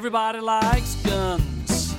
Everybody 0.00 0.40
likes 0.40 0.94
guns. 1.04 1.94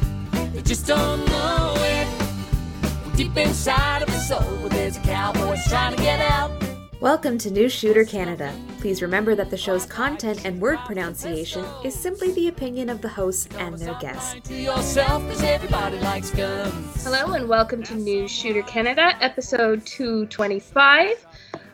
They 0.54 0.64
just 0.64 0.88
don't 0.88 1.24
know 1.28 1.76
it. 1.78 3.16
Deep 3.16 3.38
inside 3.38 4.02
of 4.02 4.08
the 4.08 4.18
soul, 4.18 4.70
there's 4.70 4.98
a 4.98 5.02
cowboy 5.02 5.56
trying 5.70 5.96
to 5.96 6.02
get 6.02 6.20
out. 6.20 6.52
Welcome 7.00 7.38
to 7.38 7.52
New 7.52 7.70
Shooter 7.70 8.04
Canada. 8.04 8.52
Please 8.80 9.04
remember 9.04 9.36
that 9.36 9.52
the 9.52 9.56
show's 9.56 9.86
content 9.86 10.46
and 10.46 10.60
word 10.60 10.80
pronunciation 10.80 11.64
is 11.86 11.94
simply 11.94 12.32
the 12.32 12.48
opinion 12.48 12.90
of 12.90 13.02
the 13.04 13.08
hosts 13.08 13.48
and 13.60 13.78
their 13.78 13.94
guests. 14.00 14.36
To 14.50 14.56
yourself, 14.56 15.22
'cause 15.30 15.44
everybody 15.44 16.00
likes 16.00 16.32
guns. 16.32 17.04
Hello 17.04 17.34
and 17.36 17.48
welcome 17.48 17.84
to 17.84 17.94
New 17.94 18.28
Shooter 18.28 18.64
Canada, 18.64 19.16
episode 19.22 19.86
225. 19.86 21.24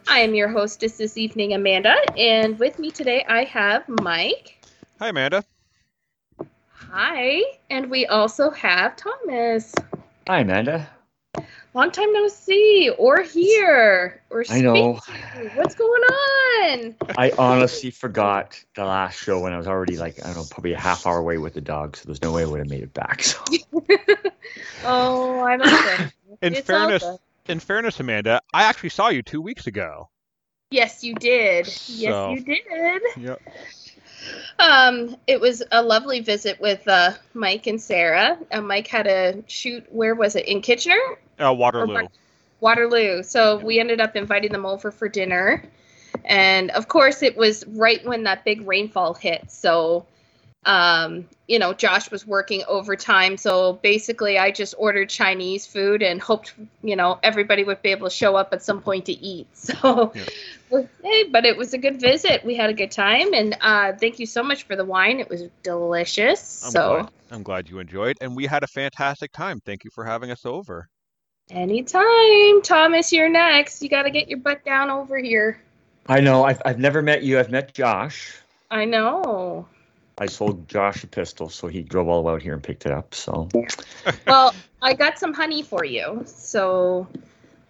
I 0.09 0.20
am 0.20 0.35
your 0.35 0.49
hostess 0.49 0.98
this 0.98 1.17
evening, 1.17 1.53
Amanda, 1.53 1.95
and 2.17 2.59
with 2.59 2.80
me 2.80 2.91
today 2.91 3.25
I 3.30 3.45
have 3.45 3.88
Mike. 3.88 4.57
Hi, 4.99 5.07
Amanda. 5.07 5.45
Hi, 6.91 7.41
and 7.70 7.90
we 7.90 8.05
also 8.05 8.50
have 8.52 8.96
Thomas. 8.96 9.73
Hi, 10.27 10.40
Amanda. 10.40 10.88
Long 11.73 11.91
time 11.91 12.12
no 12.13 12.27
see 12.27 12.91
or 12.98 13.22
hear 13.22 14.22
or 14.30 14.44
I 14.50 14.62
know. 14.62 15.00
to. 15.05 15.50
What's 15.55 15.76
going 15.76 16.02
on? 16.02 16.96
I 17.18 17.32
honestly 17.38 17.91
forgot 17.91 18.60
the 18.76 18.86
last 18.86 19.22
show 19.22 19.40
when 19.41 19.54
I 19.54 19.58
was 19.58 19.68
already 19.68 19.98
like, 19.98 20.20
I 20.23 20.27
don't 20.27 20.38
know, 20.38 20.46
probably 20.50 20.73
a 20.73 20.80
half 20.80 21.05
hour 21.05 21.18
away 21.20 21.38
with 21.38 21.54
the 21.54 21.62
dog, 21.62 21.98
so 21.98 22.05
there's 22.05 22.22
no 22.22 22.32
way 22.32 22.44
I 22.44 22.46
would 22.46 22.60
have 22.60 22.70
made 22.70 22.84
it 22.84 22.94
back. 22.94 23.22
So 23.22 23.40
oh, 24.85 25.41
I'm 25.44 25.62
okay. 25.62 26.12
In 26.41 26.54
It's 26.55 26.66
fairness, 26.66 27.04
good. 27.04 27.18
in 27.48 27.60
fairness, 27.60 27.99
Amanda, 27.99 28.41
I 28.54 28.63
actually 28.63 28.90
saw 28.90 29.10
you 29.10 29.22
two 29.22 29.41
weeks 29.41 29.68
ago. 29.68 30.10
Yes, 30.72 31.04
you 31.04 31.16
did. 31.16 31.68
Yes, 31.88 31.88
So- 31.88 32.32
you 32.32 32.40
did. 32.41 33.02
Yep. 33.18 33.41
Um, 34.59 35.15
it 35.27 35.40
was 35.40 35.63
a 35.71 35.82
lovely 35.82 36.20
visit 36.20 36.60
with 36.60 36.88
uh, 36.88 37.12
Mike 37.34 37.68
and 37.68 37.82
Sarah. 37.82 38.38
Uh, 38.51 38.62
Mike 38.62 38.88
had 38.88 39.07
a 39.07 39.43
shoot. 39.48 39.85
Where 39.91 40.15
was 40.15 40.35
it? 40.35 40.48
In 40.48 40.62
Kitchener, 40.62 40.99
Uh, 41.40 41.54
Waterloo. 41.54 42.07
Waterloo. 42.60 43.24
So 43.24 43.57
we 43.57 43.79
ended 43.79 44.01
up 44.01 44.16
inviting 44.16 44.51
them 44.51 44.66
over 44.66 44.91
for 44.91 45.07
dinner, 45.07 45.63
and 46.26 46.71
of 46.71 46.88
course, 46.88 47.21
it 47.24 47.38
was 47.38 47.66
right 47.68 48.04
when 48.05 48.24
that 48.24 48.43
big 48.43 48.68
rainfall 48.68 49.13
hit. 49.13 49.51
So, 49.51 50.05
um, 50.68 51.26
you 51.48 51.60
know, 51.60 51.73
Josh 51.73 52.12
was 52.12 52.27
working 52.27 52.63
overtime. 52.68 53.37
So 53.37 53.73
basically, 53.82 54.37
I 54.37 54.51
just 54.51 54.76
ordered 54.77 55.10
Chinese 55.10 55.65
food 55.65 56.04
and 56.04 56.21
hoped, 56.21 56.54
you 56.84 56.98
know, 56.98 57.20
everybody 57.23 57.63
would 57.63 57.82
be 57.82 57.90
able 57.90 58.10
to 58.10 58.13
show 58.13 58.35
up 58.35 58.49
at 58.51 58.62
some 58.62 58.82
point 58.82 59.05
to 59.05 59.13
eat. 59.13 59.48
So. 59.57 60.13
Yeah. 60.15 60.82
Hey, 61.01 61.23
but 61.23 61.45
it 61.45 61.55
was 61.55 61.73
a 61.73 61.77
good 61.77 61.99
visit. 62.01 62.43
We 62.43 62.55
had 62.55 62.70
a 62.70 62.73
good 62.73 62.91
time, 62.91 63.34
and 63.34 63.55
uh, 63.62 63.93
thank 63.93 64.19
you 64.19 64.25
so 64.25 64.44
much 64.44 64.63
for 64.63 64.75
the 64.75 64.84
wine. 64.84 65.22
It 65.22 65.29
was 65.29 65.44
delicious. 65.63 66.66
I'm 66.66 66.72
so 66.72 66.95
glad. 66.95 67.12
I'm 67.31 67.44
glad 67.44 67.69
you 67.69 67.79
enjoyed, 67.79 68.18
and 68.19 68.35
we 68.35 68.45
had 68.45 68.63
a 68.63 68.68
fantastic 68.68 69.31
time. 69.31 69.62
Thank 69.66 69.85
you 69.85 69.91
for 69.94 70.03
having 70.03 70.29
us 70.29 70.45
over. 70.45 70.90
anytime, 71.50 72.62
Thomas, 72.63 73.13
you're 73.13 73.29
next. 73.29 73.81
You 73.81 73.88
got 73.88 74.03
to 74.03 74.09
get 74.09 74.28
your 74.28 74.40
butt 74.40 74.66
down 74.66 74.90
over 74.90 75.18
here. 75.18 75.62
I 76.07 76.19
know 76.19 76.44
I've, 76.44 76.62
I've 76.66 76.79
never 76.79 77.01
met 77.01 77.23
you. 77.23 77.40
I've 77.40 77.50
met 77.50 77.73
Josh. 77.73 78.38
I 78.69 78.84
know. 78.84 79.68
I 80.19 80.25
sold 80.25 80.68
Josh 80.68 81.03
a 81.03 81.07
pistol, 81.07 81.50
so 81.50 81.68
he 81.68 81.81
drove 81.84 82.07
all 82.07 82.22
the 82.22 82.28
way 82.28 82.34
out 82.34 82.41
here 82.41 82.53
and 82.53 82.63
picked 82.63 82.85
it 82.85 82.91
up. 82.91 83.13
So, 83.13 83.50
Well, 84.28 84.53
I 84.81 84.94
got 84.94 85.19
some 85.19 85.34
honey 85.34 85.62
for 85.62 85.85
you. 85.85 86.23
So, 86.25 87.07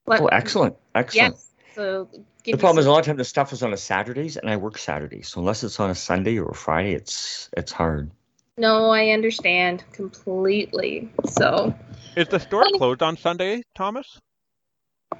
let- 0.05 0.21
oh, 0.21 0.27
excellent, 0.27 0.75
excellent. 0.95 1.35
Yes. 1.35 1.43
So 1.75 2.07
give 2.11 2.23
The 2.45 2.51
you 2.53 2.57
problem 2.57 2.79
is 2.79 2.85
a 2.85 2.91
lot 2.91 2.99
of 2.99 3.05
times 3.05 3.17
the 3.17 3.25
stuff 3.25 3.53
is 3.53 3.61
on 3.63 3.73
a 3.73 3.77
Saturdays, 3.77 4.37
and 4.37 4.49
I 4.49 4.55
work 4.55 4.77
Saturdays. 4.77 5.27
So 5.27 5.41
unless 5.41 5.63
it's 5.63 5.79
on 5.79 5.89
a 5.89 5.95
Sunday 5.95 6.39
or 6.39 6.49
a 6.49 6.55
Friday, 6.55 6.93
it's 6.93 7.49
it's 7.55 7.71
hard. 7.71 8.09
No, 8.57 8.89
I 8.89 9.09
understand 9.09 9.83
completely. 9.91 11.11
So 11.25 11.75
Is 12.15 12.27
the 12.27 12.39
store 12.39 12.65
closed 12.77 13.03
on 13.03 13.15
Sunday, 13.17 13.61
Thomas? 13.75 14.19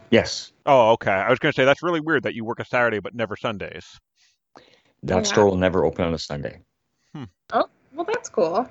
Yes, 0.10 0.52
Oh, 0.66 0.92
okay. 0.94 1.12
I 1.12 1.30
was 1.30 1.38
going 1.40 1.52
to 1.52 1.56
say 1.56 1.66
that's 1.66 1.84
really 1.84 2.00
weird 2.00 2.24
that 2.24 2.34
you 2.34 2.44
work 2.44 2.60
a 2.60 2.66
Saturday 2.66 3.00
but 3.00 3.14
never 3.14 3.36
Sundays. 3.36 4.00
that 5.04 5.18
Yeah. 5.26 5.32
store 5.32 5.46
will 5.46 5.58
never 5.58 5.86
open 5.86 6.06
on 6.06 6.14
a 6.14 6.18
Sunday. 6.18 6.60
Well, 7.52 8.06
that's 8.06 8.30
cool. 8.30 8.70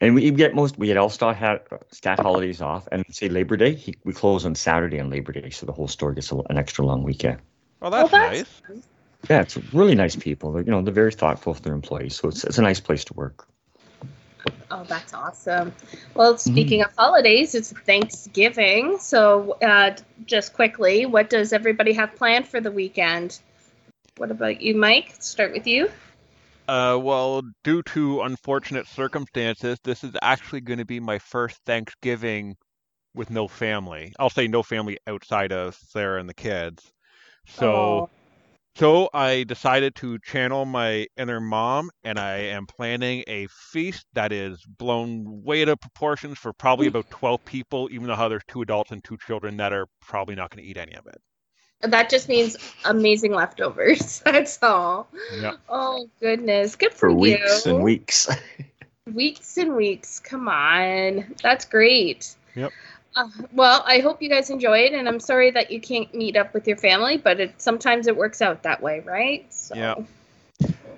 And 0.00 0.14
we 0.14 0.30
get 0.30 0.54
most 0.54 0.78
we 0.78 0.86
get 0.86 0.96
all 0.96 1.10
stat 1.10 1.36
ha- 1.36 1.76
stat 1.90 2.20
holidays 2.20 2.62
off, 2.62 2.88
and 2.90 3.04
say 3.10 3.28
Labor 3.28 3.56
Day, 3.56 3.74
he, 3.74 3.94
we 4.04 4.12
close 4.12 4.46
on 4.46 4.54
Saturday 4.54 4.98
on 4.98 5.10
Labor 5.10 5.32
Day, 5.32 5.50
so 5.50 5.66
the 5.66 5.72
whole 5.72 5.88
store 5.88 6.12
gets 6.12 6.32
a, 6.32 6.36
an 6.48 6.56
extra 6.56 6.86
long 6.86 7.02
weekend. 7.02 7.38
Well, 7.80 7.90
that's, 7.90 8.10
well, 8.10 8.30
that's 8.30 8.54
nice. 8.68 8.82
Yeah, 9.28 9.42
it's 9.42 9.58
really 9.74 9.94
nice 9.94 10.16
people. 10.16 10.52
They're, 10.52 10.62
you 10.62 10.70
know, 10.70 10.80
they're 10.80 10.94
very 10.94 11.12
thoughtful 11.12 11.52
of 11.52 11.60
their 11.62 11.74
employees, 11.74 12.16
so 12.16 12.28
it's 12.28 12.44
it's 12.44 12.56
a 12.56 12.62
nice 12.62 12.80
place 12.80 13.04
to 13.04 13.14
work. 13.14 13.46
Oh, 14.70 14.84
that's 14.84 15.12
awesome. 15.12 15.74
Well, 16.14 16.38
speaking 16.38 16.80
of 16.82 16.94
holidays, 16.96 17.54
it's 17.54 17.72
Thanksgiving. 17.72 18.98
So, 18.98 19.58
uh, 19.60 19.96
just 20.24 20.54
quickly, 20.54 21.04
what 21.04 21.28
does 21.28 21.52
everybody 21.52 21.92
have 21.92 22.14
planned 22.16 22.48
for 22.48 22.60
the 22.60 22.70
weekend? 22.70 23.38
What 24.16 24.30
about 24.30 24.62
you, 24.62 24.74
Mike? 24.76 25.16
Start 25.18 25.52
with 25.52 25.66
you. 25.66 25.90
Uh, 26.70 26.96
well, 26.96 27.42
due 27.64 27.82
to 27.82 28.20
unfortunate 28.20 28.86
circumstances, 28.86 29.76
this 29.82 30.04
is 30.04 30.14
actually 30.22 30.60
going 30.60 30.78
to 30.78 30.84
be 30.84 31.00
my 31.00 31.18
first 31.18 31.58
Thanksgiving 31.66 32.54
with 33.12 33.28
no 33.28 33.48
family. 33.48 34.12
I'll 34.20 34.30
say 34.30 34.46
no 34.46 34.62
family 34.62 34.96
outside 35.08 35.50
of 35.50 35.74
Sarah 35.74 36.20
and 36.20 36.28
the 36.28 36.34
kids. 36.34 36.92
So. 37.48 37.72
Oh, 37.72 38.10
So 38.76 39.10
I 39.12 39.42
decided 39.42 39.96
to 39.96 40.20
channel 40.20 40.64
my 40.64 41.08
inner 41.16 41.40
mom, 41.40 41.90
and 42.04 42.20
I 42.20 42.36
am 42.36 42.66
planning 42.66 43.24
a 43.26 43.48
feast 43.48 44.06
that 44.12 44.30
is 44.30 44.64
blown 44.64 45.42
way 45.42 45.62
out 45.62 45.70
of 45.70 45.80
proportions 45.80 46.38
for 46.38 46.52
probably 46.52 46.86
about 46.86 47.10
12 47.10 47.44
people, 47.44 47.88
even 47.90 48.06
though 48.06 48.28
there's 48.28 48.44
two 48.46 48.62
adults 48.62 48.92
and 48.92 49.02
two 49.02 49.18
children 49.26 49.56
that 49.56 49.72
are 49.72 49.88
probably 50.00 50.36
not 50.36 50.50
going 50.50 50.62
to 50.62 50.70
eat 50.70 50.76
any 50.76 50.94
of 50.94 51.08
it. 51.08 51.20
That 51.82 52.10
just 52.10 52.28
means 52.28 52.56
amazing 52.84 53.32
leftovers. 53.32 54.20
That's 54.24 54.62
all. 54.62 55.08
Yeah. 55.40 55.52
Oh 55.68 56.08
goodness, 56.20 56.76
good 56.76 56.94
for, 56.94 57.08
you. 57.08 57.14
For 57.14 57.20
weeks 57.20 57.66
you. 57.66 57.74
and 57.74 57.84
weeks. 57.84 58.28
Weeks 59.14 59.56
and 59.56 59.74
weeks. 59.74 60.20
Come 60.20 60.46
on, 60.46 61.34
that's 61.42 61.64
great. 61.64 62.36
Yep. 62.54 62.70
Uh, 63.16 63.28
well, 63.52 63.82
I 63.84 63.98
hope 63.98 64.22
you 64.22 64.28
guys 64.28 64.50
enjoyed, 64.50 64.92
and 64.92 65.08
I'm 65.08 65.18
sorry 65.18 65.50
that 65.50 65.72
you 65.72 65.80
can't 65.80 66.14
meet 66.14 66.36
up 66.36 66.54
with 66.54 66.68
your 66.68 66.76
family, 66.76 67.16
but 67.16 67.40
it 67.40 67.60
sometimes 67.60 68.06
it 68.06 68.16
works 68.16 68.40
out 68.40 68.62
that 68.62 68.80
way, 68.80 69.00
right? 69.00 69.52
So, 69.52 69.74
Yeah. 69.74 69.94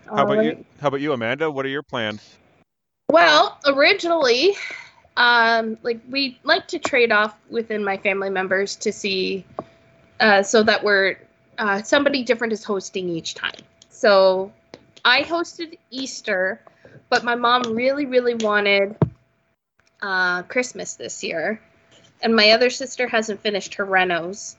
How 0.06 0.24
about 0.24 0.38
all 0.38 0.42
you? 0.42 0.64
How 0.80 0.88
about 0.88 1.00
you, 1.00 1.12
Amanda? 1.14 1.50
What 1.50 1.64
are 1.64 1.70
your 1.70 1.82
plans? 1.82 2.36
Well, 3.08 3.58
originally, 3.66 4.56
um, 5.16 5.78
like 5.82 6.00
we 6.10 6.38
like 6.44 6.68
to 6.68 6.78
trade 6.78 7.12
off 7.12 7.38
within 7.48 7.84
my 7.84 7.96
family 7.96 8.30
members 8.30 8.76
to 8.76 8.92
see, 8.92 9.44
uh, 10.22 10.42
so 10.42 10.62
that 10.62 10.84
we're 10.84 11.16
uh, 11.58 11.82
somebody 11.82 12.22
different 12.22 12.52
is 12.52 12.64
hosting 12.64 13.08
each 13.08 13.34
time. 13.34 13.60
So 13.90 14.52
I 15.04 15.22
hosted 15.22 15.78
Easter, 15.90 16.60
but 17.10 17.24
my 17.24 17.34
mom 17.34 17.74
really, 17.74 18.06
really 18.06 18.36
wanted 18.36 18.96
uh, 20.00 20.42
Christmas 20.44 20.94
this 20.94 21.22
year, 21.24 21.60
and 22.22 22.34
my 22.34 22.52
other 22.52 22.70
sister 22.70 23.08
hasn't 23.08 23.40
finished 23.40 23.74
her 23.74 23.84
renos, 23.84 24.54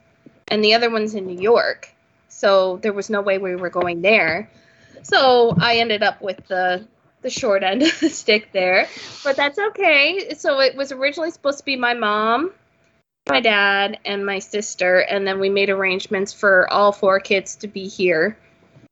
and 0.49 0.63
the 0.63 0.73
other 0.73 0.89
one's 0.89 1.15
in 1.15 1.25
New 1.25 1.41
York, 1.41 1.89
so 2.27 2.77
there 2.77 2.93
was 2.93 3.09
no 3.09 3.21
way 3.21 3.37
we 3.37 3.55
were 3.55 3.69
going 3.69 4.01
there. 4.01 4.49
So 5.01 5.55
I 5.59 5.77
ended 5.77 6.03
up 6.03 6.21
with 6.21 6.45
the 6.47 6.85
the 7.21 7.29
short 7.29 7.63
end 7.63 7.83
of 7.83 7.99
the 8.01 8.09
stick 8.09 8.49
there, 8.51 8.89
but 9.23 9.37
that's 9.37 9.57
okay. 9.57 10.33
So 10.37 10.59
it 10.59 10.75
was 10.75 10.91
originally 10.91 11.31
supposed 11.31 11.59
to 11.59 11.65
be 11.65 11.77
my 11.77 11.93
mom, 11.93 12.51
my 13.29 13.39
dad, 13.39 13.99
and 14.05 14.25
my 14.25 14.39
sister, 14.39 14.99
and 14.99 15.25
then 15.25 15.39
we 15.39 15.49
made 15.49 15.69
arrangements 15.69 16.33
for 16.33 16.71
all 16.71 16.91
four 16.91 17.19
kids 17.19 17.55
to 17.57 17.67
be 17.67 17.87
here. 17.87 18.37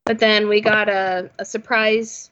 But 0.05 0.19
then 0.19 0.47
we 0.47 0.61
got 0.61 0.89
a, 0.89 1.29
a 1.37 1.45
surprise 1.45 2.29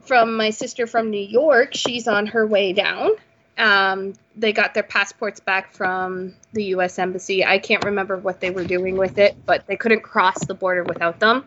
from 0.00 0.36
my 0.36 0.50
sister 0.50 0.86
from 0.86 1.10
New 1.10 1.20
York. 1.20 1.74
She's 1.74 2.08
on 2.08 2.26
her 2.28 2.46
way 2.46 2.72
down. 2.72 3.10
Um, 3.56 4.14
they 4.34 4.52
got 4.52 4.74
their 4.74 4.82
passports 4.82 5.38
back 5.40 5.72
from 5.72 6.34
the 6.52 6.64
U.S. 6.64 6.98
Embassy. 6.98 7.44
I 7.44 7.58
can't 7.58 7.84
remember 7.84 8.16
what 8.16 8.40
they 8.40 8.50
were 8.50 8.64
doing 8.64 8.96
with 8.96 9.18
it, 9.18 9.36
but 9.46 9.66
they 9.66 9.76
couldn't 9.76 10.02
cross 10.02 10.44
the 10.46 10.54
border 10.54 10.82
without 10.82 11.20
them 11.20 11.46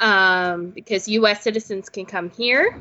um, 0.00 0.66
because 0.70 1.08
U.S. 1.08 1.42
citizens 1.42 1.88
can 1.88 2.04
come 2.04 2.28
here, 2.30 2.78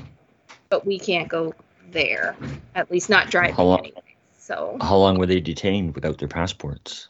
but 0.70 0.86
we 0.86 1.00
can't 1.00 1.30
go 1.30 1.54
there. 1.92 2.36
At 2.76 2.92
least 2.92 3.10
not 3.10 3.30
driving 3.30 3.56
How 3.56 3.64
long- 3.64 3.80
anyway. 3.80 4.02
So 4.44 4.78
How 4.82 4.98
long 4.98 5.18
were 5.18 5.26
they 5.26 5.40
detained 5.40 5.96
without 5.96 6.18
their 6.18 6.28
passports? 6.28 7.08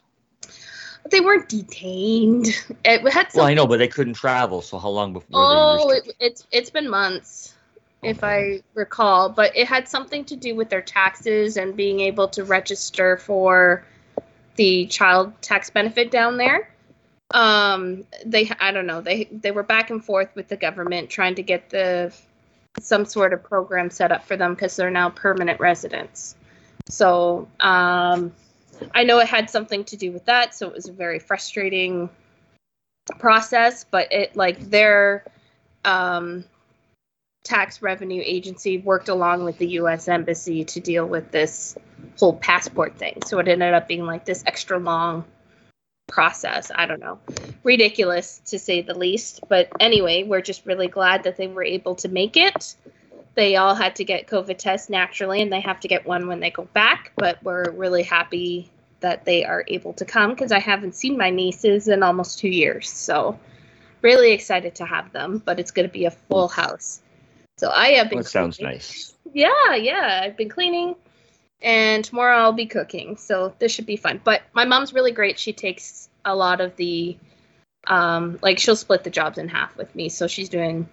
they 1.09 1.19
weren't 1.19 1.49
detained. 1.49 2.47
It 2.85 3.11
had 3.11 3.27
Well, 3.33 3.45
I 3.45 3.55
know, 3.55 3.65
but 3.65 3.79
they 3.79 3.87
couldn't 3.87 4.13
travel. 4.13 4.61
So 4.61 4.77
how 4.77 4.89
long 4.89 5.13
before? 5.13 5.29
oh, 5.33 5.89
they 5.89 5.97
it, 5.97 6.15
it's 6.19 6.47
it's 6.51 6.69
been 6.69 6.87
months, 6.87 7.55
if 8.03 8.23
I 8.23 8.61
recall. 8.75 9.29
But 9.29 9.57
it 9.57 9.67
had 9.67 9.87
something 9.87 10.23
to 10.25 10.35
do 10.35 10.53
with 10.53 10.69
their 10.69 10.83
taxes 10.83 11.57
and 11.57 11.75
being 11.75 12.01
able 12.01 12.27
to 12.29 12.43
register 12.43 13.17
for 13.17 13.83
the 14.55 14.85
child 14.85 15.33
tax 15.41 15.71
benefit 15.71 16.11
down 16.11 16.37
there. 16.37 16.69
Um, 17.31 18.03
they 18.23 18.51
I 18.59 18.71
don't 18.71 18.85
know. 18.85 19.01
They 19.01 19.23
they 19.31 19.49
were 19.49 19.63
back 19.63 19.89
and 19.89 20.05
forth 20.05 20.29
with 20.35 20.49
the 20.49 20.57
government 20.57 21.09
trying 21.09 21.33
to 21.35 21.43
get 21.43 21.71
the 21.71 22.13
some 22.79 23.05
sort 23.05 23.33
of 23.33 23.43
program 23.43 23.89
set 23.89 24.11
up 24.11 24.23
for 24.23 24.37
them 24.37 24.53
because 24.53 24.75
they're 24.75 24.91
now 24.91 25.09
permanent 25.09 25.59
residents. 25.59 26.35
So 26.89 27.47
um, 27.59 28.33
I 28.93 29.03
know 29.03 29.19
it 29.19 29.27
had 29.27 29.49
something 29.49 29.83
to 29.85 29.97
do 29.97 30.11
with 30.11 30.25
that. 30.25 30.55
So 30.55 30.67
it 30.67 30.73
was 30.73 30.87
a 30.87 30.93
very 30.93 31.19
frustrating 31.19 32.09
process, 33.19 33.85
but 33.89 34.11
it 34.11 34.35
like 34.35 34.59
their 34.69 35.25
um, 35.85 36.45
tax 37.43 37.81
revenue 37.81 38.21
agency 38.25 38.77
worked 38.77 39.09
along 39.09 39.43
with 39.43 39.57
the 39.57 39.67
U.S. 39.67 40.07
embassy 40.07 40.63
to 40.65 40.79
deal 40.79 41.05
with 41.05 41.31
this 41.31 41.77
whole 42.17 42.33
passport 42.33 42.97
thing. 42.97 43.19
So 43.25 43.39
it 43.39 43.47
ended 43.47 43.73
up 43.73 43.87
being 43.87 44.05
like 44.05 44.25
this 44.25 44.43
extra 44.45 44.79
long 44.79 45.25
process. 46.07 46.71
I 46.73 46.85
don't 46.85 46.99
know. 46.99 47.19
Ridiculous 47.63 48.39
to 48.47 48.59
say 48.59 48.81
the 48.81 48.97
least. 48.97 49.41
But 49.47 49.69
anyway, 49.79 50.23
we're 50.23 50.41
just 50.41 50.65
really 50.65 50.87
glad 50.87 51.23
that 51.23 51.37
they 51.37 51.47
were 51.47 51.63
able 51.63 51.95
to 51.95 52.09
make 52.09 52.37
it. 52.37 52.75
They 53.35 53.55
all 53.55 53.73
had 53.73 53.95
to 53.95 54.03
get 54.03 54.27
COVID 54.27 54.57
tests 54.57 54.89
naturally, 54.89 55.41
and 55.41 55.51
they 55.51 55.61
have 55.61 55.79
to 55.81 55.87
get 55.87 56.05
one 56.05 56.27
when 56.27 56.39
they 56.39 56.51
go 56.51 56.65
back. 56.73 57.11
But 57.15 57.41
we're 57.43 57.71
really 57.71 58.03
happy 58.03 58.69
that 58.99 59.25
they 59.25 59.43
are 59.43 59.63
able 59.67 59.93
to 59.93 60.05
come 60.05 60.31
because 60.31 60.51
I 60.51 60.59
haven't 60.59 60.95
seen 60.95 61.17
my 61.17 61.29
nieces 61.29 61.87
in 61.87 62.03
almost 62.03 62.39
two 62.39 62.49
years. 62.49 62.89
So, 62.89 63.39
really 64.01 64.31
excited 64.31 64.75
to 64.75 64.85
have 64.85 65.11
them, 65.11 65.41
but 65.43 65.59
it's 65.59 65.71
going 65.71 65.87
to 65.87 65.93
be 65.93 66.05
a 66.05 66.11
full 66.11 66.47
house. 66.47 67.01
So, 67.57 67.69
I 67.69 67.89
have 67.93 68.09
been. 68.09 68.19
That 68.19 68.25
sounds 68.25 68.59
nice. 68.59 69.15
Yeah, 69.33 69.75
yeah. 69.75 70.21
I've 70.23 70.37
been 70.37 70.49
cleaning, 70.49 70.95
and 71.63 72.03
tomorrow 72.03 72.37
I'll 72.37 72.53
be 72.53 72.67
cooking. 72.67 73.17
So 73.17 73.55
this 73.57 73.71
should 73.71 73.85
be 73.85 73.95
fun. 73.95 74.21
But 74.23 74.43
my 74.53 74.65
mom's 74.65 74.93
really 74.93 75.11
great. 75.11 75.39
She 75.39 75.53
takes 75.53 76.09
a 76.25 76.35
lot 76.35 76.61
of 76.61 76.75
the, 76.75 77.17
um, 77.87 78.37
like 78.41 78.59
she'll 78.59 78.75
split 78.75 79.03
the 79.03 79.09
jobs 79.09 79.37
in 79.37 79.47
half 79.47 79.75
with 79.75 79.93
me. 79.95 80.09
So 80.09 80.27
she's 80.27 80.49
doing 80.49 80.87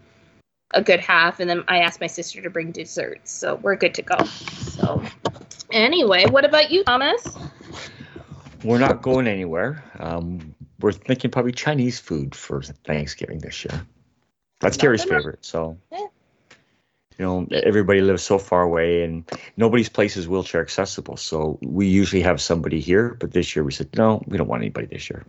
a 0.73 0.83
good 0.83 1.01
half, 1.01 1.41
and 1.41 1.49
then 1.51 1.65
I 1.69 1.79
asked 1.79 2.01
my 2.01 2.07
sister 2.07 2.41
to 2.43 2.51
bring 2.51 2.71
desserts. 2.73 3.33
So 3.33 3.57
we're 3.57 3.77
good 3.77 3.95
to 3.95 4.03
go. 4.03 4.25
So 4.25 5.03
anyway, 5.73 6.27
what 6.27 6.45
about 6.45 6.71
you, 6.71 6.85
Thomas? 6.85 7.37
We're 8.63 8.79
not 8.79 9.03
going 9.03 9.27
anywhere. 9.27 9.83
Um, 9.99 10.55
we're 10.81 10.93
thinking 10.93 11.31
probably 11.31 11.53
Chinese 11.53 11.99
food 11.99 12.35
for 12.35 12.63
Thanksgiving 12.63 13.39
this 13.39 13.65
year. 13.65 13.87
That's 14.61 14.77
Carrie's 14.77 15.01
Nothing 15.01 15.13
wrong- 15.13 15.21
favorite. 15.23 15.45
So, 15.45 15.79
Yeah. 15.91 15.99
you 17.19 17.25
know, 17.25 17.47
everybody 17.53 18.01
lives 18.03 18.23
so 18.23 18.39
far 18.39 18.63
away 18.63 19.03
and 19.03 19.25
nobody's 19.57 19.89
place 19.89 20.17
is 20.19 20.29
wheelchair 20.29 20.61
accessible. 20.61 21.17
So 21.17 21.59
we 21.63 21.87
usually 21.87 22.23
have 22.23 22.41
somebody 22.41 22.81
here, 22.81 23.17
but 23.19 23.33
this 23.33 23.57
year 23.57 23.65
we 23.65 23.73
said, 23.73 23.89
no, 23.97 24.23
we 24.27 24.37
don't 24.37 24.49
want 24.49 24.63
anybody 24.63 24.87
this 24.87 25.09
year. 25.11 25.25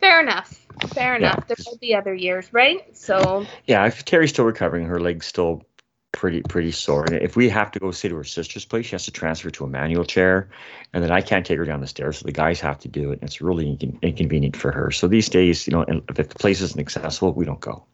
Fair 0.00 0.20
enough. 0.20 0.66
Fair 0.94 1.12
Yeah. 1.12 1.32
enough. 1.32 1.48
There 1.48 1.56
will 1.66 1.78
be 1.78 1.94
other 1.94 2.14
years, 2.14 2.52
right? 2.52 2.96
So 2.96 3.46
Yeah, 3.66 3.86
if 3.86 4.04
Carrie's 4.04 4.30
still 4.30 4.44
recovering, 4.44 4.86
her 4.86 5.00
leg's 5.00 5.26
still 5.26 5.64
pretty 6.12 6.40
pretty 6.48 6.70
sore. 6.72 7.04
And 7.04 7.16
if 7.16 7.36
we 7.36 7.48
have 7.50 7.70
to 7.72 7.78
go 7.78 7.90
stay 7.90 8.08
to 8.08 8.16
her 8.16 8.24
sister's 8.24 8.64
place, 8.64 8.86
she 8.86 8.92
has 8.92 9.04
to 9.04 9.10
transfer 9.10 9.50
to 9.50 9.64
a 9.64 9.68
manual 9.68 10.04
chair, 10.04 10.48
and 10.94 11.04
then 11.04 11.10
I 11.10 11.20
can't 11.20 11.44
take 11.44 11.58
her 11.58 11.64
down 11.66 11.80
the 11.80 11.86
stairs, 11.86 12.18
so 12.18 12.24
the 12.24 12.32
guys 12.32 12.58
have 12.60 12.78
to 12.80 12.88
do 12.88 13.10
it. 13.12 13.20
And 13.20 13.24
it's 13.24 13.42
really 13.42 13.66
incon- 13.66 14.00
inconvenient 14.00 14.56
for 14.56 14.72
her. 14.72 14.90
So 14.90 15.08
these 15.08 15.28
days, 15.28 15.66
you 15.66 15.72
know, 15.72 15.84
if 16.08 16.28
the 16.28 16.34
place 16.38 16.60
isn't 16.62 16.80
accessible, 16.80 17.32
we 17.34 17.44
don't 17.44 17.60
go. 17.60 17.84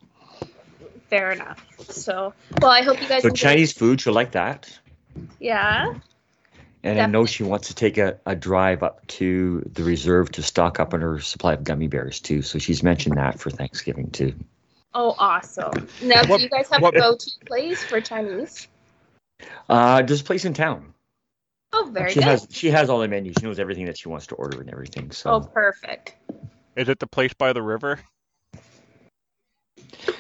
fair 1.11 1.33
enough. 1.33 1.67
So 1.91 2.33
well, 2.61 2.71
I 2.71 2.83
hope 2.83 3.03
you 3.03 3.09
guys. 3.09 3.23
So 3.23 3.29
Chinese 3.31 3.73
food, 3.73 4.01
she'll 4.01 4.15
like 4.15 4.33
that. 4.33 4.71
Yeah. 5.41 5.93
And 6.85 7.01
I 7.01 7.07
know 7.07 7.27
she 7.27 7.45
wants 7.45 7.69
to 7.69 7.75
take 7.75 7.97
a, 7.97 8.19
a 8.27 8.35
drive 8.35 8.83
up 8.83 9.07
to 9.07 9.61
the 9.73 9.85
reserve 9.85 10.33
to 10.33 10.43
stock 10.43 10.81
up 10.81 10.95
on 10.95 11.01
her 11.01 11.21
supply 11.21 11.53
of 11.55 11.63
gummy 11.63 11.87
bears 11.87 12.19
too. 12.19 12.43
So 12.43 12.59
she's 12.59 12.83
mentioned 12.83 13.17
that 13.19 13.39
for 13.39 13.51
Thanksgiving 13.51 14.11
too. 14.11 14.35
Oh, 14.95 15.15
awesome. 15.19 15.87
Now, 16.03 16.23
What- 16.27 16.39
do 16.39 16.43
you 16.43 16.49
guys 16.51 16.69
have 16.71 16.83
what- 16.83 16.97
a 16.97 17.01
go-to 17.01 17.31
place 17.47 17.83
for 17.85 18.01
Chinese? 18.01 18.67
Uh, 19.69 20.03
there's 20.03 20.21
a 20.21 20.25
place 20.25 20.45
in 20.45 20.55
town. 20.55 20.93
Oh, 21.73 21.89
very 21.93 22.11
she 22.11 22.17
good. 22.17 22.25
has 22.25 22.47
she 22.51 22.69
has 22.71 22.91
all 22.91 22.99
the 22.99 23.09
menus. 23.09 23.35
She 23.41 23.47
knows 23.47 23.59
everything 23.59 23.87
that 23.87 23.97
she 23.97 24.09
wants 24.09 24.27
to 24.29 24.35
order 24.35 24.61
and 24.61 24.71
everything. 24.71 25.11
So 25.11 25.31
Oh, 25.31 25.41
perfect. 25.41 26.17
Is 26.77 26.89
it 26.89 26.99
the 26.99 27.07
place 27.07 27.33
by 27.33 27.53
the 27.53 27.63
river? 27.63 27.99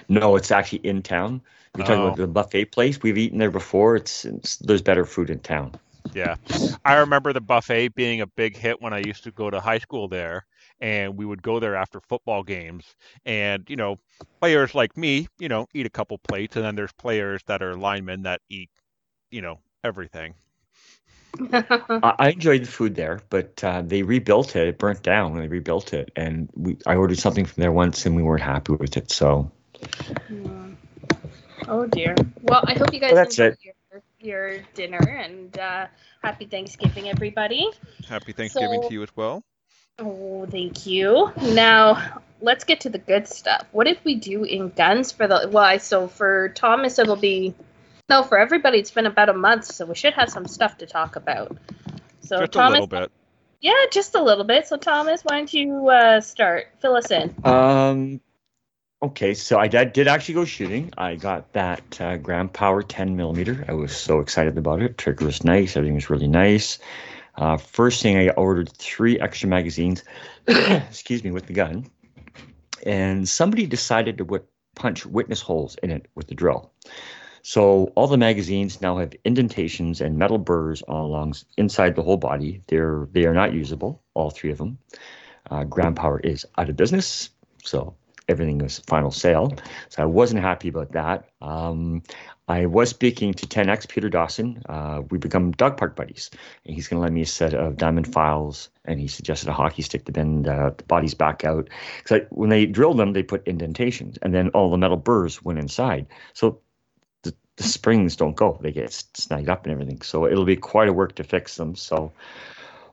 no, 0.08 0.36
it's 0.36 0.50
actually 0.50 0.78
in 0.80 1.02
town. 1.02 1.42
You're 1.76 1.86
talking 1.86 2.02
Oh. 2.02 2.06
about 2.06 2.16
the 2.18 2.26
buffet 2.26 2.66
place. 2.66 3.02
We've 3.02 3.18
eaten 3.18 3.38
there 3.38 3.50
before. 3.50 3.96
It's, 3.96 4.24
it's 4.24 4.56
there's 4.56 4.82
better 4.82 5.04
food 5.04 5.30
in 5.30 5.40
town. 5.40 5.74
Yeah. 6.12 6.36
I 6.84 6.94
remember 6.94 7.32
the 7.32 7.40
buffet 7.40 7.88
being 7.94 8.20
a 8.20 8.26
big 8.26 8.56
hit 8.56 8.80
when 8.80 8.92
I 8.92 8.98
used 8.98 9.24
to 9.24 9.30
go 9.32 9.50
to 9.50 9.60
high 9.60 9.78
school 9.78 10.08
there. 10.08 10.46
And 10.80 11.16
we 11.16 11.24
would 11.24 11.42
go 11.42 11.58
there 11.60 11.74
after 11.76 12.00
football 12.00 12.42
games. 12.42 12.94
And, 13.24 13.68
you 13.68 13.76
know, 13.76 13.96
players 14.40 14.74
like 14.74 14.96
me, 14.96 15.28
you 15.38 15.48
know, 15.48 15.66
eat 15.74 15.86
a 15.86 15.90
couple 15.90 16.18
plates. 16.18 16.56
And 16.56 16.64
then 16.64 16.74
there's 16.74 16.92
players 16.92 17.42
that 17.46 17.62
are 17.62 17.74
linemen 17.74 18.22
that 18.22 18.40
eat, 18.48 18.70
you 19.30 19.40
know, 19.42 19.60
everything. 19.84 20.34
I, 22.02 22.14
I 22.18 22.28
enjoyed 22.30 22.62
the 22.62 22.68
food 22.70 22.94
there, 22.94 23.20
but 23.30 23.62
uh, 23.64 23.82
they 23.82 24.02
rebuilt 24.02 24.54
it. 24.56 24.68
It 24.68 24.78
burnt 24.78 25.02
down 25.02 25.32
when 25.32 25.40
they 25.42 25.48
rebuilt 25.48 25.92
it, 25.94 26.10
and 26.16 26.48
we 26.54 26.78
I 26.86 26.96
ordered 26.96 27.18
something 27.18 27.44
from 27.46 27.60
there 27.62 27.72
once, 27.72 28.06
and 28.06 28.16
we 28.16 28.22
weren't 28.22 28.42
happy 28.42 28.72
with 28.72 28.96
it. 28.96 29.10
So 29.10 29.50
oh 31.68 31.86
dear. 31.86 32.14
Well, 32.42 32.62
I 32.66 32.74
hope 32.74 32.92
you 32.92 33.00
guys 33.00 33.10
Well, 33.10 33.20
that's 33.20 33.38
enjoy 33.38 33.40
it. 33.40 33.58
your, 33.62 33.74
your 34.22 34.58
dinner 34.74 34.98
and 34.98 35.56
uh, 35.58 35.86
happy 36.22 36.46
Thanksgiving, 36.46 37.08
everybody. 37.08 37.68
Happy 38.08 38.32
Thanksgiving 38.32 38.82
So- 38.82 38.88
to 38.88 38.94
you 38.94 39.02
as 39.02 39.14
well. 39.16 39.42
Oh, 39.98 40.46
thank 40.50 40.86
you. 40.86 41.30
Now, 41.40 42.22
let's 42.40 42.64
get 42.64 42.80
to 42.80 42.90
the 42.90 42.98
good 42.98 43.28
stuff. 43.28 43.66
What 43.72 43.86
did 43.86 43.98
we 44.04 44.14
do 44.14 44.42
in 44.44 44.70
guns 44.70 45.12
for 45.12 45.28
the? 45.28 45.48
Well, 45.52 45.78
so 45.80 46.08
for 46.08 46.48
Thomas, 46.48 46.98
it'll 46.98 47.14
be 47.14 47.54
no. 48.08 48.22
For 48.22 48.38
everybody, 48.38 48.78
it's 48.78 48.90
been 48.90 49.04
about 49.06 49.28
a 49.28 49.34
month, 49.34 49.66
so 49.66 49.84
we 49.84 49.94
should 49.94 50.14
have 50.14 50.30
some 50.30 50.46
stuff 50.48 50.78
to 50.78 50.86
talk 50.86 51.16
about. 51.16 51.56
So 52.20 52.38
Just 52.40 52.52
Thomas, 52.52 52.78
a 52.78 52.80
little 52.80 52.86
bit. 52.86 53.12
yeah, 53.60 53.84
just 53.92 54.14
a 54.14 54.22
little 54.22 54.44
bit. 54.44 54.66
So 54.66 54.78
Thomas, 54.78 55.20
why 55.22 55.36
don't 55.36 55.52
you 55.52 55.88
uh, 55.90 56.20
start? 56.22 56.68
Fill 56.80 56.96
us 56.96 57.10
in. 57.10 57.34
Um, 57.44 58.20
okay, 59.02 59.34
so 59.34 59.58
I 59.58 59.68
did, 59.68 59.92
did 59.92 60.08
actually 60.08 60.34
go 60.34 60.44
shooting. 60.44 60.92
I 60.96 61.16
got 61.16 61.52
that 61.52 62.00
uh, 62.00 62.46
Power 62.48 62.82
10 62.82 63.16
millimeter. 63.16 63.64
I 63.68 63.72
was 63.72 63.96
so 63.96 64.20
excited 64.20 64.56
about 64.56 64.80
it. 64.80 64.98
Trigger 64.98 65.26
was 65.26 65.44
nice. 65.44 65.76
Everything 65.76 65.96
was 65.96 66.08
really 66.08 66.28
nice. 66.28 66.78
Uh, 67.36 67.56
first 67.56 68.02
thing, 68.02 68.16
I 68.16 68.28
ordered 68.30 68.70
three 68.76 69.18
extra 69.18 69.48
magazines. 69.48 70.04
excuse 70.46 71.24
me, 71.24 71.30
with 71.30 71.46
the 71.46 71.52
gun, 71.52 71.86
and 72.84 73.28
somebody 73.28 73.66
decided 73.66 74.18
to 74.18 74.42
punch 74.74 75.06
witness 75.06 75.40
holes 75.40 75.76
in 75.82 75.90
it 75.90 76.06
with 76.14 76.26
the 76.26 76.34
drill. 76.34 76.72
So 77.42 77.92
all 77.96 78.06
the 78.06 78.18
magazines 78.18 78.80
now 78.80 78.98
have 78.98 79.14
indentations 79.24 80.00
and 80.00 80.16
metal 80.16 80.38
burrs 80.38 80.82
all 80.82 81.06
along 81.06 81.34
inside 81.56 81.96
the 81.96 82.02
whole 82.02 82.16
body. 82.16 82.62
They're 82.68 83.08
they 83.12 83.24
are 83.24 83.34
not 83.34 83.52
usable. 83.52 84.02
All 84.14 84.30
three 84.30 84.52
of 84.52 84.58
them. 84.58 84.78
Uh, 85.50 85.64
Power 85.64 86.20
is 86.20 86.46
out 86.56 86.68
of 86.68 86.76
business, 86.76 87.30
so 87.64 87.96
everything 88.28 88.58
was 88.58 88.78
final 88.80 89.10
sale. 89.10 89.52
So 89.88 90.02
I 90.02 90.06
wasn't 90.06 90.42
happy 90.42 90.68
about 90.68 90.92
that. 90.92 91.28
Um, 91.40 92.02
I 92.48 92.66
was 92.66 92.90
speaking 92.90 93.32
to 93.34 93.46
10x 93.46 93.88
Peter 93.88 94.08
Dawson. 94.08 94.62
Uh, 94.68 95.02
we 95.10 95.18
become 95.18 95.52
dog 95.52 95.76
park 95.76 95.96
buddies, 95.96 96.30
and 96.66 96.74
he's 96.74 96.88
going 96.88 96.98
to 96.98 97.02
lend 97.02 97.14
me 97.14 97.22
a 97.22 97.26
set 97.26 97.54
of 97.54 97.76
diamond 97.76 98.12
files. 98.12 98.68
And 98.84 99.00
he 99.00 99.08
suggested 99.08 99.48
a 99.48 99.52
hockey 99.52 99.82
stick 99.82 100.04
to 100.06 100.12
bend 100.12 100.48
uh, 100.48 100.72
the 100.76 100.84
bodies 100.84 101.14
back 101.14 101.44
out. 101.44 101.70
Because 102.02 102.26
when 102.30 102.50
they 102.50 102.66
drilled 102.66 102.98
them, 102.98 103.12
they 103.12 103.22
put 103.22 103.46
indentations, 103.46 104.18
and 104.22 104.34
then 104.34 104.48
all 104.50 104.70
the 104.70 104.76
metal 104.76 104.96
burrs 104.96 105.42
went 105.42 105.60
inside. 105.60 106.06
So 106.34 106.60
the, 107.22 107.34
the 107.56 107.62
springs 107.62 108.16
don't 108.16 108.36
go; 108.36 108.58
they 108.60 108.72
get 108.72 108.92
snagged 109.14 109.48
up 109.48 109.64
and 109.64 109.72
everything. 109.72 110.02
So 110.02 110.26
it'll 110.26 110.44
be 110.44 110.56
quite 110.56 110.88
a 110.88 110.92
work 110.92 111.14
to 111.16 111.24
fix 111.24 111.56
them. 111.56 111.76
So 111.76 112.12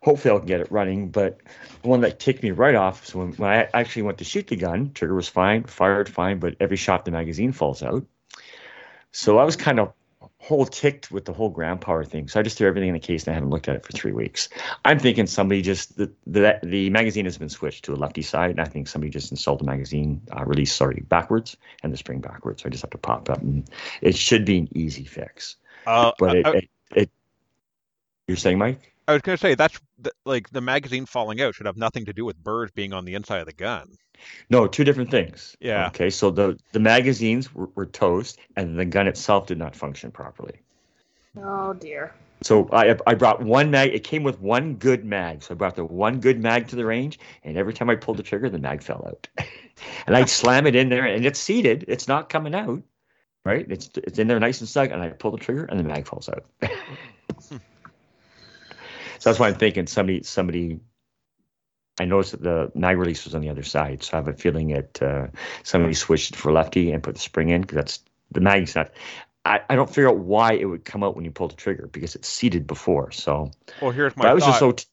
hopefully 0.10 0.34
I 0.34 0.38
can 0.40 0.48
get 0.48 0.60
it 0.60 0.72
running. 0.72 1.10
But 1.10 1.40
the 1.84 1.88
one 1.88 2.02
that 2.02 2.20
ticked 2.20 2.42
me 2.42 2.50
right 2.50 2.74
off. 2.74 3.06
So 3.06 3.20
when, 3.20 3.34
when 3.34 3.52
I 3.52 3.68
actually 3.76 4.02
went 4.02 4.18
to 4.18 4.24
shoot 4.24 4.48
the 4.48 4.56
gun, 4.56 4.92
trigger 4.94 5.14
was 5.14 5.28
fine, 5.28 5.66
fired 5.66 6.10
fine, 6.10 6.40
but 6.40 6.56
every 6.60 6.78
shot 6.78 7.06
the 7.06 7.12
magazine 7.12 7.52
falls 7.52 7.84
out. 7.84 8.04
So 9.12 9.38
I 9.38 9.44
was 9.44 9.56
kind 9.56 9.80
of 9.80 9.94
whole 10.40 10.66
ticked 10.66 11.12
with 11.12 11.26
the 11.26 11.34
whole 11.34 11.50
Grand 11.50 11.82
Power 11.82 12.04
thing. 12.04 12.28
So 12.28 12.40
I 12.40 12.44
just 12.44 12.58
threw 12.58 12.68
everything 12.68 12.90
in 12.90 12.96
the 12.96 13.00
case 13.00 13.26
and 13.26 13.34
I 13.34 13.36
haven't 13.36 13.52
looked 13.52 13.70
at 13.70 13.76
it 13.76 13.86
for 13.86 13.92
three 13.92 14.14
weeks. 14.14 14.50
I'm 14.84 14.98
thinking 14.98 15.28
somebody 15.28 15.62
just 15.62 15.96
the 15.96 16.12
the, 16.26 16.60
the 16.64 16.90
magazine 16.90 17.26
has 17.26 17.38
been 17.38 17.50
switched 17.50 17.86
to 17.86 17.94
a 17.94 17.96
lefty 17.96 18.24
side, 18.24 18.52
and 18.52 18.62
I 18.62 18.66
think 18.66 18.88
somebody 18.88 19.12
just 19.12 19.30
installed 19.30 19.60
the 19.60 19.66
magazine 19.66 20.22
uh, 20.32 20.44
release 20.44 20.74
sorry 20.74 21.04
backwards 21.08 21.56
and 21.84 21.94
the 21.94 21.98
spring 21.98 22.20
backwards. 22.20 22.64
So 22.64 22.68
I 22.68 22.72
just 22.72 22.82
have 22.82 22.92
to 22.92 22.98
pop 22.98 23.30
up, 23.30 23.42
and 23.42 23.70
it 24.02 24.16
should 24.16 24.44
be 24.44 24.58
an 24.58 24.70
easy 24.76 25.04
fix. 25.04 25.58
Uh, 25.86 26.14
But 26.18 26.36
it, 26.38 26.46
I, 26.48 26.52
it, 26.52 26.70
it 26.96 27.10
you're 28.28 28.38
saying, 28.38 28.58
Mike? 28.58 28.94
I 29.08 29.14
was 29.14 29.22
going 29.24 29.38
to 29.38 29.42
say 29.42 29.56
that's 29.56 29.80
th- 30.04 30.16
like 30.26 30.50
the 30.50 30.62
magazine 30.62 31.06
falling 31.06 31.42
out 31.42 31.56
should 31.56 31.66
have 31.66 31.78
nothing 31.78 32.06
to 32.06 32.14
do 32.14 32.26
with 32.26 32.42
birds 32.44 32.72
being 32.72 32.94
on 32.94 33.06
the 33.06 33.16
inside 33.16 33.40
of 33.40 33.46
the 33.46 33.54
gun. 33.54 33.98
No, 34.50 34.68
two 34.68 34.84
different 34.84 35.12
things. 35.12 35.56
Yeah. 35.60 35.88
Okay, 35.88 36.10
so 36.10 36.30
the 36.32 36.58
the 36.72 36.80
magazines 36.80 37.54
were, 37.54 37.70
were 37.76 37.86
toast, 37.86 38.40
and 38.56 38.78
the 38.78 38.86
gun 38.86 39.08
itself 39.08 39.48
did 39.48 39.58
not 39.58 39.76
function 39.76 40.12
properly. 40.12 40.60
Oh 41.38 41.74
dear. 41.74 42.14
So 42.42 42.70
I 42.72 42.98
I 43.06 43.16
brought 43.16 43.42
one 43.42 43.72
mag. 43.72 43.94
It 43.94 44.04
came 44.04 44.24
with 44.24 44.40
one 44.40 44.76
good 44.76 45.06
mag. 45.06 45.44
So 45.44 45.54
I 45.54 45.58
brought 45.58 45.76
the 45.76 45.86
one 45.86 46.20
good 46.20 46.42
mag 46.42 46.68
to 46.70 46.76
the 46.76 46.86
range, 46.86 47.20
and 47.44 47.58
every 47.58 47.74
time 47.74 47.90
I 47.90 47.96
pulled 47.96 48.18
the 48.18 48.24
trigger, 48.24 48.50
the 48.50 48.60
mag 48.60 48.82
fell 48.84 49.06
out. 49.08 49.28
and 50.08 50.16
I'd 50.16 50.30
slam 50.42 50.68
it 50.68 50.76
in 50.76 50.90
there, 50.90 51.06
and 51.06 51.26
it's 51.26 51.40
seated. 51.40 51.86
It's 51.88 52.08
not 52.08 52.30
coming 52.30 52.56
out. 52.56 52.82
right? 53.46 53.66
It's 53.70 53.90
it's 53.96 54.20
in 54.20 54.28
there 54.28 54.40
nice 54.40 54.60
and 54.62 54.70
snug, 54.70 54.92
and 54.92 55.02
I 55.02 55.10
pull 55.10 55.32
the 55.32 55.38
trigger, 55.38 55.66
and 55.66 55.80
the 55.80 55.84
mag 55.84 56.08
falls 56.08 56.30
out. 56.30 56.46
so 59.20 59.30
that's 59.30 59.40
why 59.40 59.48
I'm 59.48 59.56
thinking 59.56 59.88
somebody 59.88 60.24
somebody. 60.24 60.80
I 62.00 62.06
noticed 62.06 62.32
that 62.32 62.44
the 62.44 62.72
mag 62.76 62.98
release 62.98 63.26
was 63.26 63.36
on 63.36 63.42
the 63.42 63.50
other 63.50 63.64
side, 63.64 64.04
so 64.04 64.14
I 64.14 64.18
have 64.18 64.28
a 64.30 64.34
feeling 64.34 64.70
that 64.70 65.02
uh, 65.02 65.28
somebody 65.64 65.94
switched 65.94 66.36
for 66.36 66.52
lefty 66.52 66.92
and 66.92 67.04
put 67.04 67.16
the 67.16 67.22
spring 67.22 67.50
in 67.50 67.62
because 67.62 67.76
that's 67.76 68.00
the 68.32 68.40
mag's 68.42 68.76
not. 68.76 68.92
I, 69.46 69.62
I 69.70 69.76
don't 69.76 69.90
figure 69.90 70.10
out 70.10 70.18
why 70.18 70.54
it 70.54 70.66
would 70.66 70.86
come 70.86 71.04
out 71.04 71.16
when 71.16 71.26
you 71.26 71.32
pull 71.32 71.50
the 71.50 71.56
trigger 71.56 71.90
because 71.92 72.16
it's 72.16 72.28
seated 72.28 72.68
before. 72.68 73.12
So 73.12 73.52
Well, 73.82 73.92
here's 73.92 74.16
but 74.16 74.26
my 74.26 74.30
I 74.30 74.34
was 74.34 74.44
thought. 74.44 74.50
just 74.50 74.60
so 74.60 74.72
t- 74.74 74.86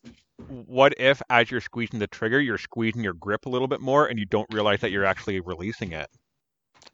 what 0.49 0.95
if, 0.99 1.23
as 1.30 1.50
you're 1.50 1.61
squeezing 1.61 1.99
the 1.99 2.06
trigger, 2.06 2.40
you're 2.40 2.59
squeezing 2.59 3.02
your 3.04 3.14
grip 3.14 3.47
a 3.47 3.49
little 3.49 3.68
bit 3.68 3.80
more, 3.80 4.06
and 4.06 4.18
you 4.18 4.26
don't 4.26 4.49
realize 4.50 4.80
that 4.80 4.90
you're 4.90 5.04
actually 5.04 5.40
releasing 5.40 5.92
it, 5.92 6.09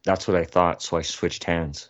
that's 0.03 0.27
what 0.27 0.37
I 0.37 0.43
thought. 0.43 0.81
So 0.81 0.97
I 0.97 1.01
switched 1.01 1.43
hands. 1.45 1.89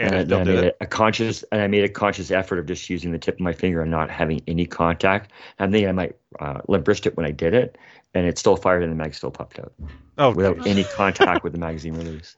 And, 0.00 0.14
and 0.14 0.22
it 0.22 0.26
still 0.26 0.40
I 0.40 0.44
made 0.44 0.64
it? 0.64 0.76
a, 0.80 0.84
a 0.84 0.86
conscious 0.86 1.42
and 1.52 1.60
I 1.60 1.66
made 1.66 1.84
a 1.84 1.88
conscious 1.88 2.30
effort 2.30 2.58
of 2.58 2.66
just 2.66 2.88
using 2.90 3.12
the 3.12 3.18
tip 3.18 3.34
of 3.34 3.40
my 3.40 3.52
finger 3.52 3.82
and 3.82 3.90
not 3.90 4.10
having 4.10 4.42
any 4.48 4.66
contact. 4.66 5.30
I'm 5.58 5.70
thinking 5.70 5.88
I 5.88 5.92
might 5.92 6.16
uh, 6.38 6.60
limp 6.68 6.86
wrist 6.88 7.06
it 7.06 7.16
when 7.16 7.26
I 7.26 7.30
did 7.30 7.54
it, 7.54 7.76
and 8.14 8.26
it 8.26 8.38
still 8.38 8.56
fired 8.56 8.82
and 8.82 8.90
the 8.92 8.96
mag 8.96 9.14
still 9.14 9.30
popped 9.30 9.58
out 9.58 9.72
Oh, 10.18 10.32
without 10.32 10.56
geez. 10.58 10.66
any 10.66 10.84
contact 10.84 11.44
with 11.44 11.52
the 11.52 11.58
magazine 11.66 11.94
release. 11.94 12.36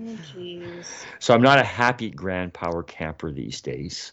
Oh, 0.00 0.04
Jeez. 0.34 1.04
So 1.20 1.34
I'm 1.34 1.42
not 1.42 1.58
a 1.58 1.64
happy 1.64 2.10
grand 2.10 2.52
power 2.52 2.82
camper 2.82 3.30
these 3.30 3.60
days. 3.60 4.12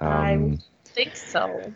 I- 0.00 0.34
Um, 0.34 0.58
think 0.86 1.16
so. 1.16 1.72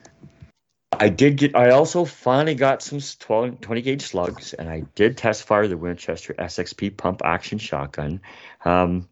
I 0.93 1.09
did 1.09 1.37
get. 1.37 1.57
I 1.57 1.71
also 1.71 2.05
finally 2.05 2.55
got 2.55 2.81
some 2.81 3.01
12, 3.01 3.61
20 3.61 3.83
gauge 3.83 4.03
slugs, 4.03 4.55
and 4.55 4.69
I 4.69 4.85
did 4.95 5.17
test 5.17 5.43
fire 5.43 5.67
the 5.67 5.77
Winchester 5.77 6.35
SXP 6.35 6.97
pump 6.97 7.21
action 7.25 7.59
shotgun. 7.59 8.21
Um, 8.65 9.09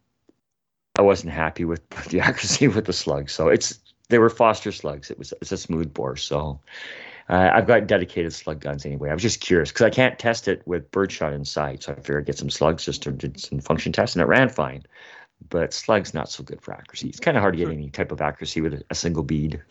I 0.95 1.01
wasn't 1.01 1.33
happy 1.33 1.65
with 1.65 1.87
the 2.09 2.19
accuracy 2.21 2.67
with 2.67 2.85
the 2.85 2.93
slugs, 2.93 3.33
so 3.33 3.47
it's 3.47 3.79
they 4.09 4.19
were 4.19 4.29
Foster 4.29 4.71
slugs. 4.71 5.09
It 5.09 5.17
was 5.17 5.33
it's 5.41 5.51
a 5.51 5.57
smooth 5.57 5.91
bore, 5.93 6.17
so 6.17 6.59
uh, 7.29 7.49
I've 7.53 7.65
got 7.65 7.87
dedicated 7.87 8.31
slug 8.31 8.59
guns 8.59 8.85
anyway. 8.85 9.09
I 9.09 9.13
was 9.13 9.23
just 9.23 9.41
curious 9.41 9.71
because 9.71 9.85
I 9.85 9.89
can't 9.89 10.19
test 10.19 10.47
it 10.47 10.61
with 10.67 10.91
birdshot 10.91 11.33
inside, 11.33 11.81
so 11.81 11.93
I 11.93 11.95
figured 11.95 12.23
I'd 12.23 12.25
get 12.27 12.37
some 12.37 12.51
slugs 12.51 12.85
just 12.85 13.01
to 13.03 13.11
do 13.11 13.31
some 13.39 13.59
function 13.59 13.91
tests, 13.91 14.15
and 14.15 14.21
it 14.21 14.27
ran 14.27 14.49
fine. 14.49 14.83
But 15.49 15.73
slugs 15.73 16.13
not 16.13 16.29
so 16.29 16.43
good 16.43 16.61
for 16.61 16.73
accuracy. 16.73 17.09
It's 17.09 17.19
kind 17.19 17.37
of 17.37 17.41
hard 17.41 17.55
to 17.55 17.57
get 17.57 17.69
any 17.73 17.89
type 17.89 18.11
of 18.11 18.21
accuracy 18.21 18.61
with 18.61 18.75
a, 18.75 18.83
a 18.91 18.95
single 18.95 19.23
bead. 19.23 19.61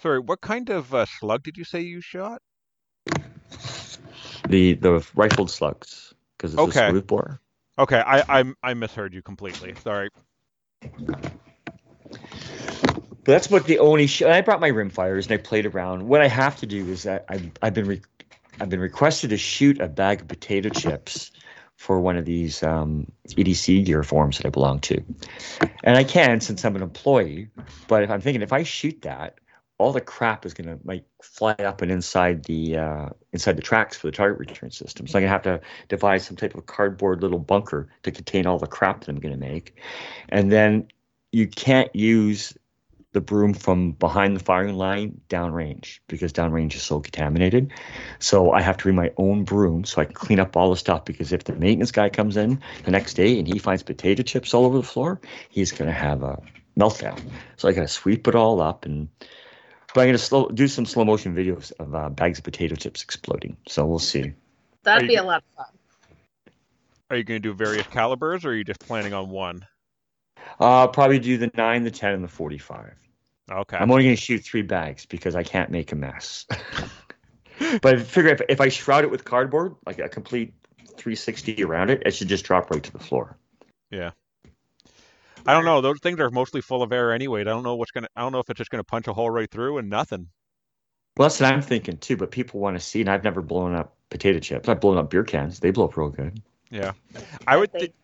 Sorry, 0.00 0.18
what 0.18 0.40
kind 0.40 0.68
of 0.70 0.92
uh, 0.92 1.06
slug 1.06 1.44
did 1.44 1.56
you 1.56 1.64
say 1.64 1.80
you 1.82 2.00
shot? 2.00 2.42
The 4.48 4.74
the 4.74 5.06
rifled 5.14 5.50
slugs 5.50 6.14
because 6.36 6.54
it's 6.54 6.62
Okay. 6.62 6.86
a 6.86 6.90
smooth 6.90 7.06
bore. 7.06 7.40
Okay, 7.78 8.00
I 8.00 8.40
I, 8.40 8.44
I 8.62 8.74
misheard 8.74 9.14
you 9.14 9.22
completely. 9.22 9.74
Sorry. 9.84 10.08
But 13.28 13.32
that's 13.32 13.46
about 13.46 13.66
the 13.66 13.78
only. 13.78 14.08
I 14.24 14.40
brought 14.40 14.60
my 14.60 14.68
rim 14.68 14.90
fires 14.90 15.26
and 15.26 15.34
I 15.34 15.36
played 15.36 15.66
around. 15.66 16.08
What 16.08 16.22
I 16.22 16.28
have 16.28 16.56
to 16.60 16.66
do 16.66 16.88
is 16.88 17.02
that 17.02 17.26
I've 17.28 17.50
I've 17.62 17.74
been 17.74 17.86
re- 17.86 18.02
I've 18.60 18.70
been 18.70 18.80
requested 18.80 19.30
to 19.30 19.36
shoot 19.36 19.80
a 19.80 19.88
bag 19.88 20.22
of 20.22 20.28
potato 20.28 20.70
chips 20.70 21.30
for 21.76 22.00
one 22.00 22.16
of 22.16 22.24
these 22.24 22.62
um, 22.62 23.06
EDC 23.28 23.84
gear 23.84 24.02
forms 24.02 24.38
that 24.38 24.46
I 24.46 24.50
belong 24.50 24.80
to, 24.80 25.04
and 25.84 25.96
I 25.96 26.04
can 26.04 26.40
since 26.40 26.64
I'm 26.64 26.74
an 26.74 26.82
employee. 26.82 27.50
But 27.86 28.02
if 28.02 28.10
I'm 28.10 28.20
thinking 28.20 28.42
if 28.42 28.52
I 28.52 28.62
shoot 28.62 29.02
that, 29.02 29.38
all 29.78 29.92
the 29.92 30.00
crap 30.00 30.44
is 30.44 30.52
gonna 30.54 30.78
like 30.84 31.04
fly 31.22 31.52
up 31.60 31.82
and 31.82 31.90
inside 31.90 32.44
the 32.44 32.76
uh, 32.76 33.08
inside 33.32 33.56
the 33.56 33.62
tracks 33.62 33.96
for 33.96 34.08
the 34.08 34.12
target 34.12 34.38
return 34.38 34.70
system. 34.70 35.06
So 35.06 35.18
I'm 35.18 35.22
gonna 35.22 35.32
have 35.32 35.42
to 35.42 35.60
devise 35.88 36.26
some 36.26 36.36
type 36.36 36.54
of 36.54 36.66
cardboard 36.66 37.22
little 37.22 37.38
bunker 37.38 37.88
to 38.02 38.10
contain 38.10 38.46
all 38.46 38.58
the 38.58 38.66
crap 38.66 39.00
that 39.00 39.08
I'm 39.08 39.20
gonna 39.20 39.36
make, 39.36 39.76
and 40.28 40.52
then 40.52 40.88
you 41.32 41.46
can't 41.46 41.94
use 41.94 42.54
the 43.12 43.20
broom 43.20 43.54
from 43.54 43.92
behind 43.92 44.36
the 44.36 44.44
firing 44.44 44.76
line 44.76 45.18
downrange 45.28 46.00
because 46.08 46.32
downrange 46.32 46.74
is 46.74 46.82
so 46.82 47.00
contaminated. 47.00 47.72
So 48.18 48.52
I 48.52 48.60
have 48.60 48.76
to 48.78 48.82
bring 48.84 48.96
my 48.96 49.10
own 49.16 49.44
broom 49.44 49.84
so 49.84 50.02
I 50.02 50.04
can 50.04 50.14
clean 50.14 50.38
up 50.38 50.56
all 50.56 50.70
the 50.70 50.76
stuff 50.76 51.04
because 51.04 51.32
if 51.32 51.44
the 51.44 51.54
maintenance 51.54 51.90
guy 51.90 52.10
comes 52.10 52.36
in 52.36 52.60
the 52.84 52.90
next 52.90 53.14
day 53.14 53.38
and 53.38 53.46
he 53.46 53.58
finds 53.58 53.82
potato 53.82 54.22
chips 54.22 54.52
all 54.52 54.66
over 54.66 54.76
the 54.76 54.82
floor, 54.82 55.20
he's 55.48 55.72
going 55.72 55.86
to 55.86 55.98
have 55.98 56.22
a 56.22 56.40
meltdown. 56.78 57.18
So 57.56 57.68
I 57.68 57.72
got 57.72 57.82
to 57.82 57.88
sweep 57.88 58.28
it 58.28 58.34
all 58.34 58.60
up 58.60 58.84
and 58.84 59.08
but 59.98 60.02
I'm 60.02 60.08
going 60.10 60.18
to 60.18 60.24
slow 60.24 60.48
do 60.48 60.68
some 60.68 60.86
slow 60.86 61.04
motion 61.04 61.34
videos 61.34 61.72
of 61.80 61.92
uh, 61.92 62.08
bags 62.08 62.38
of 62.38 62.44
potato 62.44 62.76
chips 62.76 63.02
exploding. 63.02 63.56
So 63.66 63.84
we'll 63.84 63.98
see. 63.98 64.32
That'd 64.84 65.02
Are 65.02 65.06
be 65.08 65.14
you- 65.14 65.20
a 65.20 65.24
lot 65.24 65.42
of 65.42 65.56
fun. 65.56 65.74
Are 67.10 67.16
you 67.16 67.24
going 67.24 67.42
to 67.42 67.48
do 67.48 67.52
various 67.52 67.84
calibers, 67.88 68.44
or 68.44 68.50
are 68.50 68.54
you 68.54 68.62
just 68.62 68.78
planning 68.78 69.12
on 69.12 69.28
one? 69.28 69.66
Uh, 70.60 70.82
I'll 70.82 70.88
probably 70.88 71.18
do 71.18 71.36
the 71.36 71.50
9, 71.52 71.82
the 71.82 71.90
10 71.90 72.12
and 72.12 72.22
the 72.22 72.28
45. 72.28 72.94
Okay. 73.50 73.76
I'm 73.76 73.90
only 73.90 74.04
going 74.04 74.14
to 74.14 74.22
shoot 74.22 74.44
three 74.44 74.62
bags 74.62 75.04
because 75.04 75.34
I 75.34 75.42
can't 75.42 75.72
make 75.72 75.90
a 75.90 75.96
mess. 75.96 76.46
but 77.82 77.94
I 77.96 77.98
figure 77.98 78.30
if, 78.30 78.42
if 78.48 78.60
I 78.60 78.68
shroud 78.68 79.02
it 79.02 79.10
with 79.10 79.24
cardboard, 79.24 79.74
like 79.84 79.98
a 79.98 80.08
complete 80.08 80.54
360 80.90 81.64
around 81.64 81.90
it, 81.90 82.04
it 82.06 82.12
should 82.14 82.28
just 82.28 82.44
drop 82.44 82.70
right 82.70 82.84
to 82.84 82.92
the 82.92 83.00
floor. 83.00 83.36
I 85.48 85.54
don't 85.54 85.64
know. 85.64 85.80
Those 85.80 85.98
things 86.00 86.20
are 86.20 86.28
mostly 86.28 86.60
full 86.60 86.82
of 86.82 86.92
air 86.92 87.10
anyway. 87.10 87.40
I 87.40 87.44
don't 87.44 87.62
know 87.62 87.74
what's 87.74 87.90
gonna. 87.90 88.08
I 88.14 88.20
don't 88.20 88.32
know 88.32 88.38
if 88.38 88.50
it's 88.50 88.58
just 88.58 88.70
gonna 88.70 88.84
punch 88.84 89.08
a 89.08 89.14
hole 89.14 89.30
right 89.30 89.50
through 89.50 89.78
and 89.78 89.88
nothing. 89.88 90.28
Well, 91.16 91.26
that's 91.26 91.40
what 91.40 91.50
I'm 91.50 91.62
thinking 91.62 91.96
too. 91.96 92.18
But 92.18 92.30
people 92.30 92.60
want 92.60 92.76
to 92.76 92.80
see, 92.80 93.00
and 93.00 93.08
I've 93.08 93.24
never 93.24 93.40
blown 93.40 93.74
up 93.74 93.96
potato 94.10 94.40
chips. 94.40 94.68
I've 94.68 94.82
blown 94.82 94.98
up 94.98 95.08
beer 95.08 95.24
cans. 95.24 95.58
They 95.58 95.70
blow 95.70 95.86
up 95.86 95.96
real 95.96 96.10
good. 96.10 96.42
Yeah. 96.70 96.92
I 97.46 97.56
would. 97.56 97.72
Th- 97.72 97.94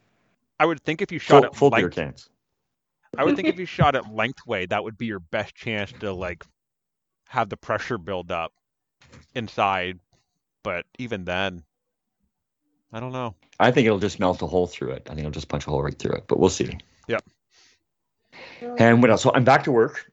I 0.58 0.64
would 0.64 0.82
think 0.84 1.02
if 1.02 1.12
you 1.12 1.18
shot 1.18 1.42
Full, 1.42 1.44
it 1.44 1.54
full 1.54 1.70
beer 1.70 1.90
cans. 1.90 2.30
I 3.18 3.24
would 3.24 3.36
think 3.36 3.48
if 3.48 3.58
you 3.58 3.66
shot 3.66 3.94
it 3.94 4.10
lengthway, 4.10 4.64
that 4.66 4.82
would 4.82 4.96
be 4.96 5.04
your 5.04 5.20
best 5.20 5.54
chance 5.54 5.92
to 6.00 6.14
like 6.14 6.46
have 7.28 7.50
the 7.50 7.58
pressure 7.58 7.98
build 7.98 8.32
up 8.32 8.54
inside. 9.34 10.00
But 10.62 10.86
even 10.98 11.26
then, 11.26 11.62
I 12.90 13.00
don't 13.00 13.12
know. 13.12 13.34
I 13.60 13.70
think 13.70 13.84
it'll 13.84 13.98
just 13.98 14.18
melt 14.18 14.40
a 14.40 14.46
hole 14.46 14.66
through 14.66 14.92
it. 14.92 15.02
I 15.04 15.10
think 15.10 15.20
it'll 15.20 15.30
just 15.30 15.48
punch 15.48 15.66
a 15.66 15.70
hole 15.70 15.82
right 15.82 15.98
through 15.98 16.12
it. 16.12 16.24
But 16.26 16.40
we'll 16.40 16.48
see. 16.48 16.78
And 18.78 19.02
what 19.02 19.10
else? 19.10 19.22
So 19.22 19.32
I'm 19.34 19.44
back 19.44 19.64
to 19.64 19.72
work. 19.72 20.10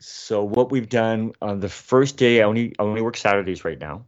So 0.00 0.42
what 0.42 0.70
we've 0.70 0.88
done 0.88 1.32
on 1.40 1.60
the 1.60 1.68
first 1.68 2.16
day, 2.16 2.40
I 2.40 2.44
only 2.44 2.74
I 2.78 2.82
only 2.82 3.02
work 3.02 3.16
Saturdays 3.16 3.64
right 3.64 3.78
now. 3.78 4.04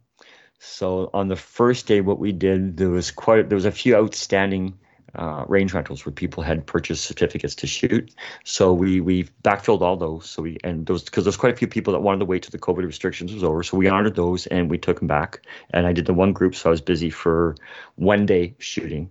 So 0.58 1.10
on 1.12 1.28
the 1.28 1.36
first 1.36 1.86
day, 1.86 2.00
what 2.00 2.18
we 2.18 2.32
did 2.32 2.76
there 2.76 2.90
was 2.90 3.10
quite 3.10 3.48
there 3.48 3.56
was 3.56 3.64
a 3.64 3.70
few 3.72 3.96
outstanding 3.96 4.78
uh, 5.14 5.44
range 5.48 5.72
rentals 5.72 6.04
where 6.04 6.12
people 6.12 6.42
had 6.42 6.66
purchased 6.66 7.04
certificates 7.04 7.54
to 7.56 7.66
shoot. 7.66 8.12
So 8.44 8.72
we 8.72 9.00
we 9.00 9.24
backfilled 9.42 9.80
all 9.80 9.96
those. 9.96 10.28
So 10.28 10.42
we 10.42 10.58
and 10.64 10.86
those 10.86 11.04
because 11.04 11.24
there's 11.24 11.36
quite 11.36 11.52
a 11.52 11.56
few 11.56 11.68
people 11.68 11.92
that 11.92 12.00
wanted 12.00 12.18
to 12.18 12.24
wait 12.26 12.42
till 12.42 12.50
the 12.50 12.58
COVID 12.58 12.84
restrictions 12.84 13.32
was 13.32 13.42
over. 13.42 13.62
So 13.62 13.76
we 13.76 13.88
honored 13.88 14.16
those 14.16 14.46
and 14.48 14.70
we 14.70 14.78
took 14.78 14.98
them 14.98 15.08
back. 15.08 15.40
And 15.70 15.86
I 15.86 15.92
did 15.92 16.06
the 16.06 16.14
one 16.14 16.32
group, 16.32 16.54
so 16.54 16.68
I 16.68 16.70
was 16.70 16.80
busy 16.80 17.10
for 17.10 17.56
one 17.96 18.26
day 18.26 18.54
shooting. 18.58 19.10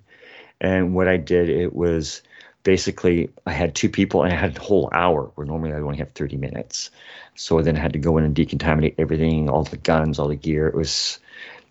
And 0.61 0.93
what 0.95 1.07
I 1.07 1.17
did, 1.17 1.49
it 1.49 1.75
was 1.75 2.21
basically 2.65 3.29
I 3.45 3.53
had 3.53 3.75
two 3.75 3.88
people 3.88 4.24
and 4.24 4.34
I 4.34 4.36
had 4.36 4.57
a 4.57 4.60
whole 4.60 4.89
hour 4.91 5.31
where 5.36 5.48
normally 5.48 5.72
I 5.72 5.79
only 5.79 5.98
have 6.00 6.12
30 6.12 6.36
minutes. 6.36 6.89
So 7.36 7.62
then 7.62 7.77
I 7.77 7.79
had 7.79 7.93
to 7.93 8.00
go 8.00 8.17
in 8.17 8.25
and 8.25 8.36
decontaminate 8.36 8.95
everything, 8.98 9.50
all 9.50 9.63
the 9.63 9.77
guns, 9.77 10.19
all 10.19 10.27
the 10.27 10.36
gear. 10.36 10.67
It 10.67 10.75
was 10.75 11.19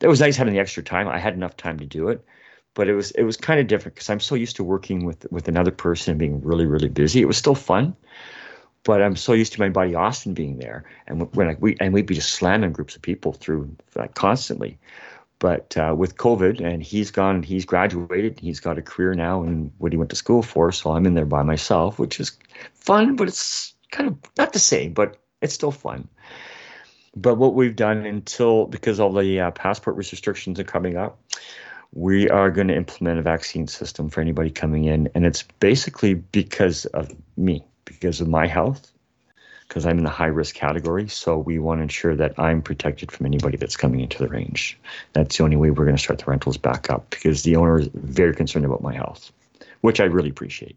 it 0.01 0.09
was 0.09 0.21
nice 0.21 0.37
having 0.37 0.55
the 0.55 0.61
extra 0.61 0.83
time. 0.83 1.09
I 1.09 1.19
had 1.19 1.35
enough 1.35 1.57
time 1.57 1.79
to 1.79 1.85
do 1.85 2.09
it, 2.09 2.25
but 2.75 2.89
it 2.89 2.95
was 2.95 3.11
it 3.13 3.25
was 3.25 3.37
kind 3.37 3.61
of 3.61 3.67
different 3.67 3.97
because 3.97 4.09
I'm 4.09 4.21
so 4.21 4.35
used 4.35 4.57
to 4.57 4.65
working 4.65 5.05
with 5.05 5.27
with 5.31 5.49
another 5.49 5.73
person 5.73 6.13
and 6.13 6.19
being 6.19 6.41
really 6.41 6.67
really 6.67 6.89
busy. 6.89 7.21
It 7.21 7.27
was 7.27 7.37
still 7.37 7.55
fun, 7.55 7.97
but 8.85 9.03
I'm 9.03 9.17
so 9.17 9.33
used 9.33 9.53
to 9.55 9.61
my 9.61 9.69
buddy 9.69 9.95
Austin 9.95 10.33
being 10.33 10.59
there, 10.59 10.85
and 11.07 11.29
when 11.35 11.49
like 11.49 11.61
we 11.61 11.77
and 11.81 11.93
we'd 11.93 12.07
be 12.07 12.15
just 12.15 12.33
slamming 12.33 12.73
groups 12.73 12.95
of 12.95 13.03
people 13.03 13.33
through 13.33 13.75
like 13.97 14.15
constantly. 14.15 14.79
But 15.39 15.77
uh, 15.77 15.95
with 15.97 16.17
COVID, 16.17 16.65
and 16.65 16.83
he's 16.83 17.11
gone, 17.11 17.43
he's 17.43 17.65
graduated, 17.65 18.41
he's 18.41 18.61
got 18.61 18.79
a 18.79 18.83
career 18.83 19.15
now 19.15 19.43
in 19.43 19.71
what 19.79 19.93
he 19.93 19.99
went 19.99 20.11
to 20.11 20.17
school 20.17 20.43
for. 20.43 20.73
So 20.73 20.93
I'm 20.93 21.07
in 21.07 21.15
there 21.15 21.27
by 21.27 21.43
myself, 21.43 21.99
which 21.99 22.21
is 22.21 22.39
fun, 22.75 23.17
but 23.17 23.29
it's 23.29 23.75
kind 23.91 24.09
of 24.09 24.17
not 24.39 24.53
the 24.53 24.59
same, 24.59 24.95
but 24.95 25.19
it's 25.43 25.55
still 25.55 25.73
fun. 25.73 26.09
But 27.17 27.37
what 27.37 27.55
we've 27.55 27.77
done 27.77 28.07
until 28.07 28.67
because 28.67 28.99
all 29.01 29.13
the 29.13 29.41
uh, 29.41 29.51
passport 29.51 29.97
restrictions 29.97 30.59
are 30.59 30.65
coming 30.65 30.97
up, 30.97 31.21
we 31.93 32.29
are 32.29 32.51
going 32.51 32.69
to 32.69 32.77
implement 32.77 33.19
a 33.21 33.23
vaccine 33.23 33.69
system 33.69 34.09
for 34.09 34.21
anybody 34.21 34.51
coming 34.51 34.85
in, 34.85 35.09
and 35.15 35.25
it's 35.25 35.43
basically 35.61 36.15
because 36.15 36.87
of 36.87 37.11
me, 37.37 37.65
because 37.85 38.21
of 38.21 38.29
my 38.29 38.47
health, 38.47 38.91
because 39.69 39.87
I'm 39.87 39.99
in 39.99 40.05
the 40.05 40.11
high 40.11 40.27
risk 40.27 40.55
category. 40.55 41.09
So 41.09 41.39
we 41.39 41.59
want 41.59 41.79
to 41.79 41.83
ensure 41.83 42.15
that 42.17 42.39
I'm 42.39 42.63
protected 42.63 43.11
from 43.11 43.27
anybody 43.27 43.57
that's 43.57 43.77
coming 43.77 44.01
into 44.01 44.19
the 44.19 44.29
range. 44.29 44.79
That's 45.13 45.37
the 45.37 45.45
only 45.45 45.57
way 45.57 45.71
we're 45.71 45.85
going 45.85 45.97
to 45.97 46.03
start 46.03 46.19
the 46.19 46.27
rentals 46.27 46.57
back 46.57 46.91
up 46.91 47.11
because 47.11 47.43
the 47.43 47.57
owner 47.57 47.81
is 47.81 47.89
very 47.95 48.35
concerned 48.35 48.65
about 48.65 48.83
my 48.83 48.95
health, 48.95 49.33
which 49.81 50.01
I 50.01 50.05
really 50.05 50.31
appreciate. 50.31 50.77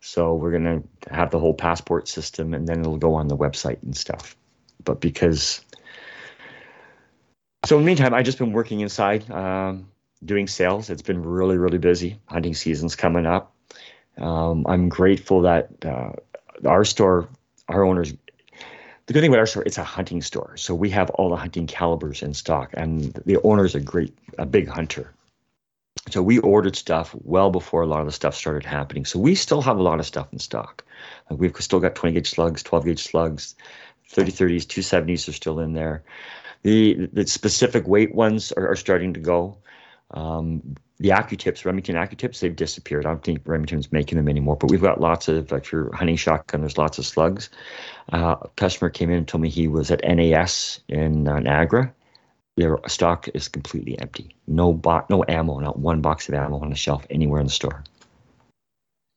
So 0.00 0.34
we're 0.34 0.50
going 0.50 0.64
to 0.64 1.14
have 1.14 1.30
the 1.30 1.38
whole 1.38 1.54
passport 1.54 2.08
system, 2.08 2.54
and 2.54 2.66
then 2.66 2.80
it'll 2.80 2.96
go 2.96 3.14
on 3.14 3.28
the 3.28 3.36
website 3.36 3.82
and 3.82 3.96
stuff. 3.96 4.36
But 4.84 5.00
because 5.00 5.60
so 7.64 7.76
in 7.76 7.84
the 7.84 7.86
meantime, 7.86 8.12
I've 8.12 8.24
just 8.24 8.38
been 8.38 8.52
working 8.52 8.80
inside, 8.80 9.30
um, 9.30 9.88
doing 10.24 10.48
sales. 10.48 10.90
It's 10.90 11.02
been 11.02 11.22
really, 11.22 11.56
really 11.56 11.78
busy. 11.78 12.18
Hunting 12.26 12.54
season's 12.54 12.96
coming 12.96 13.26
up. 13.26 13.54
Um, 14.18 14.66
I'm 14.68 14.88
grateful 14.88 15.42
that 15.42 15.84
uh, 15.84 16.12
our 16.66 16.84
store, 16.84 17.28
our 17.68 17.84
owners, 17.84 18.12
the 19.06 19.12
good 19.12 19.20
thing 19.20 19.30
about 19.30 19.40
our 19.40 19.46
store, 19.46 19.62
it's 19.64 19.78
a 19.78 19.84
hunting 19.84 20.22
store. 20.22 20.56
So 20.56 20.74
we 20.74 20.90
have 20.90 21.10
all 21.10 21.30
the 21.30 21.36
hunting 21.36 21.66
calibers 21.66 22.22
in 22.22 22.34
stock, 22.34 22.70
and 22.74 23.12
the 23.26 23.40
owner's 23.42 23.74
a 23.74 23.80
great, 23.80 24.16
a 24.38 24.46
big 24.46 24.68
hunter. 24.68 25.12
So 26.10 26.22
we 26.22 26.38
ordered 26.38 26.76
stuff 26.76 27.14
well 27.22 27.50
before 27.50 27.82
a 27.82 27.86
lot 27.86 28.00
of 28.00 28.06
the 28.06 28.12
stuff 28.12 28.34
started 28.34 28.64
happening. 28.64 29.04
So 29.04 29.18
we 29.18 29.34
still 29.34 29.62
have 29.62 29.78
a 29.78 29.82
lot 29.82 30.00
of 30.00 30.06
stuff 30.06 30.32
in 30.32 30.38
stock. 30.38 30.84
Like 31.30 31.38
we've 31.38 31.56
still 31.58 31.80
got 31.80 31.94
20 31.94 32.14
gauge 32.14 32.30
slugs, 32.30 32.62
12 32.62 32.84
gauge 32.84 33.02
slugs, 33.02 33.54
30 34.08 34.32
30s, 34.32 34.66
270s 34.66 35.28
are 35.28 35.32
still 35.32 35.60
in 35.60 35.72
there. 35.72 36.02
The 36.62 37.08
the 37.12 37.26
specific 37.26 37.86
weight 37.86 38.14
ones 38.14 38.52
are, 38.52 38.68
are 38.68 38.76
starting 38.76 39.14
to 39.14 39.20
go. 39.20 39.58
Um, 40.10 40.76
the 41.02 41.08
AccuTips, 41.08 41.64
Remington 41.64 41.96
AccuTips, 41.96 42.38
they've 42.38 42.54
disappeared. 42.54 43.06
I 43.06 43.08
don't 43.08 43.24
think 43.24 43.42
Remington's 43.44 43.90
making 43.90 44.18
them 44.18 44.28
anymore. 44.28 44.54
But 44.54 44.70
we've 44.70 44.80
got 44.80 45.00
lots 45.00 45.26
of, 45.26 45.52
if 45.52 45.72
you're 45.72 45.92
hunting 45.92 46.14
shotgun, 46.14 46.60
there's 46.60 46.78
lots 46.78 46.96
of 46.98 47.04
slugs. 47.04 47.50
Uh, 48.12 48.36
a 48.40 48.48
customer 48.50 48.88
came 48.88 49.10
in 49.10 49.16
and 49.18 49.26
told 49.26 49.42
me 49.42 49.48
he 49.48 49.66
was 49.66 49.90
at 49.90 50.04
NAS 50.04 50.78
in 50.88 51.26
uh, 51.26 51.40
Niagara. 51.40 51.92
Their 52.56 52.78
stock 52.86 53.28
is 53.34 53.48
completely 53.48 53.98
empty. 53.98 54.36
No 54.46 54.72
bo- 54.72 55.04
no 55.10 55.24
ammo, 55.26 55.58
not 55.58 55.76
one 55.76 56.02
box 56.02 56.28
of 56.28 56.34
ammo 56.34 56.60
on 56.60 56.70
the 56.70 56.76
shelf 56.76 57.04
anywhere 57.10 57.40
in 57.40 57.46
the 57.46 57.52
store. 57.52 57.82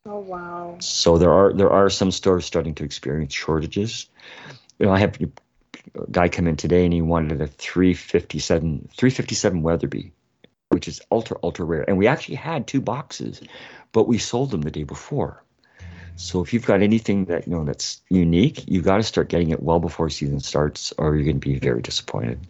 Oh 0.07 0.19
wow. 0.19 0.77
So 0.79 1.19
there 1.19 1.33
are 1.33 1.53
there 1.53 1.69
are 1.69 1.89
some 1.89 2.11
stores 2.11 2.45
starting 2.45 2.73
to 2.75 2.83
experience 2.83 3.33
shortages. 3.33 4.07
You 4.79 4.87
know, 4.87 4.93
I 4.93 4.99
have 4.99 5.19
a 5.21 5.29
guy 6.09 6.29
come 6.29 6.47
in 6.47 6.55
today 6.55 6.85
and 6.85 6.93
he 6.93 7.01
wanted 7.01 7.41
a 7.41 7.47
357 7.47 8.87
357 8.95 9.61
Weatherby 9.61 10.13
which 10.75 10.89
is 10.89 11.01
ultra 11.10 11.38
ultra 11.41 11.63
rare. 11.63 11.86
And 11.88 11.98
we 11.98 12.05
actually 12.05 12.36
had 12.36 12.67
two 12.67 12.82
boxes, 12.82 13.41
but 13.94 14.10
we 14.10 14.17
sold 14.17 14.51
them 14.51 14.62
the 14.62 14.72
day 14.72 14.84
before. 14.84 15.41
So 16.17 16.41
if 16.41 16.53
you've 16.53 16.65
got 16.65 16.82
anything 16.82 17.25
that 17.25 17.48
you 17.48 17.53
know 17.53 17.63
that's 17.63 18.01
unique, 18.10 18.65
you've 18.67 18.84
got 18.84 18.98
to 18.98 19.03
start 19.03 19.29
getting 19.29 19.51
it 19.51 19.63
well 19.63 19.79
before 19.79 20.10
season 20.10 20.41
starts, 20.41 20.91
or 20.98 21.15
you're 21.15 21.24
going 21.24 21.39
to 21.39 21.48
be 21.48 21.58
very 21.60 21.82
disappointed. 21.82 22.46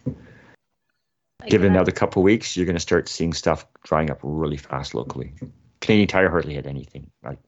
Give 1.46 1.62
it 1.62 1.68
another 1.68 1.92
couple 1.92 2.22
of 2.22 2.24
weeks, 2.24 2.56
you're 2.56 2.66
going 2.66 2.74
to 2.74 2.80
start 2.80 3.08
seeing 3.08 3.32
stuff 3.32 3.64
drying 3.84 4.10
up 4.10 4.18
really 4.24 4.56
fast 4.56 4.92
locally. 4.92 5.32
Canadian 5.80 6.08
Tire 6.08 6.28
hardly 6.28 6.54
had 6.54 6.66
anything. 6.66 7.08
Like 7.22 7.38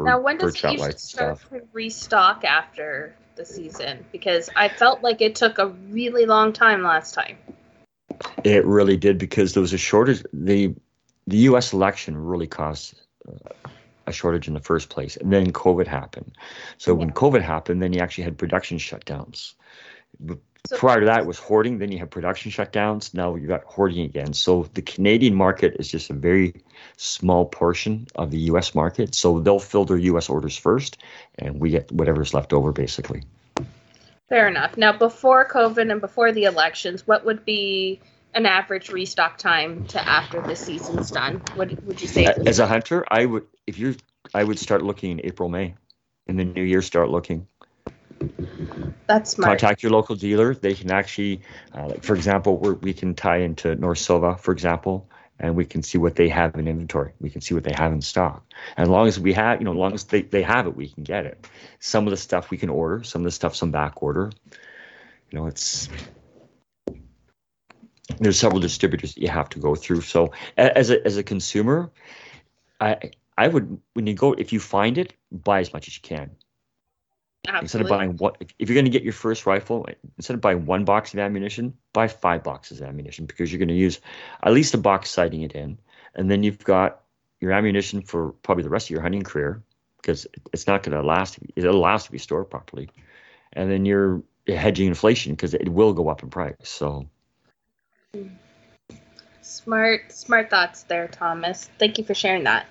Now, 0.00 0.20
when 0.20 0.38
does 0.38 0.56
for 0.56 0.68
it 0.68 0.72
usually 0.72 0.88
lights 0.88 1.02
start 1.10 1.38
to 1.50 1.60
restock 1.74 2.44
after 2.44 3.14
the 3.36 3.44
season? 3.44 4.06
Because 4.10 4.48
I 4.56 4.70
felt 4.70 5.02
like 5.02 5.20
it 5.20 5.34
took 5.34 5.58
a 5.58 5.66
really 5.66 6.24
long 6.24 6.54
time 6.54 6.82
last 6.82 7.12
time. 7.12 7.36
It 8.44 8.64
really 8.64 8.96
did 8.96 9.18
because 9.18 9.54
there 9.54 9.60
was 9.60 9.72
a 9.72 9.78
shortage. 9.78 10.22
the 10.32 10.74
The 11.26 11.36
U.S. 11.50 11.72
election 11.72 12.16
really 12.16 12.46
caused 12.46 12.94
uh, 13.28 13.50
a 14.06 14.12
shortage 14.12 14.48
in 14.48 14.54
the 14.54 14.60
first 14.60 14.88
place, 14.88 15.16
and 15.16 15.32
then 15.32 15.52
COVID 15.52 15.86
happened. 15.86 16.32
So 16.78 16.94
when 16.94 17.10
COVID 17.10 17.42
happened, 17.42 17.82
then 17.82 17.92
you 17.92 18.00
actually 18.00 18.24
had 18.24 18.38
production 18.38 18.78
shutdowns. 18.78 19.54
So- 20.66 20.76
Prior 20.76 21.00
to 21.00 21.06
that, 21.06 21.20
it 21.20 21.26
was 21.26 21.38
hoarding. 21.38 21.78
Then 21.78 21.92
you 21.92 21.98
have 21.98 22.10
production 22.10 22.50
shutdowns. 22.50 23.14
Now 23.14 23.34
you 23.36 23.46
got 23.46 23.64
hoarding 23.64 24.00
again. 24.04 24.32
So 24.32 24.68
the 24.74 24.82
Canadian 24.82 25.34
market 25.34 25.76
is 25.78 25.88
just 25.90 26.10
a 26.10 26.14
very 26.14 26.54
small 26.96 27.46
portion 27.46 28.06
of 28.16 28.30
the 28.30 28.38
U.S. 28.50 28.74
market. 28.74 29.14
So 29.14 29.40
they'll 29.40 29.60
fill 29.60 29.84
their 29.84 29.98
U.S. 29.98 30.28
orders 30.28 30.56
first, 30.56 30.98
and 31.38 31.60
we 31.60 31.70
get 31.70 31.90
whatever's 31.92 32.34
left 32.34 32.52
over, 32.52 32.72
basically. 32.72 33.22
Fair 34.28 34.48
enough. 34.48 34.76
Now, 34.76 34.92
before 34.92 35.46
COVID 35.48 35.90
and 35.90 36.00
before 36.00 36.32
the 36.32 36.44
elections, 36.44 37.06
what 37.06 37.24
would 37.24 37.44
be 37.44 38.00
an 38.34 38.46
average 38.46 38.90
restock 38.90 39.38
time 39.38 39.86
to 39.86 40.00
after 40.00 40.40
the 40.40 40.56
season's 40.56 41.10
done? 41.10 41.42
Would 41.56 41.86
would 41.86 42.00
you 42.00 42.08
say? 42.08 42.26
As 42.26 42.58
a 42.58 42.66
hunter, 42.66 43.04
I 43.10 43.24
would 43.24 43.46
if 43.66 43.78
you 43.78 43.96
I 44.34 44.44
would 44.44 44.58
start 44.58 44.82
looking 44.82 45.12
in 45.12 45.20
April, 45.24 45.48
May. 45.48 45.74
In 46.26 46.36
the 46.36 46.44
new 46.44 46.62
year, 46.62 46.82
start 46.82 47.08
looking. 47.08 47.46
That's 49.06 49.30
smart. 49.30 49.58
contact 49.58 49.82
your 49.82 49.92
local 49.92 50.16
dealer. 50.16 50.54
They 50.54 50.74
can 50.74 50.90
actually, 50.90 51.40
uh, 51.74 51.86
like 51.86 52.04
for 52.04 52.14
example, 52.14 52.58
we're, 52.58 52.74
we 52.74 52.92
can 52.92 53.14
tie 53.14 53.38
into 53.38 53.74
North 53.76 53.98
Sylva, 53.98 54.36
for 54.36 54.52
example, 54.52 55.08
and 55.38 55.54
we 55.54 55.64
can 55.64 55.82
see 55.82 55.96
what 55.96 56.16
they 56.16 56.28
have 56.28 56.54
in 56.56 56.68
inventory. 56.68 57.12
We 57.20 57.30
can 57.30 57.40
see 57.40 57.54
what 57.54 57.64
they 57.64 57.72
have 57.76 57.92
in 57.92 58.02
stock. 58.02 58.44
And 58.76 58.84
as 58.84 58.90
long 58.90 59.06
as 59.06 59.18
we 59.18 59.32
have, 59.32 59.60
you 59.60 59.64
know, 59.64 59.70
as 59.70 59.78
long 59.78 59.94
as 59.94 60.04
they, 60.04 60.22
they 60.22 60.42
have 60.42 60.66
it, 60.66 60.76
we 60.76 60.88
can 60.88 61.04
get 61.04 61.24
it. 61.24 61.46
Some 61.80 62.06
of 62.06 62.10
the 62.10 62.16
stuff 62.16 62.50
we 62.50 62.58
can 62.58 62.68
order, 62.68 63.02
some 63.04 63.22
of 63.22 63.24
the 63.24 63.30
stuff, 63.30 63.56
some 63.56 63.70
back 63.70 64.02
order. 64.02 64.30
You 65.30 65.38
know, 65.38 65.46
it's 65.46 65.88
there's 68.18 68.38
several 68.38 68.60
distributors 68.60 69.14
that 69.14 69.20
you 69.20 69.28
have 69.28 69.48
to 69.50 69.58
go 69.58 69.74
through. 69.74 70.00
So 70.00 70.32
as 70.56 70.90
a 70.90 71.04
as 71.06 71.16
a 71.16 71.22
consumer, 71.22 71.90
I 72.80 73.10
I 73.36 73.48
would 73.48 73.80
when 73.94 74.06
you 74.06 74.14
go 74.14 74.32
if 74.32 74.52
you 74.52 74.60
find 74.60 74.98
it, 74.98 75.14
buy 75.30 75.60
as 75.60 75.72
much 75.72 75.88
as 75.88 75.96
you 75.96 76.02
can 76.02 76.30
Absolutely. 77.46 77.64
instead 77.64 77.82
of 77.82 77.88
buying 77.88 78.16
what 78.18 78.36
if- 78.40 78.68
you're 78.68 78.74
going 78.74 78.84
to 78.84 78.90
get 78.90 79.04
your 79.04 79.12
first 79.12 79.46
rifle 79.46 79.86
instead 80.16 80.34
of 80.34 80.40
buying 80.40 80.66
one 80.66 80.84
box 80.84 81.14
of 81.14 81.20
ammunition 81.20 81.72
buy 81.92 82.08
five 82.08 82.42
boxes 82.42 82.80
of 82.80 82.86
ammunition 82.88 83.26
because 83.26 83.50
you're 83.50 83.58
going 83.58 83.68
to 83.68 83.74
use 83.74 84.00
at 84.42 84.52
least 84.52 84.74
a 84.74 84.78
box 84.78 85.10
sighting 85.10 85.42
it 85.42 85.52
in 85.52 85.78
and 86.14 86.30
then 86.30 86.42
you've 86.42 86.62
got 86.64 87.02
your 87.40 87.52
ammunition 87.52 88.02
for 88.02 88.32
probably 88.42 88.64
the 88.64 88.68
rest 88.68 88.86
of 88.86 88.90
your 88.90 89.00
hunting 89.00 89.22
career 89.22 89.62
because 90.02 90.26
it's 90.52 90.66
not 90.66 90.82
going 90.82 90.96
to 90.96 91.06
last 91.06 91.38
it'll 91.56 91.80
last 91.80 92.06
if 92.06 92.12
you 92.12 92.18
store 92.18 92.42
it 92.42 92.46
properly 92.46 92.90
and 93.54 93.70
then 93.70 93.86
you're 93.86 94.22
hedging 94.48 94.88
inflation 94.88 95.32
because 95.32 95.54
it 95.54 95.68
will 95.68 95.92
go 95.92 96.08
up 96.08 96.22
in 96.22 96.28
price 96.28 96.54
so 96.64 97.08
Smart, 99.42 100.12
smart 100.12 100.50
thoughts 100.50 100.82
there, 100.84 101.08
Thomas. 101.08 101.68
Thank 101.78 101.98
you 101.98 102.04
for 102.04 102.14
sharing 102.14 102.44
that. 102.44 102.66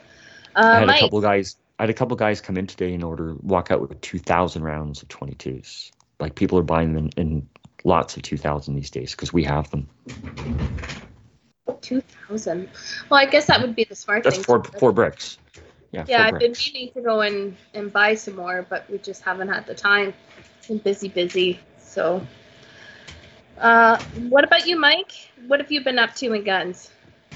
i 0.72 0.78
Uh, 0.78 0.80
had 0.80 0.90
a 0.90 0.94
couple 0.94 1.20
guys 1.22 1.56
i 1.80 1.84
had 1.84 1.90
a 1.90 1.94
couple 1.94 2.16
guys 2.18 2.42
come 2.42 2.58
in 2.58 2.68
today 2.68 2.94
and 2.94 3.04
order 3.04 3.36
walk 3.42 3.72
out 3.72 3.82
with 3.82 4.00
2000 4.02 4.64
rounds 4.64 5.02
of 5.02 5.08
22s 5.10 5.92
like 6.20 6.36
people 6.36 6.58
are 6.58 6.64
buying 6.64 6.94
them 6.94 7.10
in, 7.18 7.48
lots 7.84 8.18
of 8.18 8.24
2000 8.24 8.76
these 8.76 8.90
days 8.92 9.12
because 9.12 9.34
we 9.34 9.44
have 9.44 9.70
them 9.72 9.88
two 11.82 12.02
thousand. 12.02 12.70
Well, 13.10 13.20
I 13.20 13.26
guess 13.26 13.48
that 13.48 13.62
would 13.62 13.76
be 13.76 13.84
the 13.84 13.96
smart 13.96 14.24
That's 14.24 14.38
thing. 14.38 14.44
four 14.46 14.64
four 14.64 14.92
bricks. 14.92 15.38
Yeah, 15.92 16.06
Yeah, 16.08 16.26
I've 16.26 16.40
been 16.40 16.52
bricks. 16.52 16.74
meaning 16.74 16.92
to 16.94 17.02
go 17.02 17.22
and 17.22 17.56
and 17.74 17.92
buy 17.92 18.16
some 18.16 18.36
more, 18.36 18.66
but 18.70 18.90
we 18.90 18.98
just 18.98 19.24
haven't 19.24 19.50
had 19.50 19.66
the 19.66 19.76
time. 19.76 20.14
Been 20.68 20.80
busy, 20.80 21.10
busy. 21.10 21.60
So, 21.78 22.22
uh, 23.60 24.02
what 24.30 24.44
about 24.44 24.68
you, 24.68 24.80
Mike? 24.80 25.12
What 25.48 25.60
have 25.60 25.72
you 25.72 25.84
been 25.84 26.00
up 26.00 26.16
to 26.16 26.34
in 26.34 26.44
guns? 26.44 26.92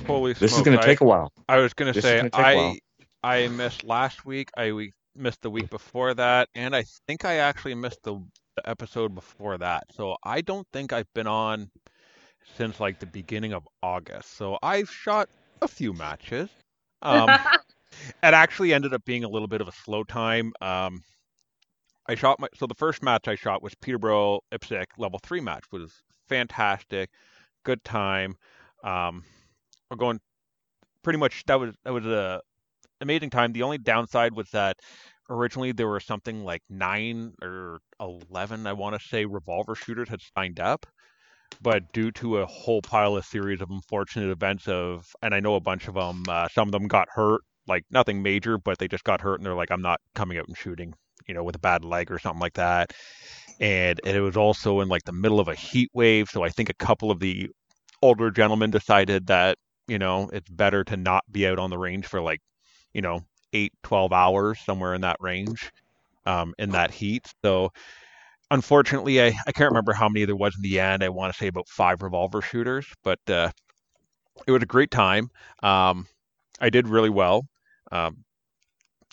Holy 0.07 0.33
This 0.33 0.43
is 0.43 0.51
smokes, 0.53 0.65
going 0.65 0.77
to 0.77 0.83
I- 0.83 0.87
take 0.87 1.01
a 1.01 1.05
while. 1.05 1.31
I 1.47 1.57
was 1.57 1.73
gonna 1.73 1.93
This 1.93 2.03
is 2.03 2.09
say 2.09 2.17
gonna 2.17 2.29
take 2.29 2.39
a 2.39 2.55
while. 2.57 2.75
I 3.23 3.43
I 3.43 3.47
missed 3.49 3.83
last 3.83 4.25
week. 4.25 4.49
I 4.57 4.71
we 4.71 4.93
missed 5.15 5.41
the 5.41 5.49
week 5.49 5.69
before 5.69 6.13
that, 6.15 6.49
and 6.55 6.75
I 6.75 6.85
think 7.07 7.25
I 7.25 7.35
actually 7.35 7.75
missed 7.75 7.99
the, 8.03 8.15
the 8.55 8.67
episode 8.69 9.13
before 9.13 9.57
that. 9.59 9.83
So 9.95 10.15
I 10.23 10.41
don't 10.41 10.65
think 10.73 10.93
I've 10.93 11.11
been 11.13 11.27
on 11.27 11.69
since 12.57 12.79
like 12.79 12.99
the 12.99 13.05
beginning 13.05 13.53
of 13.53 13.67
August. 13.83 14.35
So 14.37 14.57
I've 14.63 14.89
shot 14.89 15.29
a 15.61 15.67
few 15.67 15.93
matches. 15.93 16.49
Um, 17.01 17.29
it 18.23 18.33
actually 18.33 18.73
ended 18.73 18.93
up 18.93 19.03
being 19.05 19.23
a 19.23 19.29
little 19.29 19.47
bit 19.47 19.61
of 19.61 19.67
a 19.67 19.71
slow 19.73 20.03
time. 20.03 20.53
Um, 20.61 21.03
I 22.07 22.15
shot 22.15 22.39
my 22.39 22.47
so 22.55 22.65
the 22.65 22.73
first 22.75 23.03
match 23.03 23.27
I 23.27 23.35
shot 23.35 23.61
was 23.61 23.75
Peterborough 23.75 24.39
IPSC 24.51 24.85
level 24.97 25.19
three 25.21 25.41
match 25.41 25.65
was 25.71 25.91
fantastic, 26.31 27.09
good 27.65 27.83
time. 27.83 28.35
Um, 28.83 29.23
we're 29.89 29.97
going 29.97 30.19
pretty 31.03 31.19
much 31.19 31.43
that 31.47 31.59
was 31.59 31.75
that 31.83 31.93
was 31.93 32.05
a 32.05 32.41
amazing 33.01 33.29
time. 33.29 33.51
The 33.51 33.63
only 33.63 33.77
downside 33.77 34.33
was 34.33 34.49
that 34.51 34.77
originally 35.29 35.73
there 35.73 35.87
were 35.87 35.99
something 35.99 36.43
like 36.43 36.61
nine 36.69 37.33
or 37.41 37.79
eleven, 37.99 38.65
I 38.65 38.73
want 38.73 38.99
to 38.99 39.07
say, 39.07 39.25
revolver 39.25 39.75
shooters 39.75 40.09
had 40.09 40.21
signed 40.37 40.59
up, 40.59 40.85
but 41.61 41.91
due 41.93 42.11
to 42.13 42.37
a 42.37 42.45
whole 42.45 42.81
pile 42.81 43.17
of 43.17 43.25
series 43.25 43.61
of 43.61 43.69
unfortunate 43.69 44.31
events 44.31 44.67
of, 44.67 45.05
and 45.21 45.35
I 45.35 45.39
know 45.41 45.55
a 45.55 45.59
bunch 45.61 45.87
of 45.87 45.95
them, 45.95 46.23
uh, 46.29 46.47
some 46.49 46.67
of 46.67 46.71
them 46.71 46.87
got 46.87 47.07
hurt, 47.13 47.41
like 47.67 47.83
nothing 47.91 48.23
major, 48.23 48.57
but 48.57 48.77
they 48.77 48.87
just 48.87 49.03
got 49.03 49.21
hurt 49.21 49.35
and 49.35 49.45
they're 49.45 49.55
like, 49.55 49.71
I'm 49.71 49.81
not 49.81 49.99
coming 50.15 50.37
out 50.37 50.47
and 50.47 50.57
shooting, 50.57 50.93
you 51.27 51.33
know, 51.33 51.43
with 51.43 51.55
a 51.55 51.59
bad 51.59 51.83
leg 51.83 52.11
or 52.11 52.19
something 52.19 52.41
like 52.41 52.53
that. 52.53 52.91
And, 53.61 54.01
and 54.05 54.17
it 54.17 54.21
was 54.21 54.37
also 54.37 54.81
in 54.81 54.89
like 54.89 55.05
the 55.05 55.13
middle 55.13 55.39
of 55.39 55.47
a 55.47 55.55
heat 55.55 55.89
wave, 55.93 56.29
so 56.29 56.43
I 56.43 56.49
think 56.49 56.69
a 56.69 56.75
couple 56.75 57.11
of 57.11 57.19
the 57.21 57.49
older 58.01 58.31
gentlemen 58.31 58.71
decided 58.71 59.27
that 59.27 59.57
you 59.87 59.99
know 59.99 60.29
it's 60.33 60.49
better 60.49 60.83
to 60.85 60.97
not 60.97 61.23
be 61.31 61.47
out 61.47 61.59
on 61.59 61.69
the 61.69 61.77
range 61.77 62.07
for 62.07 62.21
like 62.21 62.41
you 62.93 63.01
know 63.01 63.21
8 63.53 63.73
12 63.83 64.13
hours 64.13 64.59
somewhere 64.61 64.95
in 64.95 65.01
that 65.01 65.17
range 65.21 65.71
um, 66.25 66.53
in 66.59 66.71
that 66.71 66.91
heat. 66.91 67.27
So 67.43 67.71
unfortunately 68.51 69.21
I, 69.23 69.27
I 69.47 69.53
can't 69.53 69.71
remember 69.71 69.93
how 69.93 70.09
many 70.09 70.25
there 70.25 70.35
was 70.35 70.55
in 70.55 70.63
the 70.63 70.79
end. 70.79 71.03
I 71.03 71.09
want 71.09 71.33
to 71.33 71.39
say 71.39 71.47
about 71.47 71.69
five 71.69 72.01
revolver 72.01 72.41
shooters 72.41 72.87
but 73.03 73.19
uh, 73.29 73.51
it 74.47 74.51
was 74.51 74.63
a 74.63 74.67
great 74.67 74.91
time. 74.91 75.29
Um, 75.63 76.07
i 76.59 76.69
did 76.69 76.87
really 76.87 77.09
well. 77.09 77.47
Um, 77.91 78.23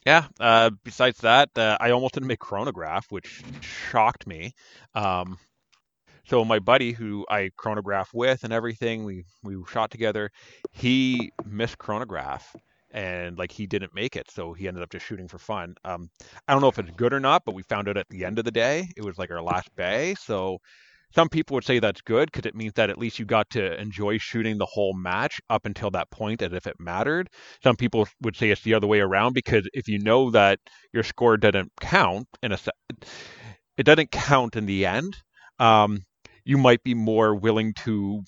yeah 0.06 0.26
uh, 0.40 0.70
besides 0.84 1.18
that 1.18 1.50
uh, 1.58 1.76
i 1.80 1.90
almost 1.90 2.14
didn't 2.14 2.28
make 2.28 2.38
chronograph 2.38 3.06
which 3.10 3.42
shocked 3.60 4.26
me 4.26 4.52
um, 4.94 5.38
so 6.24 6.44
my 6.44 6.58
buddy 6.58 6.92
who 6.92 7.26
I 7.30 7.50
chronograph 7.56 8.12
with 8.12 8.44
and 8.44 8.52
everything, 8.52 9.04
we 9.04 9.24
we 9.42 9.56
shot 9.68 9.90
together. 9.90 10.30
He 10.72 11.32
missed 11.44 11.78
chronograph, 11.78 12.54
and 12.90 13.38
like 13.38 13.50
he 13.50 13.66
didn't 13.66 13.94
make 13.94 14.14
it, 14.16 14.30
so 14.30 14.52
he 14.52 14.68
ended 14.68 14.82
up 14.82 14.90
just 14.90 15.06
shooting 15.06 15.28
for 15.28 15.38
fun. 15.38 15.74
Um, 15.84 16.10
I 16.46 16.52
don't 16.52 16.62
know 16.62 16.68
if 16.68 16.78
it's 16.78 16.90
good 16.96 17.14
or 17.14 17.20
not, 17.20 17.44
but 17.46 17.54
we 17.54 17.62
found 17.62 17.88
out 17.88 17.96
at 17.96 18.08
the 18.10 18.24
end 18.24 18.38
of 18.38 18.44
the 18.44 18.50
day. 18.50 18.90
It 18.96 19.04
was 19.04 19.18
like 19.18 19.30
our 19.30 19.42
last 19.42 19.74
bay, 19.74 20.14
so 20.20 20.58
some 21.14 21.28
people 21.28 21.54
would 21.54 21.64
say 21.64 21.78
that's 21.78 22.00
good 22.02 22.30
because 22.30 22.46
it 22.46 22.54
means 22.54 22.74
that 22.74 22.90
at 22.90 22.98
least 22.98 23.18
you 23.18 23.24
got 23.24 23.50
to 23.50 23.80
enjoy 23.80 24.18
shooting 24.18 24.58
the 24.58 24.66
whole 24.66 24.94
match 24.94 25.40
up 25.48 25.64
until 25.64 25.90
that 25.90 26.10
point 26.10 26.42
as 26.42 26.52
if 26.52 26.66
it 26.66 26.76
mattered. 26.78 27.30
Some 27.62 27.76
people 27.76 28.06
would 28.22 28.36
say 28.36 28.50
it's 28.50 28.62
the 28.62 28.74
other 28.74 28.86
way 28.86 29.00
around 29.00 29.32
because 29.32 29.68
if 29.72 29.88
you 29.88 29.98
know 29.98 30.30
that 30.30 30.58
your 30.92 31.02
score 31.02 31.36
doesn't 31.36 31.72
count 31.80 32.28
in 32.42 32.52
a 32.52 32.58
it 33.76 33.84
doesn't 33.84 34.10
count 34.10 34.56
in 34.56 34.66
the 34.66 34.86
end, 34.86 35.16
um, 35.58 36.00
you 36.44 36.58
might 36.58 36.82
be 36.82 36.94
more 36.94 37.34
willing 37.34 37.74
to 37.84 38.22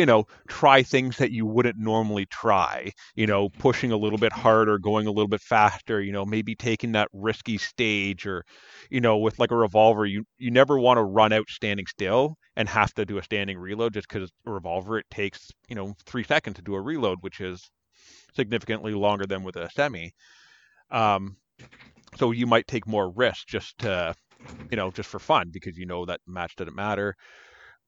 you 0.00 0.06
know, 0.06 0.24
try 0.48 0.82
things 0.82 1.18
that 1.18 1.30
you 1.30 1.44
wouldn't 1.44 1.76
normally 1.76 2.24
try, 2.24 2.90
you 3.16 3.26
know, 3.26 3.50
pushing 3.50 3.92
a 3.92 3.98
little 3.98 4.16
bit 4.16 4.32
harder, 4.32 4.78
going 4.78 5.06
a 5.06 5.10
little 5.10 5.28
bit 5.28 5.42
faster, 5.42 6.00
you 6.00 6.10
know, 6.10 6.24
maybe 6.24 6.54
taking 6.54 6.92
that 6.92 7.08
risky 7.12 7.58
stage 7.58 8.26
or, 8.26 8.42
you 8.88 9.02
know, 9.02 9.18
with 9.18 9.38
like 9.38 9.50
a 9.50 9.56
revolver, 9.56 10.06
you, 10.06 10.24
you 10.38 10.50
never 10.50 10.78
want 10.78 10.96
to 10.96 11.02
run 11.02 11.34
out 11.34 11.50
standing 11.50 11.84
still 11.84 12.38
and 12.56 12.66
have 12.66 12.94
to 12.94 13.04
do 13.04 13.18
a 13.18 13.22
standing 13.22 13.58
reload 13.58 13.92
just 13.92 14.08
because 14.08 14.30
a 14.46 14.50
revolver, 14.50 14.96
it 14.96 15.04
takes, 15.10 15.50
you 15.68 15.76
know, 15.76 15.92
three 16.06 16.24
seconds 16.24 16.56
to 16.56 16.62
do 16.62 16.74
a 16.74 16.80
reload, 16.80 17.18
which 17.20 17.42
is 17.42 17.70
significantly 18.34 18.94
longer 18.94 19.26
than 19.26 19.42
with 19.42 19.56
a 19.56 19.68
semi. 19.68 20.14
Um, 20.90 21.36
so 22.16 22.30
you 22.30 22.46
might 22.46 22.66
take 22.66 22.86
more 22.86 23.10
risk 23.10 23.48
just 23.48 23.76
to, 23.80 24.14
you 24.70 24.78
know, 24.78 24.90
just 24.90 25.10
for 25.10 25.18
fun 25.18 25.50
because 25.52 25.76
you 25.76 25.84
know 25.84 26.06
that 26.06 26.20
match 26.26 26.56
doesn't 26.56 26.74
matter. 26.74 27.14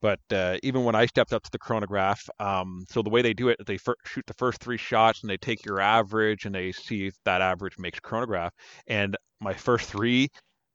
But 0.02 0.20
uh, 0.32 0.58
even 0.64 0.84
when 0.84 0.96
I 0.96 1.06
stepped 1.06 1.32
up 1.32 1.44
to 1.44 1.50
the 1.52 1.60
chronograph, 1.60 2.28
um, 2.40 2.84
so 2.90 3.02
the 3.02 3.10
way 3.10 3.22
they 3.22 3.34
do 3.34 3.48
it, 3.48 3.58
they 3.66 3.78
fir- 3.78 3.96
shoot 4.04 4.26
the 4.26 4.34
first 4.34 4.60
three 4.60 4.76
shots 4.78 5.22
and 5.22 5.30
they 5.30 5.38
take 5.38 5.64
your 5.64 5.80
average 5.80 6.44
and 6.44 6.54
they 6.54 6.72
see 6.72 7.06
if 7.06 7.14
that 7.24 7.40
average 7.40 7.78
makes 7.78 8.00
chronograph. 8.00 8.52
And 8.88 9.16
my 9.40 9.54
first 9.54 9.88
three 9.90 10.28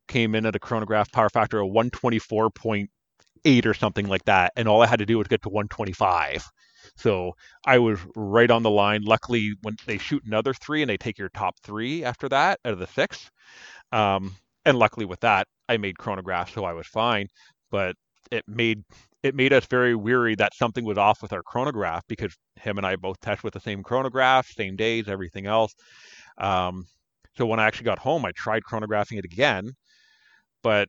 came 0.07 0.33
in 0.35 0.45
at 0.45 0.55
a 0.55 0.59
chronograph 0.59 1.11
power 1.11 1.29
factor 1.29 1.59
of 1.59 1.69
124.8 1.71 2.87
or 3.65 3.73
something 3.73 4.07
like 4.07 4.25
that. 4.25 4.53
And 4.55 4.67
all 4.67 4.81
I 4.81 4.87
had 4.87 4.99
to 4.99 5.05
do 5.05 5.17
was 5.17 5.27
get 5.27 5.41
to 5.43 5.49
125. 5.49 6.45
So 6.95 7.33
I 7.65 7.79
was 7.79 7.99
right 8.15 8.49
on 8.49 8.63
the 8.63 8.71
line. 8.71 9.03
Luckily, 9.03 9.53
when 9.61 9.75
they 9.85 9.97
shoot 9.97 10.23
another 10.25 10.53
three 10.53 10.81
and 10.81 10.89
they 10.89 10.97
take 10.97 11.17
your 11.19 11.29
top 11.29 11.55
three 11.63 12.05
after 12.05 12.29
that 12.29 12.59
out 12.65 12.73
of 12.73 12.79
the 12.79 12.87
six, 12.87 13.29
um, 13.91 14.35
and 14.65 14.77
luckily 14.79 15.05
with 15.05 15.21
that, 15.21 15.47
I 15.69 15.77
made 15.77 15.97
chronograph, 15.97 16.53
so 16.53 16.65
I 16.65 16.73
was 16.73 16.87
fine. 16.87 17.27
But 17.71 17.95
it 18.31 18.45
made 18.47 18.83
it 19.23 19.35
made 19.35 19.53
us 19.53 19.65
very 19.65 19.95
weary 19.95 20.35
that 20.35 20.53
something 20.55 20.85
was 20.85 20.97
off 20.97 21.21
with 21.21 21.33
our 21.33 21.43
chronograph 21.43 22.03
because 22.07 22.35
him 22.55 22.77
and 22.77 22.85
I 22.85 22.95
both 22.95 23.19
test 23.19 23.43
with 23.43 23.53
the 23.53 23.59
same 23.59 23.83
chronograph, 23.83 24.47
same 24.47 24.75
days, 24.75 25.07
everything 25.07 25.47
else. 25.47 25.73
Um, 26.37 26.85
so 27.37 27.45
when 27.45 27.59
I 27.59 27.65
actually 27.65 27.85
got 27.85 27.99
home, 27.99 28.25
I 28.25 28.31
tried 28.35 28.63
chronographing 28.63 29.17
it 29.17 29.25
again, 29.25 29.71
but 30.63 30.87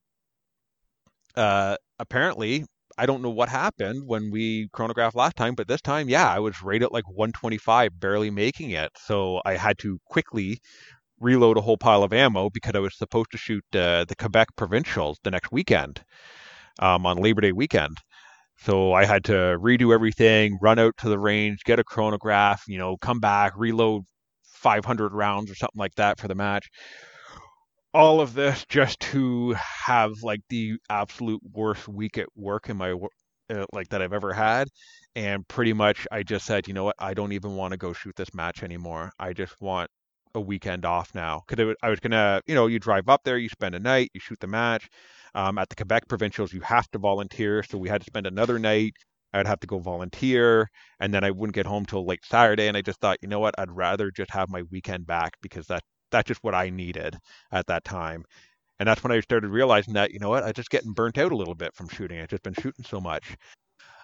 uh, 1.36 1.76
apparently 1.98 2.64
I 2.98 3.06
don't 3.06 3.22
know 3.22 3.30
what 3.30 3.48
happened 3.48 4.02
when 4.06 4.30
we 4.30 4.68
chronographed 4.72 5.14
last 5.16 5.36
time, 5.36 5.54
but 5.54 5.68
this 5.68 5.80
time, 5.80 6.08
yeah, 6.08 6.28
I 6.28 6.40
was 6.40 6.62
right 6.62 6.82
at 6.82 6.92
like 6.92 7.08
125, 7.08 8.00
barely 8.00 8.30
making 8.30 8.72
it. 8.72 8.90
So 8.96 9.40
I 9.44 9.54
had 9.54 9.78
to 9.78 10.00
quickly 10.06 10.60
reload 11.20 11.56
a 11.56 11.60
whole 11.60 11.76
pile 11.76 12.02
of 12.02 12.12
ammo 12.12 12.50
because 12.50 12.74
I 12.74 12.80
was 12.80 12.96
supposed 12.96 13.30
to 13.32 13.38
shoot 13.38 13.64
uh, 13.74 14.04
the 14.04 14.16
Quebec 14.18 14.48
provincials 14.56 15.18
the 15.22 15.30
next 15.30 15.52
weekend 15.52 16.02
um, 16.80 17.06
on 17.06 17.18
Labor 17.18 17.40
Day 17.40 17.52
weekend. 17.52 17.98
So 18.61 18.92
I 18.92 19.05
had 19.05 19.25
to 19.25 19.33
redo 19.61 19.94
everything, 19.94 20.59
run 20.61 20.79
out 20.79 20.97
to 20.99 21.09
the 21.09 21.18
range, 21.18 21.64
get 21.64 21.79
a 21.79 21.85
chronograph, 21.85 22.64
you 22.66 22.79
know, 22.79 22.97
come 22.97 23.21
back, 23.21 23.53
reload 23.57 24.03
500 24.44 25.12
rounds 25.12 25.51
or 25.51 25.55
something 25.55 25.79
like 25.79 25.94
that 25.97 26.18
for 26.18 26.29
the 26.29 26.35
match. 26.35 26.68
All 27.94 28.21
of 28.21 28.35
this 28.35 28.64
just 28.68 29.01
to 29.01 29.55
have 29.59 30.12
like 30.23 30.40
the 30.49 30.79
absolute 30.90 31.40
worst 31.53 31.88
week 31.88 32.18
at 32.18 32.29
work 32.37 32.68
in 32.68 32.77
my 32.77 32.92
uh, 33.51 33.64
like 33.73 33.88
that 33.88 34.03
I've 34.03 34.12
ever 34.12 34.33
had, 34.33 34.68
and 35.16 35.47
pretty 35.49 35.73
much 35.73 36.07
I 36.12 36.23
just 36.23 36.44
said, 36.47 36.68
you 36.68 36.75
know 36.75 36.85
what, 36.85 36.97
I 36.99 37.14
don't 37.14 37.33
even 37.33 37.57
want 37.57 37.73
to 37.73 37.79
go 37.79 37.92
shoot 37.92 38.14
this 38.16 38.35
match 38.35 38.62
anymore. 38.62 39.11
I 39.18 39.33
just 39.33 39.61
want 39.61 39.90
a 40.34 40.40
weekend 40.40 40.84
off 40.84 41.14
now 41.14 41.42
because 41.46 41.74
I 41.82 41.90
was 41.90 42.00
gonna, 42.00 42.40
you 42.46 42.54
know, 42.54 42.66
you 42.66 42.78
drive 42.78 43.08
up 43.08 43.22
there, 43.24 43.38
you 43.38 43.48
spend 43.48 43.74
a 43.74 43.80
night, 43.80 44.10
you 44.14 44.20
shoot 44.20 44.38
the 44.40 44.46
match, 44.46 44.88
um, 45.34 45.58
at 45.58 45.68
the 45.68 45.76
Quebec 45.76 46.08
provincials, 46.08 46.52
you 46.52 46.60
have 46.62 46.90
to 46.92 46.98
volunteer. 46.98 47.62
So 47.62 47.78
we 47.78 47.88
had 47.88 48.00
to 48.02 48.06
spend 48.06 48.26
another 48.26 48.58
night. 48.58 48.94
I'd 49.32 49.46
have 49.46 49.60
to 49.60 49.66
go 49.66 49.78
volunteer, 49.78 50.68
and 51.00 51.12
then 51.12 51.22
I 51.24 51.30
wouldn't 51.30 51.54
get 51.54 51.66
home 51.66 51.84
till 51.86 52.06
late 52.06 52.24
Saturday. 52.24 52.66
And 52.68 52.76
I 52.76 52.82
just 52.82 53.00
thought, 53.00 53.18
you 53.22 53.28
know 53.28 53.40
what? 53.40 53.54
I'd 53.58 53.70
rather 53.70 54.10
just 54.10 54.30
have 54.30 54.48
my 54.48 54.62
weekend 54.70 55.06
back 55.06 55.32
because 55.42 55.66
that 55.66 55.82
that's 56.10 56.28
just 56.28 56.42
what 56.42 56.54
I 56.54 56.70
needed 56.70 57.16
at 57.52 57.66
that 57.66 57.84
time. 57.84 58.24
And 58.80 58.88
that's 58.88 59.02
when 59.02 59.12
I 59.12 59.20
started 59.20 59.48
realizing 59.50 59.94
that, 59.94 60.12
you 60.12 60.18
know 60.20 60.30
what, 60.30 60.44
I 60.44 60.52
just 60.52 60.70
getting 60.70 60.92
burnt 60.92 61.18
out 61.18 61.32
a 61.32 61.36
little 61.36 61.54
bit 61.54 61.74
from 61.74 61.88
shooting. 61.88 62.20
I've 62.20 62.28
just 62.28 62.42
been 62.44 62.54
shooting 62.54 62.84
so 62.84 63.00
much. 63.00 63.36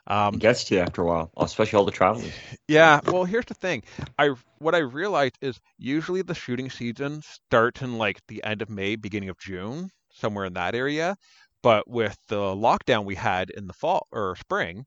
Um, 0.07 0.35
it 0.35 0.41
gets 0.41 0.65
to 0.65 0.75
you 0.75 0.81
after 0.81 1.03
a 1.03 1.07
while, 1.07 1.31
especially 1.37 1.79
all 1.79 1.85
the 1.85 1.91
traveling. 1.91 2.33
Yeah. 2.69 3.01
Well, 3.07 3.25
here's 3.25 3.47
the 3.47 3.55
thing. 3.55 3.83
I 4.19 4.35
what 4.59 4.75
I 4.75 4.79
realized 4.79 5.39
is 5.41 5.61
usually 5.79 6.23
the 6.23 6.35
shooting 6.35 6.71
season 6.71 7.23
starts 7.23 7.83
in 7.83 7.99
like 7.99 8.21
the 8.29 8.43
end 8.45 8.63
of 8.63 8.69
May, 8.71 8.97
beginning 8.97 9.31
of 9.31 9.39
June 9.39 9.91
somewhere 10.11 10.45
in 10.45 10.55
that 10.55 10.75
area. 10.75 11.17
But 11.63 11.89
with 11.89 12.17
the 12.29 12.37
lockdown 12.37 13.05
we 13.05 13.15
had 13.15 13.51
in 13.51 13.67
the 13.67 13.73
fall 13.73 14.07
or 14.13 14.37
spring, 14.37 14.85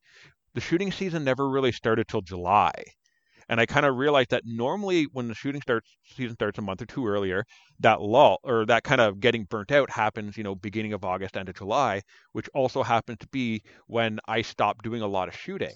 the 0.54 0.62
shooting 0.62 0.92
season 0.92 1.24
never 1.24 1.50
really 1.50 1.72
started 1.72 2.08
till 2.08 2.22
July. 2.22 2.72
And 3.50 3.60
I 3.60 3.66
kind 3.66 3.86
of 3.86 3.96
realized 3.96 4.32
that 4.32 4.44
normally 4.46 5.06
when 5.14 5.28
the 5.28 5.36
shooting 5.36 5.62
starts 5.62 5.96
season 6.06 6.36
starts 6.36 6.58
a 6.60 6.62
month 6.62 6.82
or 6.82 6.86
two 6.86 7.08
earlier, 7.08 7.46
that 7.80 8.02
lull 8.02 8.40
or 8.44 8.66
that 8.66 8.84
kind 8.84 9.02
of 9.02 9.20
getting 9.20 9.46
burnt 9.46 9.72
out 9.72 9.90
happens, 9.90 10.38
you 10.38 10.44
know, 10.44 10.56
beginning 10.56 10.94
of 10.94 11.04
August, 11.06 11.38
end 11.38 11.50
of 11.50 11.56
July, 11.56 12.02
which 12.34 12.50
also 12.54 12.84
happens 12.84 13.20
to 13.20 13.28
be 13.28 13.64
when 13.88 14.20
I 14.28 14.42
stopped 14.42 14.84
doing 14.84 15.02
a 15.02 15.08
lot 15.08 15.28
of 15.28 15.36
shooting 15.36 15.76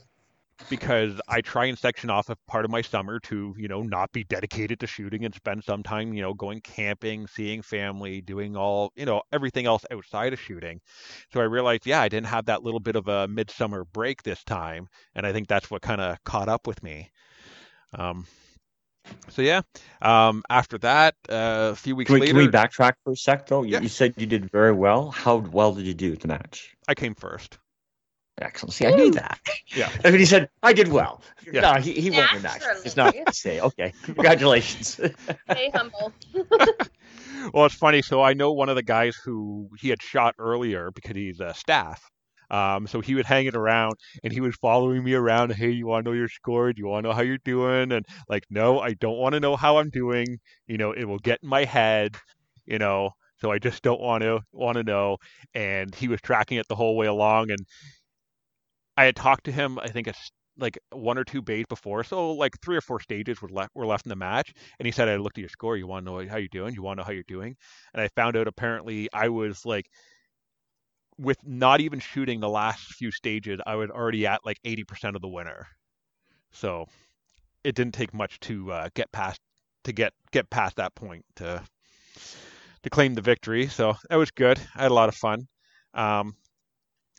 because 0.70 1.20
I 1.28 1.42
try 1.42 1.66
and 1.66 1.78
section 1.78 2.10
off 2.10 2.30
a 2.30 2.36
part 2.48 2.66
of 2.66 2.72
my 2.72 2.82
summer 2.82 3.20
to, 3.22 3.56
you 3.58 3.68
know, 3.68 3.82
not 3.82 4.12
be 4.12 4.24
dedicated 4.24 4.80
to 4.80 4.88
shooting 4.88 5.26
and 5.26 5.34
spend 5.34 5.64
some 5.64 5.84
time, 5.84 6.14
you 6.14 6.22
know, 6.22 6.34
going 6.34 6.62
camping, 6.62 7.28
seeing 7.28 7.62
family, 7.62 8.22
doing 8.22 8.56
all, 8.56 8.92
you 8.96 9.06
know, 9.06 9.22
everything 9.32 9.66
else 9.66 9.86
outside 9.92 10.34
of 10.34 10.40
shooting. 10.40 10.80
So 11.34 11.42
I 11.42 11.46
realized, 11.46 11.86
yeah, 11.88 12.02
I 12.02 12.10
didn't 12.10 12.28
have 12.28 12.46
that 12.46 12.64
little 12.64 12.80
bit 12.80 12.96
of 12.96 13.08
a 13.08 13.28
midsummer 13.28 13.86
break 13.86 14.24
this 14.24 14.44
time. 14.44 14.88
And 15.16 15.26
I 15.26 15.34
think 15.34 15.48
that's 15.48 15.72
what 15.72 15.82
kind 15.82 16.02
of 16.02 16.24
caught 16.24 16.50
up 16.50 16.68
with 16.68 16.82
me. 16.84 17.10
Um, 17.94 18.26
so 19.30 19.42
yeah, 19.42 19.62
um, 20.02 20.44
after 20.50 20.78
that, 20.80 21.16
uh, 21.30 21.72
a 21.72 21.76
few 21.76 21.96
weeks 21.96 22.08
can 22.08 22.16
we, 22.16 22.22
later, 22.22 22.34
can 22.34 22.38
we 22.38 22.48
backtrack 22.48 22.94
for 23.04 23.14
a 23.14 23.18
sec 23.18 23.48
though? 23.48 23.64
You, 23.64 23.74
yeah. 23.74 23.82
you 23.82 23.90
said 23.90 24.14
you 24.18 24.26
did 24.26 24.52
very 24.52 24.74
well. 24.74 25.12
How 25.12 25.38
well 25.38 25.74
did 25.74 25.86
you 25.86 25.94
do 25.94 26.14
at 26.14 26.20
the 26.20 26.28
match? 26.28 26.76
I 26.88 26.96
came 26.96 27.16
first. 27.16 27.58
Excellent. 28.40 28.74
See, 28.74 28.86
I 28.86 28.92
knew 28.92 29.12
that. 29.12 29.40
Yeah. 29.76 29.92
I 30.06 30.10
mean, 30.10 30.20
he 30.20 30.26
said, 30.26 30.50
I 30.64 30.74
did 30.74 30.88
well. 30.88 31.22
Yeah. 31.52 31.62
No, 31.62 31.74
he, 31.76 31.94
he 31.94 32.10
won 32.10 32.28
the 32.34 32.40
match. 32.40 32.64
It's 32.84 32.96
not 32.96 33.14
to 33.14 33.34
say. 33.34 33.60
Okay. 33.60 33.94
Congratulations. 34.04 34.88
Stay 35.52 35.72
humble. 35.74 36.12
well, 37.54 37.66
it's 37.66 37.76
funny. 37.76 38.02
So 38.02 38.22
I 38.22 38.34
know 38.34 38.52
one 38.52 38.70
of 38.70 38.76
the 38.76 38.84
guys 38.84 39.16
who 39.16 39.70
he 39.80 39.90
had 39.90 40.02
shot 40.02 40.36
earlier 40.40 40.92
because 40.92 41.16
he's 41.16 41.40
a 41.40 41.54
staff. 41.54 42.10
Um, 42.52 42.86
so 42.88 43.02
he 43.02 43.16
would 43.16 43.26
hang 43.26 43.48
it 43.48 43.56
around 43.56 43.94
and 44.24 44.32
he 44.34 44.42
was 44.42 44.56
following 44.56 45.04
me 45.04 45.14
around. 45.16 45.54
Hey, 45.54 45.72
you 45.72 45.88
want 45.88 46.06
to 46.06 46.12
know 46.12 46.16
your 46.16 46.30
score? 46.30 46.74
Do 46.74 46.82
you 46.82 46.88
want 46.88 47.04
to 47.04 47.10
know 47.10 47.16
how 47.16 47.22
you're 47.24 47.40
doing? 47.40 47.92
And 47.92 48.06
like, 48.30 48.44
no, 48.52 48.80
I 48.80 48.94
don't 48.94 49.18
want 49.18 49.34
to 49.34 49.40
know 49.40 49.56
how 49.56 49.78
I'm 49.78 49.90
doing. 49.90 50.40
You 50.68 50.78
know, 50.78 50.92
it 50.92 51.06
will 51.06 51.20
get 51.20 51.40
in 51.44 51.50
my 51.50 51.66
head. 51.66 52.18
You 52.66 52.78
know, 52.80 53.12
so 53.38 53.52
I 53.52 53.60
just 53.60 53.82
don't 53.84 54.00
want 54.02 54.22
to 54.24 54.42
want 54.52 54.78
to 54.78 54.84
know. 54.84 55.18
And 55.54 55.94
he 55.96 56.08
was 56.08 56.22
tracking 56.22 56.58
it 56.58 56.68
the 56.68 56.76
whole 56.76 56.96
way 56.96 57.08
along, 57.08 57.52
and 57.52 57.60
I 58.98 59.06
had 59.06 59.16
talked 59.16 59.46
to 59.46 59.52
him. 59.52 59.80
I 59.80 59.88
think 59.90 60.08
it's 60.08 60.32
like 60.58 60.78
one 60.92 61.18
or 61.18 61.24
two 61.24 61.42
bays 61.42 61.66
before, 61.68 62.04
so 62.04 62.32
like 62.34 62.60
three 62.62 62.78
or 62.78 62.82
four 62.82 63.00
stages 63.00 63.42
were 63.42 63.50
left 63.50 63.72
were 63.76 63.86
left 63.86 64.06
in 64.06 64.10
the 64.10 64.16
match. 64.16 64.54
And 64.80 64.86
he 64.86 64.92
said, 64.92 65.10
"I 65.10 65.16
looked 65.18 65.38
at 65.38 65.42
your 65.42 65.50
score. 65.50 65.78
You 65.78 65.88
want 65.88 66.06
to 66.06 66.12
know 66.12 66.28
how 66.30 66.38
you're 66.38 66.48
doing? 66.50 66.74
You 66.74 66.82
want 66.84 66.98
to 66.98 67.02
know 67.02 67.06
how 67.06 67.12
you're 67.14 67.24
doing?" 67.24 67.56
And 67.94 68.02
I 68.02 68.08
found 68.10 68.38
out 68.38 68.48
apparently 68.48 69.10
I 69.14 69.30
was 69.30 69.66
like 69.66 69.88
with 71.22 71.38
not 71.46 71.82
even 71.82 72.00
shooting 72.00 72.40
the 72.40 72.50
last 72.50 72.94
few 72.94 73.12
stages, 73.12 73.60
I 73.66 73.76
was 73.76 73.90
already 73.90 74.26
at 74.26 74.46
like 74.46 74.60
80% 74.66 75.16
of 75.16 75.22
the 75.22 75.28
winner. 75.28 75.68
So 76.52 76.88
it 77.64 77.76
didn't 77.76 77.94
take 77.94 78.14
much 78.14 78.40
to 78.42 78.72
uh, 78.72 78.90
get 78.96 79.12
past 79.12 79.40
to 79.84 79.92
get 79.92 80.14
get 80.32 80.50
past 80.50 80.76
that 80.76 80.94
point 80.96 81.24
to 81.36 81.64
to 82.84 82.90
claim 82.90 83.14
the 83.14 83.22
victory. 83.22 83.68
So 83.68 83.94
that 84.10 84.16
was 84.16 84.32
good. 84.32 84.60
I 84.76 84.84
had 84.84 84.92
a 84.92 84.96
lot 84.96 85.10
of 85.10 85.16
fun. 85.16 85.48
Um, 85.94 86.36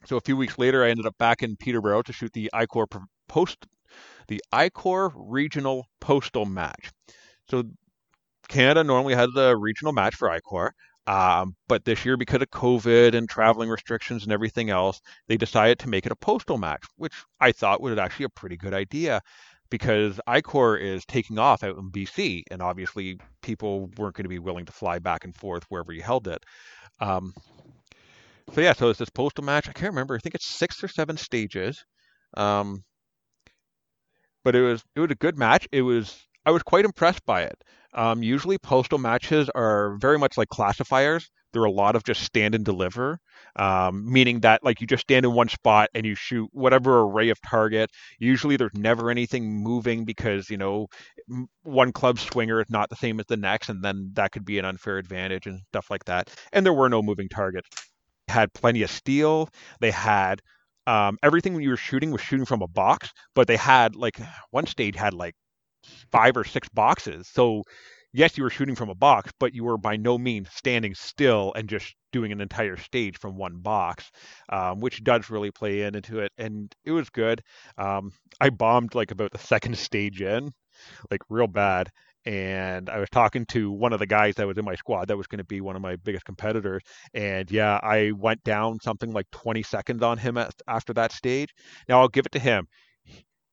so 0.04 0.16
a 0.16 0.20
few 0.20 0.36
weeks 0.36 0.58
later, 0.58 0.84
I 0.84 0.90
ended 0.90 1.06
up 1.06 1.16
back 1.18 1.42
in 1.42 1.56
Peterborough 1.56 2.02
to 2.02 2.12
shoot 2.12 2.32
the 2.32 2.50
ICORE 2.52 2.86
post 3.28 3.66
the 4.28 4.42
ICORE 4.52 5.12
regional 5.14 5.86
postal 6.00 6.44
match. 6.44 6.90
So 7.48 7.64
Canada 8.48 8.84
normally 8.84 9.14
has 9.14 9.30
a 9.36 9.56
regional 9.56 9.92
match 9.92 10.14
for 10.14 10.28
ICORE. 10.28 10.72
Um, 11.06 11.56
but 11.68 11.84
this 11.84 12.04
year, 12.04 12.16
because 12.16 12.42
of 12.42 12.50
COVID 12.50 13.14
and 13.14 13.28
traveling 13.28 13.68
restrictions 13.70 14.22
and 14.24 14.32
everything 14.32 14.70
else, 14.70 15.00
they 15.28 15.36
decided 15.36 15.78
to 15.80 15.88
make 15.88 16.06
it 16.06 16.12
a 16.12 16.16
postal 16.16 16.58
match, 16.58 16.84
which 16.96 17.12
I 17.40 17.52
thought 17.52 17.80
was 17.82 17.98
actually 17.98 18.26
a 18.26 18.30
pretty 18.30 18.56
good 18.56 18.74
idea. 18.74 19.20
because 19.70 20.20
ICORE 20.28 20.76
is 20.80 21.04
taking 21.06 21.38
off 21.38 21.62
out 21.64 21.78
in 21.78 21.90
BC, 21.90 22.42
and 22.50 22.60
obviously 22.62 23.18
people 23.42 23.88
weren't 23.96 24.14
going 24.14 24.24
to 24.24 24.28
be 24.28 24.38
willing 24.38 24.66
to 24.66 24.72
fly 24.72 24.98
back 24.98 25.24
and 25.24 25.34
forth 25.34 25.64
wherever 25.70 25.92
you 25.92 26.02
held 26.02 26.28
it. 26.28 26.44
Um, 27.00 27.34
so 28.52 28.60
yeah, 28.60 28.72
so 28.72 28.90
it's 28.90 28.98
this 28.98 29.10
postal 29.10 29.44
match. 29.44 29.68
I 29.68 29.72
can't 29.72 29.92
remember. 29.92 30.14
I 30.14 30.18
think 30.18 30.34
it's 30.34 30.46
six 30.46 30.82
or 30.84 30.88
seven 30.88 31.16
stages. 31.16 31.84
Um, 32.36 32.84
but 34.44 34.54
it 34.54 34.62
was 34.62 34.82
it 34.94 35.00
was 35.00 35.10
a 35.10 35.16
good 35.16 35.38
match. 35.38 35.68
It 35.72 35.82
was 35.82 36.16
I 36.44 36.50
was 36.50 36.62
quite 36.62 36.84
impressed 36.84 37.24
by 37.24 37.42
it. 37.42 37.62
Um, 37.94 38.22
usually 38.22 38.58
postal 38.58 38.98
matches 38.98 39.50
are 39.54 39.96
very 39.98 40.18
much 40.18 40.38
like 40.38 40.48
classifiers. 40.48 41.30
There 41.52 41.60
are 41.62 41.66
a 41.66 41.70
lot 41.70 41.96
of 41.96 42.04
just 42.04 42.22
stand 42.22 42.54
and 42.54 42.64
deliver, 42.64 43.18
um, 43.56 44.10
meaning 44.10 44.40
that 44.40 44.64
like 44.64 44.80
you 44.80 44.86
just 44.86 45.02
stand 45.02 45.26
in 45.26 45.32
one 45.34 45.48
spot 45.50 45.90
and 45.94 46.06
you 46.06 46.14
shoot 46.14 46.48
whatever 46.52 47.00
array 47.00 47.28
of 47.28 47.38
target. 47.42 47.90
Usually 48.18 48.56
there's 48.56 48.72
never 48.74 49.10
anything 49.10 49.62
moving 49.62 50.06
because 50.06 50.48
you 50.48 50.56
know 50.56 50.86
one 51.62 51.92
club 51.92 52.18
swinger 52.18 52.60
is 52.60 52.70
not 52.70 52.88
the 52.88 52.96
same 52.96 53.20
as 53.20 53.26
the 53.26 53.36
next, 53.36 53.68
and 53.68 53.82
then 53.84 54.10
that 54.14 54.32
could 54.32 54.44
be 54.46 54.58
an 54.58 54.64
unfair 54.64 54.98
advantage 54.98 55.46
and 55.46 55.60
stuff 55.68 55.90
like 55.90 56.04
that. 56.06 56.30
And 56.52 56.64
there 56.64 56.72
were 56.72 56.88
no 56.88 57.02
moving 57.02 57.28
targets. 57.28 57.68
Had 58.28 58.52
plenty 58.54 58.82
of 58.82 58.90
steel. 58.90 59.48
They 59.80 59.90
had 59.90 60.40
um, 60.86 61.18
everything 61.22 61.60
you 61.60 61.70
were 61.70 61.76
shooting 61.76 62.10
was 62.10 62.22
shooting 62.22 62.46
from 62.46 62.62
a 62.62 62.68
box, 62.68 63.10
but 63.34 63.46
they 63.46 63.56
had 63.56 63.94
like 63.94 64.18
one 64.50 64.66
stage 64.66 64.96
had 64.96 65.14
like 65.14 65.34
five 66.10 66.36
or 66.36 66.44
six 66.44 66.68
boxes. 66.68 67.28
So 67.28 67.62
yes, 68.12 68.36
you 68.36 68.44
were 68.44 68.50
shooting 68.50 68.74
from 68.74 68.90
a 68.90 68.94
box, 68.94 69.32
but 69.38 69.54
you 69.54 69.64
were 69.64 69.78
by 69.78 69.96
no 69.96 70.18
means 70.18 70.48
standing 70.52 70.94
still 70.94 71.52
and 71.56 71.68
just 71.68 71.94
doing 72.12 72.32
an 72.32 72.40
entire 72.40 72.76
stage 72.76 73.18
from 73.18 73.36
one 73.36 73.58
box, 73.58 74.10
um, 74.50 74.80
which 74.80 75.02
does 75.02 75.30
really 75.30 75.50
play 75.50 75.82
in 75.82 75.94
into 75.94 76.20
it. 76.20 76.32
And 76.38 76.74
it 76.84 76.92
was 76.92 77.08
good. 77.10 77.42
Um, 77.78 78.12
I 78.40 78.50
bombed 78.50 78.94
like 78.94 79.10
about 79.10 79.32
the 79.32 79.38
second 79.38 79.76
stage 79.78 80.20
in, 80.22 80.52
like 81.10 81.20
real 81.28 81.46
bad. 81.46 81.88
And 82.24 82.88
I 82.88 82.98
was 82.98 83.10
talking 83.10 83.46
to 83.46 83.72
one 83.72 83.92
of 83.92 83.98
the 83.98 84.06
guys 84.06 84.36
that 84.36 84.46
was 84.46 84.56
in 84.56 84.64
my 84.64 84.76
squad 84.76 85.08
that 85.08 85.16
was 85.16 85.26
going 85.26 85.38
to 85.38 85.44
be 85.44 85.60
one 85.60 85.74
of 85.74 85.82
my 85.82 85.96
biggest 85.96 86.24
competitors. 86.24 86.82
And 87.14 87.50
yeah, 87.50 87.80
I 87.82 88.12
went 88.12 88.44
down 88.44 88.78
something 88.80 89.10
like 89.10 89.28
20 89.32 89.64
seconds 89.64 90.04
on 90.04 90.18
him 90.18 90.38
after 90.68 90.92
that 90.92 91.10
stage. 91.10 91.52
Now 91.88 92.00
I'll 92.00 92.08
give 92.08 92.26
it 92.26 92.32
to 92.32 92.38
him 92.38 92.68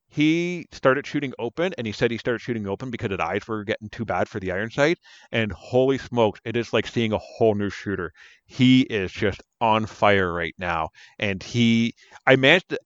he 0.10 0.65
started 0.72 1.06
shooting 1.06 1.34
open 1.39 1.74
and 1.78 1.88
he 1.88 1.93
said 1.93 2.12
he 2.12 2.17
started 2.17 2.41
shooting 2.41 2.67
open 2.67 2.89
because 2.89 3.12
his 3.12 3.19
eyes 3.19 3.48
were 3.48 3.63
getting 3.63 3.89
too 3.89 4.06
bad 4.06 4.28
for 4.28 4.39
the 4.39 4.52
iron 4.52 4.72
sight 4.72 4.98
and 5.32 5.52
holy 5.52 5.98
smokes 5.98 6.39
it 6.45 6.58
is 6.58 6.74
like 6.74 6.88
seeing 6.88 7.13
a 7.13 7.17
whole 7.17 7.56
new 7.56 7.69
shooter. 7.69 8.12
He 8.45 8.82
is 8.82 9.12
just 9.12 9.41
on 9.62 9.86
fire 9.86 10.34
right 10.34 10.56
now 10.58 10.89
and 11.19 11.43
he 11.43 11.93
i 12.26 12.36
managed 12.36 12.69
to 12.69 12.80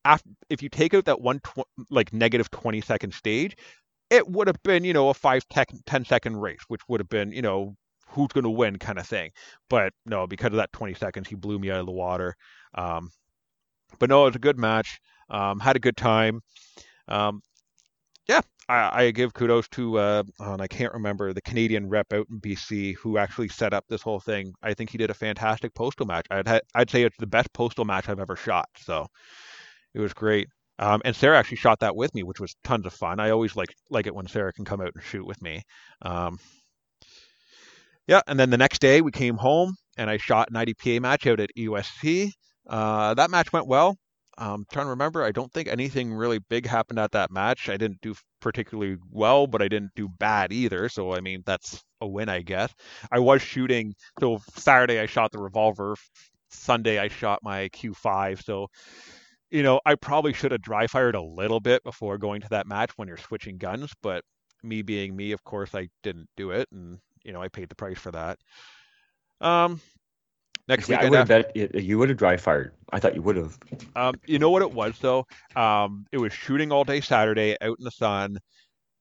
if 0.50 0.62
you 0.62 0.70
take 0.70 0.94
out 0.94 1.06
that 1.06 1.22
one 1.22 1.40
tw- 1.40 1.68
like 1.90 2.12
negative 2.14 2.50
20 2.52 2.82
second 2.82 3.14
stage 3.14 3.56
it 4.10 4.28
would 4.28 4.48
have 4.48 4.62
been 4.64 4.84
you 4.84 4.94
know 4.94 5.10
a 5.10 5.14
5 5.14 5.44
10 5.50 6.06
second 6.06 6.38
race 6.38 6.62
which 6.68 6.82
would 6.88 7.00
have 7.00 7.10
been 7.10 7.32
you 7.32 7.42
know 7.42 7.76
who's 8.14 8.28
going 8.28 8.44
to 8.44 8.50
win 8.50 8.78
kind 8.78 9.00
of 9.00 9.08
thing. 9.08 9.32
But 9.70 9.94
no 10.06 10.28
because 10.28 10.48
of 10.48 10.58
that 10.58 10.72
20 10.72 10.94
seconds 10.94 11.28
he 11.28 11.36
blew 11.36 11.60
me 11.60 11.72
out 11.72 11.80
of 11.80 11.86
the 11.86 11.92
water. 11.92 12.36
Um, 12.76 13.12
but 14.00 14.10
no 14.10 14.24
it 14.24 14.30
was 14.30 14.36
a 14.36 14.40
good 14.40 14.58
match. 14.60 15.00
Um, 15.30 15.60
had 15.60 15.76
a 15.76 15.80
good 15.80 15.98
time 15.98 16.42
um, 17.08 17.42
yeah, 18.28 18.42
I, 18.70 19.04
I, 19.04 19.12
give 19.12 19.34
kudos 19.34 19.68
to, 19.70 19.98
uh, 19.98 20.24
and 20.40 20.62
I 20.62 20.68
can't 20.68 20.94
remember 20.94 21.34
the 21.34 21.42
Canadian 21.42 21.90
rep 21.90 22.14
out 22.14 22.28
in 22.32 22.40
BC 22.40 22.96
who 22.96 23.18
actually 23.18 23.50
set 23.50 23.74
up 23.74 23.86
this 23.90 24.02
whole 24.02 24.20
thing. 24.20 24.54
I 24.64 24.74
think 24.74 24.90
he 24.90 24.98
did 24.98 25.10
a 25.10 25.14
fantastic 25.14 25.74
postal 25.74 26.06
match. 26.06 26.26
I'd 26.32 26.48
ha- 26.48 26.62
I'd 26.74 26.90
say 26.90 27.04
it's 27.04 27.18
the 27.18 27.28
best 27.28 27.52
postal 27.54 27.86
match 27.86 28.08
I've 28.08 28.20
ever 28.20 28.38
shot. 28.38 28.70
So 28.78 29.08
it 29.94 30.00
was 30.00 30.14
great. 30.14 30.48
Um, 30.80 31.02
and 31.06 31.16
Sarah 31.16 31.38
actually 31.38 31.58
shot 31.58 31.80
that 31.82 31.96
with 31.96 32.16
me, 32.16 32.24
which 32.24 32.40
was 32.40 32.56
tons 32.64 32.86
of 32.86 32.94
fun. 32.94 33.20
I 33.20 33.30
always 33.30 33.56
like 33.56 33.76
like 33.90 34.08
it 34.08 34.16
when 34.16 34.28
Sarah 34.28 34.54
can 34.54 34.66
come 34.66 34.82
out 34.82 34.92
and 34.96 35.04
shoot 35.04 35.26
with 35.26 35.42
me. 35.42 35.62
Um, 36.02 36.40
yeah, 38.08 38.22
and 38.28 38.40
then 38.40 38.50
the 38.50 38.58
next 38.58 38.80
day 38.80 39.02
we 39.02 39.12
came 39.12 39.38
home 39.38 39.76
and 39.98 40.10
I 40.10 40.18
shot 40.18 40.50
an 40.50 40.56
IDPA 40.56 41.02
match 41.02 41.28
out 41.28 41.40
at 41.40 41.52
EUSC. 41.58 42.32
Uh, 42.68 43.14
that 43.14 43.30
match 43.30 43.54
went 43.54 43.68
well. 43.68 43.98
Um, 44.38 44.66
trying 44.72 44.88
to 44.88 44.92
remember, 44.92 45.24
I 45.24 45.32
don't 45.32 45.52
think 45.54 45.68
anything 45.68 46.14
really 46.14 46.40
big 46.40 46.66
happened 46.66 47.00
at 47.00 47.12
that 47.12 47.32
match. 47.32 47.70
I 47.70 47.78
didn't 47.78 48.02
do 48.02 48.16
particularly 48.42 48.98
well, 49.12 49.46
but 49.48 49.62
I 49.62 49.68
didn't 49.68 49.92
do 49.96 50.10
bad 50.10 50.52
either. 50.52 50.90
So 50.90 51.14
I 51.14 51.20
mean, 51.22 51.44
that's 51.46 51.84
a 52.02 52.08
win, 52.08 52.30
I 52.30 52.42
guess. 52.42 52.74
I 53.12 53.20
was 53.20 53.42
shooting. 53.42 53.94
So 54.20 54.40
Saturday 54.56 55.00
I 55.00 55.06
shot 55.06 55.32
the 55.32 55.40
revolver. 55.40 55.96
Sunday 56.50 57.00
I 57.00 57.08
shot 57.10 57.40
my 57.44 57.70
Q5. 57.70 58.42
So 58.44 58.68
you 59.52 59.64
know, 59.64 59.80
I 59.86 59.96
probably 59.96 60.34
should 60.34 60.52
have 60.52 60.62
dry 60.62 60.88
fired 60.88 61.16
a 61.16 61.22
little 61.22 61.60
bit 61.60 61.84
before 61.84 62.18
going 62.18 62.42
to 62.42 62.50
that 62.50 62.68
match 62.68 62.92
when 62.98 63.08
you're 63.08 63.18
switching 63.18 63.58
guns. 63.58 63.92
But 64.02 64.24
me 64.64 64.82
being 64.82 65.16
me, 65.16 65.32
of 65.32 65.44
course, 65.44 65.76
I 65.76 65.90
didn't 66.02 66.28
do 66.38 66.52
it, 66.52 66.68
and 66.72 67.00
you 67.24 67.34
know, 67.34 67.42
I 67.42 67.50
paid 67.50 67.70
the 67.70 67.76
price 67.76 68.00
for 68.00 68.12
that. 68.12 68.40
Um, 69.42 69.82
next 70.68 70.88
See, 70.88 70.94
weekend. 70.94 71.08
I 71.08 71.10
would 71.10 71.30
have 71.30 71.46
bet 71.54 71.76
you 71.84 71.98
would 71.98 72.10
have 72.10 72.18
dry 72.18 72.38
fired. 72.38 72.74
I 72.92 73.00
thought 73.00 73.16
you 73.16 73.22
would 73.22 73.36
have. 73.38 73.58
Um, 73.96 74.16
you 74.26 74.40
know 74.40 74.50
what 74.50 74.62
it 74.62 74.72
was 74.72 74.98
though? 75.00 75.26
Um, 75.56 76.06
it 76.12 76.18
was 76.18 76.34
shooting 76.34 76.72
all 76.72 76.84
day 76.84 77.02
Saturday 77.02 77.58
out 77.62 77.78
in 77.80 77.84
the 77.84 77.92
sun. 77.92 78.38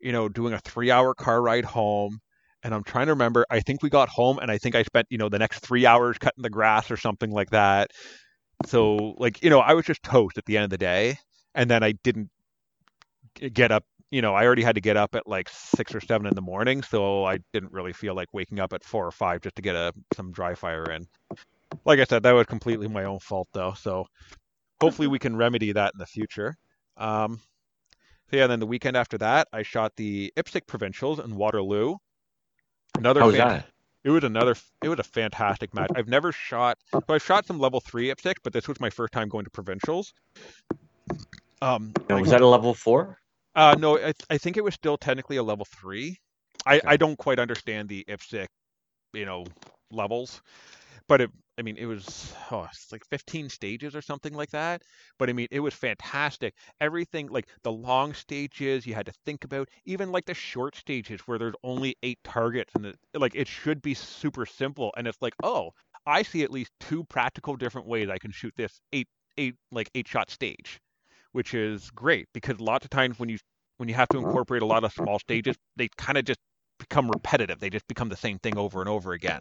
You 0.01 0.13
know, 0.13 0.29
doing 0.29 0.53
a 0.53 0.59
three-hour 0.59 1.15
car 1.15 1.41
ride 1.41 1.65
home, 1.65 2.19
and 2.65 2.75
I'm 2.75 2.83
trying 2.83 3.07
to 3.07 3.13
remember. 3.13 3.47
I 3.51 3.61
think 3.61 3.83
we 3.83 3.91
got 3.91 4.09
home, 4.09 4.39
and 4.39 4.51
I 4.51 4.59
think 4.59 4.75
I 4.75 4.83
spent 4.83 5.07
you 5.11 5.19
know 5.19 5.29
the 5.29 5.39
next 5.39 5.61
three 5.61 5.87
hours 5.87 6.19
cutting 6.19 6.43
the 6.43 6.51
grass 6.51 6.91
or 6.91 6.97
something 6.97 7.31
like 7.31 7.51
that. 7.51 7.91
So 8.67 9.15
like 9.19 9.43
you 9.43 9.51
know, 9.51 9.61
I 9.61 9.75
was 9.75 9.85
just 9.85 10.03
toast 10.03 10.39
at 10.39 10.45
the 10.47 10.57
end 10.57 10.65
of 10.65 10.71
the 10.71 10.79
day, 10.79 11.19
and 11.55 11.71
then 11.71 11.83
I 11.83 11.93
didn't 11.93 12.31
get 13.35 13.71
up 13.71 13.85
you 14.13 14.23
know, 14.23 14.35
I 14.35 14.45
already 14.45 14.63
had 14.63 14.77
to 14.77 14.81
get 14.81 14.97
up 14.97 15.15
at 15.15 15.27
like 15.27 15.49
six 15.49 15.95
or 15.95 16.01
seven 16.01 16.27
in 16.27 16.35
the 16.35 16.43
morning, 16.43 16.83
so 16.83 17.25
I 17.25 17.39
didn't 17.53 17.73
really 17.73 17.95
feel 17.95 18.15
like 18.15 18.29
waking 18.33 18.61
up 18.61 18.73
at 18.73 18.85
four 18.85 19.07
or 19.07 19.11
five 19.11 19.41
just 19.41 19.57
to 19.57 19.63
get 19.63 19.75
a 19.75 19.93
some 20.15 20.31
dry 20.31 20.55
fire 20.55 20.85
in 20.85 21.09
like 21.85 21.99
I 21.99 22.05
said, 22.05 22.23
that 22.23 22.33
was 22.33 22.47
completely 22.47 22.89
my 22.89 23.05
own 23.05 23.19
fault 23.19 23.49
though. 23.53 23.73
So 23.73 24.07
hopefully 24.81 25.09
we 25.09 25.19
can 25.19 25.35
remedy 25.35 25.73
that 25.73 25.93
in 25.95 25.99
the 25.99 26.07
future. 26.07 26.55
Um, 26.97 27.41
so 28.31 28.37
yeah, 28.37 28.47
then 28.47 28.61
the 28.61 28.67
weekend 28.67 28.97
after 28.97 29.19
that, 29.19 29.49
I 29.53 29.63
shot 29.63 29.93
the 29.97 30.33
IPSC 30.37 30.67
provincials 30.67 31.19
in 31.19 31.35
Waterloo. 31.35 31.97
Another 32.97 33.21
How 33.21 33.27
was 33.27 33.37
fan- 33.37 33.49
that? 33.49 33.67
It 34.05 34.11
was 34.11 34.25
another. 34.25 34.57
It 34.83 34.89
was 34.89 34.99
a 34.99 35.05
fantastic 35.05 35.73
match. 35.75 35.91
I've 35.95 36.09
never 36.09 36.33
shot. 36.33 36.77
So 36.91 37.01
I've 37.09 37.23
shot 37.23 37.47
some 37.47 37.61
level 37.61 37.81
three 37.81 38.09
IPSC, 38.09 38.35
but 38.43 38.53
this 38.53 38.67
was 38.67 38.81
my 38.81 38.91
first 38.91 39.13
time 39.13 39.29
going 39.29 39.45
to 39.45 39.51
provincials. 39.51 40.13
Um, 41.63 41.93
was 42.11 42.31
that 42.31 42.41
a 42.41 42.47
level 42.47 42.75
four? 42.75 43.22
Uh, 43.55 43.75
no, 43.79 43.99
I, 43.99 44.13
I 44.31 44.39
think 44.39 44.57
it 44.57 44.65
was 44.65 44.75
still 44.75 44.97
technically 44.97 45.37
a 45.37 45.43
level 45.43 45.67
three. 45.67 46.19
I, 46.67 46.79
okay. 46.79 46.89
I 46.89 46.97
don't 46.97 47.17
quite 47.19 47.39
understand 47.39 47.89
the 47.89 48.05
IPSC, 48.09 48.47
you 49.15 49.27
know, 49.27 49.47
levels 49.91 50.41
but 51.09 51.21
it, 51.21 51.31
I 51.59 51.63
mean, 51.63 51.77
it 51.77 51.87
was 51.87 52.33
oh, 52.51 52.67
it's 52.71 52.91
like 52.93 53.05
15 53.11 53.49
stages 53.51 53.95
or 53.95 54.03
something 54.03 54.33
like 54.35 54.51
that. 54.51 54.83
But 55.19 55.29
I 55.29 55.33
mean, 55.35 55.49
it 55.51 55.61
was 55.61 55.75
fantastic. 55.75 56.55
Everything 56.81 57.29
like 57.29 57.49
the 57.63 57.73
long 57.73 58.15
stages 58.15 58.87
you 58.87 58.95
had 58.95 59.07
to 59.07 59.13
think 59.27 59.45
about, 59.45 59.69
even 59.85 60.13
like 60.13 60.27
the 60.27 60.35
short 60.35 60.77
stages 60.77 61.21
where 61.27 61.39
there's 61.39 61.55
only 61.65 61.97
eight 62.03 62.19
targets, 62.25 62.73
and 62.75 62.87
it, 62.87 62.97
like 63.15 63.35
it 63.35 63.49
should 63.49 63.83
be 63.83 63.95
super 63.95 64.47
simple. 64.47 64.93
And 64.97 65.07
it's 65.07 65.21
like, 65.21 65.35
oh, 65.43 65.73
I 66.07 66.23
see 66.23 66.43
at 66.43 66.51
least 66.51 66.73
two 66.81 67.05
practical 67.05 67.57
different 67.57 67.87
ways 67.89 68.09
I 68.09 68.19
can 68.19 68.31
shoot 68.33 68.55
this 68.57 68.81
eight 68.93 69.09
eight 69.39 69.57
like 69.71 69.91
eight 69.95 70.09
shot 70.09 70.31
stage, 70.31 70.81
which 71.33 71.55
is 71.55 71.91
great 71.91 72.27
because 72.33 72.61
lots 72.61 72.85
of 72.85 72.91
times 72.91 73.19
when 73.19 73.29
you 73.29 73.39
when 73.79 73.89
you 73.89 73.95
have 73.95 74.09
to 74.09 74.19
incorporate 74.19 74.63
a 74.63 74.67
lot 74.67 74.85
of 74.85 74.93
small 74.93 75.19
stages, 75.19 75.57
they 75.77 75.89
kind 75.97 76.19
of 76.19 76.25
just 76.25 76.39
become 76.79 77.09
repetitive. 77.11 77.59
They 77.59 77.71
just 77.71 77.87
become 77.89 78.09
the 78.09 78.17
same 78.17 78.39
thing 78.39 78.57
over 78.59 78.81
and 78.81 78.89
over 78.89 79.13
again. 79.13 79.41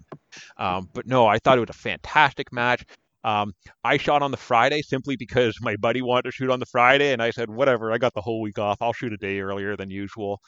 Um, 0.58 0.90
but 0.94 1.06
no, 1.06 1.28
I 1.28 1.40
thought 1.40 1.58
it 1.58 1.62
was 1.62 1.70
a 1.70 1.74
fantastic 1.74 2.52
match. 2.52 2.84
Um, 3.24 3.54
I 3.84 3.98
shot 3.98 4.24
on 4.24 4.32
the 4.32 4.38
Friday 4.38 4.82
simply 4.82 5.16
because 5.16 5.56
my 5.62 5.76
buddy 5.76 6.02
wanted 6.02 6.24
to 6.24 6.32
shoot 6.32 6.50
on 6.50 6.60
the 6.60 6.66
Friday, 6.66 7.14
and 7.14 7.22
I 7.22 7.30
said, 7.32 7.50
whatever, 7.50 7.92
I 7.92 7.98
got 7.98 8.14
the 8.14 8.22
whole 8.22 8.42
week 8.42 8.58
off. 8.58 8.82
I'll 8.82 8.94
shoot 8.94 9.14
a 9.14 9.18
day 9.18 9.40
earlier 9.40 9.76
than 9.76 9.92
usual. 9.92 10.40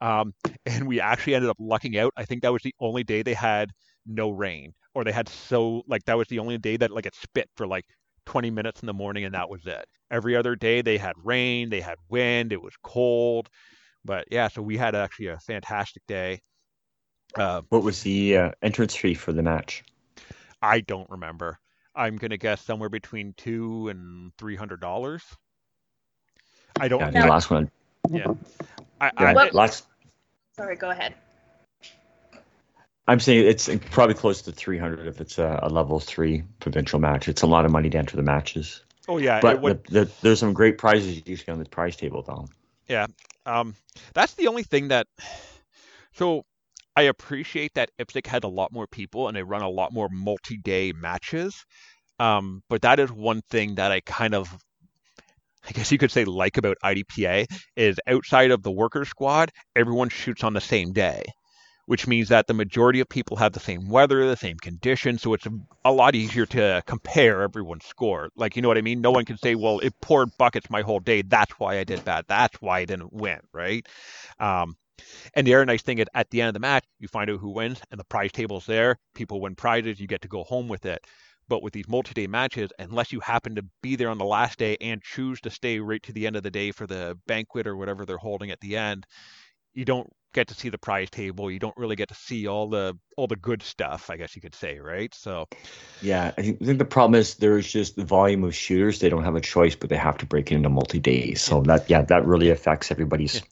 Um, 0.00 0.32
and 0.66 0.86
we 0.86 1.00
actually 1.00 1.34
ended 1.34 1.50
up 1.50 1.56
lucking 1.58 1.98
out. 1.98 2.12
I 2.16 2.24
think 2.24 2.42
that 2.42 2.52
was 2.52 2.62
the 2.62 2.74
only 2.80 3.04
day 3.04 3.22
they 3.22 3.34
had 3.34 3.70
no 4.06 4.30
rain, 4.30 4.72
or 4.94 5.04
they 5.04 5.12
had 5.12 5.28
so, 5.28 5.82
like, 5.88 6.04
that 6.04 6.16
was 6.16 6.28
the 6.28 6.38
only 6.38 6.58
day 6.58 6.76
that, 6.76 6.90
like, 6.90 7.06
it 7.06 7.14
spit 7.14 7.48
for 7.56 7.66
like 7.66 7.84
20 8.30 8.50
minutes 8.52 8.80
in 8.80 8.86
the 8.86 8.92
morning, 8.92 9.24
and 9.24 9.34
that 9.34 9.50
was 9.50 9.66
it. 9.66 9.84
Every 10.08 10.36
other 10.36 10.54
day 10.54 10.82
they 10.82 10.98
had 10.98 11.14
rain, 11.24 11.68
they 11.68 11.80
had 11.80 11.96
wind, 12.08 12.52
it 12.52 12.62
was 12.62 12.74
cold. 12.80 13.50
But 14.04 14.28
yeah, 14.30 14.46
so 14.46 14.62
we 14.62 14.76
had 14.76 14.94
actually 14.94 15.26
a 15.26 15.38
fantastic 15.40 16.06
day. 16.06 16.40
Uh, 17.34 17.62
what 17.70 17.82
was 17.82 18.02
the 18.02 18.36
uh, 18.36 18.50
entrance 18.62 18.94
fee 18.94 19.14
for 19.14 19.32
the 19.32 19.42
match? 19.42 19.82
I 20.62 20.78
don't 20.78 21.10
remember. 21.10 21.58
I'm 21.92 22.18
gonna 22.18 22.36
guess 22.36 22.60
somewhere 22.60 22.88
between 22.88 23.34
two 23.36 23.88
and 23.88 24.30
three 24.38 24.54
hundred 24.54 24.80
dollars. 24.80 25.24
I 26.78 26.86
don't. 26.86 27.00
Yeah, 27.00 27.22
the 27.22 27.28
last 27.28 27.50
one. 27.50 27.68
Yeah. 28.10 28.28
I, 29.00 29.06
yeah 29.06 29.34
I, 29.36 29.50
last. 29.50 29.86
Sorry, 30.56 30.76
go 30.76 30.90
ahead. 30.90 31.14
I'm 33.10 33.18
saying 33.18 33.44
it's 33.44 33.68
probably 33.90 34.14
close 34.14 34.40
to 34.42 34.52
300 34.52 35.08
if 35.08 35.20
it's 35.20 35.36
a, 35.38 35.58
a, 35.64 35.68
level 35.68 35.98
three 35.98 36.44
provincial 36.60 37.00
match. 37.00 37.26
It's 37.26 37.42
a 37.42 37.46
lot 37.46 37.64
of 37.64 37.72
money 37.72 37.90
to 37.90 37.98
enter 37.98 38.16
the 38.16 38.22
matches. 38.22 38.82
Oh 39.08 39.18
yeah, 39.18 39.40
but 39.40 39.60
would... 39.60 39.84
the, 39.86 40.04
the, 40.04 40.10
there's 40.22 40.38
some 40.38 40.52
great 40.52 40.78
prizes 40.78 41.20
you 41.26 41.36
see 41.36 41.50
on 41.50 41.58
the 41.58 41.64
prize 41.64 41.96
table 41.96 42.22
though. 42.22 42.46
Yeah, 42.86 43.08
um, 43.46 43.74
that's 44.14 44.34
the 44.34 44.46
only 44.46 44.62
thing 44.62 44.88
that. 44.88 45.08
So 46.12 46.44
I 46.94 47.02
appreciate 47.02 47.74
that 47.74 47.90
IPSC 47.98 48.28
had 48.28 48.44
a 48.44 48.48
lot 48.48 48.72
more 48.72 48.86
people 48.86 49.26
and 49.26 49.36
they 49.36 49.42
run 49.42 49.62
a 49.62 49.68
lot 49.68 49.92
more 49.92 50.08
multi-day 50.08 50.92
matches. 50.92 51.64
Um, 52.20 52.62
but 52.68 52.82
that 52.82 53.00
is 53.00 53.10
one 53.10 53.42
thing 53.50 53.76
that 53.76 53.90
I 53.90 54.00
kind 54.00 54.34
of, 54.34 54.56
I 55.68 55.72
guess 55.72 55.90
you 55.90 55.98
could 55.98 56.12
say, 56.12 56.24
like 56.24 56.58
about 56.58 56.76
IDPA 56.84 57.46
is 57.74 57.98
outside 58.06 58.52
of 58.52 58.62
the 58.62 58.70
worker 58.70 59.04
squad, 59.04 59.50
everyone 59.74 60.10
shoots 60.10 60.44
on 60.44 60.52
the 60.52 60.60
same 60.60 60.92
day, 60.92 61.24
which 61.86 62.06
means 62.06 62.28
that 62.28 62.46
the 62.46 62.54
majority 62.54 63.00
of 63.00 63.08
people 63.08 63.36
have 63.36 63.52
the 63.52 63.60
same 63.60 63.88
weather, 63.88 64.26
the 64.28 64.36
same 64.36 64.56
conditions, 64.56 65.22
so 65.22 65.34
it's 65.34 65.46
a, 65.84 65.92
lot 65.92 66.14
easier 66.14 66.46
to 66.46 66.82
compare 66.86 67.42
everyone's 67.42 67.84
score. 67.84 68.30
Like, 68.36 68.56
you 68.56 68.62
know 68.62 68.68
what 68.68 68.78
I 68.78 68.82
mean? 68.82 69.00
No 69.00 69.10
one 69.10 69.24
can 69.24 69.38
say, 69.38 69.54
well, 69.54 69.80
it 69.80 69.94
poured 70.00 70.30
buckets 70.38 70.70
my 70.70 70.82
whole 70.82 71.00
day. 71.00 71.22
That's 71.22 71.52
why 71.58 71.78
I 71.78 71.84
did 71.84 72.04
bad. 72.04 72.24
That's 72.28 72.56
why 72.60 72.80
I 72.80 72.84
didn't 72.84 73.12
win, 73.12 73.40
right? 73.52 73.86
Um, 74.38 74.76
and 75.34 75.46
the 75.46 75.54
other 75.54 75.64
nice 75.64 75.82
thing 75.82 75.98
is 75.98 76.06
at 76.14 76.30
the 76.30 76.40
end 76.40 76.48
of 76.48 76.54
the 76.54 76.60
match, 76.60 76.84
you 76.98 77.08
find 77.08 77.30
out 77.30 77.40
who 77.40 77.50
wins, 77.50 77.80
and 77.90 77.98
the 77.98 78.04
prize 78.04 78.32
table's 78.32 78.66
there. 78.66 78.96
People 79.14 79.40
win 79.40 79.54
prizes, 79.54 80.00
you 80.00 80.06
get 80.06 80.22
to 80.22 80.28
go 80.28 80.44
home 80.44 80.68
with 80.68 80.86
it. 80.86 81.04
But 81.48 81.62
with 81.62 81.72
these 81.72 81.88
multi-day 81.88 82.28
matches, 82.28 82.70
unless 82.78 83.10
you 83.10 83.18
happen 83.18 83.56
to 83.56 83.64
be 83.82 83.96
there 83.96 84.10
on 84.10 84.18
the 84.18 84.24
last 84.24 84.58
day 84.58 84.76
and 84.80 85.02
choose 85.02 85.40
to 85.40 85.50
stay 85.50 85.80
right 85.80 86.02
to 86.04 86.12
the 86.12 86.26
end 86.26 86.36
of 86.36 86.44
the 86.44 86.50
day 86.50 86.70
for 86.70 86.86
the 86.86 87.18
banquet 87.26 87.66
or 87.66 87.76
whatever 87.76 88.06
they're 88.06 88.18
holding 88.18 88.52
at 88.52 88.60
the 88.60 88.76
end, 88.76 89.04
you 89.74 89.84
don't 89.84 90.10
get 90.32 90.48
to 90.48 90.54
see 90.54 90.68
the 90.68 90.78
prize 90.78 91.10
table. 91.10 91.50
You 91.50 91.58
don't 91.58 91.76
really 91.76 91.96
get 91.96 92.08
to 92.08 92.14
see 92.14 92.46
all 92.46 92.68
the 92.68 92.96
all 93.16 93.26
the 93.26 93.36
good 93.36 93.62
stuff, 93.62 94.10
I 94.10 94.16
guess 94.16 94.36
you 94.36 94.42
could 94.42 94.54
say, 94.54 94.78
right? 94.78 95.12
So 95.14 95.46
Yeah, 96.02 96.32
I 96.36 96.42
think, 96.42 96.62
I 96.62 96.64
think 96.64 96.78
the 96.78 96.84
problem 96.84 97.18
is 97.18 97.34
there's 97.34 97.70
just 97.70 97.96
the 97.96 98.04
volume 98.04 98.44
of 98.44 98.54
shooters. 98.54 99.00
They 99.00 99.08
don't 99.08 99.24
have 99.24 99.36
a 99.36 99.40
choice, 99.40 99.74
but 99.74 99.90
they 99.90 99.96
have 99.96 100.18
to 100.18 100.26
break 100.26 100.52
it 100.52 100.56
into 100.56 100.68
multi 100.68 100.98
days. 100.98 101.42
So 101.42 101.62
that 101.62 101.90
yeah, 101.90 102.02
that 102.02 102.24
really 102.26 102.50
affects 102.50 102.90
everybody's 102.90 103.42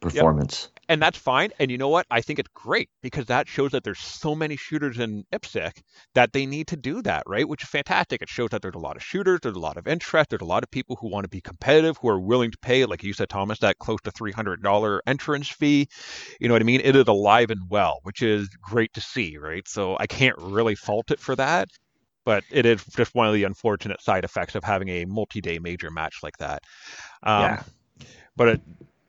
performance. 0.00 0.70
and 0.88 1.02
that's 1.02 1.18
fine. 1.18 1.50
And 1.58 1.70
you 1.70 1.78
know 1.78 1.88
what? 1.88 2.06
I 2.10 2.20
think 2.20 2.38
it's 2.38 2.50
great 2.54 2.88
because 3.02 3.26
that 3.26 3.48
shows 3.48 3.72
that 3.72 3.84
there's 3.84 3.98
so 3.98 4.34
many 4.34 4.56
shooters 4.56 4.98
in 4.98 5.24
IPSC 5.32 5.82
that 6.14 6.32
they 6.32 6.46
need 6.46 6.68
to 6.68 6.76
do 6.76 7.02
that, 7.02 7.24
right? 7.26 7.48
Which 7.48 7.62
is 7.62 7.68
fantastic. 7.68 8.22
It 8.22 8.28
shows 8.28 8.50
that 8.50 8.62
there's 8.62 8.74
a 8.74 8.80
lot 8.80 8.96
of 8.96 9.02
shooters, 9.02 9.40
there's 9.42 9.56
a 9.56 9.60
lot 9.60 9.76
of 9.76 9.86
interest, 9.86 10.30
there's 10.30 10.42
a 10.42 10.46
lot 10.46 10.62
of 10.62 10.70
people 10.70 10.96
who 10.96 11.08
want 11.08 11.24
to 11.24 11.28
be 11.28 11.40
competitive, 11.40 11.96
who 12.00 12.08
are 12.08 12.20
willing 12.20 12.50
to 12.50 12.58
pay, 12.58 12.84
like 12.84 13.02
you 13.02 13.12
said, 13.12 13.28
Thomas, 13.28 13.58
that 13.60 13.78
close 13.78 14.00
to 14.04 14.10
$300 14.12 15.00
entrance 15.06 15.48
fee. 15.48 15.88
You 16.40 16.48
know 16.48 16.54
what 16.54 16.62
I 16.62 16.66
mean? 16.66 16.80
It 16.82 16.94
is 16.94 17.08
alive 17.08 17.50
and 17.50 17.68
well, 17.68 17.98
which 18.02 18.22
is 18.22 18.48
great 18.60 18.92
to 18.94 19.00
see, 19.00 19.38
right? 19.38 19.66
So 19.66 19.96
I 19.98 20.06
can't 20.06 20.36
really 20.38 20.74
fault 20.74 21.10
it 21.10 21.20
for 21.20 21.34
that. 21.36 21.68
But 22.24 22.42
it 22.50 22.66
is 22.66 22.84
just 22.86 23.14
one 23.14 23.28
of 23.28 23.34
the 23.34 23.44
unfortunate 23.44 24.02
side 24.02 24.24
effects 24.24 24.56
of 24.56 24.64
having 24.64 24.88
a 24.88 25.04
multi-day 25.04 25.60
major 25.60 25.92
match 25.92 26.24
like 26.24 26.36
that. 26.38 26.62
Um, 27.22 27.42
Yeah. 27.42 27.62
But 28.34 28.48
it, 28.48 28.60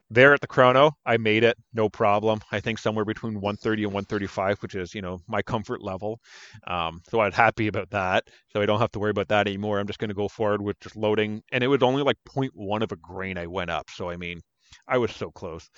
there 0.10 0.34
at 0.34 0.42
the 0.42 0.48
chrono, 0.48 0.92
I 1.06 1.18
made 1.18 1.44
it 1.44 1.58
no 1.74 1.90
problem. 1.90 2.40
I 2.52 2.60
think 2.60 2.80
somewhere 2.80 3.06
between 3.06 3.36
130 3.42 3.84
and 3.84 3.94
135, 3.94 4.60
which 4.62 4.76
is 4.76 4.96
you 4.96 5.02
know 5.02 5.20
my 5.28 5.42
comfort 5.42 5.82
level. 5.82 6.20
Um, 6.66 7.02
so 7.10 7.20
I 7.20 7.26
was 7.26 7.36
happy 7.36 7.68
about 7.68 7.90
that. 7.92 8.24
So 8.54 8.62
I 8.62 8.66
don't 8.66 8.80
have 8.80 8.92
to 8.94 9.00
worry 9.00 9.12
about 9.12 9.28
that 9.30 9.48
anymore. 9.48 9.80
I'm 9.80 9.88
just 9.88 10.00
going 10.00 10.10
to 10.10 10.14
go 10.16 10.28
forward 10.28 10.62
with 10.62 10.80
just 10.80 10.96
loading, 10.96 11.44
and 11.52 11.64
it 11.64 11.68
was 11.68 11.84
only 11.84 12.04
like 12.04 12.18
0.1 12.28 12.82
of 12.84 12.92
a 12.92 12.96
grain 12.96 13.38
I 13.38 13.48
went 13.48 13.70
up. 13.70 13.90
So 13.90 14.10
I 14.10 14.16
mean, 14.18 14.42
I 14.88 14.98
was 14.98 15.12
so 15.12 15.32
close. 15.32 15.70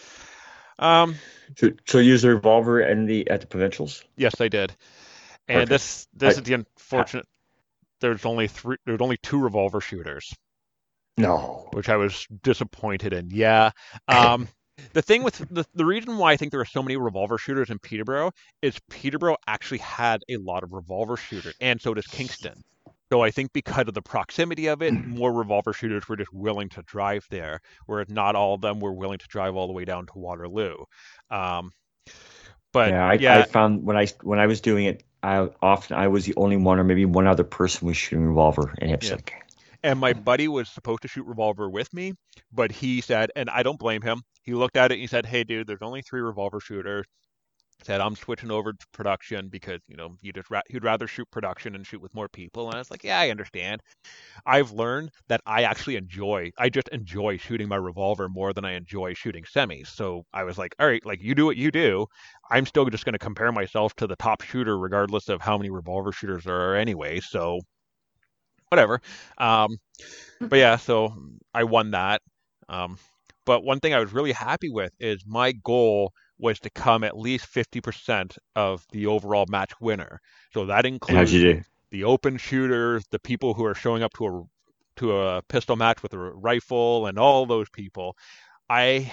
Um, 0.78 1.15
So, 1.58 1.72
so 1.86 1.98
use 1.98 2.22
the 2.22 2.30
revolver 2.36 2.80
and 2.80 3.08
the 3.10 3.30
at 3.30 3.42
the 3.42 3.48
provincials. 3.48 4.04
yes, 4.15 4.39
I 4.39 4.48
did. 4.48 4.72
And 5.48 5.68
Perfect. 5.68 5.70
this 5.70 6.08
this 6.13 6.36
I- 6.36 6.39
is 6.39 6.44
the 6.44 6.54
unfortunate. 6.54 7.26
There's 8.02 8.26
only 8.26 8.48
three. 8.48 8.78
There's 8.86 9.02
only 9.02 9.18
two 9.18 9.39
revolver 9.39 9.82
shooters. 9.82 10.34
No. 11.20 11.68
which 11.74 11.90
I 11.90 11.98
was 11.98 12.28
disappointed 12.44 13.14
in. 13.14 13.30
Yeah. 13.32 13.72
Um, 14.08 14.48
the 14.94 15.02
thing 15.02 15.24
with 15.24 15.38
the, 15.50 15.66
the 15.76 15.86
reason 15.86 16.18
why 16.18 16.32
I 16.32 16.38
think 16.38 16.52
there 16.52 16.62
are 16.62 16.66
so 16.66 16.82
many 16.82 16.98
revolver 16.98 17.38
shooters 17.38 17.70
in 17.70 17.80
Peterborough 17.80 18.32
is 18.62 18.80
Peterborough 18.90 19.38
actually 19.48 19.80
had 19.80 20.22
a 20.30 20.38
lot 20.38 20.64
of 20.64 20.74
revolver 20.74 21.18
shooters, 21.18 21.56
and 21.60 21.82
so 21.82 21.94
does 21.94 22.08
Kingston. 22.08 22.64
So 23.12 23.22
I 23.22 23.32
think 23.32 23.54
because 23.54 23.88
of 23.88 23.96
the 23.96 24.02
proximity 24.02 24.68
of 24.68 24.82
it, 24.82 24.94
more 25.08 25.34
revolver 25.34 25.74
shooters 25.74 26.08
were 26.08 26.18
just 26.18 26.34
willing 26.34 26.70
to 26.70 26.84
drive 26.84 27.26
there, 27.30 27.62
whereas 27.86 28.10
not 28.10 28.36
all 28.36 28.54
of 28.54 28.62
them 28.62 28.80
were 28.80 28.94
willing 28.94 29.20
to 29.20 29.28
drive 29.28 29.56
all 29.56 29.68
the 29.68 29.74
way 29.74 29.86
down 29.86 30.06
to 30.08 30.14
Waterloo. 30.16 30.76
Um, 31.30 31.72
but 32.72 32.92
yeah, 32.92 33.10
I, 33.10 33.14
yeah, 33.14 33.40
I 33.40 33.44
found 33.44 33.84
when 33.84 33.98
I 33.98 34.08
when 34.22 34.40
I 34.40 34.46
was 34.46 34.62
doing 34.62 34.86
it, 34.86 35.04
I 35.24 35.50
often 35.62 35.98
I 35.98 36.08
was 36.08 36.26
the 36.26 36.36
only 36.38 36.58
one, 36.58 36.80
or 36.80 36.84
maybe 36.84 37.06
one 37.06 37.28
other 37.28 37.44
person 37.44 37.88
was 37.88 37.98
shooting 37.98 38.28
revolver 38.28 38.76
in 38.78 38.90
IPSC. 38.90 39.32
And 39.84 40.00
my 40.00 40.13
buddy 40.13 40.48
was 40.48 40.70
supposed 40.70 41.02
to 41.04 41.08
shoot 41.08 41.26
revolver 41.26 41.70
with 41.70 41.94
me, 41.94 42.13
but 42.52 42.72
he 42.72 43.02
said, 43.02 43.32
and 43.36 43.50
I 43.50 43.63
don't 43.63 43.80
blame 43.80 44.02
him. 44.02 44.24
He 44.44 44.54
looked 44.54 44.78
at 44.78 44.92
it 44.92 44.96
and 44.96 45.02
he 45.02 45.08
said, 45.08 45.26
"Hey, 45.26 45.44
dude, 45.44 45.68
there's 45.68 45.82
only 45.82 46.02
three 46.02 46.22
revolver 46.22 46.60
shooters." 46.60 47.06
Said 47.84 48.02
I'm 48.02 48.15
switching 48.15 48.52
over 48.52 48.74
to 48.74 48.88
production 48.94 49.50
because 49.50 49.80
you 49.88 49.96
know 49.96 50.18
you 50.22 50.34
just 50.34 50.50
ra- 50.52 50.62
he'd 50.70 50.84
rather 50.84 51.08
shoot 51.08 51.30
production 51.32 51.76
and 51.76 51.88
shoot 51.88 52.02
with 52.02 52.13
more 52.13 52.28
people. 52.30 52.68
And 52.68 52.76
I 52.76 52.80
was 52.80 52.92
like, 52.92 53.04
"Yeah, 53.06 53.20
I 53.20 53.30
understand." 53.30 53.82
I've 54.46 54.72
learned 54.72 55.12
that 55.30 55.42
I 55.46 55.63
actually 55.63 55.96
enjoy. 55.98 56.52
I 56.58 56.70
just 56.70 56.89
enjoy 56.89 57.38
shooting 57.38 57.70
my 57.70 57.78
revolver 57.78 58.30
more 58.30 58.54
than 58.54 58.65
I 58.65 58.74
enjoy 58.74 59.13
shooting 59.13 59.44
semis. 59.46 59.88
So 59.88 60.26
I 60.34 60.44
was 60.44 60.58
like, 60.58 60.76
"All 60.80 60.88
right, 60.88 61.06
like 61.06 61.22
you 61.22 61.36
do 61.36 61.46
what 61.46 61.58
you 61.58 61.72
do. 61.72 62.08
I'm 62.52 62.65
still 62.65 62.86
just 62.88 63.06
going 63.06 63.13
to 63.13 63.20
compare 63.20 63.52
myself 63.52 63.96
to 63.96 64.08
the 64.08 64.15
top 64.18 64.42
shooter, 64.42 64.78
regardless 64.78 65.30
of 65.30 65.42
how 65.42 65.58
many 65.58 65.70
revolver 65.70 66.12
shooters 66.12 66.44
there 66.46 66.72
are 66.72 66.76
anyway." 66.76 67.20
So 67.22 67.62
whatever. 68.70 69.02
Um, 69.38 69.78
but 70.40 70.58
yeah, 70.58 70.78
so 70.78 71.14
I 71.54 71.64
won 71.64 71.92
that. 71.92 72.22
Um, 72.68 72.98
but 73.46 73.64
one 73.64 73.80
thing 73.80 73.94
I 73.94 74.00
was 74.00 74.14
really 74.14 74.32
happy 74.32 74.70
with 74.70 74.94
is 75.00 75.24
my 75.26 75.52
goal 75.52 76.14
was 76.38 76.60
to 76.60 76.70
come 76.70 77.04
at 77.04 77.18
least 77.18 77.52
50% 77.54 78.38
of 78.56 78.86
the 78.92 79.08
overall 79.08 79.46
match 79.50 79.72
winner. 79.82 80.22
So 80.54 80.68
that 80.68 80.86
includes 80.86 81.32
the 81.92 82.04
open 82.04 82.38
shooters, 82.38 83.06
the 83.10 83.20
people 83.20 83.54
who 83.54 83.66
are 83.66 83.76
showing 83.76 84.04
up 84.04 84.14
to 84.14 84.28
a 84.28 84.44
to 84.98 85.18
a 85.18 85.42
pistol 85.44 85.78
match 85.78 86.04
with 86.04 86.14
a 86.14 86.18
rifle, 86.18 87.08
and 87.08 87.18
all 87.18 87.46
those 87.46 87.70
people. 87.70 88.16
I 88.70 89.12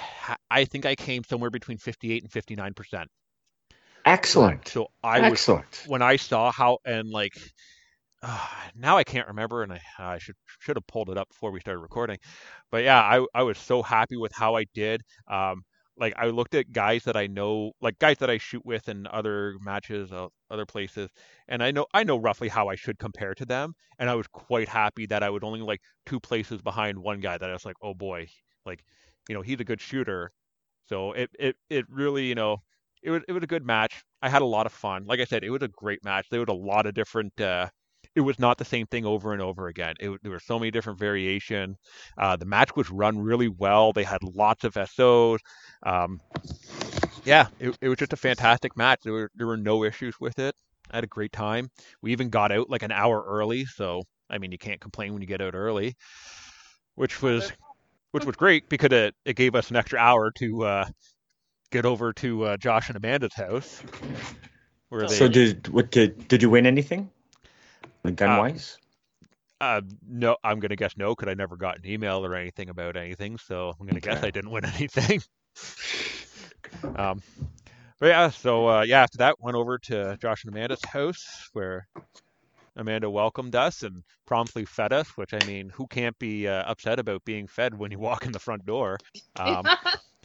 I 0.51 0.64
think 0.66 0.85
I 0.85 0.95
came 0.95 1.25
somewhere 1.25 1.51
between 1.51 1.79
58 1.79 2.23
and 2.23 2.33
59 2.33 2.75
percent. 2.75 3.09
Excellent. 4.05 4.69
So 4.69 4.88
I 5.03 5.31
was 5.31 5.49
when 5.87 6.03
I 6.03 6.16
saw 6.16 6.53
how 6.53 6.79
and 6.85 7.09
like 7.09 7.35
uh, 8.22 8.48
now 8.74 8.96
I 8.96 9.05
can't 9.05 9.29
remember 9.29 9.62
and 9.62 9.72
I 9.72 9.81
I 9.98 10.18
should 10.18 10.37
should 10.59 10.76
have 10.76 10.87
pulled 10.87 11.11
it 11.11 11.18
up 11.18 11.29
before 11.29 11.50
we 11.50 11.61
started 11.61 11.81
recording. 11.81 12.18
But 12.70 12.85
yeah, 12.85 13.00
I 13.02 13.24
I 13.35 13.42
was 13.42 13.59
so 13.59 13.83
happy 13.83 14.16
with 14.16 14.33
how 14.35 14.57
I 14.57 14.64
did. 14.74 15.02
Um 15.29 15.64
like 15.98 16.12
I 16.18 16.26
looked 16.26 16.55
at 16.55 16.72
guys 16.72 17.05
that 17.05 17.16
I 17.16 17.26
know, 17.26 17.72
like 17.81 17.98
guys 17.98 18.18
that 18.18 18.29
I 18.31 18.37
shoot 18.38 18.64
with 18.66 18.88
in 18.88 19.07
other 19.07 19.55
matches, 19.62 20.12
uh, 20.12 20.29
other 20.50 20.66
places, 20.66 21.09
and 21.48 21.62
I 21.62 21.70
know 21.70 21.87
I 21.94 22.05
know 22.05 22.18
roughly 22.18 22.48
how 22.48 22.68
I 22.68 22.74
should 22.76 22.98
compare 22.98 23.35
to 23.35 23.46
them, 23.46 23.74
and 23.98 24.11
I 24.11 24.14
was 24.14 24.26
quite 24.29 24.68
happy 24.68 25.07
that 25.07 25.22
I 25.22 25.31
was 25.31 25.42
only 25.42 25.61
like 25.62 25.81
two 26.07 26.20
places 26.20 26.61
behind 26.62 26.98
one 26.98 27.20
guy 27.20 27.38
that 27.38 27.48
I 27.50 27.52
was 27.55 27.64
like, 27.64 27.76
oh 27.83 27.94
boy, 27.94 28.29
like 28.66 28.85
you 29.29 29.35
know 29.35 29.42
he's 29.42 29.61
a 29.61 29.64
good 29.64 29.81
shooter, 29.81 30.33
so 30.87 31.12
it 31.12 31.31
it 31.38 31.57
it 31.70 31.87
really 31.90 32.26
you 32.26 32.35
know 32.35 32.62
it 33.02 33.11
was 33.11 33.22
it 33.29 33.33
was 33.33 33.42
a 33.42 33.46
good 33.46 33.64
match. 33.66 34.05
I 34.22 34.29
had 34.29 34.42
a 34.42 34.46
lot 34.46 34.66
of 34.66 34.72
fun. 34.72 35.05
Like 35.07 35.20
I 35.20 35.24
said, 35.24 35.44
it 35.44 35.50
was 35.50 35.62
a 35.62 35.68
great 35.68 36.05
match. 36.05 36.26
There 36.31 36.40
was 36.40 36.48
a 36.50 36.52
lot 36.55 36.87
of 36.87 36.94
different. 36.94 37.40
Uh, 37.40 37.68
it 38.16 38.22
was 38.22 38.38
not 38.38 38.57
the 38.57 38.64
same 38.64 38.87
thing 38.87 39.05
over 39.05 39.35
and 39.35 39.42
over 39.42 39.68
again. 39.68 39.94
It, 40.00 40.18
there 40.22 40.33
were 40.33 40.40
so 40.40 40.59
many 40.59 40.70
different 40.70 40.98
variation. 40.98 41.76
Uh, 42.16 42.35
the 42.37 42.46
match 42.46 42.74
was 42.74 42.90
run 42.90 43.18
really 43.18 43.48
well. 43.48 43.92
They 43.92 44.05
had 44.05 44.22
lots 44.24 44.64
of 44.64 44.76
SOs. 44.88 45.40
Um, 45.85 46.18
yeah, 47.26 47.48
it, 47.61 47.76
it 47.83 47.88
was 47.88 47.98
just 47.98 48.14
a 48.14 48.16
fantastic 48.16 48.74
match. 48.74 49.00
There 49.05 49.12
were 49.12 49.31
there 49.37 49.46
were 49.46 49.59
no 49.59 49.85
issues 49.85 50.16
with 50.18 50.38
it. 50.38 50.55
I 50.90 50.96
had 50.96 51.05
a 51.05 51.09
great 51.09 51.33
time. 51.33 51.68
We 52.00 52.12
even 52.12 52.31
got 52.31 52.52
out 52.52 52.70
like 52.70 52.83
an 52.83 52.92
hour 52.92 53.22
early, 53.26 53.66
so 53.66 54.02
I 54.31 54.38
mean 54.38 54.50
you 54.50 54.59
can't 54.59 54.81
complain 54.81 55.12
when 55.12 55.21
you 55.21 55.29
get 55.29 55.42
out 55.42 55.54
early, 55.54 55.94
which 56.94 57.21
was 57.21 57.52
which 58.12 58.25
was 58.25 58.37
great 58.37 58.69
because 58.71 58.92
it, 58.92 59.14
it 59.27 59.37
gave 59.37 59.54
us 59.54 59.69
an 59.69 59.77
extra 59.77 59.98
hour 59.98 60.31
to 60.38 60.64
uh, 60.64 60.85
get 61.71 61.85
over 61.85 62.14
to 62.14 62.44
uh, 62.44 62.56
Josh 62.56 62.88
and 62.88 62.96
Amanda's 62.96 63.35
house. 63.35 63.83
Where 64.88 65.06
they, 65.06 65.14
So 65.17 65.29
did 65.29 65.69
what 65.69 65.90
did 65.90 66.29
did 66.29 66.40
you 66.40 66.48
win 66.48 66.64
anything? 66.64 67.10
Like 68.07 68.17
gun 68.17 68.37
wise? 68.37 68.79
uh, 69.61 69.81
no, 70.07 70.37
I'm 70.44 70.61
gonna 70.61 70.77
guess 70.77 70.96
no, 70.96 71.15
because 71.15 71.31
I 71.31 71.35
never 71.35 71.57
got 71.57 71.79
an 71.79 71.87
email 71.87 72.25
or 72.25 72.35
anything 72.35 72.69
about 72.71 72.96
anything. 72.96 73.38
So 73.38 73.75
I'm 73.79 73.87
gonna 73.87 74.00
guess 74.00 74.23
I 74.23 74.31
didn't 74.31 74.50
win 74.50 74.65
anything. 74.77 75.23
um, 76.96 77.23
but 77.98 78.07
yeah, 78.07 78.31
so 78.31 78.69
uh, 78.69 78.83
yeah, 78.83 79.02
after 79.02 79.19
that, 79.19 79.40
went 79.40 79.57
over 79.57 79.79
to 79.79 80.17
Josh 80.19 80.44
and 80.44 80.54
Amanda's 80.54 80.85
house 80.85 81.48
where 81.52 81.88
Amanda 82.77 83.11
welcomed 83.11 83.57
us 83.57 83.83
and 83.83 84.02
promptly 84.27 84.65
fed 84.67 84.92
us. 84.92 85.09
Which 85.17 85.35
I 85.35 85.42
mean, 85.42 85.71
who 85.71 85.87
can't 85.87 86.19
be 86.19 86.48
uh, 86.48 86.63
upset 86.65 86.98
about 86.98 87.25
being 87.25 87.46
fed 87.48 87.77
when 87.79 87.90
you 87.90 87.98
walk 87.98 88.27
in 88.27 88.33
the 88.33 88.38
front 88.38 88.67
door? 88.67 88.98
Um, 89.37 89.71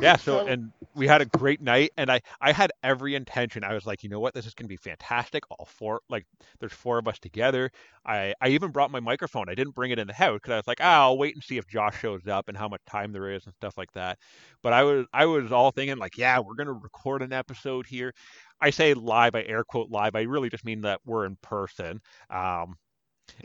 yeah. 0.00 0.16
So 0.16 0.46
and 0.46 0.72
we 0.94 1.06
had 1.06 1.20
a 1.20 1.26
great 1.26 1.60
night, 1.60 1.90
and 1.96 2.10
I 2.10 2.20
I 2.40 2.52
had 2.52 2.72
every 2.82 3.14
intention. 3.14 3.64
I 3.64 3.74
was 3.74 3.86
like, 3.86 4.02
you 4.02 4.08
know 4.08 4.20
what, 4.20 4.34
this 4.34 4.46
is 4.46 4.54
gonna 4.54 4.68
be 4.68 4.76
fantastic. 4.76 5.44
All 5.50 5.66
four, 5.66 6.00
like, 6.08 6.26
there's 6.58 6.72
four 6.72 6.98
of 6.98 7.08
us 7.08 7.18
together. 7.18 7.70
I 8.04 8.34
I 8.40 8.48
even 8.48 8.70
brought 8.70 8.90
my 8.90 9.00
microphone. 9.00 9.48
I 9.48 9.54
didn't 9.54 9.74
bring 9.74 9.90
it 9.90 9.98
in 9.98 10.06
the 10.06 10.12
house 10.14 10.36
because 10.36 10.52
I 10.52 10.56
was 10.56 10.66
like, 10.66 10.80
ah, 10.80 11.02
I'll 11.02 11.18
wait 11.18 11.34
and 11.34 11.42
see 11.44 11.58
if 11.58 11.66
Josh 11.68 12.00
shows 12.00 12.26
up 12.26 12.48
and 12.48 12.56
how 12.56 12.68
much 12.68 12.82
time 12.86 13.12
there 13.12 13.30
is 13.30 13.44
and 13.46 13.54
stuff 13.54 13.76
like 13.78 13.92
that. 13.92 14.18
But 14.62 14.72
I 14.72 14.82
was 14.84 15.06
I 15.12 15.26
was 15.26 15.52
all 15.52 15.70
thinking 15.70 15.98
like, 15.98 16.18
yeah, 16.18 16.38
we're 16.38 16.54
gonna 16.54 16.72
record 16.72 17.22
an 17.22 17.32
episode 17.32 17.86
here. 17.86 18.12
I 18.60 18.70
say 18.70 18.94
live, 18.94 19.34
I 19.34 19.42
air 19.42 19.64
quote 19.64 19.90
live. 19.90 20.14
I 20.14 20.22
really 20.22 20.50
just 20.50 20.64
mean 20.64 20.82
that 20.82 21.00
we're 21.04 21.26
in 21.26 21.36
person. 21.42 22.00
Um, 22.30 22.76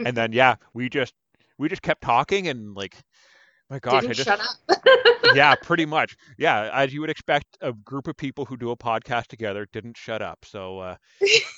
and 0.06 0.16
then 0.16 0.32
yeah, 0.34 0.56
we 0.74 0.90
just 0.90 1.14
we 1.58 1.70
just 1.70 1.82
kept 1.82 2.02
talking 2.02 2.48
and 2.48 2.76
like 2.76 2.96
my 3.70 3.80
gosh, 3.80 4.02
Didn't 4.02 4.12
I 4.12 4.14
just 4.14 4.28
shut 4.28 4.40
up. 4.40 5.36
yeah, 5.36 5.56
pretty 5.64 5.86
much. 5.86 6.16
Yeah, 6.38 6.70
as 6.74 6.94
you 6.94 7.02
would 7.02 7.10
expect, 7.10 7.58
a 7.62 7.74
group 7.74 8.08
of 8.08 8.16
people 8.16 8.46
who 8.46 8.58
do 8.58 8.70
a 8.72 8.78
podcast 8.78 9.28
together 9.28 9.68
didn't 9.74 9.98
shut 9.98 10.22
up. 10.22 10.46
So 10.46 10.80
uh, 10.80 10.96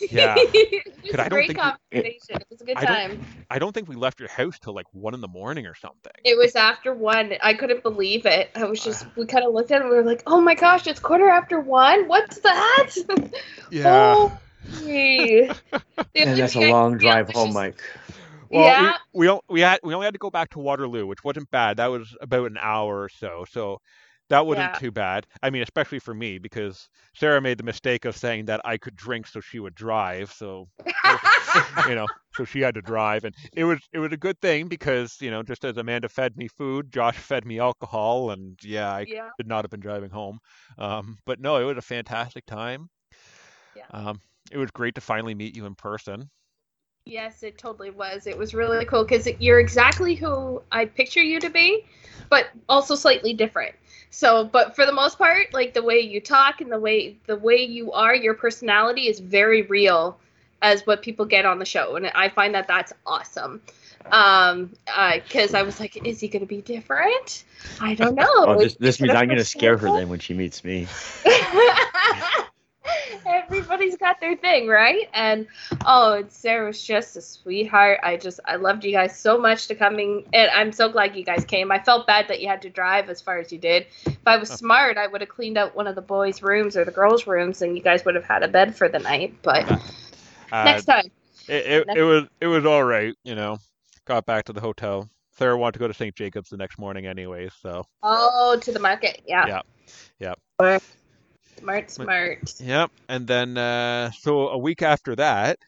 Yeah. 0.10 0.36
it 0.38 0.86
was 1.04 1.12
But 1.12 1.18
don't 1.18 1.30
great 1.30 1.48
think 1.48 1.60
we- 1.60 1.64
conversation. 2.02 2.36
It 2.42 2.48
was 2.50 2.62
a 2.62 2.64
good 2.66 2.78
I 2.78 2.86
don't- 2.86 2.96
time. 3.18 3.26
I 3.50 3.60
don't 3.60 3.74
think 3.74 3.90
we 3.90 3.96
left 3.96 4.20
your 4.20 4.30
house 4.30 4.58
till 4.60 4.74
like 4.74 4.86
one 4.94 5.14
in 5.14 5.22
the 5.22 5.28
morning 5.28 5.66
or 5.66 5.76
something. 5.76 6.12
It 6.24 6.38
was 6.38 6.56
after 6.56 6.94
one. 6.94 7.34
I 7.44 7.54
couldn't 7.54 7.84
believe 7.84 8.26
it. 8.26 8.52
I 8.56 8.64
was 8.66 8.82
just, 8.84 9.06
we 9.18 9.26
kind 9.26 9.46
of 9.46 9.54
looked 9.54 9.72
at 9.72 9.78
it 9.78 9.82
and 9.82 9.90
we 9.90 9.98
were 9.98 10.04
like, 10.04 10.24
oh 10.28 10.40
my 10.40 10.56
gosh, 10.56 10.88
it's 10.88 11.00
quarter 11.00 11.28
after 11.28 11.60
one? 11.60 12.08
What's 12.08 12.40
that? 12.40 12.92
Holy. 13.74 15.48
The 15.48 15.56
And 16.16 16.40
that's 16.40 16.56
a 16.56 16.72
long 16.72 16.94
could 16.94 17.02
drive 17.02 17.28
was 17.28 17.36
home, 17.36 17.48
just- 17.48 17.56
Mike. 17.56 17.84
Well, 18.50 18.76
Yeah. 18.76 18.78
we, 18.78 18.94
we 19.14 19.40
we 19.50 19.62
had 19.62 19.80
we 19.84 19.94
only 19.94 20.06
had 20.06 20.14
to 20.14 20.20
go 20.20 20.30
back 20.32 20.50
to 20.52 20.60
Waterloo, 20.60 21.06
which 21.06 21.24
wasn't 21.24 21.50
bad. 21.52 21.78
That 21.78 21.88
was 21.88 22.16
about 22.22 22.52
an 22.52 22.58
hour 22.60 23.02
or 23.04 23.10
so. 23.10 23.46
So 23.50 23.80
that 24.30 24.46
wasn't 24.46 24.74
Yeah. 24.74 24.74
too 24.74 24.92
bad. 24.92 25.26
I 25.44 25.50
mean, 25.50 25.62
especially 25.64 26.00
for 26.00 26.14
me 26.14 26.38
because 26.40 26.90
Sarah 27.16 27.42
made 27.42 27.58
the 27.58 27.64
mistake 27.64 28.06
of 28.06 28.16
saying 28.16 28.46
that 28.46 28.62
I 28.66 28.78
could 28.78 28.96
drink 28.96 29.28
so 29.28 29.40
she 29.40 29.60
would 29.60 29.76
drive. 29.76 30.32
So 30.32 30.68
you 31.86 31.96
know, 31.96 32.08
so 32.34 32.46
she 32.46 32.62
had 32.62 32.76
to 32.76 32.82
drive, 32.82 33.24
and 33.26 33.36
it 33.56 33.64
was 33.64 33.80
it 33.94 34.00
was 34.00 34.12
a 34.12 34.18
good 34.18 34.40
thing 34.42 34.68
because 34.68 35.18
you 35.22 35.32
know, 35.32 35.44
just 35.44 35.66
as 35.66 35.78
Amanda 35.78 36.10
fed 36.10 36.38
me 36.38 36.48
food, 36.48 36.92
Josh 36.92 37.18
fed 37.18 37.46
me 37.46 37.60
alcohol, 37.60 38.32
and 38.32 38.58
yeah, 38.64 38.92
I 38.92 39.06
yeah. 39.06 39.30
could 39.38 39.48
not 39.48 39.64
have 39.64 39.72
been 39.72 39.80
driving 39.80 40.10
home. 40.10 40.40
Um, 40.78 41.18
but 41.26 41.40
no, 41.40 41.58
it 41.58 41.64
was 41.66 41.78
a 41.78 41.82
fantastic 41.82 42.46
time. 42.46 42.90
Yeah. 43.76 43.88
Um, 43.92 44.22
it 44.52 44.58
was 44.58 44.72
great 44.72 44.96
to 44.96 45.02
finally 45.02 45.36
meet 45.36 45.56
you 45.56 45.66
in 45.66 45.76
person. 45.76 46.30
Yes, 47.08 47.42
it 47.42 47.58
totally 47.58 47.90
was. 47.90 48.28
It 48.28 48.38
was 48.38 48.54
really 48.54 48.86
cool 48.86 49.04
because 49.04 49.28
you're 49.40 49.60
exactly 49.60 50.14
who 50.16 50.62
I 50.72 50.86
picture 50.86 51.22
you 51.22 51.40
to 51.40 51.50
be, 51.50 51.86
but 52.30 52.48
also 52.68 52.96
slightly 52.96 53.34
different. 53.34 53.74
So, 54.10 54.44
but 54.44 54.76
for 54.76 54.86
the 54.86 54.92
most 54.92 55.18
part, 55.18 55.54
like 55.54 55.74
the 55.74 55.84
way 55.84 56.00
you 56.00 56.20
talk 56.20 56.60
and 56.62 56.72
the 56.72 56.80
way 56.80 57.16
the 57.26 57.38
way 57.38 57.58
you 57.58 57.94
are, 57.94 58.14
your 58.14 58.34
personality 58.34 59.08
is 59.08 59.20
very 59.20 59.62
real 59.64 60.20
as 60.62 60.86
what 60.86 61.02
people 61.02 61.26
get 61.26 61.46
on 61.46 61.60
the 61.60 61.66
show, 61.66 61.96
and 61.96 62.08
I 62.08 62.30
find 62.30 62.54
that 62.56 62.68
that's 62.68 62.92
awesome. 63.06 63.62
Um, 64.12 64.72
because 64.86 65.54
I 65.54 65.64
was 65.64 65.80
like, 65.80 66.06
is 66.06 66.20
he 66.20 66.28
going 66.28 66.42
to 66.42 66.48
be 66.48 66.62
different? 66.62 67.44
I 67.82 67.94
don't 67.94 68.16
know. 68.16 68.26
Oh, 68.30 68.58
this, 68.58 68.76
this 68.76 69.02
means 69.02 69.14
I'm 69.14 69.28
going 69.28 69.38
to 69.38 69.46
scare 69.46 69.78
her 69.78 69.92
then 69.92 70.10
when 70.10 70.20
she 70.20 70.34
meets 70.34 70.64
me. 70.64 70.88
Everybody's 73.26 73.98
got 73.98 74.20
their 74.20 74.36
thing, 74.36 74.68
right? 74.68 75.10
And 75.14 75.48
oh, 75.86 76.14
and 76.14 76.32
Sarah 76.32 76.68
was 76.68 76.82
just 76.82 77.16
a 77.18 77.22
sweetheart. 77.22 78.00
I 78.04 78.18
just 78.18 78.40
I 78.46 78.56
loved 78.56 78.84
you 78.86 78.92
guys 78.92 79.18
so 79.18 79.38
much 79.38 79.68
to 79.68 79.76
coming, 79.76 80.26
and 80.34 80.50
I'm 80.52 80.72
so 80.72 80.90
glad 80.90 81.16
you 81.16 81.24
guys 81.24 81.46
came. 81.46 81.72
I 81.72 81.80
felt 81.80 82.08
bad 82.08 82.28
that 82.30 82.42
you 82.42 82.48
had 82.48 82.62
to 82.64 82.70
drive 82.70 83.10
as 83.10 83.22
far 83.22 83.38
as 83.38 83.52
you 83.52 83.58
did. 83.58 83.88
If 84.06 84.18
I 84.26 84.38
was 84.38 84.50
smart, 84.50 84.98
I 84.98 85.08
would 85.08 85.22
have 85.22 85.30
cleaned 85.30 85.58
out 85.58 85.76
one 85.76 85.88
of 85.88 85.96
the 85.96 86.02
boys' 86.02 86.42
rooms 86.42 86.78
or 86.78 86.86
the 86.86 86.92
girls' 86.92 87.28
rooms, 87.28 87.62
and 87.62 87.76
you 87.78 87.84
guys 87.84 88.06
would 88.06 88.16
have 88.16 88.26
had 88.26 88.44
a 88.44 88.48
bed 88.48 88.76
for 88.76 88.88
the 88.90 89.00
night. 89.00 89.36
But 89.42 89.70
Uh, 90.52 90.64
next 90.64 90.86
time, 90.86 91.06
It, 91.50 91.66
it, 91.66 91.88
Next- 91.88 92.00
it 92.00 92.04
was 92.04 92.24
it 92.40 92.48
was 92.48 92.66
all 92.66 92.84
right, 92.84 93.14
you 93.24 93.36
know. 93.36 93.58
Got 94.06 94.26
back 94.26 94.46
to 94.46 94.54
the 94.54 94.62
hotel. 94.62 95.10
Sarah 95.38 95.58
wanted 95.58 95.74
to 95.74 95.80
go 95.80 95.88
to 95.88 95.94
St. 95.94 96.16
Jacobs 96.16 96.50
the 96.50 96.58
next 96.58 96.80
morning, 96.80 97.06
anyway, 97.06 97.50
So 97.62 97.86
oh, 98.02 98.58
to 98.62 98.72
the 98.72 98.80
market, 98.80 99.22
yeah, 99.28 99.46
Yeah. 99.48 99.62
yeah. 100.20 100.34
Smart, 100.60 100.84
smart, 101.60 101.92
smart. 101.92 102.54
yep. 102.60 102.92
And 103.10 103.28
then 103.28 103.58
uh, 103.58 104.12
so 104.12 104.50
a 104.50 104.58
week 104.58 104.82
after 104.82 105.16
that, 105.16 105.60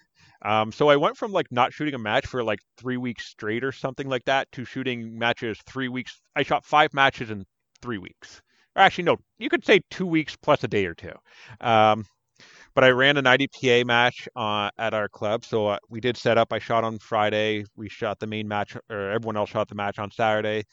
um, 0.42 0.72
so 0.72 0.88
I 0.90 0.96
went 0.96 1.18
from 1.18 1.32
like 1.32 1.52
not 1.52 1.74
shooting 1.74 1.94
a 1.94 2.00
match 2.00 2.26
for 2.26 2.44
like 2.44 2.60
three 2.78 2.98
weeks 2.98 3.26
straight 3.26 3.64
or 3.64 3.72
something 3.72 4.08
like 4.08 4.26
that 4.26 4.52
to 4.54 4.66
shooting 4.66 5.18
matches 5.18 5.58
three 5.66 5.90
weeks. 5.90 6.22
I 6.36 6.44
shot 6.44 6.66
five 6.66 6.94
matches 6.94 7.30
in 7.30 7.46
three 7.82 7.98
weeks. 7.98 8.42
Or 8.76 8.82
actually, 8.82 9.06
no, 9.06 9.18
you 9.38 9.50
could 9.50 9.66
say 9.66 9.82
two 9.90 10.08
weeks 10.08 10.36
plus 10.36 10.64
a 10.64 10.68
day 10.68 10.86
or 10.86 10.94
two. 10.94 11.12
Um, 11.60 12.06
but 12.74 12.84
I 12.84 12.92
ran 12.92 13.18
an 13.18 13.26
IDPA 13.26 13.86
match 13.86 14.30
uh, 14.36 14.70
at 14.78 14.94
our 14.94 15.10
club, 15.10 15.44
so 15.44 15.68
uh, 15.68 15.78
we 15.90 16.00
did 16.00 16.16
set 16.16 16.38
up. 16.38 16.54
I 16.54 16.60
shot 16.60 16.84
on 16.84 17.00
Friday. 17.00 17.66
We 17.76 17.90
shot 17.90 18.20
the 18.20 18.28
main 18.28 18.48
match, 18.48 18.78
or 18.90 19.12
everyone 19.12 19.36
else 19.36 19.50
shot 19.50 19.68
the 19.68 19.76
match 19.76 20.00
on 20.00 20.12
Saturday, 20.12 20.64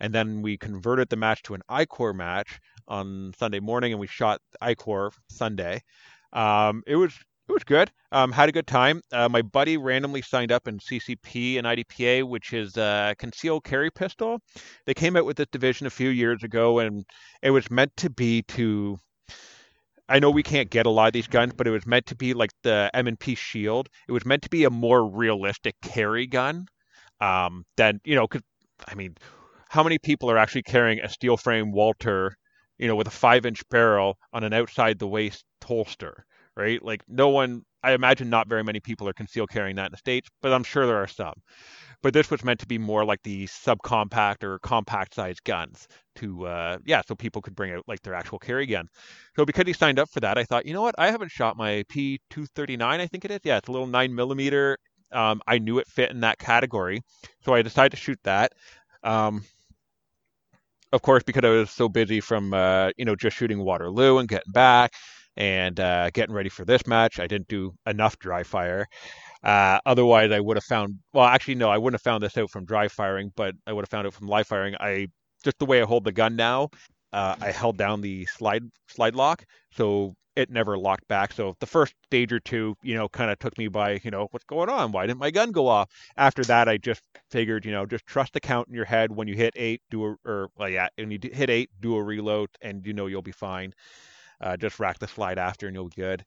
and 0.00 0.12
then 0.12 0.42
we 0.42 0.56
converted 0.56 1.08
the 1.08 1.16
match 1.16 1.42
to 1.42 1.54
an 1.54 1.62
ICORE 1.68 2.14
match 2.14 2.58
on 2.88 3.32
Sunday 3.38 3.60
morning, 3.60 3.92
and 3.92 4.00
we 4.00 4.06
shot 4.06 4.40
ICORE 4.60 5.12
Sunday. 5.28 5.82
Um, 6.32 6.82
it 6.86 6.96
was 6.96 7.12
it 7.48 7.52
was 7.52 7.64
good. 7.64 7.90
Um, 8.12 8.32
had 8.32 8.48
a 8.48 8.52
good 8.52 8.66
time. 8.66 9.02
Uh, 9.12 9.28
my 9.28 9.42
buddy 9.42 9.76
randomly 9.76 10.22
signed 10.22 10.52
up 10.52 10.68
in 10.68 10.78
CCP 10.78 11.58
and 11.58 11.66
IDPA, 11.66 12.24
which 12.24 12.52
is 12.52 12.76
a 12.76 13.14
concealed 13.18 13.64
carry 13.64 13.90
pistol. 13.90 14.40
They 14.86 14.94
came 14.94 15.16
out 15.16 15.26
with 15.26 15.36
this 15.36 15.48
division 15.50 15.86
a 15.86 15.90
few 15.90 16.08
years 16.08 16.42
ago, 16.42 16.78
and 16.78 17.04
it 17.42 17.50
was 17.50 17.70
meant 17.70 17.96
to 17.98 18.10
be 18.10 18.42
to 18.42 18.98
I 20.08 20.18
know 20.18 20.30
we 20.30 20.42
can't 20.42 20.68
get 20.68 20.86
a 20.86 20.90
lot 20.90 21.06
of 21.06 21.12
these 21.14 21.26
guns, 21.26 21.54
but 21.56 21.66
it 21.66 21.70
was 21.70 21.86
meant 21.86 22.06
to 22.06 22.14
be 22.16 22.34
like 22.34 22.50
the 22.62 22.90
M&P 22.92 23.34
Shield. 23.34 23.88
It 24.06 24.12
was 24.12 24.26
meant 24.26 24.42
to 24.42 24.50
be 24.50 24.64
a 24.64 24.70
more 24.70 25.08
realistic 25.08 25.74
carry 25.80 26.26
gun 26.26 26.66
um, 27.20 27.64
than 27.76 28.00
you 28.04 28.14
know. 28.14 28.26
Cause, 28.26 28.42
I 28.86 28.94
mean, 28.94 29.16
how 29.70 29.82
many 29.82 29.98
people 29.98 30.30
are 30.30 30.36
actually 30.36 30.64
carrying 30.64 31.00
a 31.00 31.08
steel 31.08 31.36
frame 31.36 31.72
Walther, 31.72 32.36
you 32.78 32.88
know, 32.88 32.96
with 32.96 33.06
a 33.06 33.10
five-inch 33.10 33.68
barrel 33.68 34.18
on 34.32 34.44
an 34.44 34.52
outside 34.52 34.98
the 34.98 35.08
waist 35.08 35.44
holster, 35.64 36.24
right? 36.56 36.82
Like 36.82 37.02
no 37.08 37.28
one. 37.28 37.62
I 37.84 37.92
imagine 37.94 38.30
not 38.30 38.48
very 38.48 38.62
many 38.62 38.78
people 38.78 39.08
are 39.08 39.12
concealed 39.12 39.50
carrying 39.50 39.74
that 39.76 39.86
in 39.86 39.90
the 39.92 39.98
states, 39.98 40.28
but 40.40 40.52
I'm 40.52 40.62
sure 40.62 40.86
there 40.86 41.02
are 41.02 41.08
some. 41.08 41.34
But 42.02 42.14
this 42.14 42.30
was 42.30 42.44
meant 42.44 42.60
to 42.60 42.66
be 42.66 42.78
more 42.78 43.04
like 43.04 43.22
the 43.22 43.46
subcompact 43.46 44.44
or 44.44 44.58
compact 44.60 45.14
sized 45.14 45.42
guns 45.44 45.88
to, 46.16 46.46
uh, 46.46 46.78
yeah, 46.84 47.02
so 47.06 47.14
people 47.14 47.42
could 47.42 47.54
bring 47.56 47.72
out 47.72 47.84
like 47.88 48.02
their 48.02 48.14
actual 48.14 48.38
carry 48.38 48.66
gun. 48.66 48.88
So 49.36 49.44
because 49.44 49.66
he 49.66 49.72
signed 49.72 49.98
up 49.98 50.10
for 50.10 50.20
that, 50.20 50.38
I 50.38 50.44
thought, 50.44 50.66
you 50.66 50.74
know 50.74 50.82
what? 50.82 50.94
I 50.98 51.10
haven't 51.10 51.30
shot 51.30 51.56
my 51.56 51.84
P239, 51.88 52.82
I 52.82 53.06
think 53.06 53.24
it 53.24 53.30
is. 53.30 53.40
Yeah, 53.44 53.56
it's 53.58 53.68
a 53.68 53.72
little 53.72 53.86
nine 53.86 54.14
millimeter. 54.14 54.78
Um, 55.12 55.42
I 55.46 55.58
knew 55.58 55.78
it 55.78 55.86
fit 55.88 56.10
in 56.10 56.20
that 56.20 56.38
category, 56.38 57.02
so 57.44 57.54
I 57.54 57.62
decided 57.62 57.90
to 57.90 57.96
shoot 57.96 58.18
that. 58.24 58.52
Um, 59.02 59.44
of 60.92 61.02
course, 61.02 61.22
because 61.22 61.44
I 61.44 61.48
was 61.48 61.70
so 61.70 61.88
busy 61.88 62.20
from 62.20 62.52
uh, 62.54 62.90
you 62.96 63.04
know 63.04 63.16
just 63.16 63.36
shooting 63.36 63.60
Waterloo 63.64 64.18
and 64.18 64.28
getting 64.28 64.52
back 64.52 64.92
and 65.36 65.78
uh, 65.80 66.10
getting 66.10 66.34
ready 66.34 66.50
for 66.50 66.64
this 66.64 66.86
match, 66.86 67.18
I 67.18 67.26
didn't 67.26 67.48
do 67.48 67.74
enough 67.86 68.18
dry 68.18 68.42
fire. 68.42 68.86
Uh, 69.42 69.80
otherwise, 69.86 70.30
I 70.32 70.40
would 70.40 70.56
have 70.56 70.64
found. 70.64 70.96
Well, 71.12 71.24
actually, 71.26 71.56
no, 71.56 71.70
I 71.70 71.78
wouldn't 71.78 72.00
have 72.00 72.02
found 72.02 72.22
this 72.22 72.36
out 72.38 72.50
from 72.50 72.64
dry 72.64 72.88
firing, 72.88 73.32
but 73.36 73.54
I 73.66 73.72
would 73.72 73.82
have 73.82 73.90
found 73.90 74.06
it 74.06 74.14
from 74.14 74.28
live 74.28 74.46
firing. 74.46 74.74
I 74.80 75.08
just 75.44 75.58
the 75.58 75.66
way 75.66 75.82
I 75.82 75.86
hold 75.86 76.04
the 76.04 76.12
gun 76.12 76.36
now, 76.36 76.70
uh, 77.12 77.36
I 77.40 77.50
held 77.52 77.78
down 77.78 78.00
the 78.00 78.26
slide 78.26 78.64
slide 78.88 79.14
lock, 79.14 79.44
so 79.72 80.14
it 80.36 80.50
never 80.50 80.78
locked 80.78 81.06
back. 81.08 81.32
So 81.32 81.56
the 81.60 81.66
first 81.66 81.94
stage 82.04 82.32
or 82.32 82.40
two, 82.40 82.76
you 82.82 82.94
know, 82.94 83.08
kind 83.08 83.30
of 83.30 83.38
took 83.38 83.56
me 83.58 83.68
by, 83.68 84.00
you 84.02 84.10
know, 84.10 84.28
what's 84.30 84.44
going 84.44 84.68
on? 84.68 84.92
Why 84.92 85.06
didn't 85.06 85.20
my 85.20 85.30
gun 85.30 85.52
go 85.52 85.68
off? 85.68 85.90
After 86.16 86.42
that, 86.44 86.68
I 86.68 86.78
just 86.78 87.02
figured, 87.30 87.64
you 87.64 87.72
know, 87.72 87.86
just 87.86 88.06
trust 88.06 88.32
the 88.32 88.40
count 88.40 88.68
in 88.68 88.74
your 88.74 88.84
head. 88.84 89.14
When 89.14 89.28
you 89.28 89.34
hit 89.34 89.52
eight, 89.56 89.82
do 89.90 90.04
a, 90.04 90.16
or 90.24 90.48
well, 90.56 90.68
yeah, 90.68 90.88
when 90.96 91.10
you 91.10 91.18
hit 91.22 91.50
eight, 91.50 91.70
do 91.80 91.96
a 91.96 92.02
reload, 92.02 92.48
and 92.60 92.86
you 92.86 92.92
know 92.92 93.06
you'll 93.06 93.22
be 93.22 93.32
fine. 93.32 93.72
Uh, 94.40 94.56
just 94.56 94.80
rack 94.80 94.98
the 94.98 95.08
slide 95.08 95.38
after, 95.38 95.66
and 95.66 95.76
you'll 95.76 95.88
be 95.88 96.02
good. 96.02 96.24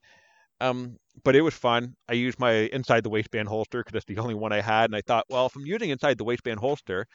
Um, 0.61 0.97
but 1.23 1.35
it 1.35 1.41
was 1.41 1.53
fun. 1.53 1.95
I 2.07 2.13
used 2.13 2.39
my 2.39 2.51
inside 2.51 3.03
the 3.03 3.09
waistband 3.09 3.47
holster 3.47 3.83
because 3.83 3.97
it's 3.97 4.05
the 4.05 4.21
only 4.21 4.35
one 4.35 4.53
I 4.53 4.61
had, 4.61 4.85
and 4.85 4.95
I 4.95 5.01
thought, 5.01 5.25
well, 5.29 5.47
if 5.47 5.55
I'm 5.55 5.65
using 5.65 5.89
inside 5.89 6.17
the 6.17 6.23
waistband 6.23 6.59
holster, 6.59 7.07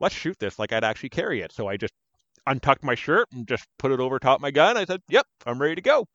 let's 0.00 0.14
shoot 0.14 0.38
this 0.38 0.58
like 0.58 0.72
I'd 0.72 0.84
actually 0.84 1.10
carry 1.10 1.40
it. 1.40 1.52
So 1.52 1.68
I 1.68 1.76
just 1.76 1.92
untucked 2.46 2.84
my 2.84 2.94
shirt 2.94 3.28
and 3.32 3.46
just 3.46 3.66
put 3.78 3.92
it 3.92 4.00
over 4.00 4.18
top 4.18 4.40
my 4.40 4.50
gun. 4.50 4.76
I 4.76 4.84
said, 4.84 5.00
"Yep, 5.08 5.26
I'm 5.46 5.60
ready 5.60 5.74
to 5.76 5.82
go." 5.82 6.06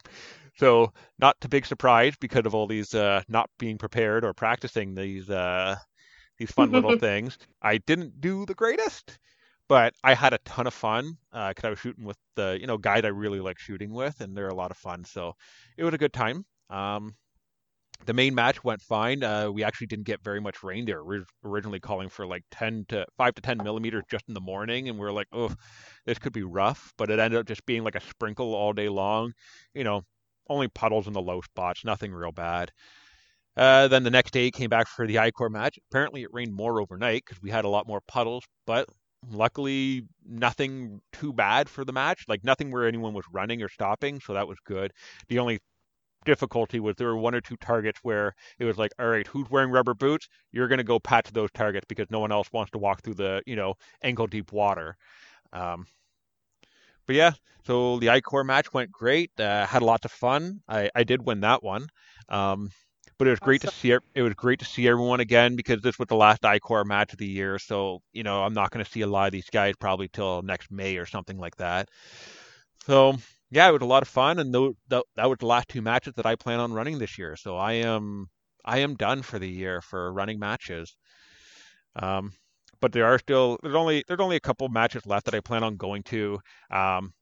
So 0.58 0.92
not 1.20 1.40
to 1.42 1.50
big 1.50 1.66
surprise 1.66 2.16
because 2.20 2.46
of 2.46 2.54
all 2.54 2.68
these 2.68 2.94
uh, 2.94 3.24
not 3.28 3.50
being 3.58 3.78
prepared 3.78 4.26
or 4.26 4.34
practicing 4.34 4.96
these 4.96 5.30
uh, 5.30 5.76
these 6.38 6.52
fun 6.52 6.72
little 6.72 6.98
things. 7.00 7.38
I 7.62 7.78
didn't 7.78 8.22
do 8.22 8.46
the 8.46 8.56
greatest, 8.56 9.18
but 9.68 9.94
I 10.04 10.14
had 10.14 10.34
a 10.34 10.40
ton 10.40 10.68
of 10.68 10.74
fun 10.74 11.18
because 11.32 11.64
I 11.64 11.70
was 11.70 11.80
shooting 11.80 12.06
with 12.06 12.18
the 12.36 12.58
you 12.60 12.68
know 12.68 12.78
guys 12.78 13.06
I 13.06 13.10
really 13.10 13.40
like 13.40 13.60
shooting 13.60 13.92
with, 13.92 14.22
and 14.22 14.36
they're 14.36 14.50
a 14.50 14.56
lot 14.56 14.72
of 14.72 14.78
fun. 14.78 15.06
So 15.06 15.34
it 15.78 15.84
was 15.84 15.94
a 15.94 16.00
good 16.00 16.14
time. 16.14 16.46
Um, 16.70 17.16
the 18.06 18.14
main 18.14 18.36
match 18.36 18.64
went 18.64 18.82
fine. 18.82 19.24
Uh, 19.24 19.52
we 19.52 19.64
actually 19.64 19.88
didn't 19.88 20.06
get 20.06 20.24
very 20.24 20.42
much 20.42 20.64
rain. 20.64 20.86
They 20.86 20.94
were 20.94 21.24
originally 21.44 21.80
calling 21.80 22.10
for 22.10 22.26
like 22.26 22.44
10 22.52 22.86
to 22.90 23.06
5 23.18 23.36
to 23.36 23.42
10 23.42 23.58
millimeters 23.64 24.04
just 24.10 24.26
in 24.28 24.34
the 24.34 24.42
morning, 24.42 24.90
and 24.90 24.98
we 24.98 25.06
are 25.06 25.12
like, 25.12 25.28
oh, 25.32 25.54
this 26.06 26.20
could 26.20 26.34
be 26.34 26.44
rough. 26.44 26.94
But 26.98 27.12
it 27.12 27.20
ended 27.20 27.40
up 27.40 27.48
just 27.48 27.66
being 27.66 27.84
like 27.84 27.96
a 27.96 28.02
sprinkle 28.02 28.54
all 28.54 28.74
day 28.74 28.90
long. 28.90 29.34
You 29.74 29.84
know, 29.84 30.02
only 30.50 30.68
puddles 30.68 31.08
in 31.08 31.14
the 31.14 31.22
low 31.22 31.42
spots, 31.42 31.86
nothing 31.86 32.12
real 32.14 32.32
bad. 32.32 32.72
Uh, 33.58 33.88
then 33.88 34.04
the 34.04 34.10
next 34.10 34.32
day 34.32 34.50
came 34.50 34.70
back 34.70 34.88
for 34.88 35.06
the 35.06 35.16
ICORE 35.16 35.50
match. 35.50 35.78
Apparently, 35.90 36.24
it 36.24 36.30
rained 36.32 36.54
more 36.54 36.80
overnight 36.82 37.24
because 37.26 37.42
we 37.42 37.50
had 37.50 37.66
a 37.66 37.70
lot 37.70 37.88
more 37.88 38.02
puddles, 38.08 38.44
but 38.66 38.88
luckily 39.30 40.04
nothing 40.26 41.02
too 41.12 41.34
bad 41.34 41.70
for 41.70 41.86
the 41.86 41.94
match. 41.94 42.24
Like 42.28 42.44
nothing 42.44 42.72
where 42.72 42.88
anyone 42.88 43.14
was 43.14 43.26
running 43.32 43.62
or 43.62 43.70
stopping, 43.70 44.20
so 44.20 44.34
that 44.34 44.48
was 44.48 44.58
good. 44.66 44.94
The 45.28 45.40
only 45.40 45.60
difficulty 46.26 46.80
was 46.80 46.96
there 46.96 47.08
were 47.08 47.18
one 47.18 47.36
or 47.36 47.42
two 47.42 47.58
targets 47.58 48.00
where 48.04 48.36
it 48.60 48.66
was 48.66 48.78
like, 48.78 48.92
all 49.00 49.08
right, 49.08 49.28
who's 49.28 49.50
wearing 49.50 49.72
rubber 49.72 49.94
boots? 49.94 50.28
You're 50.52 50.68
going 50.68 50.78
to 50.78 50.84
go 50.84 51.00
pat 51.00 51.26
to 51.26 51.34
those 51.34 51.52
targets 51.52 51.86
because 51.88 52.10
no 52.10 52.20
one 52.20 52.32
else 52.32 52.52
wants 52.52 52.72
to 52.72 52.78
walk 52.78 53.02
through 53.02 53.16
the 53.16 53.42
you 53.46 53.56
know 53.56 53.76
ankle 54.02 54.28
deep 54.28 54.52
water. 54.52 54.98
Um, 55.54 55.86
but 57.06 57.16
yeah, 57.16 57.32
so 57.66 58.00
the 58.00 58.08
ICORE 58.08 58.46
match 58.46 58.74
went 58.74 58.92
great. 58.92 59.32
Uh, 59.40 59.66
had 59.66 59.82
a 59.82 59.86
lot 59.86 60.06
of 60.06 60.12
fun. 60.12 60.62
I, 60.68 60.90
I 60.96 61.04
did 61.04 61.26
win 61.26 61.42
that 61.42 61.64
one. 61.64 61.88
Um, 62.30 62.72
but 63.18 63.28
it 63.28 63.32
was 63.32 63.40
great 63.40 63.64
awesome. 63.64 63.72
to 63.72 63.80
see 63.80 63.98
it 64.16 64.22
was 64.24 64.34
great 64.34 64.60
to 64.60 64.66
see 64.66 64.88
everyone 64.88 65.20
again 65.20 65.56
because 65.56 65.82
this 65.82 66.00
was 66.00 66.08
the 66.08 66.16
last 66.16 66.42
ICORE 66.42 66.86
match 66.86 67.14
of 67.14 67.20
the 67.20 67.28
year. 67.28 67.60
So 67.60 68.02
you 68.14 68.24
know 68.24 68.44
I'm 68.44 68.54
not 68.54 68.72
going 68.72 68.84
to 68.84 68.92
see 68.92 69.02
a 69.02 69.08
lot 69.08 69.28
of 69.28 69.32
these 69.32 69.50
guys 69.52 69.76
probably 69.80 70.08
till 70.08 70.42
next 70.42 70.72
May 70.72 70.98
or 70.98 71.06
something 71.06 71.38
like 71.38 71.56
that. 71.58 71.90
So 72.86 73.18
yeah, 73.52 73.70
it 73.70 73.74
was 73.74 73.82
a 73.82 73.86
lot 73.86 74.02
of 74.02 74.08
fun, 74.10 74.40
and 74.40 74.54
th- 74.54 74.74
th- 74.90 75.04
that 75.16 75.30
was 75.30 75.38
the 75.40 75.46
last 75.46 75.70
two 75.70 75.82
matches 75.82 76.14
that 76.16 76.26
I 76.26 76.36
plan 76.36 76.60
on 76.60 76.74
running 76.74 77.00
this 77.00 77.18
year. 77.18 77.36
So 77.36 77.58
I 77.58 77.74
am 77.74 78.30
I 78.66 78.80
am 78.80 78.96
done 78.96 79.22
for 79.24 79.40
the 79.40 79.50
year 79.50 79.82
for 79.82 80.12
running 80.14 80.40
matches. 80.40 80.96
Um, 81.96 82.32
but 82.80 82.92
there 82.94 83.06
are 83.06 83.20
still 83.20 83.58
there's 83.62 83.76
only 83.76 84.04
there's 84.08 84.20
only 84.20 84.36
a 84.38 84.40
couple 84.42 84.68
matches 84.70 85.06
left 85.06 85.26
that 85.26 85.36
I 85.36 85.40
plan 85.42 85.64
on 85.64 85.78
going 85.78 86.04
to. 86.04 86.40
Um, 86.72 87.14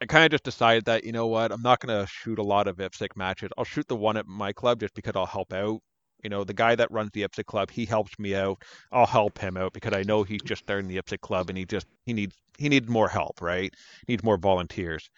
I 0.00 0.06
kind 0.06 0.24
of 0.24 0.30
just 0.30 0.44
decided 0.44 0.84
that 0.84 1.02
you 1.04 1.10
know 1.12 1.26
what, 1.26 1.50
I'm 1.50 1.62
not 1.62 1.80
going 1.80 1.98
to 2.00 2.06
shoot 2.06 2.38
a 2.38 2.42
lot 2.44 2.68
of 2.68 2.76
IPSC 2.76 3.16
matches. 3.16 3.50
I'll 3.58 3.64
shoot 3.64 3.88
the 3.88 3.96
one 3.96 4.16
at 4.16 4.26
my 4.26 4.52
club 4.52 4.80
just 4.80 4.94
because 4.94 5.14
I'll 5.16 5.26
help 5.26 5.52
out. 5.52 5.80
You 6.24 6.30
know, 6.30 6.42
the 6.42 6.54
guy 6.54 6.74
that 6.74 6.90
runs 6.90 7.10
the 7.12 7.22
IPSC 7.22 7.44
club, 7.44 7.70
he 7.70 7.84
helps 7.84 8.18
me 8.18 8.34
out. 8.34 8.62
I'll 8.90 9.06
help 9.06 9.38
him 9.38 9.56
out 9.56 9.74
because 9.74 9.92
I 9.92 10.02
know 10.02 10.22
he's 10.22 10.42
just 10.42 10.62
starting 10.62 10.88
the 10.88 10.96
IPSC 10.96 11.20
club 11.20 11.50
and 11.50 11.58
he 11.58 11.66
just 11.66 11.86
he 12.06 12.14
needs 12.14 12.34
he 12.58 12.68
needs 12.68 12.88
more 12.88 13.08
help, 13.08 13.40
right? 13.42 13.72
He 14.06 14.12
needs 14.14 14.24
more 14.24 14.38
volunteers. 14.38 15.10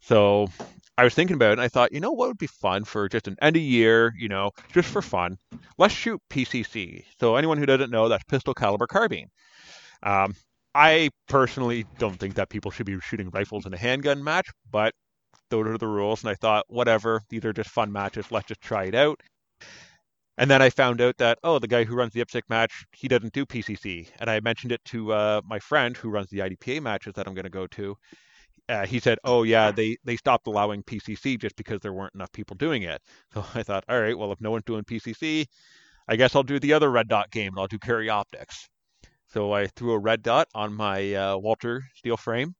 So 0.00 0.48
I 0.96 1.04
was 1.04 1.14
thinking 1.14 1.34
about 1.34 1.50
it 1.50 1.52
and 1.52 1.60
I 1.60 1.68
thought, 1.68 1.92
you 1.92 2.00
know 2.00 2.12
what 2.12 2.28
would 2.28 2.38
be 2.38 2.46
fun 2.46 2.84
for 2.84 3.08
just 3.08 3.28
an 3.28 3.36
end 3.42 3.56
of 3.56 3.62
year, 3.62 4.14
you 4.18 4.28
know, 4.28 4.50
just 4.72 4.88
for 4.88 5.02
fun. 5.02 5.36
Let's 5.78 5.94
shoot 5.94 6.20
PCC. 6.30 7.04
So 7.20 7.36
anyone 7.36 7.58
who 7.58 7.66
doesn't 7.66 7.90
know, 7.90 8.08
that's 8.08 8.24
pistol 8.24 8.54
caliber 8.54 8.86
carbine. 8.86 9.28
Um, 10.02 10.34
I 10.74 11.10
personally 11.28 11.84
don't 11.98 12.18
think 12.18 12.34
that 12.34 12.48
people 12.48 12.70
should 12.70 12.86
be 12.86 12.98
shooting 13.00 13.30
rifles 13.30 13.66
in 13.66 13.74
a 13.74 13.78
handgun 13.78 14.22
match, 14.22 14.48
but 14.70 14.94
those 15.50 15.66
are 15.66 15.78
the 15.78 15.86
rules. 15.86 16.22
And 16.22 16.30
I 16.30 16.34
thought, 16.34 16.64
whatever, 16.68 17.22
these 17.28 17.44
are 17.44 17.52
just 17.52 17.70
fun 17.70 17.92
matches. 17.92 18.30
Let's 18.30 18.46
just 18.46 18.60
try 18.60 18.84
it 18.84 18.94
out. 18.94 19.20
And 20.38 20.50
then 20.50 20.62
I 20.62 20.70
found 20.70 21.00
out 21.00 21.18
that, 21.18 21.38
oh, 21.44 21.58
the 21.58 21.68
guy 21.68 21.84
who 21.84 21.94
runs 21.94 22.12
the 22.12 22.24
IPSC 22.24 22.42
match, 22.48 22.84
he 22.92 23.08
doesn't 23.08 23.32
do 23.32 23.44
PCC. 23.44 24.08
And 24.20 24.30
I 24.30 24.40
mentioned 24.40 24.72
it 24.72 24.82
to 24.86 25.12
uh, 25.12 25.40
my 25.44 25.58
friend 25.58 25.96
who 25.96 26.08
runs 26.08 26.30
the 26.30 26.38
IDPA 26.38 26.80
matches 26.82 27.12
that 27.14 27.26
I'm 27.26 27.34
going 27.34 27.44
to 27.44 27.50
go 27.50 27.66
to. 27.66 27.96
Uh, 28.68 28.86
he 28.86 29.00
said, 29.00 29.18
oh, 29.24 29.42
yeah, 29.42 29.70
they, 29.72 29.96
they 30.04 30.16
stopped 30.16 30.46
allowing 30.46 30.82
PCC 30.84 31.38
just 31.38 31.56
because 31.56 31.80
there 31.80 31.92
weren't 31.92 32.14
enough 32.14 32.32
people 32.32 32.56
doing 32.56 32.82
it. 32.82 33.02
So 33.34 33.44
I 33.54 33.62
thought, 33.62 33.84
all 33.88 34.00
right, 34.00 34.16
well, 34.16 34.32
if 34.32 34.40
no 34.40 34.50
one's 34.50 34.64
doing 34.64 34.84
PCC, 34.84 35.46
I 36.08 36.16
guess 36.16 36.34
I'll 36.34 36.42
do 36.42 36.58
the 36.58 36.72
other 36.72 36.90
red 36.90 37.08
dot 37.08 37.30
game 37.30 37.48
and 37.48 37.58
I'll 37.60 37.66
do 37.68 37.78
carry 37.78 38.08
optics. 38.08 38.68
So 39.28 39.52
I 39.52 39.66
threw 39.68 39.92
a 39.92 39.98
red 39.98 40.22
dot 40.22 40.48
on 40.54 40.74
my 40.74 41.14
uh, 41.14 41.36
Walther 41.36 41.82
steel 41.94 42.16
frame. 42.16 42.54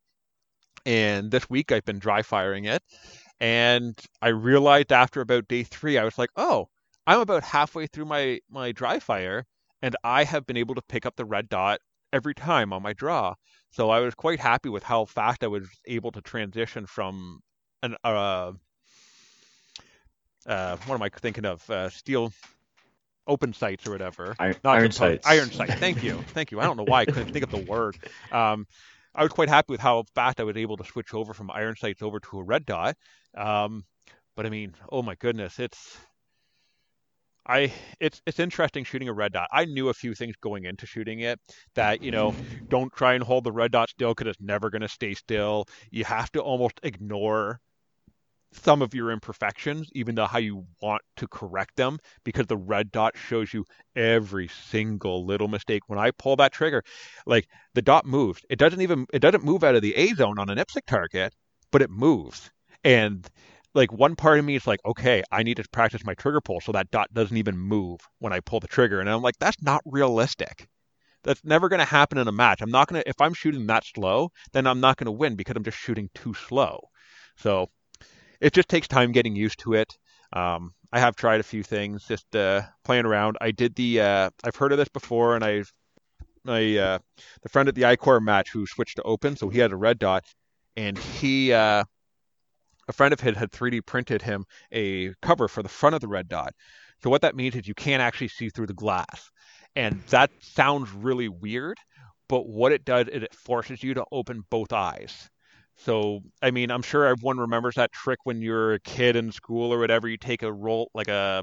And 0.86 1.30
this 1.30 1.50
week 1.50 1.72
I've 1.72 1.84
been 1.84 1.98
dry 1.98 2.22
firing 2.22 2.64
it. 2.66 2.82
And 3.40 3.98
I 4.22 4.28
realized 4.28 4.92
after 4.92 5.20
about 5.20 5.48
day 5.48 5.64
three, 5.64 5.98
I 5.98 6.04
was 6.04 6.18
like, 6.18 6.30
oh, 6.36 6.68
I'm 7.10 7.18
about 7.18 7.42
halfway 7.42 7.88
through 7.88 8.04
my, 8.04 8.38
my 8.48 8.70
dry 8.70 9.00
fire. 9.00 9.44
And 9.82 9.96
I 10.04 10.22
have 10.22 10.46
been 10.46 10.56
able 10.56 10.76
to 10.76 10.82
pick 10.82 11.04
up 11.04 11.16
the 11.16 11.24
red 11.24 11.48
dot 11.48 11.80
every 12.12 12.34
time 12.34 12.72
on 12.72 12.82
my 12.82 12.92
draw. 12.92 13.34
So 13.70 13.90
I 13.90 13.98
was 13.98 14.14
quite 14.14 14.38
happy 14.38 14.68
with 14.68 14.84
how 14.84 15.06
fast 15.06 15.42
I 15.42 15.48
was 15.48 15.66
able 15.86 16.12
to 16.12 16.20
transition 16.20 16.86
from 16.86 17.40
an 17.82 17.96
uh, 18.04 18.52
uh, 20.46 20.76
what 20.86 20.94
am 20.94 21.02
I 21.02 21.08
thinking 21.08 21.46
of? 21.46 21.68
Uh, 21.68 21.90
steel 21.90 22.32
open 23.26 23.54
sights 23.54 23.88
or 23.88 23.90
whatever. 23.90 24.36
Iron, 24.38 24.56
iron 24.64 24.92
sights. 24.92 25.26
Iron 25.26 25.50
sight. 25.50 25.70
Thank 25.78 26.04
you. 26.04 26.22
Thank 26.28 26.52
you. 26.52 26.60
I 26.60 26.64
don't 26.64 26.76
know 26.76 26.84
why 26.84 27.00
I 27.00 27.06
couldn't 27.06 27.32
think 27.32 27.44
of 27.44 27.50
the 27.50 27.64
word. 27.70 27.96
Um, 28.30 28.68
I 29.16 29.24
was 29.24 29.32
quite 29.32 29.48
happy 29.48 29.72
with 29.72 29.80
how 29.80 30.04
fast 30.14 30.38
I 30.38 30.44
was 30.44 30.56
able 30.56 30.76
to 30.76 30.84
switch 30.84 31.12
over 31.12 31.34
from 31.34 31.50
iron 31.50 31.74
sights 31.74 32.02
over 32.02 32.20
to 32.20 32.38
a 32.38 32.44
red 32.44 32.66
dot. 32.66 32.96
Um, 33.36 33.84
but 34.36 34.46
I 34.46 34.50
mean, 34.50 34.74
oh 34.92 35.02
my 35.02 35.16
goodness, 35.16 35.58
it's 35.58 35.96
I 37.50 37.72
it's 37.98 38.22
it's 38.26 38.38
interesting 38.38 38.84
shooting 38.84 39.08
a 39.08 39.12
red 39.12 39.32
dot. 39.32 39.48
I 39.52 39.64
knew 39.64 39.88
a 39.88 39.94
few 39.94 40.14
things 40.14 40.36
going 40.40 40.64
into 40.66 40.86
shooting 40.86 41.20
it 41.20 41.40
that 41.74 42.00
you 42.00 42.12
know 42.12 42.32
don't 42.68 42.92
try 42.92 43.14
and 43.14 43.24
hold 43.24 43.42
the 43.42 43.50
red 43.50 43.72
dot 43.72 43.90
still 43.90 44.14
because 44.14 44.30
it's 44.30 44.40
never 44.40 44.70
going 44.70 44.82
to 44.82 44.88
stay 44.88 45.14
still. 45.14 45.66
You 45.90 46.04
have 46.04 46.30
to 46.32 46.40
almost 46.40 46.78
ignore 46.84 47.60
some 48.52 48.82
of 48.82 48.94
your 48.94 49.10
imperfections, 49.10 49.88
even 49.94 50.14
though 50.14 50.26
how 50.26 50.38
you 50.38 50.64
want 50.80 51.02
to 51.16 51.26
correct 51.28 51.76
them, 51.76 51.98
because 52.24 52.46
the 52.46 52.56
red 52.56 52.92
dot 52.92 53.16
shows 53.16 53.52
you 53.52 53.64
every 53.96 54.48
single 54.48 55.24
little 55.26 55.48
mistake. 55.48 55.82
When 55.88 55.98
I 55.98 56.12
pull 56.12 56.36
that 56.36 56.52
trigger, 56.52 56.84
like 57.26 57.48
the 57.74 57.82
dot 57.82 58.06
moves. 58.06 58.42
It 58.48 58.60
doesn't 58.60 58.80
even 58.80 59.06
it 59.12 59.20
doesn't 59.20 59.44
move 59.44 59.64
out 59.64 59.74
of 59.74 59.82
the 59.82 59.96
A 59.96 60.14
zone 60.14 60.38
on 60.38 60.50
an 60.50 60.58
IPSC 60.58 60.82
target, 60.86 61.34
but 61.72 61.82
it 61.82 61.90
moves. 61.90 62.50
And 62.84 63.28
like 63.74 63.92
one 63.92 64.16
part 64.16 64.38
of 64.38 64.44
me 64.44 64.56
is 64.56 64.66
like, 64.66 64.80
okay, 64.84 65.22
I 65.30 65.42
need 65.42 65.56
to 65.58 65.64
practice 65.70 66.04
my 66.04 66.14
trigger 66.14 66.40
pull 66.40 66.60
so 66.60 66.72
that 66.72 66.90
dot 66.90 67.12
doesn't 67.12 67.36
even 67.36 67.56
move 67.56 68.00
when 68.18 68.32
I 68.32 68.40
pull 68.40 68.60
the 68.60 68.68
trigger. 68.68 69.00
And 69.00 69.08
I'm 69.08 69.22
like, 69.22 69.38
that's 69.38 69.62
not 69.62 69.82
realistic. 69.84 70.68
That's 71.22 71.44
never 71.44 71.68
going 71.68 71.80
to 71.80 71.84
happen 71.84 72.18
in 72.18 72.28
a 72.28 72.32
match. 72.32 72.62
I'm 72.62 72.70
not 72.70 72.88
going 72.88 73.02
to, 73.02 73.08
if 73.08 73.20
I'm 73.20 73.34
shooting 73.34 73.66
that 73.66 73.84
slow, 73.84 74.30
then 74.52 74.66
I'm 74.66 74.80
not 74.80 74.96
going 74.96 75.06
to 75.06 75.12
win 75.12 75.36
because 75.36 75.54
I'm 75.56 75.64
just 75.64 75.78
shooting 75.78 76.08
too 76.14 76.34
slow. 76.34 76.80
So 77.36 77.68
it 78.40 78.52
just 78.52 78.68
takes 78.68 78.88
time 78.88 79.12
getting 79.12 79.36
used 79.36 79.58
to 79.60 79.74
it. 79.74 79.96
Um, 80.32 80.72
I 80.92 80.98
have 80.98 81.16
tried 81.16 81.40
a 81.40 81.44
few 81.44 81.62
things, 81.62 82.04
just 82.06 82.34
uh, 82.34 82.62
playing 82.84 83.04
around. 83.04 83.36
I 83.40 83.50
did 83.50 83.74
the. 83.74 84.00
Uh, 84.00 84.30
I've 84.42 84.56
heard 84.56 84.72
of 84.72 84.78
this 84.78 84.88
before, 84.88 85.34
and 85.34 85.44
I've 85.44 85.70
my 86.44 86.76
uh, 86.76 86.98
the 87.42 87.48
friend 87.48 87.68
at 87.68 87.74
the 87.74 87.84
ICORE 87.84 88.20
match 88.20 88.50
who 88.50 88.66
switched 88.66 88.96
to 88.96 89.02
open, 89.02 89.36
so 89.36 89.48
he 89.48 89.58
had 89.58 89.72
a 89.72 89.76
red 89.76 89.98
dot, 89.98 90.24
and 90.76 90.98
he 90.98 91.52
uh, 91.52 91.84
a 92.90 92.92
friend 92.92 93.12
of 93.12 93.20
his 93.20 93.36
had 93.36 93.50
3D 93.50 93.86
printed 93.86 94.20
him 94.20 94.44
a 94.72 95.14
cover 95.22 95.48
for 95.48 95.62
the 95.62 95.68
front 95.68 95.94
of 95.94 96.00
the 96.00 96.08
red 96.08 96.28
dot. 96.28 96.52
So 97.02 97.08
what 97.08 97.22
that 97.22 97.34
means 97.34 97.54
is 97.56 97.66
you 97.66 97.74
can't 97.74 98.02
actually 98.02 98.28
see 98.28 98.50
through 98.50 98.66
the 98.66 98.74
glass, 98.74 99.30
and 99.74 100.02
that 100.10 100.30
sounds 100.40 100.92
really 100.92 101.28
weird. 101.28 101.78
But 102.28 102.46
what 102.46 102.72
it 102.72 102.84
does 102.84 103.08
is 103.08 103.22
it 103.22 103.34
forces 103.34 103.82
you 103.82 103.94
to 103.94 104.04
open 104.12 104.44
both 104.50 104.72
eyes. 104.72 105.30
So, 105.76 106.20
I 106.42 106.50
mean, 106.50 106.70
I'm 106.70 106.82
sure 106.82 107.06
everyone 107.06 107.38
remembers 107.38 107.76
that 107.76 107.90
trick 107.90 108.18
when 108.24 108.42
you're 108.42 108.74
a 108.74 108.80
kid 108.80 109.16
in 109.16 109.32
school 109.32 109.72
or 109.72 109.78
whatever. 109.78 110.06
You 110.06 110.18
take 110.18 110.42
a 110.42 110.52
roll, 110.52 110.90
like 110.94 111.08
a 111.08 111.42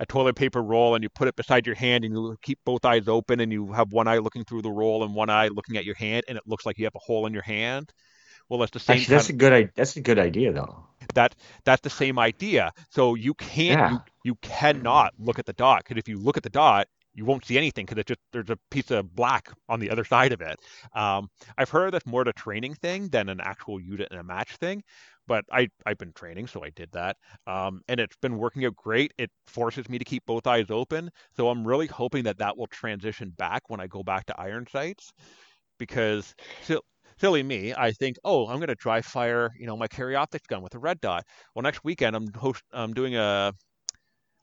a 0.00 0.06
toilet 0.06 0.34
paper 0.36 0.62
roll, 0.62 0.94
and 0.94 1.02
you 1.02 1.08
put 1.08 1.28
it 1.28 1.36
beside 1.36 1.66
your 1.66 1.76
hand, 1.76 2.04
and 2.04 2.14
you 2.14 2.36
keep 2.42 2.58
both 2.64 2.84
eyes 2.84 3.08
open, 3.08 3.40
and 3.40 3.52
you 3.52 3.72
have 3.72 3.92
one 3.92 4.08
eye 4.08 4.18
looking 4.18 4.44
through 4.44 4.62
the 4.62 4.70
roll 4.70 5.04
and 5.04 5.14
one 5.14 5.30
eye 5.30 5.48
looking 5.48 5.76
at 5.76 5.84
your 5.84 5.94
hand, 5.94 6.24
and 6.28 6.36
it 6.36 6.44
looks 6.46 6.66
like 6.66 6.78
you 6.78 6.84
have 6.84 6.94
a 6.94 7.06
hole 7.06 7.26
in 7.26 7.32
your 7.32 7.42
hand. 7.42 7.92
Well, 8.48 8.62
it's 8.62 8.72
the 8.72 8.80
same. 8.80 8.98
Actually, 8.98 9.14
that's 9.14 9.28
a 9.30 9.32
good. 9.32 9.70
That's 9.74 9.96
a 9.96 10.00
good 10.00 10.18
idea, 10.18 10.52
though. 10.52 10.84
That 11.14 11.34
that's 11.64 11.82
the 11.82 11.90
same 11.90 12.18
idea. 12.18 12.72
So 12.90 13.14
you 13.14 13.34
can't. 13.34 13.78
Yeah. 13.78 13.90
You, 13.90 14.00
you 14.24 14.34
cannot 14.36 15.14
look 15.18 15.38
at 15.38 15.46
the 15.46 15.52
dot 15.52 15.84
because 15.84 15.98
if 15.98 16.08
you 16.08 16.18
look 16.18 16.36
at 16.36 16.42
the 16.42 16.50
dot, 16.50 16.86
you 17.14 17.24
won't 17.24 17.44
see 17.44 17.56
anything 17.56 17.86
because 17.86 17.98
it's 17.98 18.08
just 18.08 18.20
there's 18.32 18.50
a 18.50 18.58
piece 18.70 18.90
of 18.90 19.14
black 19.14 19.50
on 19.68 19.80
the 19.80 19.90
other 19.90 20.04
side 20.04 20.32
of 20.32 20.40
it. 20.40 20.58
Um, 20.94 21.30
I've 21.56 21.70
heard 21.70 21.92
that's 21.94 22.06
more 22.06 22.22
of 22.22 22.28
a 22.28 22.32
training 22.32 22.74
thing 22.74 23.08
than 23.08 23.28
an 23.28 23.40
actual 23.40 23.80
unit 23.80 24.08
in 24.10 24.18
a 24.18 24.24
match 24.24 24.56
thing, 24.56 24.82
but 25.26 25.44
I 25.52 25.68
I've 25.86 25.98
been 25.98 26.12
training, 26.12 26.46
so 26.48 26.64
I 26.64 26.70
did 26.70 26.90
that, 26.92 27.16
um, 27.46 27.82
and 27.88 28.00
it's 28.00 28.16
been 28.16 28.36
working 28.38 28.64
out 28.64 28.74
great. 28.76 29.12
It 29.18 29.30
forces 29.46 29.88
me 29.88 29.98
to 29.98 30.04
keep 30.04 30.26
both 30.26 30.46
eyes 30.46 30.70
open, 30.70 31.10
so 31.36 31.48
I'm 31.48 31.66
really 31.66 31.86
hoping 31.86 32.24
that 32.24 32.38
that 32.38 32.56
will 32.56 32.66
transition 32.66 33.30
back 33.30 33.68
when 33.68 33.80
I 33.80 33.86
go 33.86 34.02
back 34.02 34.26
to 34.26 34.40
iron 34.40 34.66
sights, 34.70 35.12
because. 35.78 36.34
So, 36.64 36.80
silly 37.18 37.42
me, 37.42 37.74
I 37.74 37.92
think, 37.92 38.16
oh, 38.24 38.46
I'm 38.46 38.56
going 38.56 38.68
to 38.68 38.74
dry 38.74 39.02
fire, 39.02 39.50
you 39.58 39.66
know, 39.66 39.76
my 39.76 39.88
carry 39.88 40.16
optics 40.16 40.46
gun 40.46 40.62
with 40.62 40.74
a 40.74 40.78
red 40.78 41.00
dot. 41.00 41.24
Well, 41.54 41.62
next 41.62 41.84
weekend 41.84 42.16
I'm 42.16 42.32
host, 42.32 42.62
I'm 42.72 42.94
doing 42.94 43.16
a 43.16 43.52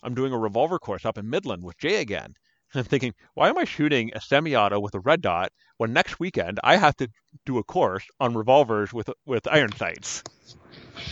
I'm 0.04 0.16
doing 0.16 0.34
a 0.34 0.38
revolver 0.38 0.80
course 0.80 1.06
up 1.06 1.18
in 1.18 1.30
Midland 1.30 1.64
with 1.64 1.78
Jay 1.78 2.02
again, 2.02 2.34
I'm 2.74 2.84
thinking, 2.84 3.14
why 3.34 3.50
am 3.50 3.58
I 3.58 3.66
shooting 3.66 4.12
a 4.16 4.22
semi-auto 4.22 4.80
with 4.80 4.96
a 4.96 5.00
red 5.00 5.22
dot 5.22 5.52
when 5.78 5.94
next 5.94 6.20
weekend 6.20 6.60
I 6.64 6.78
have 6.78 6.96
to 6.98 7.10
do 7.46 7.58
a 7.58 7.64
course 7.64 8.06
on 8.20 8.34
revolvers 8.34 8.94
with 8.94 9.10
with 9.26 9.48
iron 9.48 9.74
sights? 9.74 10.24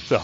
So, 0.03 0.20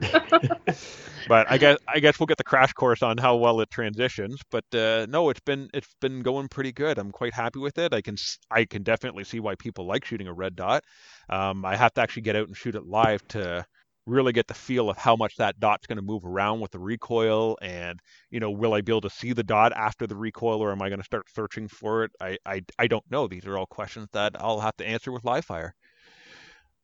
but 1.26 1.50
I 1.50 1.58
guess 1.58 1.78
I 1.92 2.00
guess 2.00 2.18
we'll 2.18 2.26
get 2.26 2.38
the 2.38 2.44
crash 2.44 2.72
course 2.72 3.02
on 3.02 3.18
how 3.18 3.36
well 3.36 3.60
it 3.60 3.70
transitions. 3.70 4.40
But 4.50 4.64
uh, 4.74 5.06
no, 5.08 5.30
it's 5.30 5.40
been 5.40 5.68
it's 5.74 5.94
been 6.00 6.22
going 6.22 6.48
pretty 6.48 6.72
good. 6.72 6.98
I'm 6.98 7.10
quite 7.12 7.34
happy 7.34 7.58
with 7.60 7.78
it. 7.78 7.92
I 7.94 8.02
can 8.02 8.16
I 8.50 8.64
can 8.66 8.82
definitely 8.82 9.24
see 9.24 9.40
why 9.40 9.54
people 9.56 9.86
like 9.86 10.04
shooting 10.04 10.28
a 10.28 10.32
red 10.34 10.56
dot. 10.56 10.84
Um, 11.28 11.64
I 11.64 11.76
have 11.76 11.94
to 11.94 12.02
actually 12.02 12.22
get 12.22 12.36
out 12.36 12.48
and 12.48 12.56
shoot 12.56 12.74
it 12.74 12.86
live 12.86 13.22
to 13.30 13.64
really 14.06 14.32
get 14.32 14.46
the 14.48 14.54
feel 14.54 14.90
of 14.90 14.98
how 14.98 15.16
much 15.16 15.36
that 15.36 15.58
dot's 15.60 15.86
going 15.86 15.96
to 15.96 16.02
move 16.02 16.24
around 16.26 16.60
with 16.60 16.70
the 16.72 16.78
recoil 16.78 17.56
and 17.62 17.98
you 18.30 18.38
know 18.40 18.50
will 18.50 18.74
i 18.74 18.80
be 18.82 18.92
able 18.92 19.00
to 19.00 19.08
see 19.10 19.32
the 19.32 19.42
dot 19.42 19.72
after 19.74 20.06
the 20.06 20.16
recoil 20.16 20.60
or 20.60 20.72
am 20.72 20.82
i 20.82 20.88
going 20.90 20.98
to 20.98 21.04
start 21.04 21.26
searching 21.34 21.68
for 21.68 22.04
it 22.04 22.10
i 22.20 22.36
i, 22.44 22.60
I 22.78 22.86
don't 22.86 23.10
know 23.10 23.26
these 23.28 23.46
are 23.46 23.56
all 23.56 23.66
questions 23.66 24.08
that 24.12 24.32
i'll 24.38 24.60
have 24.60 24.76
to 24.76 24.86
answer 24.86 25.10
with 25.10 25.24
live 25.24 25.46
fire 25.46 25.74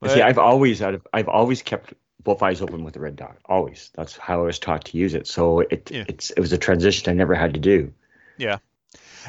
But 0.00 0.12
see, 0.12 0.22
I've 0.22 0.38
always 0.38 0.82
I've, 0.82 1.06
I've 1.12 1.28
always 1.28 1.62
kept 1.62 1.94
both 2.22 2.42
eyes 2.42 2.60
open 2.60 2.84
with 2.84 2.94
the 2.94 3.00
red 3.00 3.16
dot. 3.16 3.38
Always. 3.46 3.90
That's 3.94 4.16
how 4.16 4.40
I 4.40 4.44
was 4.44 4.58
taught 4.58 4.84
to 4.86 4.98
use 4.98 5.14
it. 5.14 5.26
So 5.26 5.60
it 5.60 5.90
Yeah. 5.90 6.04
it's 6.08 6.30
it 6.30 6.40
was 6.40 6.52
a 6.52 6.58
transition 6.58 7.10
I 7.10 7.14
never 7.14 7.34
had 7.34 7.54
to 7.54 7.60
do. 7.60 7.92
Yeah. 8.38 8.58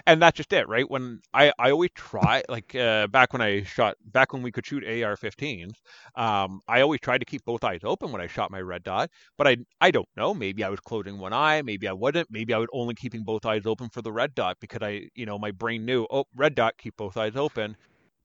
And 0.07 0.21
that's 0.21 0.37
just 0.37 0.53
it 0.53 0.67
right 0.69 0.89
when 0.89 1.19
i 1.33 1.51
i 1.59 1.69
always 1.69 1.91
try 1.93 2.43
like 2.47 2.73
uh, 2.73 3.07
back 3.07 3.33
when 3.33 3.41
i 3.41 3.61
shot 3.63 3.97
back 4.05 4.31
when 4.33 4.41
we 4.41 4.51
could 4.51 4.65
shoot 4.65 4.83
ar-15s 4.83 5.73
um 6.15 6.61
i 6.67 6.81
always 6.81 7.01
tried 7.01 7.19
to 7.19 7.25
keep 7.25 7.43
both 7.43 7.63
eyes 7.63 7.81
open 7.83 8.11
when 8.11 8.21
i 8.21 8.27
shot 8.27 8.49
my 8.49 8.61
red 8.61 8.83
dot 8.83 9.09
but 9.37 9.47
i 9.47 9.57
i 9.81 9.91
don't 9.91 10.07
know 10.15 10.33
maybe 10.33 10.63
i 10.63 10.69
was 10.69 10.79
closing 10.79 11.19
one 11.19 11.33
eye 11.33 11.61
maybe 11.61 11.87
i 11.87 11.93
wouldn't 11.93 12.31
maybe 12.31 12.53
i 12.53 12.57
was 12.57 12.69
only 12.71 12.95
keeping 12.95 13.23
both 13.23 13.45
eyes 13.45 13.65
open 13.65 13.89
for 13.89 14.01
the 14.01 14.11
red 14.11 14.33
dot 14.33 14.57
because 14.61 14.81
i 14.81 15.07
you 15.13 15.25
know 15.25 15.37
my 15.37 15.51
brain 15.51 15.85
knew 15.85 16.07
oh 16.09 16.25
red 16.35 16.55
dot 16.55 16.73
keep 16.77 16.95
both 16.95 17.17
eyes 17.17 17.35
open 17.35 17.75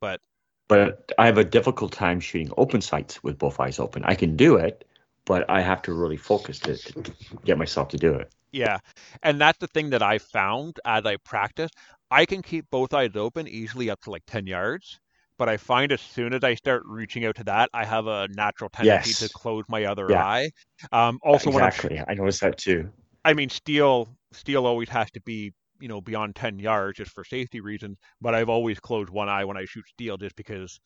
but 0.01 0.21
But 0.69 1.13
I 1.19 1.27
have 1.27 1.39
a 1.39 1.45
difficult 1.45 1.93
time 1.93 2.21
shooting 2.21 2.51
open 2.57 2.81
sights 2.81 3.23
with 3.23 3.39
both 3.39 3.61
eyes 3.61 3.79
open. 3.79 4.05
I 4.05 4.15
can 4.15 4.37
do 4.37 4.57
it, 4.57 4.85
but 5.25 5.49
I 5.49 5.61
have 5.61 5.83
to 5.83 5.93
really 5.93 6.17
focus 6.17 6.59
to, 6.61 6.79
to 6.79 7.13
get 7.45 7.59
myself 7.59 7.89
to 7.89 7.97
do 7.97 8.15
it. 8.15 8.31
Yeah. 8.53 8.79
And 9.23 9.41
that's 9.41 9.59
the 9.59 9.67
thing 9.69 9.91
that 9.91 10.03
I 10.03 10.19
found 10.19 10.81
as 10.85 11.05
I 11.05 11.17
practice. 11.19 11.71
I 12.11 12.25
can 12.25 12.43
keep 12.43 12.67
both 12.71 12.95
eyes 12.95 13.17
open 13.17 13.49
easily 13.49 13.91
up 13.91 14.01
to 14.03 14.11
like 14.11 14.23
10 14.27 14.47
yards, 14.47 15.01
but 15.39 15.49
I 15.49 15.57
find 15.57 15.93
as 15.93 16.01
soon 16.01 16.33
as 16.33 16.45
I 16.45 16.55
start 16.55 16.83
reaching 16.87 17.25
out 17.25 17.37
to 17.37 17.45
that, 17.45 17.69
I 17.75 17.85
have 17.85 18.07
a 18.07 18.29
natural 18.29 18.71
tendency 18.71 19.15
Yes. 19.15 19.21
to 19.21 19.29
close 19.29 19.65
my 19.69 19.85
other 19.85 20.13
Yeah. 20.13 20.17
eye. 20.17 20.51
Um, 20.93 21.19
also, 21.23 21.51
when 21.51 21.63
I'm, 21.65 21.71
exactly. 21.71 22.01
I 22.07 22.15
noticed 22.15 22.41
that 22.41 22.59
too. 22.59 22.91
I 23.25 23.35
mean, 23.35 23.49
steel, 23.49 24.17
steel 24.33 24.67
always 24.67 24.89
has 24.91 25.11
to 25.13 25.21
be, 25.21 25.53
you 25.81 25.89
know, 25.89 26.01
beyond 26.01 26.35
10 26.37 26.59
yards 26.59 26.99
just 26.99 27.13
for 27.13 27.25
safety 27.25 27.61
reasons, 27.61 27.99
but 28.21 28.35
I've 28.35 28.49
always 28.49 28.79
closed 28.81 29.11
one 29.11 29.29
eye 29.29 29.45
when 29.45 29.57
I 29.57 29.65
shoot 29.65 29.87
steel 29.89 30.17
just 30.17 30.37
because, 30.37 30.79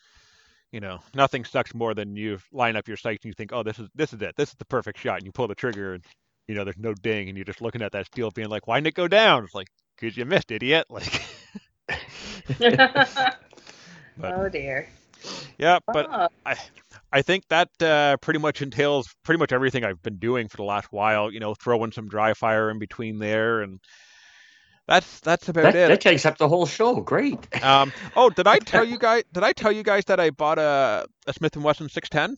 you 0.73 0.81
know, 0.81 0.99
nothing 1.15 1.45
sucks 1.45 1.75
more 1.75 1.95
than 1.95 2.17
you 2.17 2.39
line 2.53 2.77
up 2.77 2.89
your 2.89 2.97
sights 2.97 3.25
and 3.25 3.31
you 3.31 3.35
think, 3.35 3.53
oh, 3.53 3.63
this 3.63 3.79
is, 3.79 3.89
this 3.95 4.13
is 4.13 4.23
it. 4.23 4.35
This 4.37 4.51
is 4.51 4.57
the 4.57 4.65
perfect 4.67 4.99
shot. 4.99 5.17
And 5.19 5.27
you 5.27 5.33
pull 5.33 5.49
the 5.49 5.55
trigger 5.55 5.95
and, 5.95 6.05
you 6.49 6.55
know, 6.55 6.65
there's 6.65 6.79
no 6.79 6.95
ding 6.95 7.29
and 7.29 7.37
you're 7.37 7.45
just 7.45 7.61
looking 7.63 7.83
at 7.83 7.93
that 7.93 8.07
steel 8.07 8.31
being 8.31 8.49
like, 8.49 8.67
why 8.67 8.77
didn't 8.79 8.89
it 8.89 8.95
go 8.95 9.09
down? 9.09 9.45
It's 9.45 9.55
like, 9.55 9.69
because 9.99 10.17
you 10.17 10.25
missed, 10.25 10.51
idiot. 10.51 10.87
Like, 10.91 11.23
But- 14.17 14.35
oh 14.35 14.49
dear. 14.49 14.89
yeah, 15.59 15.79
but 15.93 16.07
Oh, 16.11 16.29
I 17.13 17.23
think 17.23 17.45
that 17.49 17.69
uh, 17.83 18.17
pretty 18.19 18.39
much 18.39 18.63
entails 18.63 19.09
pretty 19.25 19.39
much 19.39 19.53
everything 19.53 19.85
I've 19.85 20.03
been 20.03 20.17
doing 20.19 20.49
for 20.49 20.57
the 20.57 20.63
last 20.65 20.89
while. 20.93 21.33
You 21.33 21.41
know, 21.41 21.55
throwing 21.55 21.93
some 21.93 22.09
dry 22.09 22.35
fire 22.35 22.71
in 22.71 22.79
between 22.79 23.19
there, 23.19 23.61
and 23.63 23.81
that's 24.91 25.21
that's 25.21 25.49
about 25.49 25.73
That, 25.73 25.77
it. 25.77 25.89
that 25.89 26.01
takes 26.01 26.27
up 26.27 26.37
the 26.37 26.49
whole 26.49 26.67
show. 26.67 27.01
Great. 27.01 27.47
Um, 27.63 27.93
oh, 28.17 28.31
did 28.31 28.47
I 28.47 28.59
tell 28.59 28.85
you 28.85 28.99
guys? 28.99 29.23
Did 29.33 29.45
I 29.45 29.53
tell 29.53 29.71
you 29.71 29.83
guys 29.83 30.05
that 30.07 30.19
I 30.19 30.31
bought 30.31 30.59
a, 30.59 31.07
a 31.27 31.33
Smith 31.33 31.55
and 31.55 31.65
Wesson 31.65 31.89
610? 31.89 32.37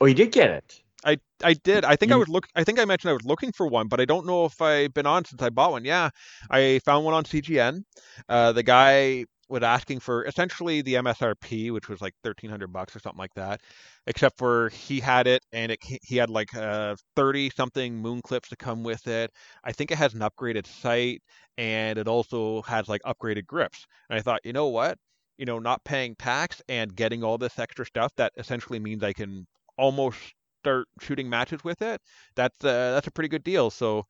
Oh, 0.00 0.06
you 0.06 0.14
did 0.14 0.32
get 0.32 0.50
it. 0.50 0.80
I 1.04 1.18
I 1.42 1.52
did. 1.52 1.84
I 1.84 1.96
think 1.96 2.12
I 2.12 2.16
was 2.16 2.28
look. 2.28 2.46
I 2.56 2.64
think 2.64 2.80
I 2.80 2.84
mentioned 2.86 3.10
I 3.10 3.12
was 3.12 3.24
looking 3.24 3.52
for 3.52 3.66
one, 3.68 3.88
but 3.88 4.00
I 4.00 4.06
don't 4.06 4.26
know 4.26 4.46
if 4.46 4.60
I've 4.60 4.92
been 4.94 5.06
on 5.06 5.24
since 5.24 5.40
I 5.42 5.50
bought 5.50 5.72
one. 5.72 5.84
Yeah, 5.84 6.10
I 6.50 6.80
found 6.84 7.04
one 7.04 7.14
on 7.14 7.24
CGN. 7.24 7.84
Uh, 8.28 8.52
the 8.52 8.62
guy 8.62 9.26
was 9.48 9.62
asking 9.62 10.00
for 10.00 10.24
essentially 10.26 10.82
the 10.82 10.94
MSRP, 10.94 11.70
which 11.72 11.88
was 11.88 12.00
like 12.00 12.14
thirteen 12.22 12.50
hundred 12.50 12.72
bucks 12.72 12.94
or 12.96 13.00
something 13.00 13.18
like 13.18 13.34
that. 13.34 13.60
Except 14.06 14.38
for 14.38 14.68
he 14.70 15.00
had 15.00 15.26
it, 15.26 15.42
and 15.52 15.72
it 15.72 15.78
he 15.82 16.16
had 16.16 16.30
like 16.30 16.54
uh 16.54 16.96
thirty 17.16 17.50
something 17.50 17.96
moon 17.96 18.20
clips 18.22 18.48
to 18.50 18.56
come 18.56 18.82
with 18.82 19.06
it. 19.06 19.30
I 19.64 19.72
think 19.72 19.90
it 19.90 19.98
has 19.98 20.14
an 20.14 20.20
upgraded 20.20 20.66
sight, 20.66 21.22
and 21.58 21.98
it 21.98 22.08
also 22.08 22.62
has 22.62 22.88
like 22.88 23.02
upgraded 23.02 23.46
grips. 23.46 23.86
And 24.10 24.18
I 24.18 24.22
thought, 24.22 24.40
you 24.44 24.52
know 24.52 24.68
what? 24.68 24.98
You 25.38 25.46
know, 25.46 25.58
not 25.58 25.84
paying 25.84 26.14
tax 26.16 26.62
and 26.68 26.94
getting 26.94 27.24
all 27.24 27.38
this 27.38 27.58
extra 27.58 27.84
stuff 27.86 28.12
that 28.16 28.32
essentially 28.36 28.78
means 28.78 29.02
I 29.02 29.12
can 29.12 29.46
almost 29.76 30.18
start 30.64 30.88
shooting 31.00 31.28
matches 31.28 31.62
with 31.64 31.82
it, 31.82 32.00
that's 32.36 32.64
uh, 32.64 32.92
that's 32.94 33.06
a 33.06 33.10
pretty 33.10 33.28
good 33.28 33.44
deal. 33.44 33.70
So 33.70 34.04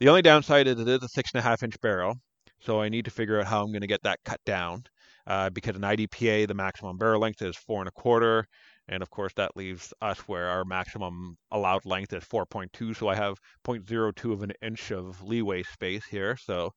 the 0.00 0.08
only 0.08 0.22
downside 0.22 0.66
is 0.66 0.80
it 0.80 0.88
is 0.88 1.02
a 1.02 1.08
six 1.08 1.32
and 1.32 1.40
a 1.40 1.42
half 1.42 1.62
inch 1.62 1.80
barrel, 1.80 2.16
so 2.64 2.80
I 2.80 2.88
need 2.88 3.04
to 3.06 3.10
figure 3.10 3.40
out 3.40 3.46
how 3.46 3.62
I'm 3.62 3.70
going 3.72 3.82
to 3.82 3.86
get 3.86 4.02
that 4.04 4.20
cut 4.24 4.40
down 4.44 4.84
uh, 5.26 5.50
because 5.50 5.76
in 5.76 5.82
IDPA 5.82 6.48
the 6.48 6.54
maximum 6.54 6.98
barrel 6.98 7.20
length 7.20 7.42
is 7.42 7.56
four 7.56 7.80
and 7.80 7.88
a 7.88 7.92
quarter, 7.92 8.46
and 8.88 9.02
of 9.02 9.10
course 9.10 9.32
that 9.36 9.56
leaves 9.56 9.92
us 10.00 10.18
where 10.20 10.48
our 10.48 10.64
maximum 10.64 11.36
allowed 11.50 11.86
length 11.86 12.12
is 12.12 12.24
4.2. 12.24 12.96
So 12.96 13.08
I 13.08 13.14
have 13.14 13.38
0.02 13.66 14.32
of 14.32 14.42
an 14.42 14.52
inch 14.62 14.90
of 14.92 15.22
leeway 15.22 15.62
space 15.62 16.04
here. 16.06 16.36
So 16.36 16.72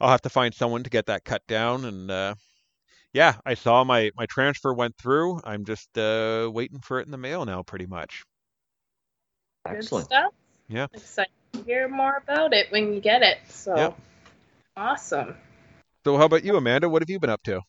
I'll 0.00 0.10
have 0.10 0.22
to 0.22 0.30
find 0.30 0.54
someone 0.54 0.82
to 0.84 0.90
get 0.90 1.06
that 1.06 1.24
cut 1.24 1.42
down 1.46 1.84
and. 1.84 2.10
Uh, 2.10 2.34
yeah, 3.12 3.36
I 3.46 3.54
saw 3.54 3.82
my 3.82 4.10
my 4.14 4.26
transfer 4.26 4.74
went 4.74 4.94
through. 4.98 5.40
I'm 5.42 5.64
just 5.64 5.96
uh, 5.96 6.50
waiting 6.52 6.80
for 6.80 7.00
it 7.00 7.06
in 7.06 7.12
the 7.12 7.16
mail 7.16 7.46
now, 7.46 7.62
pretty 7.62 7.86
much. 7.86 8.24
good 9.70 9.78
Excellent. 9.78 10.06
stuff. 10.06 10.32
Yeah. 10.68 10.86
Excited 10.92 11.30
to 11.52 11.62
hear 11.62 11.88
more 11.88 12.22
about 12.22 12.52
it 12.52 12.70
when 12.70 12.92
you 12.92 13.00
get 13.00 13.22
it. 13.22 13.38
So 13.48 13.74
Yep. 13.74 13.98
Awesome. 14.76 15.36
So, 16.04 16.16
how 16.16 16.24
about 16.24 16.44
you, 16.44 16.56
Amanda? 16.56 16.88
What 16.88 17.02
have 17.02 17.10
you 17.10 17.18
been 17.18 17.30
up 17.30 17.42
to? 17.44 17.62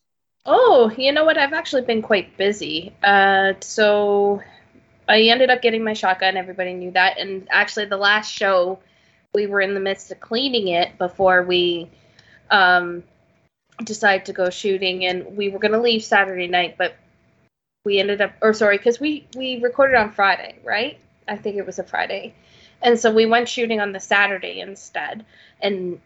Oh, 0.46 0.90
you 0.96 1.12
know 1.12 1.24
what? 1.24 1.36
I've 1.36 1.52
actually 1.52 1.82
been 1.82 2.02
quite 2.02 2.36
busy. 2.36 2.94
Uh, 3.02 3.54
so 3.60 4.42
I 5.08 5.22
ended 5.22 5.50
up 5.50 5.60
getting 5.60 5.84
my 5.84 5.92
shotgun. 5.92 6.36
Everybody 6.36 6.74
knew 6.74 6.90
that. 6.92 7.18
And 7.18 7.48
actually, 7.50 7.86
the 7.86 7.96
last 7.96 8.32
show, 8.32 8.78
we 9.34 9.46
were 9.46 9.60
in 9.60 9.74
the 9.74 9.80
midst 9.80 10.10
of 10.12 10.20
cleaning 10.20 10.68
it 10.68 10.96
before 10.98 11.42
we 11.42 11.90
um, 12.50 13.02
decided 13.82 14.26
to 14.26 14.32
go 14.32 14.50
shooting. 14.50 15.04
And 15.04 15.36
we 15.36 15.48
were 15.48 15.58
going 15.58 15.72
to 15.72 15.80
leave 15.80 16.04
Saturday 16.04 16.46
night, 16.46 16.76
but 16.78 16.94
we 17.84 17.98
ended 17.98 18.20
up, 18.20 18.32
or 18.40 18.54
sorry, 18.54 18.78
because 18.78 19.00
we 19.00 19.26
we 19.36 19.60
recorded 19.60 19.96
on 19.96 20.12
Friday, 20.12 20.56
right? 20.64 20.98
I 21.26 21.36
think 21.36 21.56
it 21.56 21.66
was 21.66 21.78
a 21.78 21.84
Friday. 21.84 22.34
And 22.80 22.98
so 22.98 23.12
we 23.12 23.26
went 23.26 23.48
shooting 23.48 23.80
on 23.80 23.92
the 23.92 24.00
Saturday 24.00 24.60
instead. 24.60 25.26
And 25.60 26.00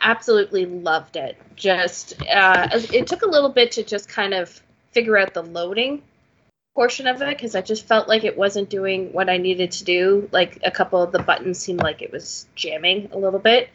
absolutely 0.00 0.66
loved 0.66 1.16
it. 1.16 1.36
Just 1.56 2.20
uh, 2.22 2.68
it 2.72 3.06
took 3.06 3.22
a 3.22 3.28
little 3.28 3.50
bit 3.50 3.72
to 3.72 3.82
just 3.82 4.08
kind 4.08 4.34
of 4.34 4.62
figure 4.92 5.16
out 5.16 5.34
the 5.34 5.42
loading 5.42 6.02
portion 6.74 7.06
of 7.06 7.22
it 7.22 7.28
because 7.28 7.54
I 7.54 7.60
just 7.60 7.86
felt 7.86 8.08
like 8.08 8.24
it 8.24 8.36
wasn't 8.36 8.68
doing 8.68 9.12
what 9.12 9.28
I 9.28 9.36
needed 9.36 9.72
to 9.72 9.84
do. 9.84 10.28
Like 10.32 10.58
a 10.64 10.70
couple 10.70 11.02
of 11.02 11.12
the 11.12 11.20
buttons 11.20 11.58
seemed 11.58 11.80
like 11.80 12.02
it 12.02 12.12
was 12.12 12.46
jamming 12.54 13.10
a 13.12 13.18
little 13.18 13.38
bit. 13.38 13.70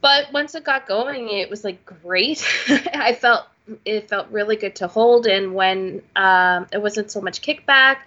But 0.00 0.32
once 0.32 0.54
it 0.54 0.64
got 0.64 0.86
going, 0.86 1.30
it 1.30 1.50
was 1.50 1.64
like 1.64 1.84
great. 1.84 2.46
I 2.68 3.14
felt 3.14 3.46
it 3.84 4.08
felt 4.08 4.28
really 4.30 4.54
good 4.54 4.76
to 4.76 4.86
hold, 4.86 5.26
and 5.26 5.52
when 5.52 6.02
um, 6.14 6.66
it 6.72 6.80
wasn't 6.80 7.10
so 7.10 7.20
much 7.20 7.42
kickback, 7.42 7.98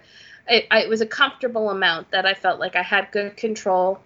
it, 0.48 0.66
I, 0.70 0.80
it 0.82 0.88
was 0.88 1.02
a 1.02 1.06
comfortable 1.06 1.68
amount 1.68 2.12
that 2.12 2.24
I 2.24 2.32
felt 2.32 2.58
like 2.58 2.76
I 2.76 2.82
had 2.82 3.10
good 3.12 3.36
control. 3.36 4.00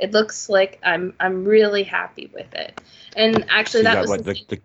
It 0.00 0.12
looks 0.12 0.48
like 0.48 0.80
I'm 0.82 1.14
I'm 1.20 1.44
really 1.44 1.82
happy 1.82 2.30
with 2.32 2.52
it. 2.54 2.80
And 3.16 3.44
actually, 3.50 3.84
So 3.84 3.90
that 3.90 4.00
was 4.00 4.10
what 4.10 4.24
the 4.24 4.32
the, 4.34 4.56
the 4.56 4.60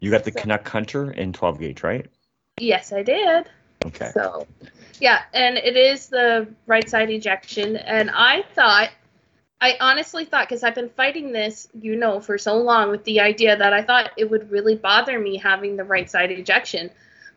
you 0.00 0.10
got 0.10 0.24
the 0.24 0.32
So- 0.32 0.40
Canuck 0.40 0.66
Hunter 0.68 1.10
in 1.12 1.32
12 1.32 1.60
gauge, 1.60 1.82
right? 1.82 2.06
yes, 2.58 2.92
I 2.92 3.02
did. 3.02 3.46
Okay. 3.86 4.10
So, 4.12 4.46
yeah, 5.00 5.22
and 5.32 5.56
it 5.56 5.76
is 5.76 6.08
the 6.08 6.46
right 6.66 6.86
side 6.88 7.08
ejection. 7.10 7.76
And 7.76 8.10
I 8.10 8.42
thought, 8.54 8.90
I 9.60 9.76
honestly 9.80 10.26
thought, 10.26 10.46
because 10.48 10.62
I've 10.62 10.74
been 10.74 10.90
fighting 10.90 11.32
this, 11.32 11.68
you 11.80 11.96
know, 11.96 12.20
for 12.20 12.36
so 12.36 12.58
long 12.58 12.90
with 12.90 13.04
the 13.04 13.20
idea 13.20 13.56
that 13.56 13.72
I 13.72 13.82
thought 13.82 14.10
it 14.18 14.30
would 14.30 14.50
really 14.50 14.74
bother 14.74 15.18
me 15.18 15.38
having 15.38 15.76
the 15.76 15.84
right 15.84 16.10
side 16.10 16.30
ejection. 16.30 16.90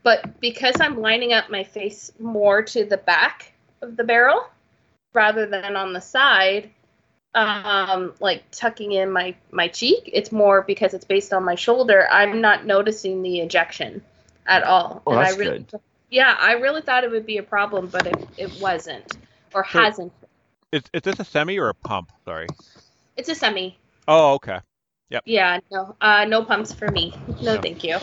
But 0.03 0.41
because 0.41 0.75
I'm 0.81 0.99
lining 0.99 1.31
up 1.31 1.49
my 1.49 1.63
face 1.63 2.11
more 2.19 2.61
to 2.63 2.83
the 2.83 2.97
back 2.97 3.53
of 3.81 3.95
the 3.95 4.03
barrel 4.03 4.45
rather 5.13 5.45
than 5.45 5.77
on 5.77 5.93
the 5.93 6.01
side, 6.01 6.69
um, 7.35 8.13
like 8.19 8.43
tucking 8.51 8.91
in 8.91 9.11
my, 9.11 9.35
my 9.51 9.67
cheek, 9.67 10.09
it's 10.11 10.31
more 10.31 10.61
because 10.61 10.93
it's 10.93 11.05
based 11.05 11.33
on 11.33 11.43
my 11.43 11.55
shoulder. 11.55 12.07
I'm 12.09 12.41
not 12.41 12.65
noticing 12.65 13.21
the 13.21 13.39
ejection 13.41 14.01
at 14.45 14.63
all. 14.63 15.01
Oh, 15.07 15.11
and 15.13 15.21
that's 15.21 15.35
I 15.35 15.37
really 15.37 15.59
good. 15.59 15.81
yeah, 16.09 16.35
I 16.39 16.53
really 16.53 16.81
thought 16.81 17.03
it 17.03 17.11
would 17.11 17.25
be 17.25 17.37
a 17.37 17.43
problem, 17.43 17.87
but 17.87 18.05
it, 18.07 18.27
it 18.37 18.61
wasn't 18.61 19.17
or 19.53 19.65
So- 19.65 19.81
hasn't. 19.81 20.13
Is 20.71 20.81
is 20.91 21.03
this 21.03 21.19
a 21.19 21.23
semi 21.23 21.59
or 21.59 21.69
a 21.69 21.75
pump? 21.75 22.11
Sorry. 22.25 22.47
It's 23.15 23.29
a 23.29 23.35
semi. 23.35 23.77
Oh, 24.07 24.33
okay. 24.33 24.59
Yeah, 25.25 25.59
no, 25.71 25.95
uh, 26.01 26.25
no 26.25 26.43
pumps 26.43 26.73
for 26.73 26.89
me. 26.89 27.13
No, 27.39 27.53
No. 27.55 27.61
thank 27.61 27.83
you. 27.83 27.97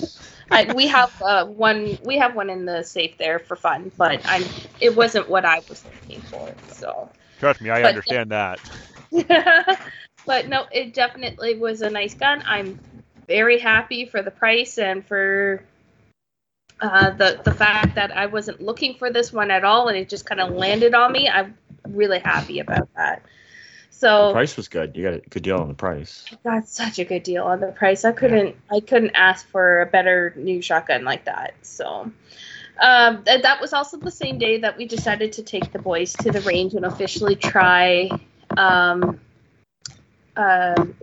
I, 0.48 0.72
we 0.72 0.86
have 0.86 1.20
uh, 1.20 1.44
one. 1.46 1.98
We 2.04 2.18
have 2.18 2.36
one 2.36 2.48
in 2.50 2.64
the 2.66 2.84
safe 2.84 3.18
there 3.18 3.40
for 3.40 3.56
fun, 3.56 3.90
but 3.96 4.20
I'm 4.24 4.44
it 4.80 4.94
wasn't 4.94 5.28
what 5.28 5.44
I 5.44 5.60
was 5.68 5.84
looking 5.84 6.20
for. 6.20 6.54
So, 6.68 7.10
Trust 7.40 7.60
me, 7.60 7.70
I 7.70 7.82
But- 7.82 7.88
understand 7.88 8.30
that. 8.30 8.60
but 10.26 10.48
no, 10.48 10.66
it 10.72 10.94
definitely 10.94 11.56
was 11.58 11.82
a 11.82 11.90
nice 11.90 12.14
gun. 12.14 12.42
I'm 12.46 12.78
very 13.26 13.58
happy 13.58 14.06
for 14.06 14.22
the 14.22 14.30
price 14.30 14.78
and 14.78 15.04
for 15.06 15.62
uh, 16.80 17.10
the 17.10 17.40
the 17.44 17.52
fact 17.52 17.94
that 17.94 18.10
I 18.10 18.26
wasn't 18.26 18.60
looking 18.60 18.94
for 18.94 19.10
this 19.10 19.32
one 19.32 19.50
at 19.50 19.64
all, 19.64 19.88
and 19.88 19.96
it 19.96 20.08
just 20.08 20.26
kind 20.26 20.40
of 20.40 20.50
landed 20.50 20.94
on 20.94 21.12
me. 21.12 21.28
I'm 21.28 21.56
really 21.88 22.18
happy 22.18 22.60
about 22.60 22.88
that. 22.94 23.22
So 23.90 24.32
Price 24.32 24.56
was 24.56 24.68
good. 24.68 24.96
You 24.96 25.04
got 25.04 25.14
a 25.14 25.20
good 25.28 25.42
deal 25.42 25.58
on 25.58 25.68
the 25.68 25.74
price. 25.74 26.24
got 26.42 26.66
such 26.66 26.98
a 26.98 27.04
good 27.04 27.22
deal 27.22 27.44
on 27.44 27.60
the 27.60 27.66
price. 27.66 28.04
I 28.04 28.12
couldn't 28.12 28.56
I 28.70 28.80
couldn't 28.80 29.10
ask 29.14 29.46
for 29.48 29.82
a 29.82 29.86
better 29.86 30.32
new 30.36 30.62
shotgun 30.62 31.04
like 31.04 31.26
that. 31.26 31.54
So 31.62 32.10
um, 32.80 33.24
th- 33.24 33.42
that 33.42 33.60
was 33.60 33.74
also 33.74 33.98
the 33.98 34.10
same 34.10 34.38
day 34.38 34.58
that 34.60 34.78
we 34.78 34.86
decided 34.86 35.34
to 35.34 35.42
take 35.42 35.70
the 35.70 35.78
boys 35.78 36.14
to 36.14 36.30
the 36.30 36.40
range 36.40 36.72
and 36.74 36.86
officially 36.86 37.36
try. 37.36 38.08
Um, 38.56 39.20
um, 40.36 40.94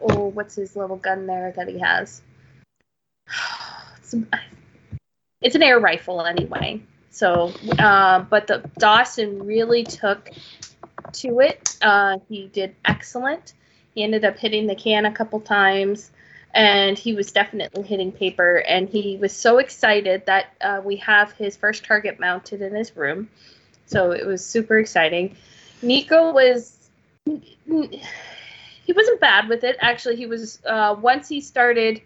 oh, 0.00 0.28
what's 0.28 0.54
his 0.54 0.76
little 0.76 0.96
gun 0.96 1.26
there 1.26 1.52
that 1.56 1.68
he 1.68 1.78
has? 1.78 2.22
It's, 3.98 4.14
it's 5.40 5.54
an 5.56 5.64
air 5.64 5.80
rifle 5.80 6.24
anyway. 6.24 6.80
So, 7.10 7.52
uh, 7.78 8.20
but 8.20 8.46
the 8.46 8.70
Dawson 8.78 9.44
really 9.44 9.82
took 9.82 10.30
to 11.14 11.40
it. 11.40 11.76
Uh, 11.82 12.18
he 12.28 12.48
did 12.48 12.76
excellent. 12.84 13.54
He 13.94 14.04
ended 14.04 14.24
up 14.24 14.38
hitting 14.38 14.66
the 14.66 14.74
can 14.74 15.06
a 15.06 15.12
couple 15.12 15.40
times, 15.40 16.10
and 16.54 16.98
he 16.98 17.14
was 17.14 17.32
definitely 17.32 17.82
hitting 17.82 18.12
paper. 18.12 18.58
And 18.58 18.88
he 18.88 19.16
was 19.16 19.32
so 19.32 19.58
excited 19.58 20.26
that 20.26 20.54
uh, 20.60 20.82
we 20.84 20.96
have 20.96 21.32
his 21.32 21.56
first 21.56 21.84
target 21.84 22.20
mounted 22.20 22.60
in 22.62 22.74
his 22.74 22.94
room. 22.96 23.28
So 23.86 24.12
it 24.12 24.26
was 24.26 24.44
super 24.44 24.78
exciting. 24.78 25.36
Nico 25.82 26.32
was. 26.32 26.75
He 27.26 28.92
wasn't 28.92 29.20
bad 29.20 29.48
with 29.48 29.64
it. 29.64 29.76
Actually, 29.80 30.16
he 30.16 30.26
was. 30.26 30.60
Uh, 30.64 30.96
once 31.00 31.28
he 31.28 31.40
started 31.40 32.00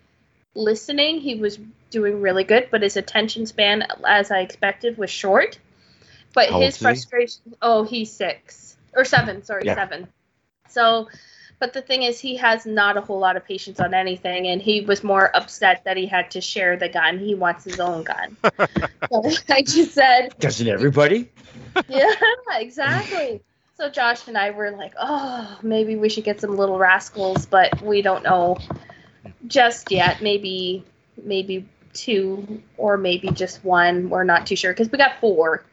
listening, 0.55 1.21
he 1.21 1.35
was 1.35 1.59
doing 1.91 2.21
really 2.21 2.45
good, 2.45 2.69
but 2.71 2.83
his 2.83 2.97
attention 2.97 3.47
span, 3.47 3.87
as 4.07 4.31
I 4.31 4.41
expected, 4.41 4.97
was 4.97 5.11
short. 5.11 5.59
But 6.35 6.49
How 6.49 6.61
his 6.61 6.77
he? 6.77 6.85
frustration. 6.85 7.55
Oh, 7.61 7.83
he's 7.83 8.11
six 8.11 8.77
or 8.95 9.05
seven. 9.05 9.43
Sorry, 9.45 9.63
Yeah. 9.67 9.75
seven. 9.75 10.09
So, 10.69 11.09
but 11.59 11.73
the 11.75 11.83
thing 11.83 12.03
is, 12.05 12.19
he 12.21 12.37
has 12.37 12.65
not 12.65 12.97
a 12.97 13.01
whole 13.01 13.19
lot 13.19 13.37
of 13.37 13.45
patience 13.45 13.81
on 13.81 13.93
anything, 13.93 14.47
and 14.47 14.63
he 14.63 14.81
was 14.81 15.05
more 15.05 15.35
upset 15.37 15.83
that 15.85 15.97
he 15.97 16.07
had 16.07 16.31
to 16.31 16.41
share 16.41 16.77
the 16.77 16.89
gun. 16.89 17.19
He 17.19 17.35
wants 17.35 17.65
his 17.65 17.79
own 17.81 18.05
gun. 18.05 18.37
so 19.13 19.23
I 19.51 19.63
just 19.63 19.93
said, 19.93 20.39
Doesn't 20.39 20.69
everybody? 20.69 21.31
yeah, 21.89 22.15
exactly. 22.53 23.43
So 23.81 23.89
Josh 23.89 24.29
and 24.29 24.37
I 24.37 24.51
were 24.51 24.73
like, 24.73 24.93
oh, 25.01 25.59
maybe 25.63 25.97
we 25.97 26.11
should 26.11 26.25
get 26.25 26.39
some 26.39 26.55
little 26.55 26.79
rascals, 26.79 27.47
but 27.47 27.81
we 27.81 28.03
don't 28.03 28.23
know 28.23 28.59
just 29.47 29.91
yet. 29.91 30.21
Maybe, 30.21 30.85
maybe 31.25 31.67
two 31.95 32.63
or 32.77 32.99
maybe 32.99 33.31
just 33.31 33.65
one. 33.65 34.11
We're 34.11 34.25
not 34.25 34.47
too 34.47 34.55
sure 34.55 34.73
because 34.73 34.93
we 34.93 34.99
got 34.99 35.19
four 35.19 35.65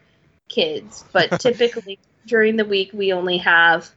kids, 0.47 1.03
but 1.11 1.31
typically 1.41 1.99
during 2.25 2.55
the 2.55 2.63
week 2.63 2.91
we 2.93 3.11
only 3.11 3.39
have, 3.39 3.89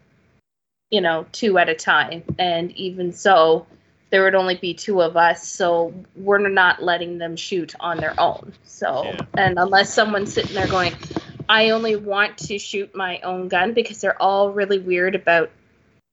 you 0.90 1.00
know, 1.00 1.24
two 1.30 1.56
at 1.58 1.68
a 1.68 1.74
time, 1.76 2.24
and 2.36 2.72
even 2.72 3.12
so, 3.12 3.68
there 4.10 4.24
would 4.24 4.34
only 4.34 4.56
be 4.56 4.74
two 4.74 5.00
of 5.02 5.16
us, 5.16 5.46
so 5.46 5.94
we're 6.16 6.48
not 6.48 6.82
letting 6.82 7.18
them 7.18 7.36
shoot 7.36 7.76
on 7.78 7.98
their 7.98 8.18
own. 8.18 8.54
So, 8.64 9.04
Yeah. 9.04 9.20
and 9.34 9.56
unless 9.56 9.94
someone's 9.94 10.32
sitting 10.32 10.54
there 10.56 10.66
going, 10.66 10.96
I 11.50 11.70
only 11.70 11.96
want 11.96 12.38
to 12.38 12.60
shoot 12.60 12.94
my 12.94 13.18
own 13.24 13.48
gun 13.48 13.74
because 13.74 14.00
they're 14.00 14.22
all 14.22 14.52
really 14.52 14.78
weird 14.78 15.16
about 15.16 15.50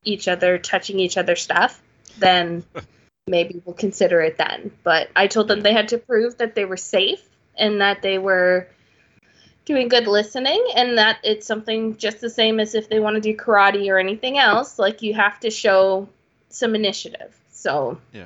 each 0.03 0.27
other 0.27 0.57
touching 0.57 0.99
each 0.99 1.15
other's 1.15 1.43
stuff, 1.43 1.79
then 2.17 2.63
maybe 3.27 3.61
we'll 3.63 3.75
consider 3.75 4.19
it 4.21 4.39
then. 4.39 4.71
But 4.83 5.11
I 5.15 5.27
told 5.27 5.47
them 5.47 5.61
they 5.61 5.73
had 5.73 5.89
to 5.89 5.99
prove 5.99 6.39
that 6.39 6.55
they 6.55 6.65
were 6.65 6.75
safe 6.75 7.21
and 7.55 7.81
that 7.81 8.01
they 8.01 8.17
were 8.17 8.67
doing 9.65 9.89
good 9.89 10.07
listening 10.07 10.65
and 10.75 10.97
that 10.97 11.19
it's 11.23 11.45
something 11.45 11.97
just 11.97 12.19
the 12.19 12.31
same 12.31 12.59
as 12.59 12.73
if 12.73 12.89
they 12.89 12.99
want 12.99 13.13
to 13.13 13.21
do 13.21 13.37
karate 13.37 13.91
or 13.91 13.99
anything 13.99 14.39
else. 14.39 14.79
Like 14.79 15.03
you 15.03 15.13
have 15.13 15.39
to 15.41 15.51
show 15.51 16.09
some 16.49 16.73
initiative. 16.73 17.39
So, 17.51 17.99
Yeah. 18.11 18.25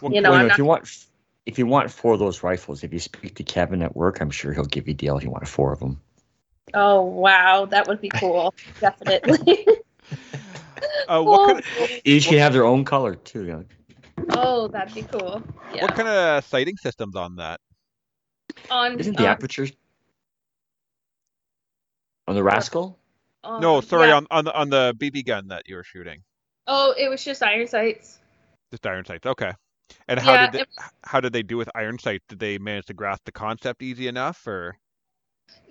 Well, 0.00 0.14
you 0.14 0.22
know, 0.22 0.30
Well, 0.30 0.38
I'm 0.38 0.46
if 0.46 0.52
not 0.52 0.58
you 0.58 0.64
want, 0.64 1.06
if 1.44 1.58
you 1.58 1.66
want 1.66 1.90
four 1.90 2.14
of 2.14 2.20
those 2.20 2.42
rifles, 2.42 2.84
if 2.84 2.94
you 2.94 3.00
speak 3.00 3.34
to 3.34 3.42
Kevin 3.42 3.82
at 3.82 3.94
work, 3.94 4.22
I'm 4.22 4.30
sure 4.30 4.54
he'll 4.54 4.64
give 4.64 4.88
you 4.88 4.92
a 4.92 4.96
deal 4.96 5.18
if 5.18 5.24
you 5.24 5.30
want 5.30 5.46
four 5.46 5.74
of 5.74 5.80
them. 5.80 6.00
Oh 6.74 7.02
wow, 7.02 7.66
that 7.66 7.86
would 7.88 8.00
be 8.00 8.08
cool. 8.10 8.54
Definitely. 8.80 9.66
Uh, 11.08 11.22
what 11.22 11.46
kind 11.48 11.58
of, 11.58 11.90
Each 12.04 12.26
can 12.28 12.38
have 12.38 12.52
their 12.52 12.64
own 12.64 12.84
color 12.84 13.14
too. 13.16 13.44
You 13.44 13.52
know. 13.52 13.64
oh, 14.30 14.68
that'd 14.68 14.94
be 14.94 15.02
cool. 15.02 15.42
Yeah. 15.74 15.82
what 15.82 15.94
kind 15.94 16.08
of 16.08 16.44
sighting 16.44 16.76
systems 16.76 17.16
on 17.16 17.36
that? 17.36 17.60
on 18.70 18.98
Isn't 18.98 19.16
the 19.16 19.24
on- 19.24 19.30
aperture 19.30 19.66
on 22.26 22.34
the 22.34 22.42
rascal? 22.42 22.98
on- 23.44 23.60
No, 23.60 23.80
sorry, 23.80 24.08
yeah. 24.08 24.16
on 24.16 24.26
on 24.30 24.44
the 24.44 24.54
on 24.54 24.70
the 24.70 24.94
BB 24.98 25.26
gun 25.26 25.48
that 25.48 25.68
you 25.68 25.76
were 25.76 25.84
shooting. 25.84 26.22
Oh, 26.66 26.94
it 26.98 27.08
was 27.08 27.24
just 27.24 27.42
iron 27.42 27.66
sights. 27.66 28.18
Just 28.70 28.86
iron 28.86 29.04
sights. 29.04 29.26
Okay. 29.26 29.52
And 30.06 30.20
how 30.20 30.32
Yeah, 30.34 30.50
did 30.50 30.60
they, 30.60 30.64
how 31.02 31.20
did 31.20 31.32
they 31.32 31.42
do 31.42 31.56
with 31.56 31.70
iron 31.74 31.98
sights? 31.98 32.24
Did 32.28 32.38
they 32.38 32.58
manage 32.58 32.86
to 32.86 32.94
grasp 32.94 33.24
the 33.24 33.32
concept 33.32 33.82
easy 33.82 34.06
enough, 34.06 34.46
or 34.46 34.76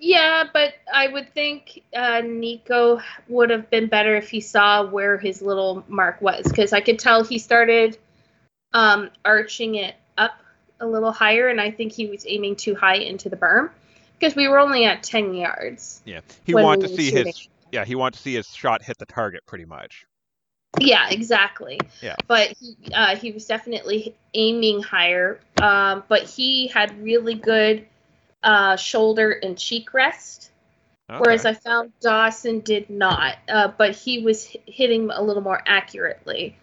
Yeah, 0.00 0.44
but 0.52 0.74
I 0.92 1.08
would 1.08 1.34
think 1.34 1.82
uh, 1.94 2.22
Nico 2.24 3.00
would 3.28 3.50
have 3.50 3.68
been 3.68 3.88
better 3.88 4.16
if 4.16 4.28
he 4.28 4.40
saw 4.40 4.86
where 4.86 5.18
his 5.18 5.42
little 5.42 5.84
mark 5.88 6.20
was, 6.20 6.44
because 6.44 6.72
I 6.72 6.80
could 6.80 6.98
tell 6.98 7.24
he 7.24 7.38
started 7.38 7.98
um, 8.72 9.10
arching 9.24 9.74
it 9.74 9.96
up 10.16 10.38
a 10.80 10.86
little 10.86 11.12
higher, 11.12 11.48
and 11.48 11.60
I 11.60 11.72
think 11.72 11.92
he 11.92 12.06
was 12.06 12.24
aiming 12.28 12.56
too 12.56 12.76
high 12.76 12.96
into 12.96 13.28
the 13.28 13.36
berm, 13.36 13.70
because 14.18 14.36
we 14.36 14.46
were 14.46 14.60
only 14.60 14.84
at 14.84 15.02
ten 15.02 15.34
yards. 15.34 16.00
yeah, 16.04 16.20
he 16.44 16.54
wanted 16.54 16.82
we 16.82 16.88
to 16.88 17.02
see 17.02 17.10
shooting. 17.10 17.26
his 17.26 17.48
yeah 17.72 17.84
he 17.84 17.94
wanted 17.94 18.14
to 18.14 18.22
see 18.22 18.34
his 18.34 18.46
shot 18.48 18.82
hit 18.82 18.98
the 18.98 19.06
target 19.06 19.44
pretty 19.46 19.64
much. 19.64 20.06
Yeah, 20.78 21.08
exactly. 21.10 21.80
Yeah. 22.02 22.16
But 22.26 22.54
he, 22.60 22.76
uh, 22.94 23.16
he 23.16 23.32
was 23.32 23.46
definitely 23.46 24.14
aiming 24.34 24.82
higher. 24.82 25.40
Um, 25.60 26.04
but 26.08 26.24
he 26.24 26.68
had 26.68 27.02
really 27.02 27.34
good 27.34 27.86
uh, 28.42 28.76
shoulder 28.76 29.30
and 29.30 29.58
cheek 29.58 29.92
rest, 29.94 30.50
whereas 31.18 31.44
I 31.44 31.54
found 31.54 31.92
Dawson 32.00 32.60
did 32.60 32.90
not. 32.90 33.36
Uh, 33.48 33.68
but 33.76 33.96
he 33.96 34.22
was 34.22 34.46
h- 34.46 34.62
hitting 34.66 35.10
a 35.10 35.22
little 35.22 35.42
more 35.42 35.62
accurately, 35.66 36.56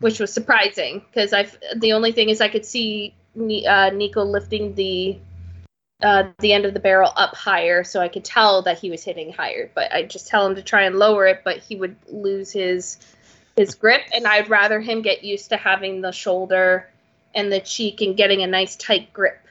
which 0.00 0.20
was 0.20 0.32
surprising 0.32 1.00
because 1.00 1.32
I. 1.32 1.48
The 1.76 1.92
only 1.92 2.12
thing 2.12 2.28
is 2.28 2.40
I 2.40 2.48
could 2.48 2.66
see 2.66 3.14
uh, 3.36 3.90
Nico 3.90 4.24
lifting 4.24 4.74
the. 4.74 5.18
Uh, 6.02 6.32
the 6.40 6.52
end 6.52 6.64
of 6.64 6.74
the 6.74 6.80
barrel 6.80 7.12
up 7.14 7.32
higher, 7.36 7.84
so 7.84 8.00
I 8.00 8.08
could 8.08 8.24
tell 8.24 8.62
that 8.62 8.76
he 8.76 8.90
was 8.90 9.04
hitting 9.04 9.32
higher. 9.32 9.70
But 9.72 9.92
I 9.92 10.02
just 10.02 10.26
tell 10.26 10.44
him 10.44 10.56
to 10.56 10.62
try 10.62 10.82
and 10.82 10.98
lower 10.98 11.28
it, 11.28 11.42
but 11.44 11.58
he 11.58 11.76
would 11.76 11.94
lose 12.08 12.50
his 12.50 12.98
his 13.54 13.76
grip, 13.76 14.02
and 14.12 14.26
I'd 14.26 14.50
rather 14.50 14.80
him 14.80 15.02
get 15.02 15.22
used 15.22 15.50
to 15.50 15.56
having 15.56 16.00
the 16.00 16.10
shoulder 16.10 16.88
and 17.36 17.52
the 17.52 17.60
cheek 17.60 18.00
and 18.00 18.16
getting 18.16 18.42
a 18.42 18.48
nice 18.48 18.74
tight 18.74 19.12
grip 19.12 19.41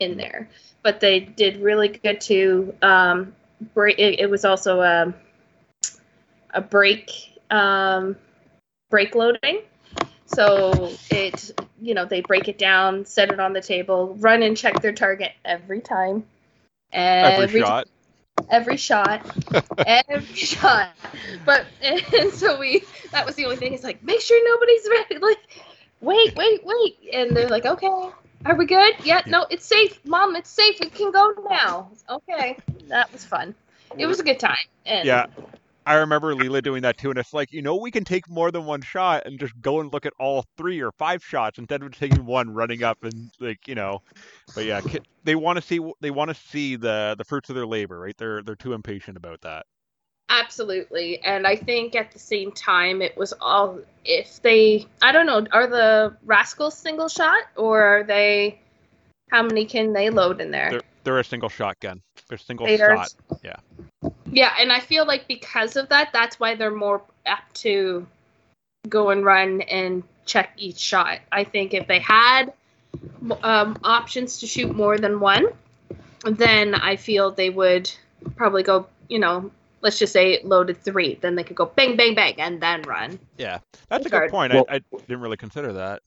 in 0.00 0.16
there. 0.16 0.48
But 0.82 1.00
they 1.00 1.20
did 1.20 1.60
really 1.60 1.88
good 1.88 2.20
to 2.22 2.74
um, 2.82 3.34
break. 3.74 3.98
It, 3.98 4.20
it 4.20 4.30
was 4.30 4.44
also 4.44 4.80
a 4.80 5.14
a 6.50 6.60
break 6.60 7.10
um, 7.50 8.16
break 8.90 9.14
loading. 9.14 9.62
So 10.26 10.92
it, 11.10 11.60
you 11.80 11.94
know, 11.94 12.04
they 12.04 12.20
break 12.20 12.48
it 12.48 12.58
down, 12.58 13.04
set 13.04 13.30
it 13.30 13.38
on 13.38 13.52
the 13.52 13.60
table, 13.60 14.14
run 14.18 14.42
and 14.42 14.56
check 14.56 14.80
their 14.82 14.92
target 14.92 15.32
every 15.44 15.80
time. 15.80 16.24
every 16.92 17.60
shot. 17.60 17.88
every 18.48 18.76
shot, 18.76 19.26
every 19.86 20.34
shot. 20.34 20.90
But 21.44 21.66
and 21.82 22.32
so 22.32 22.58
we 22.58 22.84
that 23.12 23.26
was 23.26 23.34
the 23.36 23.44
only 23.44 23.56
thing. 23.56 23.72
It's 23.74 23.84
like 23.84 24.02
make 24.02 24.20
sure 24.20 24.40
nobody's 24.44 24.88
ready. 24.90 25.18
Like 25.26 25.64
wait, 26.00 26.36
wait, 26.36 26.60
wait, 26.64 26.98
and 27.12 27.36
they're 27.36 27.48
like, 27.48 27.64
okay, 27.64 28.10
are 28.46 28.56
we 28.56 28.66
good? 28.66 28.94
Yeah, 29.04 29.22
no, 29.26 29.46
it's 29.50 29.66
safe, 29.66 30.00
mom, 30.04 30.36
it's 30.36 30.50
safe. 30.50 30.78
We 30.80 30.88
can 30.90 31.10
go 31.12 31.34
now. 31.50 31.90
Okay, 32.08 32.56
that 32.88 33.12
was 33.12 33.24
fun. 33.24 33.54
It 33.98 34.06
was 34.06 34.20
a 34.20 34.24
good 34.24 34.38
time. 34.40 34.56
And 34.86 35.06
Yeah. 35.06 35.26
I 35.86 35.94
remember 35.94 36.34
Leela 36.34 36.62
doing 36.62 36.82
that 36.82 36.98
too, 36.98 37.10
and 37.10 37.18
it's 37.18 37.32
like, 37.32 37.52
you 37.52 37.62
know, 37.62 37.76
we 37.76 37.92
can 37.92 38.04
take 38.04 38.28
more 38.28 38.50
than 38.50 38.64
one 38.66 38.82
shot 38.82 39.22
and 39.24 39.38
just 39.38 39.60
go 39.60 39.80
and 39.80 39.92
look 39.92 40.04
at 40.04 40.12
all 40.18 40.44
three 40.56 40.80
or 40.80 40.90
five 40.92 41.22
shots 41.24 41.58
instead 41.58 41.82
of 41.82 41.92
taking 41.96 42.26
one, 42.26 42.50
running 42.52 42.82
up 42.82 42.98
and 43.02 43.30
like, 43.40 43.68
you 43.68 43.76
know. 43.76 44.00
But 44.54 44.64
yeah, 44.64 44.80
they 45.24 45.36
want 45.36 45.56
to 45.58 45.62
see 45.62 45.80
they 46.00 46.10
want 46.10 46.28
to 46.30 46.34
see 46.34 46.76
the 46.76 47.14
the 47.18 47.24
fruits 47.24 47.50
of 47.50 47.54
their 47.56 47.66
labor, 47.66 48.00
right? 48.00 48.16
They're 48.18 48.42
they're 48.42 48.56
too 48.56 48.72
impatient 48.72 49.16
about 49.16 49.42
that. 49.42 49.66
Absolutely. 50.28 51.22
And 51.22 51.46
I 51.46 51.56
think 51.56 51.94
at 51.94 52.12
the 52.12 52.18
same 52.18 52.52
time, 52.52 53.00
it 53.02 53.16
was 53.16 53.32
all, 53.40 53.78
if 54.04 54.42
they, 54.42 54.86
I 55.00 55.12
don't 55.12 55.26
know, 55.26 55.46
are 55.52 55.66
the 55.66 56.16
Rascals 56.24 56.76
single 56.76 57.08
shot 57.08 57.42
or 57.56 57.80
are 57.82 58.02
they, 58.04 58.58
how 59.30 59.42
many 59.42 59.64
can 59.64 59.92
they 59.92 60.10
load 60.10 60.40
in 60.40 60.50
there? 60.50 60.70
They're- 60.70 60.82
They're 61.04 61.18
a 61.20 61.24
single 61.24 61.48
shotgun. 61.48 62.02
They're 62.28 62.38
single 62.38 62.66
They 62.66 62.80
are- 62.80 62.96
shot. 62.96 63.14
Yeah, 63.44 63.56
Yeah, 64.30 64.52
and 64.58 64.72
I 64.72 64.80
feel 64.80 65.06
like 65.06 65.28
because 65.28 65.76
of 65.76 65.88
that, 65.90 66.12
that's 66.12 66.40
why 66.40 66.56
they're 66.56 66.70
more 66.72 67.00
apt 67.24 67.54
to 67.62 68.06
go 68.88 69.10
and 69.10 69.24
run 69.24 69.60
and 69.62 70.02
check 70.24 70.50
each 70.56 70.78
shot. 70.78 71.20
I 71.30 71.44
think 71.44 71.74
if 71.74 71.86
they 71.86 72.00
had 72.00 72.52
um, 73.44 73.78
options 73.84 74.40
to 74.40 74.46
shoot 74.48 74.74
more 74.74 74.98
than 74.98 75.20
one, 75.20 75.46
then 76.24 76.74
I 76.74 76.96
feel 76.96 77.30
they 77.30 77.50
would 77.50 77.90
probably 78.34 78.64
go, 78.64 78.88
you 79.08 79.20
know, 79.20 79.50
let's 79.86 80.00
just 80.00 80.12
say 80.12 80.40
loaded 80.42 80.82
three. 80.82 81.14
Then 81.22 81.36
they 81.36 81.44
could 81.44 81.54
go 81.54 81.66
bang, 81.66 81.96
bang, 81.96 82.16
bang, 82.16 82.34
and 82.40 82.60
then 82.60 82.82
run. 82.82 83.20
Yeah, 83.38 83.60
that's 83.88 84.04
a 84.04 84.08
Guard. 84.08 84.24
good 84.24 84.30
point. 84.32 84.52
Well- 84.52 84.66
I, 84.68 84.76
I 84.76 84.80
didn't 85.06 85.20
really 85.20 85.36
consider 85.36 85.72
that. 85.74 86.02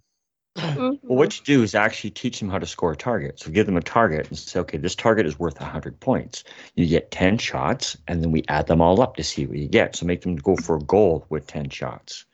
Mm-hmm. 0.57 1.07
Well, 1.07 1.17
what 1.17 1.39
you 1.39 1.45
do 1.45 1.63
is 1.63 1.73
actually 1.75 2.09
teach 2.09 2.39
them 2.41 2.49
how 2.49 2.59
to 2.59 2.65
score 2.65 2.91
a 2.91 2.95
target. 2.97 3.39
So 3.39 3.49
give 3.51 3.65
them 3.67 3.77
a 3.77 3.81
target 3.81 4.27
and 4.27 4.37
say, 4.37 4.59
okay, 4.59 4.77
this 4.77 4.95
target 4.95 5.25
is 5.25 5.39
worth 5.39 5.57
100 5.61 5.97
points. 6.01 6.43
You 6.75 6.85
get 6.87 7.11
10 7.11 7.37
shots, 7.37 7.95
and 8.09 8.21
then 8.21 8.31
we 8.33 8.43
add 8.49 8.67
them 8.67 8.81
all 8.81 8.99
up 9.01 9.15
to 9.15 9.23
see 9.23 9.45
what 9.45 9.57
you 9.57 9.69
get. 9.69 9.95
So 9.95 10.05
make 10.05 10.21
them 10.21 10.35
go 10.35 10.57
for 10.57 10.75
a 10.75 10.81
goal 10.81 11.25
with 11.29 11.47
10 11.47 11.69
shots. 11.69 12.25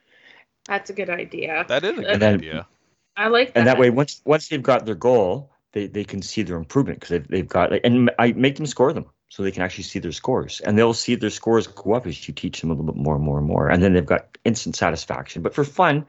That's 0.66 0.90
a 0.90 0.94
good 0.94 1.12
idea. 1.12 1.66
That 1.68 1.84
is 1.84 1.92
a 2.00 2.02
good 2.02 2.06
And 2.06 2.22
then- 2.22 2.34
idea. 2.36 2.68
I 3.18 3.28
like 3.28 3.54
that. 3.54 3.60
And 3.60 3.68
that 3.68 3.78
way, 3.78 3.92
once 3.92 4.22
once 4.26 4.50
they've 4.50 4.62
got 4.62 4.86
their 4.86 4.96
goal, 4.96 5.52
they, 5.74 5.86
they 5.88 6.04
can 6.04 6.22
see 6.22 6.42
their 6.42 6.58
improvement 6.58 7.00
because 7.00 7.10
they've, 7.12 7.28
they've 7.28 7.48
got, 7.48 7.72
and 7.86 8.10
I 8.20 8.32
make 8.34 8.56
them 8.58 8.66
score 8.66 8.92
them 8.92 9.06
so 9.30 9.44
they 9.44 9.52
can 9.52 9.64
actually 9.64 9.84
see 9.84 10.00
their 10.00 10.12
scores. 10.12 10.62
And 10.62 10.78
they'll 10.78 10.94
see 10.94 11.16
their 11.16 11.30
scores 11.30 11.68
go 11.68 11.94
up 11.94 12.06
as 12.06 12.28
you 12.28 12.34
teach 12.34 12.62
them 12.62 12.70
a 12.70 12.74
little 12.74 12.86
bit 12.86 12.96
more 12.96 13.16
and 13.16 13.24
more 13.24 13.38
and 13.38 13.48
more. 13.48 13.70
And 13.70 13.82
then 13.82 13.94
they've 13.94 14.06
got 14.06 14.38
instant 14.46 14.76
satisfaction. 14.76 15.42
But 15.42 15.54
for 15.54 15.64
fun, 15.64 16.06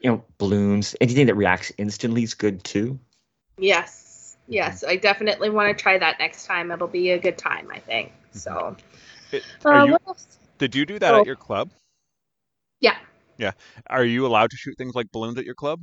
you 0.00 0.10
know, 0.10 0.24
balloons, 0.38 0.94
anything 1.00 1.26
that 1.26 1.34
reacts 1.34 1.72
instantly 1.78 2.22
is 2.22 2.34
good 2.34 2.62
too. 2.64 2.98
Yes, 3.56 4.36
yes, 4.46 4.84
I 4.84 4.96
definitely 4.96 5.50
want 5.50 5.76
to 5.76 5.82
try 5.82 5.98
that 5.98 6.18
next 6.18 6.46
time. 6.46 6.70
It'll 6.70 6.86
be 6.86 7.10
a 7.10 7.18
good 7.18 7.38
time, 7.38 7.68
I 7.72 7.80
think. 7.80 8.12
So, 8.32 8.76
It- 9.32 9.44
uh, 9.64 9.84
you, 9.86 9.92
what 9.92 10.02
else? 10.06 10.38
did 10.58 10.74
you 10.74 10.86
do 10.86 10.98
that 10.98 11.14
Oh. 11.14 11.20
at 11.20 11.26
your 11.26 11.36
club? 11.36 11.70
Yeah. 12.80 12.96
Yeah. 13.36 13.52
Are 13.88 14.04
you 14.04 14.26
allowed 14.26 14.50
to 14.50 14.56
shoot 14.56 14.76
things 14.78 14.94
like 14.94 15.10
balloons 15.10 15.38
at 15.38 15.44
your 15.44 15.54
club? 15.54 15.80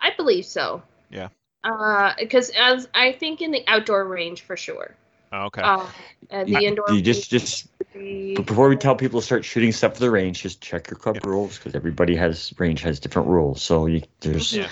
I 0.00 0.10
believe 0.16 0.44
so. 0.44 0.82
Yeah. 1.10 1.28
Uh, 1.64 2.12
because 2.18 2.50
as 2.50 2.88
I 2.94 3.12
think 3.12 3.40
in 3.42 3.50
the 3.50 3.64
outdoor 3.66 4.04
range 4.06 4.42
for 4.42 4.56
sure. 4.56 4.94
Oh, 5.32 5.46
okay. 5.46 5.62
Uh, 5.62 5.86
uh, 6.30 6.44
the 6.44 6.50
You- 6.50 6.58
indoor. 6.60 6.92
you 6.92 7.00
just 7.02 7.30
just 7.30 7.66
would 7.78 7.92
be- 7.94 8.34
But 8.36 8.46
before 8.46 8.68
we 8.68 8.76
tell 8.76 8.94
people 8.94 9.20
to 9.20 9.26
start 9.26 9.44
shooting 9.44 9.72
stuff 9.72 9.94
for 9.94 10.00
the 10.00 10.10
range, 10.10 10.42
just 10.42 10.60
check 10.60 10.88
your 10.90 10.98
club 10.98 11.16
Yeah. 11.16 11.30
rules 11.30 11.58
because 11.58 11.74
everybody 11.74 12.14
has 12.14 12.52
range 12.58 12.82
has 12.82 13.00
different 13.00 13.28
rules. 13.28 13.62
So 13.62 13.86
you, 13.86 14.02
there's 14.20 14.52
Yeah. 14.52 14.68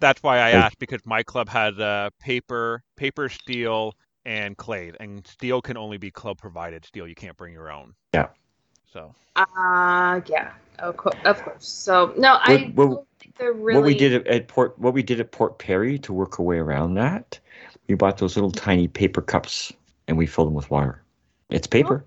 That's 0.00 0.22
why 0.22 0.38
I 0.38 0.50
asked 0.52 0.78
because 0.78 1.04
my 1.04 1.22
club 1.22 1.48
had 1.50 1.78
uh, 1.78 2.08
paper, 2.18 2.82
paper, 2.96 3.28
steel, 3.28 3.94
and 4.24 4.56
clay, 4.56 4.92
and 4.98 5.26
steel 5.26 5.60
can 5.60 5.76
only 5.76 5.98
be 5.98 6.10
club 6.10 6.38
provided. 6.38 6.86
Steel 6.86 7.06
you 7.06 7.14
can't 7.14 7.36
bring 7.36 7.52
your 7.52 7.70
own. 7.70 7.94
Yeah. 8.14 8.28
So 8.92 9.14
Uh, 9.36 10.20
yeah, 10.26 10.52
of 10.78 10.96
course. 10.96 11.14
Of 11.24 11.42
course. 11.42 11.66
So 11.68 12.12
no, 12.18 12.38
I 12.40 12.72
What- 12.74 12.88
what- 12.88 13.04
think 13.20 13.36
they're 13.36 13.52
really. 13.52 13.80
what 13.80 13.86
we 13.86 13.94
did 13.94 14.12
at, 14.14 14.26
at 14.26 14.48
Port. 14.48 14.78
What 14.78 14.92
we 14.94 15.02
did 15.02 15.20
at 15.20 15.30
Port 15.30 15.58
Perry 15.58 15.98
to 16.00 16.12
work 16.12 16.38
our 16.40 16.44
way 16.44 16.58
around 16.58 16.94
that. 16.94 17.38
We 17.88 17.94
bought 17.94 18.18
those 18.18 18.36
little 18.36 18.50
tiny 18.50 18.88
paper 18.88 19.20
cups 19.22 19.72
and 20.08 20.18
we 20.18 20.26
filled 20.26 20.48
them 20.48 20.54
with 20.54 20.70
water. 20.70 21.02
It's 21.50 21.66
paper, 21.66 22.04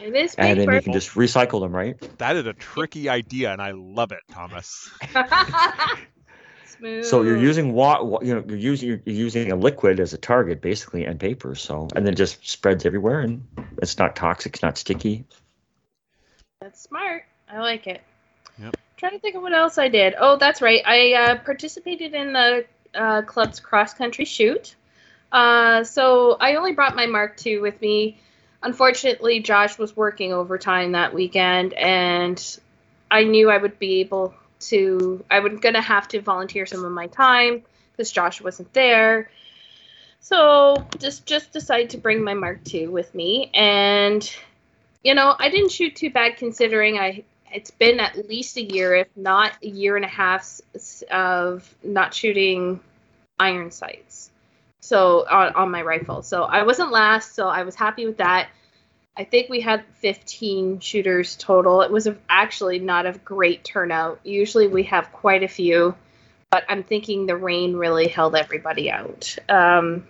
It 0.00 0.14
is 0.14 0.34
paper. 0.34 0.48
and 0.48 0.60
then 0.60 0.72
you 0.74 0.80
can 0.82 0.92
just 0.92 1.10
recycle 1.14 1.60
them, 1.60 1.74
right? 1.74 1.96
that 2.18 2.36
is 2.36 2.46
a 2.46 2.52
tricky 2.52 3.08
idea, 3.08 3.52
and 3.52 3.60
I 3.62 3.72
love 3.72 4.12
it, 4.12 4.20
Thomas. 4.30 4.90
Smooth. 6.64 7.04
So 7.04 7.22
you're 7.22 7.36
using 7.38 7.72
water. 7.72 8.24
You 8.24 8.34
know, 8.34 8.44
you're 8.46 8.56
using 8.58 8.88
you're 9.04 9.14
using 9.14 9.50
a 9.50 9.56
liquid 9.56 10.00
as 10.00 10.12
a 10.12 10.18
target 10.18 10.60
basically, 10.60 11.04
and 11.04 11.18
paper. 11.18 11.54
So 11.54 11.88
and 11.96 12.06
then 12.06 12.14
just 12.14 12.46
spreads 12.48 12.84
everywhere, 12.86 13.20
and 13.20 13.46
it's 13.82 13.98
not 13.98 14.14
toxic, 14.16 14.54
it's 14.54 14.62
not 14.62 14.78
sticky. 14.78 15.24
That's 16.60 16.80
smart. 16.80 17.24
I 17.48 17.60
like 17.60 17.86
it. 17.86 18.02
Yep. 18.60 18.76
Trying 18.96 19.12
to 19.12 19.20
think 19.20 19.36
of 19.36 19.42
what 19.42 19.52
else 19.52 19.78
I 19.78 19.86
did. 19.88 20.14
Oh, 20.18 20.36
that's 20.36 20.60
right. 20.60 20.82
I 20.84 21.12
uh, 21.12 21.36
participated 21.36 22.14
in 22.14 22.32
the 22.32 22.64
uh, 22.92 23.22
club's 23.22 23.60
cross 23.60 23.94
country 23.94 24.24
shoot. 24.24 24.74
Uh, 25.30 25.84
so 25.84 26.36
I 26.40 26.56
only 26.56 26.72
brought 26.72 26.96
my 26.96 27.06
Mark 27.06 27.40
II 27.46 27.60
with 27.60 27.80
me. 27.80 28.18
Unfortunately, 28.60 29.38
Josh 29.38 29.78
was 29.78 29.96
working 29.96 30.32
overtime 30.32 30.92
that 30.92 31.14
weekend, 31.14 31.74
and 31.74 32.58
I 33.08 33.22
knew 33.22 33.50
I 33.50 33.56
would 33.56 33.78
be 33.78 34.00
able 34.00 34.34
to. 34.60 35.24
I 35.30 35.38
was 35.38 35.60
gonna 35.60 35.80
have 35.80 36.08
to 36.08 36.20
volunteer 36.20 36.66
some 36.66 36.84
of 36.84 36.90
my 36.90 37.06
time 37.06 37.62
because 37.92 38.10
Josh 38.10 38.40
wasn't 38.40 38.72
there. 38.72 39.30
So 40.18 40.84
just 40.98 41.24
just 41.24 41.52
decided 41.52 41.90
to 41.90 41.98
bring 41.98 42.24
my 42.24 42.34
Mark 42.34 42.62
II 42.74 42.88
with 42.88 43.14
me, 43.14 43.52
and 43.54 44.28
you 45.02 45.14
know, 45.14 45.34
I 45.38 45.48
didn't 45.48 45.70
shoot 45.70 45.96
too 45.96 46.10
bad 46.10 46.36
considering 46.36 46.98
I 46.98 47.24
it's 47.52 47.70
been 47.70 48.00
at 48.00 48.28
least 48.28 48.56
a 48.56 48.62
year, 48.62 48.94
if 48.94 49.08
not 49.16 49.52
a 49.62 49.68
year 49.68 49.96
and 49.96 50.04
a 50.04 50.08
half, 50.08 50.60
of 51.10 51.74
not 51.82 52.14
shooting 52.14 52.80
iron 53.38 53.70
sights. 53.70 54.30
So 54.80 55.26
on, 55.28 55.54
on 55.54 55.70
my 55.70 55.82
rifle, 55.82 56.22
so 56.22 56.42
I 56.42 56.62
wasn't 56.62 56.92
last, 56.92 57.34
so 57.34 57.48
I 57.48 57.62
was 57.62 57.74
happy 57.74 58.06
with 58.06 58.18
that. 58.18 58.48
I 59.16 59.24
think 59.24 59.48
we 59.48 59.60
had 59.60 59.84
15 59.96 60.78
shooters 60.78 61.36
total. 61.36 61.82
It 61.82 61.90
was 61.90 62.06
a, 62.06 62.16
actually 62.28 62.78
not 62.78 63.04
a 63.04 63.12
great 63.12 63.64
turnout. 63.64 64.20
Usually 64.22 64.68
we 64.68 64.84
have 64.84 65.12
quite 65.12 65.42
a 65.42 65.48
few, 65.48 65.96
but 66.50 66.64
I'm 66.68 66.84
thinking 66.84 67.26
the 67.26 67.36
rain 67.36 67.76
really 67.76 68.06
held 68.06 68.36
everybody 68.36 68.90
out. 68.90 69.36
Um, 69.48 70.06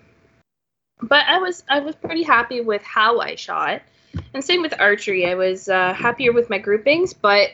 but 1.00 1.24
I 1.26 1.38
was 1.38 1.64
I 1.68 1.80
was 1.80 1.94
pretty 1.94 2.22
happy 2.22 2.60
with 2.60 2.82
how 2.82 3.20
I 3.20 3.36
shot. 3.36 3.82
And 4.34 4.44
same 4.44 4.62
with 4.62 4.74
archery. 4.78 5.26
I 5.26 5.34
was 5.34 5.68
uh, 5.68 5.92
happier 5.94 6.32
with 6.32 6.50
my 6.50 6.58
groupings, 6.58 7.12
but 7.14 7.50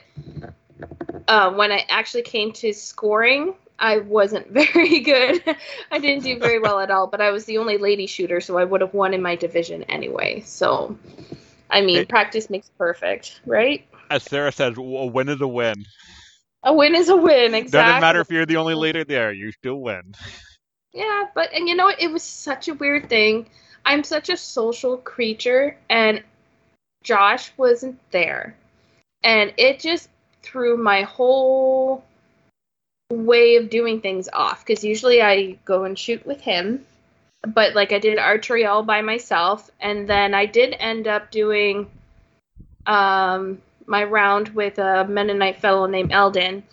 uh, 1.29 1.53
when 1.53 1.73
I 1.73 1.85
actually 1.89 2.23
came 2.23 2.53
to 2.53 2.73
scoring, 2.73 3.55
I 3.79 3.99
wasn't 3.99 4.49
very 4.51 5.01
good. 5.01 5.43
I 5.91 5.99
didn't 5.99 6.25
do 6.25 6.39
very 6.39 6.59
well 6.59 6.81
at 6.81 6.91
all, 6.91 7.07
but 7.07 7.21
I 7.21 7.31
was 7.31 7.45
the 7.45 7.59
only 7.59 7.79
lady 7.79 8.07
shooter, 8.07 8.41
so 8.41 8.59
I 8.59 8.65
would 8.65 8.81
have 8.81 8.95
won 8.95 9.15
in 9.15 9.23
my 9.23 9.37
division 9.37 9.85
anyway. 9.85 10.41
So, 10.41 10.97
I 11.71 11.81
mean, 11.81 12.05
Hey. 12.05 12.07
practice 12.07 12.51
makes 12.51 12.69
perfect, 12.79 13.41
right? 13.47 13.87
As 14.11 14.23
Sarah 14.23 14.53
says, 14.53 14.77
a 14.77 14.83
win 14.83 15.29
is 15.29 15.41
a 15.41 15.49
win. 15.49 15.85
A 16.63 16.73
win 16.73 16.95
is 16.95 17.09
a 17.09 17.17
win, 17.17 17.55
exactly. 17.55 17.93
Doesn't 17.93 18.01
matter 18.01 18.21
if 18.21 18.31
you're 18.31 18.47
the 18.47 18.57
only 18.57 18.75
lady 18.75 19.05
there, 19.05 19.33
you 19.33 19.53
still 19.53 19.81
win. 19.81 20.15
Yeah, 20.93 21.25
but 21.35 21.53
and 21.53 21.69
you 21.69 21.75
know 21.75 21.85
what? 21.85 22.01
It 22.01 22.11
was 22.11 22.23
such 22.23 22.69
a 22.69 22.75
weird 22.75 23.09
thing. 23.09 23.49
I'm 23.85 24.03
such 24.05 24.29
a 24.31 24.37
social 24.37 24.97
creature, 24.97 25.77
and 25.91 26.23
Josh 27.05 27.53
wasn't 27.57 28.01
there, 28.11 28.57
and 29.23 29.55
it 29.57 29.79
just 29.79 30.09
threw 30.43 30.77
my 30.77 31.03
whole 31.03 32.05
way 33.11 33.57
of 33.57 33.71
doing 33.71 34.01
things 34.01 34.29
off. 34.33 34.67
Because 34.67 34.83
usually 34.83 35.23
I 35.23 35.59
go 35.65 35.85
and 35.85 35.97
shoot 35.97 36.27
with 36.27 36.41
him, 36.41 36.85
but 37.47 37.75
like 37.75 37.93
I 37.93 38.01
did 38.01 38.19
archery 38.19 38.67
all 38.67 38.83
by 38.83 39.03
myself, 39.03 39.71
and 39.81 40.09
then 40.09 40.35
I 40.35 40.47
did 40.47 40.75
end 40.79 41.07
up 41.07 41.31
doing 41.31 41.89
um 42.87 43.63
my 43.87 44.03
round 44.03 44.49
with 44.49 44.79
a 44.79 45.07
Mennonite 45.07 45.61
fellow 45.61 45.87
named 45.87 46.11
Eldon 46.13 46.65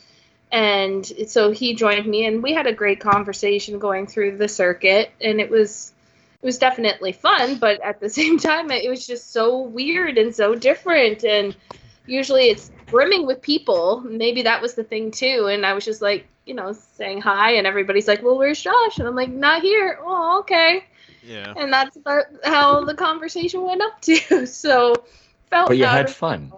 and 0.52 1.06
so 1.28 1.52
he 1.52 1.74
joined 1.74 2.06
me 2.06 2.26
and 2.26 2.44
we 2.44 2.54
had 2.54 2.68
a 2.68 2.74
great 2.74 3.00
conversation 3.00 3.80
going 3.80 4.06
through 4.06 4.38
the 4.38 4.48
circuit 4.48 5.12
and 5.22 5.40
it 5.40 5.50
was 5.50 5.94
it 6.42 6.46
was 6.46 6.58
definitely 6.58 7.12
fun 7.12 7.56
but 7.58 7.80
at 7.82 8.00
the 8.00 8.10
same 8.20 8.38
time 8.38 8.72
it 8.72 8.90
was 8.90 9.06
just 9.06 9.32
so 9.32 9.62
weird 9.62 10.18
and 10.18 10.36
so 10.36 10.56
different 10.56 11.24
and 11.24 11.56
usually 12.08 12.50
it's 12.50 12.72
brimming 12.88 13.26
with 13.26 13.42
people 13.42 14.02
maybe 14.02 14.42
that 14.44 14.62
was 14.62 14.74
the 14.74 14.84
thing 14.84 15.12
too 15.12 15.48
and 15.52 15.66
i 15.66 15.74
was 15.74 15.86
just 15.86 16.02
like 16.02 16.28
you 16.46 16.54
know 16.54 16.72
saying 16.74 17.22
hi 17.22 17.52
and 17.54 17.68
everybody's 17.68 18.08
like 18.08 18.22
well 18.24 18.38
where's 18.38 18.60
josh 18.62 18.98
and 18.98 19.08
i'm 19.08 19.16
like 19.16 19.30
not 19.30 19.62
here 19.62 20.00
oh 20.04 20.40
okay 20.40 20.84
Yeah. 21.24 21.54
and 21.56 21.72
that's 21.72 21.96
about 21.96 22.26
how 22.44 22.84
the 22.84 22.96
conversation 22.96 23.62
went 23.64 23.82
up 23.82 24.02
to 24.02 24.46
so 24.48 24.96
felt 25.50 25.68
But 25.70 25.78
you 25.78 25.86
had 25.86 26.06
of- 26.10 26.16
fun. 26.16 26.52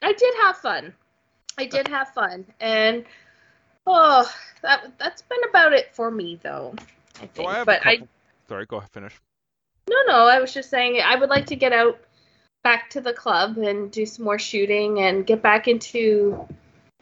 I 0.00 0.12
did 0.12 0.34
have 0.42 0.56
fun. 0.58 0.92
I 1.56 1.64
did 1.66 1.88
have 1.88 2.08
fun, 2.12 2.44
and 2.60 3.04
oh, 3.86 4.30
that 4.62 4.92
that's 4.98 5.22
been 5.22 5.38
about 5.48 5.72
it 5.72 5.94
for 5.94 6.10
me 6.10 6.38
though. 6.42 6.74
I 7.22 7.22
So 7.22 7.26
think. 7.34 7.48
I 7.48 7.54
have 7.56 7.66
but 7.66 7.80
a 7.84 7.88
I 7.88 7.96
couple. 7.96 8.08
Sorry, 8.48 8.66
go 8.66 8.76
ahead, 8.76 8.90
finish. 8.90 9.20
no 9.88 9.96
no, 10.06 10.26
I 10.26 10.40
was 10.40 10.52
just 10.52 10.70
saying 10.70 11.00
I 11.04 11.16
would 11.16 11.30
like 11.30 11.46
to 11.46 11.56
get 11.56 11.72
out 11.72 11.98
back 12.62 12.90
to 12.90 13.00
the 13.00 13.12
club 13.12 13.58
and 13.58 13.90
do 13.90 14.06
some 14.06 14.24
more 14.24 14.38
shooting 14.38 15.00
and 15.00 15.26
get 15.26 15.42
back 15.42 15.68
into 15.68 16.48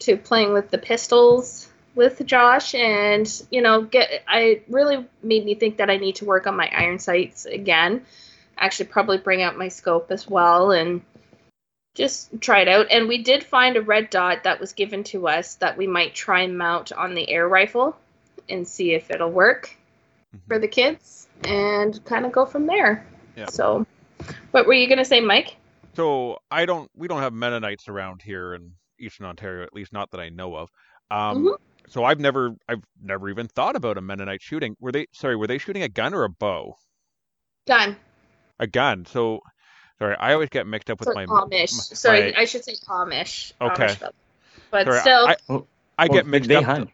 to 0.00 0.16
playing 0.16 0.52
with 0.52 0.70
the 0.70 0.78
pistols 0.78 1.68
with 1.94 2.24
Josh 2.26 2.74
and 2.74 3.30
you 3.50 3.62
know 3.62 3.82
get 3.82 4.24
I 4.26 4.62
really 4.68 5.06
made 5.22 5.44
me 5.44 5.54
think 5.54 5.76
that 5.76 5.90
I 5.90 5.96
need 5.98 6.16
to 6.16 6.24
work 6.24 6.46
on 6.46 6.56
my 6.56 6.68
iron 6.72 6.98
sights 6.98 7.44
again. 7.44 8.04
Actually 8.58 8.86
probably 8.86 9.18
bring 9.18 9.42
out 9.42 9.56
my 9.56 9.68
scope 9.68 10.10
as 10.10 10.28
well 10.28 10.72
and 10.72 11.02
just 11.94 12.40
try 12.40 12.60
it 12.60 12.68
out. 12.68 12.86
And 12.90 13.08
we 13.08 13.22
did 13.22 13.44
find 13.44 13.76
a 13.76 13.82
red 13.82 14.10
dot 14.10 14.44
that 14.44 14.60
was 14.60 14.72
given 14.72 15.04
to 15.04 15.28
us 15.28 15.56
that 15.56 15.76
we 15.76 15.86
might 15.86 16.14
try 16.14 16.42
and 16.42 16.56
mount 16.56 16.92
on 16.92 17.14
the 17.14 17.28
air 17.28 17.46
rifle 17.46 17.96
and 18.48 18.66
see 18.66 18.94
if 18.94 19.10
it'll 19.10 19.30
work 19.30 19.76
mm-hmm. 20.34 20.46
for 20.48 20.58
the 20.58 20.68
kids. 20.68 21.21
And 21.44 22.04
kind 22.04 22.24
of 22.26 22.32
go 22.32 22.46
from 22.46 22.66
there. 22.66 23.06
Yeah. 23.36 23.46
So, 23.48 23.86
what 24.50 24.66
were 24.66 24.72
you 24.74 24.88
gonna 24.88 25.04
say, 25.04 25.20
Mike? 25.20 25.56
So 25.94 26.38
I 26.50 26.64
don't. 26.66 26.90
We 26.94 27.08
don't 27.08 27.20
have 27.20 27.32
Mennonites 27.32 27.88
around 27.88 28.22
here 28.22 28.54
in 28.54 28.72
Eastern 28.98 29.26
Ontario, 29.26 29.62
at 29.64 29.74
least 29.74 29.92
not 29.92 30.10
that 30.12 30.20
I 30.20 30.28
know 30.30 30.54
of. 30.54 30.70
Um, 31.10 31.44
Mhm. 31.44 31.56
So 31.88 32.04
I've 32.04 32.20
never, 32.20 32.54
I've 32.68 32.82
never 33.02 33.28
even 33.28 33.48
thought 33.48 33.74
about 33.74 33.98
a 33.98 34.00
Mennonite 34.00 34.40
shooting. 34.40 34.76
Were 34.80 34.92
they? 34.92 35.06
Sorry, 35.12 35.34
were 35.36 35.48
they 35.48 35.58
shooting 35.58 35.82
a 35.82 35.88
gun 35.88 36.14
or 36.14 36.22
a 36.24 36.28
bow? 36.30 36.76
Gun. 37.66 37.96
A 38.60 38.66
gun. 38.66 39.04
So, 39.04 39.40
sorry, 39.98 40.16
I 40.16 40.32
always 40.32 40.48
get 40.48 40.66
mixed 40.66 40.90
up 40.90 41.00
with 41.00 41.08
So 41.08 41.14
my. 41.14 41.26
Amish. 41.26 41.50
my- 41.50 41.66
Sorry, 41.96 42.32
my- 42.32 42.40
I 42.40 42.44
should 42.44 42.64
say 42.64 42.74
Amish. 42.88 43.52
Okay. 43.60 43.86
Amish 43.86 44.10
but 44.70 44.86
sorry, 44.86 45.00
still, 45.00 45.26
I, 45.28 45.36
I 45.98 46.06
Oh, 46.06 46.08
get 46.08 46.24
they- 46.24 46.30
mixed 46.30 46.48
they 46.48 46.54
up. 46.56 46.64
hunt. 46.64 46.90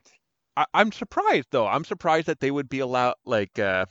I, 0.57 0.64
I'm 0.74 0.90
surprised 0.90 1.49
though. 1.51 1.66
I'm 1.66 1.84
surprised 1.84 2.26
that 2.26 2.40
they 2.40 2.51
would 2.51 2.68
be 2.68 2.80
allowed 2.80 3.14
like 3.24 3.59
uh, 3.59 3.84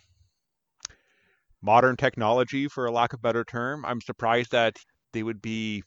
modern 1.67 1.97
technology, 1.97 2.67
for 2.69 2.85
a 2.85 2.91
lack 2.91 3.11
of 3.13 3.19
a 3.19 3.21
better 3.21 3.43
term. 3.43 3.83
I'm 3.85 3.99
surprised 4.01 4.51
that 4.51 4.77
they 5.11 5.21
would 5.21 5.41
be 5.41 5.83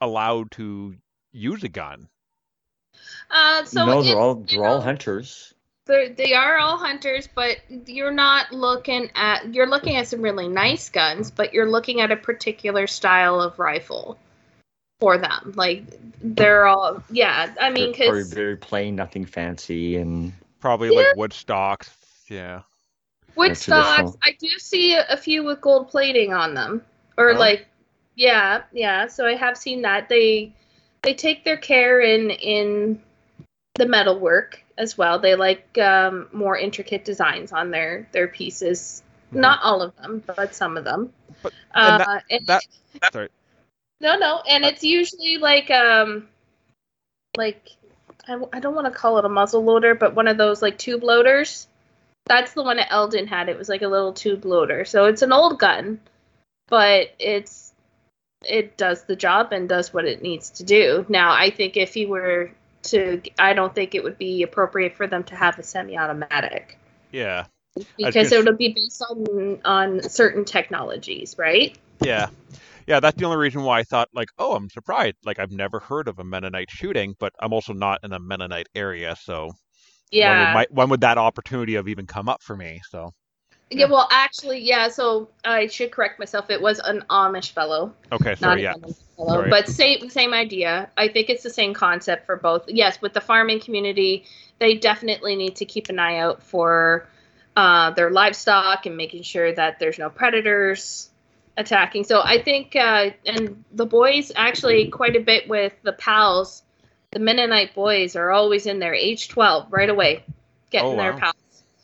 allowed 0.00 0.50
to 0.52 0.96
use 1.32 1.62
a 1.62 1.68
gun. 1.68 2.08
uh, 3.30 3.64
so 3.64 3.86
no, 3.86 4.02
they're 4.02 4.18
all 4.18 4.34
they're 4.34 4.64
all 4.64 4.80
hunters. 4.80 5.54
they're, 5.86 6.08
they 6.08 6.32
are 6.34 6.58
all 6.58 6.76
hunters, 6.76 7.28
but 7.34 7.58
you're 7.86 8.12
not 8.12 8.52
looking 8.52 9.10
at 9.14 9.54
you're 9.54 9.68
looking 9.68 9.96
at 9.96 10.08
some 10.08 10.22
really 10.22 10.48
nice 10.48 10.90
guns, 10.90 11.30
but 11.30 11.54
you're 11.54 11.70
looking 11.70 12.00
at 12.00 12.10
a 12.10 12.16
particular 12.16 12.86
style 12.86 13.40
of 13.40 13.58
rifle 13.58 14.18
for 15.00 15.18
them. 15.18 15.52
Like 15.54 15.84
they're 16.20 16.66
all 16.66 17.02
yeah. 17.10 17.54
I 17.60 17.70
mean, 17.70 17.92
They're 17.92 18.10
very, 18.10 18.22
because 18.22 18.32
very 18.32 18.56
plain, 18.56 18.96
nothing 18.96 19.24
fancy, 19.24 19.96
and 19.96 20.32
Probably 20.60 20.88
Yeah. 20.88 21.00
like 21.00 21.16
wood 21.16 21.32
stocks. 21.34 21.90
Yeah. 22.28 22.62
Wood 23.36 23.56
stocks. 23.56 24.16
I 24.22 24.32
do 24.38 24.48
see 24.58 24.94
a, 24.94 25.04
a 25.10 25.16
few 25.16 25.44
with 25.44 25.60
gold 25.60 25.88
plating 25.88 26.32
on 26.32 26.54
them, 26.54 26.82
or 27.16 27.30
Oh. 27.34 27.38
like 27.38 27.66
yeah, 28.16 28.62
yeah. 28.72 29.06
So 29.08 29.26
I 29.26 29.34
have 29.34 29.56
seen 29.56 29.82
that 29.82 30.08
they 30.08 30.52
they 31.02 31.14
take 31.14 31.44
their 31.44 31.56
care 31.56 32.00
in 32.00 32.30
in 32.30 33.02
the 33.74 33.86
metal 33.86 34.18
work 34.18 34.62
as 34.78 34.96
well. 34.96 35.18
They 35.18 35.34
like 35.34 35.76
um, 35.78 36.28
more 36.32 36.56
intricate 36.56 37.04
designs 37.04 37.52
on 37.52 37.70
their 37.70 38.08
their 38.12 38.28
pieces. 38.28 39.02
Mhm. 39.32 39.38
Not 39.40 39.60
all 39.62 39.82
of 39.82 39.96
them, 39.96 40.22
but 40.26 40.54
some 40.54 40.76
of 40.76 40.84
them. 40.84 41.12
But- 41.42 41.52
uh, 41.74 42.20
and 42.30 42.40
and- 42.40 42.46
that- 42.46 42.62
Sorry. 43.12 43.28
no, 44.00 44.16
no, 44.16 44.40
and 44.48 44.64
it's 44.64 44.84
usually 44.84 45.38
like 45.38 45.70
um, 45.70 46.28
like 47.36 47.68
I, 48.28 48.38
I 48.52 48.60
don't 48.60 48.74
want 48.74 48.86
to 48.86 48.92
call 48.92 49.18
it 49.18 49.24
a 49.24 49.28
muzzle 49.28 49.64
loader, 49.64 49.94
but 49.94 50.14
one 50.14 50.28
of 50.28 50.36
those 50.36 50.62
like 50.62 50.78
tube 50.78 51.02
loaders. 51.02 51.66
That's 52.26 52.54
the 52.54 52.62
one 52.62 52.78
that 52.78 52.92
Eldon 52.92 53.26
had. 53.26 53.48
It 53.48 53.58
was 53.58 53.68
like 53.68 53.82
a 53.82 53.88
little 53.88 54.12
tube 54.12 54.44
loader, 54.44 54.84
so 54.84 55.04
it's 55.06 55.22
an 55.22 55.32
old 55.32 55.58
gun, 55.58 56.00
but 56.68 57.08
it's 57.18 57.72
it 58.46 58.76
does 58.76 59.04
the 59.04 59.16
job 59.16 59.52
and 59.52 59.68
does 59.68 59.92
what 59.92 60.04
it 60.04 60.22
needs 60.22 60.50
to 60.50 60.64
do. 60.64 61.06
Now, 61.08 61.32
I 61.32 61.50
think 61.50 61.76
if 61.76 61.94
he 61.94 62.06
were 62.06 62.50
to, 62.84 63.22
I 63.38 63.54
don't 63.54 63.74
think 63.74 63.94
it 63.94 64.04
would 64.04 64.18
be 64.18 64.42
appropriate 64.42 64.94
for 64.96 65.06
them 65.06 65.24
to 65.24 65.36
have 65.36 65.58
a 65.58 65.62
semi-automatic 65.62 66.78
Yeah. 67.12 67.46
because 67.96 68.32
it 68.32 68.44
would 68.44 68.58
be 68.58 68.72
based 68.74 69.02
on 69.02 69.60
on 69.64 70.02
certain 70.02 70.44
technologies, 70.44 71.36
right? 71.38 71.76
Yeah. 72.00 72.28
Yeah, 72.86 73.00
that's 73.00 73.16
the 73.16 73.24
only 73.24 73.38
reason 73.38 73.62
why 73.62 73.78
I 73.80 73.84
thought 73.84 74.08
like, 74.14 74.28
oh, 74.38 74.54
I'm 74.54 74.68
surprised. 74.70 75.16
Like 75.24 75.38
I've 75.38 75.50
never 75.52 75.80
heard 75.80 76.06
of 76.08 76.18
a 76.18 76.24
Mennonite 76.24 76.70
shooting, 76.70 77.14
but 77.18 77.32
I'm 77.40 77.52
also 77.54 77.72
not 77.72 78.00
in 78.04 78.12
a 78.12 78.18
Mennonite 78.18 78.68
area, 78.74 79.16
so 79.16 79.52
Yeah. 80.14 80.30
when 80.30 80.38
would, 80.38 80.54
my, 80.54 80.66
when 80.70 80.88
would 80.90 81.00
that 81.02 81.18
opportunity 81.18 81.74
have 81.74 81.88
even 81.88 82.06
come 82.06 82.28
up 82.28 82.42
for 82.42 82.56
me? 82.56 82.80
So 82.88 83.12
Yeah, 83.70 83.86
well, 83.86 84.08
actually, 84.10 84.60
yeah. 84.60 84.88
So 84.88 85.28
I 85.44 85.66
should 85.66 85.90
correct 85.90 86.18
myself. 86.18 86.50
It 86.50 86.60
was 86.60 86.78
an 86.78 87.04
Amish 87.10 87.52
fellow, 87.52 87.94
okay, 88.12 88.34
sorry, 88.36 88.62
yeah. 88.62 88.74
Fellow, 89.16 89.28
Sorry. 89.28 89.50
but 89.50 89.68
same 89.68 90.10
same 90.10 90.34
idea. 90.34 90.90
I 90.96 91.08
think 91.08 91.30
it's 91.30 91.42
the 91.42 91.50
same 91.50 91.72
concept 91.72 92.26
for 92.26 92.36
both. 92.36 92.64
Yes, 92.68 93.00
with 93.00 93.12
the 93.12 93.20
farming 93.20 93.60
community, 93.60 94.24
they 94.58 94.74
definitely 94.74 95.36
need 95.36 95.56
to 95.56 95.64
keep 95.64 95.88
an 95.88 95.98
eye 95.98 96.18
out 96.18 96.42
for 96.42 97.08
uh, 97.56 97.92
their 97.92 98.10
livestock 98.10 98.86
and 98.86 98.96
making 98.96 99.22
sure 99.22 99.52
that 99.54 99.78
there's 99.78 99.98
no 99.98 100.10
predators 100.10 101.10
attacking. 101.56 102.02
So 102.04 102.20
I 102.20 102.42
think, 102.42 102.74
uh, 102.74 103.10
and 103.24 103.64
the 103.72 103.86
boys 103.86 104.32
actually 104.34 104.88
quite 104.88 105.14
a 105.14 105.20
bit 105.20 105.48
with 105.48 105.72
the 105.82 105.92
PALs. 105.92 106.63
The 107.14 107.20
Mennonite 107.20 107.74
boys 107.74 108.16
are 108.16 108.30
always 108.32 108.66
in 108.66 108.80
there, 108.80 108.92
age 108.92 109.28
twelve, 109.28 109.72
right 109.72 109.88
away, 109.88 110.24
getting 110.70 110.90
Oh, 110.90 110.96
their 110.96 111.12
wow. 111.12 111.18
PALs. 111.20 111.34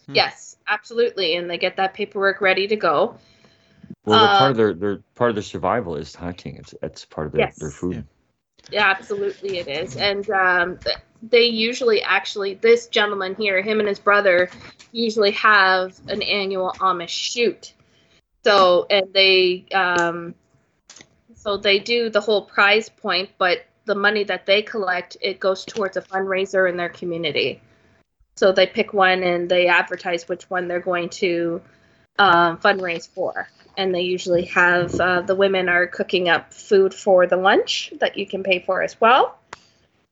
Hmm. 0.07 0.15
Yes, 0.17 0.57
absolutely, 0.67 1.37
and 1.37 1.49
they 1.49 1.57
get 1.57 1.77
that 1.77 1.95
paperwork 1.95 2.41
ready 2.41 2.67
to 2.67 2.77
go. 2.77 3.17
well, 4.05 4.19
they're 4.19 4.29
Uh, 4.29 4.39
part 4.39 4.51
of 4.51 4.57
their 4.57 4.75
their 4.75 4.97
part 5.15 5.31
of 5.31 5.37
their 5.37 5.43
survival 5.45 5.95
is 5.97 6.15
hunting. 6.17 6.57
It's 6.57 6.75
it's 6.83 7.05
part 7.05 7.29
of 7.29 7.33
their, 7.33 7.41
Yes. 7.43 7.59
their 7.59 7.71
food. 7.71 8.05
Yeah, 8.73 8.91
absolutely 8.91 9.59
it 9.59 9.69
is. 9.69 9.97
And 9.97 10.29
um, 10.31 10.79
they 11.23 11.45
usually 11.45 12.03
actually, 12.03 12.55
this 12.55 12.89
gentleman 12.89 13.37
here, 13.37 13.63
him 13.63 13.79
and 13.79 13.89
his 13.89 14.01
brother, 14.01 14.51
usually 14.93 15.31
have 15.33 15.97
an 16.09 16.23
annual 16.23 16.75
Amish 16.81 17.09
shoot. 17.09 17.73
So, 18.45 18.87
and 18.91 19.13
they, 19.13 19.67
um, 19.73 20.35
so 21.37 21.57
they 21.57 21.79
do 21.79 22.11
the 22.11 22.21
whole 22.21 22.43
prize 22.43 22.89
point, 22.89 23.31
but 23.39 23.65
the 23.85 23.95
money 23.95 24.25
that 24.25 24.47
they 24.47 24.63
collect, 24.63 25.17
it 25.21 25.41
goes 25.41 25.65
towards 25.65 25.97
a 25.97 26.03
fundraiser 26.03 26.69
in 26.69 26.77
their 26.77 26.89
community. 26.89 27.61
So 28.37 28.53
they 28.53 28.67
pick 28.67 28.93
one 28.93 29.23
and 29.23 29.49
they 29.49 29.67
advertise 29.67 30.29
which 30.29 30.49
one 30.49 30.69
they're 30.69 30.81
going 30.81 31.11
to 31.11 31.61
um, 32.19 32.59
fundraise 32.59 33.09
for 33.09 33.49
and 33.77 33.95
they 33.95 34.03
usually 34.03 34.45
have 34.47 34.95
uh, 35.01 35.23
the 35.23 35.35
women 35.35 35.69
are 35.69 35.87
cooking 35.87 36.29
up 36.29 36.53
food 36.53 36.93
for 36.93 37.27
the 37.27 37.37
lunch 37.37 37.93
that 38.01 38.19
you 38.19 38.27
can 38.27 38.43
pay 38.43 38.61
for 38.61 38.83
as 38.83 39.01
well, 39.01 39.39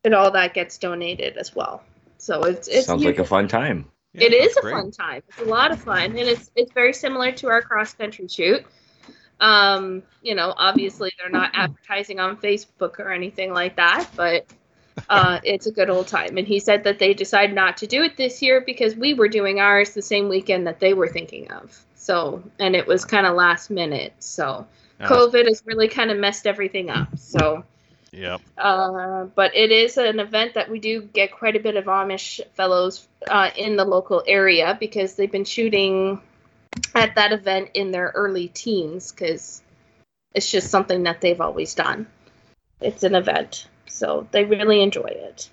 and 0.05 0.15
all 0.15 0.31
that 0.31 0.55
gets 0.55 0.79
donated 0.79 1.37
as 1.37 1.55
well. 1.55 1.83
So 2.19 2.43
it's 2.45 2.69
it's 2.69 2.87
Sounds 2.87 3.05
like 3.05 3.19
a 3.19 3.25
fun 3.25 3.49
time. 3.49 3.87
Yeah, 4.15 4.25
it 4.25 4.33
is 4.33 4.55
that's 4.55 4.67
a 4.67 4.71
fun 4.71 4.91
time. 4.91 5.23
It's 5.29 5.41
a 5.41 5.45
lot 5.45 5.71
of 5.71 5.81
fun, 5.81 6.17
and 6.17 6.19
it's 6.19 6.51
it's 6.57 6.73
very 6.73 6.93
similar 6.93 7.33
to 7.33 7.49
our 7.49 7.63
cross 7.63 7.93
country 7.95 8.29
shoot. 8.29 8.65
Um, 9.41 10.03
you 10.23 10.35
know, 10.35 10.53
obviously 10.57 11.13
they're 11.19 11.31
not 11.31 11.51
advertising 11.55 12.21
on 12.21 12.37
Facebook 12.37 12.99
or 12.99 13.13
anything 13.13 13.53
like 13.53 13.77
that, 13.77 14.09
but 14.17 14.47
uh, 15.09 15.41
it's 15.45 15.67
a 15.67 15.73
good 15.73 15.91
old 15.91 16.09
time. 16.09 16.37
And 16.39 16.47
he 16.47 16.59
said 16.59 16.85
that 16.85 16.99
they 16.99 17.15
decided 17.15 17.55
not 17.55 17.77
to 17.79 17.87
do 17.87 18.03
it 18.03 18.17
this 18.17 18.43
year 18.43 18.61
because 18.61 18.97
we 18.97 19.15
were 19.15 19.29
doing 19.29 19.61
ours 19.61 19.95
the 19.95 20.03
same 20.03 20.29
weekend 20.29 20.67
that 20.67 20.81
they 20.81 20.95
were 20.95 21.09
thinking 21.09 21.51
of. 21.53 21.85
So, 21.95 22.43
and 22.59 22.75
it 22.75 22.87
was 22.87 23.05
kind 23.05 23.27
of 23.27 23.35
last 23.37 23.71
minute. 23.71 24.15
So, 24.19 24.67
Yeah. 24.99 25.09
COVID 25.09 25.47
has 25.47 25.63
really 25.67 25.89
kind 25.89 26.11
of 26.11 26.19
messed 26.19 26.47
everything 26.47 26.91
up. 26.91 27.17
So, 27.19 27.65
yeah. 28.13 28.39
uh, 28.57 29.25
but 29.35 29.55
it 29.55 29.71
is 29.71 29.97
an 29.99 30.19
event 30.19 30.55
that 30.55 30.71
we 30.71 30.81
do 30.81 31.03
get 31.03 31.33
quite 31.33 31.55
a 31.55 31.61
bit 31.61 31.77
of 31.77 31.85
Amish 31.85 32.41
fellows 32.55 33.07
uh, 33.29 33.51
in 33.57 33.77
the 33.77 33.85
local 33.85 34.23
area 34.27 34.77
because 34.81 35.15
they've 35.15 35.31
been 35.31 35.45
shooting 35.45 36.21
at 36.95 37.15
that 37.15 37.33
event 37.33 37.71
in 37.75 37.91
their 37.91 38.13
early 38.15 38.49
teens 38.49 39.13
because 39.13 39.63
it's 40.35 40.51
just 40.51 40.71
something 40.71 41.05
that 41.05 41.21
they've 41.21 41.41
always 41.41 41.75
done. 41.75 42.07
It's 42.81 43.03
an 43.03 43.15
event, 43.15 43.67
so 43.87 44.29
they 44.31 44.45
really 44.45 44.83
enjoy 44.83 45.09
it. 45.09 45.49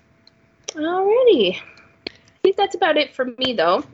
Alrighty, 0.68 1.56
I 1.56 2.10
think 2.42 2.56
that's 2.56 2.74
about 2.74 2.96
it 2.96 3.14
for 3.14 3.24
me 3.24 3.54
though. 3.54 3.84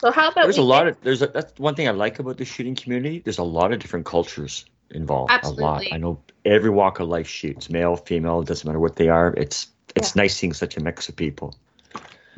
So 0.00 0.10
how 0.10 0.30
about 0.30 0.44
There's 0.44 0.58
we 0.58 0.62
a 0.62 0.66
lot 0.66 0.88
of 0.88 1.00
there's 1.02 1.22
a, 1.22 1.28
that's 1.28 1.58
one 1.58 1.74
thing 1.74 1.88
I 1.88 1.92
like 1.92 2.18
about 2.18 2.36
the 2.36 2.44
shooting 2.44 2.74
community. 2.74 3.20
There's 3.20 3.38
a 3.38 3.44
lot 3.44 3.72
of 3.72 3.78
different 3.78 4.04
cultures 4.04 4.64
involved. 4.90 5.30
A 5.30 5.48
lot. 5.48 5.76
Absolutely. 5.76 5.92
I 5.92 5.96
know 5.98 6.20
every 6.44 6.70
walk 6.70 7.00
of 7.00 7.08
life 7.08 7.28
shoots, 7.28 7.70
male, 7.70 7.96
female, 7.96 8.42
doesn't 8.42 8.66
matter 8.66 8.80
what 8.80 8.96
they 8.96 9.08
are. 9.08 9.32
It's 9.36 9.68
it's 9.94 10.16
nice 10.16 10.36
seeing 10.36 10.52
such 10.52 10.76
a 10.76 10.80
mix 10.80 11.08
of 11.08 11.16
people. 11.16 11.54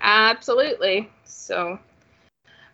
Absolutely. 0.03 1.11
So, 1.25 1.79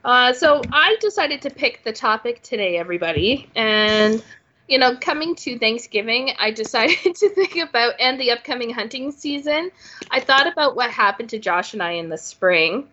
uh, 0.04 0.32
so 0.32 0.62
I 0.72 0.96
decided 1.00 1.42
to 1.42 1.50
pick 1.50 1.84
the 1.84 1.92
topic 1.92 2.42
today, 2.42 2.76
everybody, 2.76 3.48
and 3.54 4.22
you 4.68 4.78
know, 4.78 4.96
coming 4.96 5.34
to 5.34 5.58
Thanksgiving, 5.58 6.32
I 6.38 6.50
decided 6.52 7.16
to 7.16 7.28
think 7.30 7.56
about 7.56 7.94
and 8.00 8.18
the 8.18 8.30
upcoming 8.30 8.70
hunting 8.70 9.12
season. 9.12 9.70
I 10.10 10.20
thought 10.20 10.46
about 10.46 10.76
what 10.76 10.90
happened 10.90 11.30
to 11.30 11.38
Josh 11.38 11.74
and 11.74 11.82
I 11.82 11.92
in 11.92 12.08
the 12.08 12.18
spring. 12.18 12.88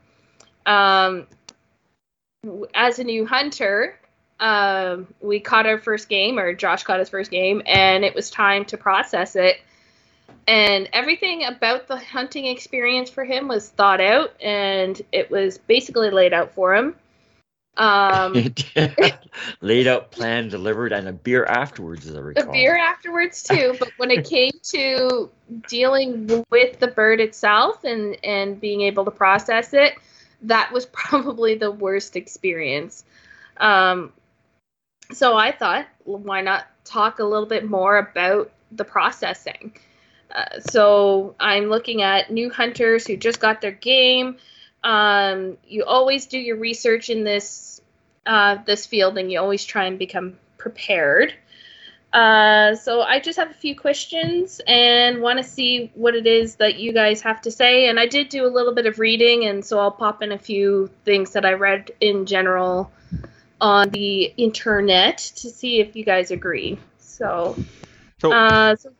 Um, 0.66 1.28
as 2.74 2.99
a 2.99 3.03
new 3.03 3.26
hunter, 3.26 3.97
um, 4.39 5.08
we 5.22 5.39
caught 5.39 5.66
our 5.66 5.80
first 5.80 6.10
game, 6.10 6.38
or 6.38 6.53
Josh 6.53 6.84
caught 6.84 6.99
his 6.99 7.10
first 7.10 7.32
game, 7.32 7.62
and 7.66 8.03
it 8.03 8.14
was 8.14 8.30
time 8.30 8.66
to 8.66 8.78
process 8.78 9.36
it 9.36 9.58
and 10.48 10.89
everything 10.93 11.45
about 11.45 11.88
the 11.88 11.98
hunting 11.98 12.45
experience 12.48 13.10
for 13.10 13.24
him 13.26 13.48
was 13.48 13.70
thought 13.70 14.02
out 14.02 14.34
and 14.41 15.02
it 15.12 15.30
was 15.30 15.58
basically 15.58 16.10
laid 16.10 16.34
out 16.34 16.54
for 16.54 16.76
him 16.76 16.95
um 17.78 18.34
Laid 19.62 19.86
out, 19.88 20.10
planned, 20.10 20.50
delivered, 20.50 20.91
and 20.91 21.08
a 21.08 21.14
beer 21.14 21.45
afterwards, 21.45 22.08
as 22.08 22.16
I 22.16 22.20
a 22.20 22.24
recall. 22.24 22.50
a 22.50 22.52
beer 22.52 22.76
afterwards 22.76 23.43
too 23.43 23.76
but 23.80 23.91
when 23.98 24.10
it 24.10 24.26
came 24.26 24.52
to 24.64 25.30
dealing 25.68 26.43
with 26.50 26.80
the 26.80 26.88
bird 26.88 27.20
itself 27.20 27.84
and 27.84 28.18
and 28.24 28.60
being 28.60 28.82
able 28.82 29.06
to 29.06 29.12
process 29.12 29.74
it 29.74 29.93
that 30.41 30.72
was 30.72 30.86
probably 30.91 31.56
the 31.56 31.70
worst 31.72 32.16
experience 32.16 33.04
Um, 33.58 34.12
so 35.12 35.38
I 35.38 35.52
thought, 35.52 35.88
well, 36.06 36.20
why 36.20 36.41
not 36.41 36.66
talk 36.86 37.20
a 37.20 37.24
little 37.24 37.45
bit 37.45 37.70
more 37.70 37.98
about 37.98 38.52
the 38.72 38.84
processing? 38.84 39.74
Uh, 40.34 40.60
so 40.60 41.36
I'm 41.40 41.66
looking 41.66 42.02
at 42.02 42.32
new 42.32 42.50
hunters 42.50 43.08
who 43.08 43.18
just 43.18 43.40
got 43.40 43.62
their 43.62 43.72
game. 43.72 44.38
Um, 44.84 45.58
you 45.68 45.86
always 45.86 46.26
do 46.28 46.38
your 46.38 46.58
research 46.58 47.10
in 47.10 47.24
this 47.24 47.82
uh, 48.26 48.58
this 48.66 48.86
field, 48.86 49.18
and 49.18 49.32
you 49.32 49.40
always 49.40 49.64
try 49.64 49.86
and 49.86 49.98
become 49.98 50.38
prepared. 50.58 51.34
Uh, 52.14 52.76
so 52.76 53.02
I 53.02 53.20
just 53.20 53.38
have 53.38 53.52
a 53.52 53.54
few 53.54 53.76
questions 53.76 54.62
and 54.66 55.22
want 55.22 55.38
to 55.38 55.44
see 55.44 55.92
what 55.94 56.16
it 56.16 56.26
is 56.26 56.56
that 56.56 56.80
you 56.80 56.94
guys 56.94 57.22
have 57.22 57.42
to 57.42 57.52
say. 57.52 57.90
And 57.90 58.00
I 58.00 58.08
did 58.08 58.30
do 58.30 58.46
a 58.46 58.48
little 58.48 58.74
bit 58.74 58.86
of 58.86 59.00
reading, 59.00 59.46
and 59.46 59.64
so 59.64 59.80
I'll 59.80 59.92
pop 59.92 60.22
in 60.22 60.32
a 60.32 60.38
few 60.38 60.90
things 61.06 61.32
that 61.34 61.46
I 61.46 61.54
read 61.54 61.92
in 62.00 62.26
general 62.26 62.92
on 63.60 63.90
the 63.90 64.24
internet 64.38 65.18
to 65.18 65.50
see 65.50 65.80
if 65.80 65.96
you 65.96 66.06
guys 66.06 66.32
agree. 66.32 66.80
So, 67.00 67.56
So, 68.20 68.32
uh, 68.32 68.76
so 68.76 68.94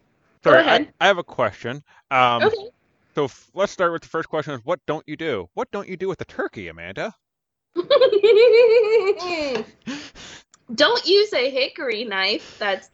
go 0.44 0.52
sorry, 0.52 0.64
I, 0.68 0.76
ahead. 0.76 0.94
I 1.00 1.08
have 1.08 1.18
a 1.18 1.24
question. 1.24 1.84
Um, 2.12 2.44
okay. 2.44 2.70
So 3.16 3.26
f- 3.26 3.50
let's 3.54 3.72
start 3.72 3.92
with 3.94 4.02
the 4.04 4.10
first 4.10 4.30
question: 4.30 4.54
Is 4.54 4.62
what 4.64 4.80
don't 4.88 5.04
you 5.08 5.18
do? 5.18 5.50
What 5.54 5.72
don't 5.72 5.88
you 5.88 5.98
do 5.98 6.08
with 6.08 6.20
the 6.20 6.26
turkey, 6.26 6.68
Amanda? 6.68 7.14
Don't 10.76 11.06
use 11.06 11.34
a 11.34 11.50
hickory 11.50 12.04
knife. 12.04 12.58
That's 12.60 12.90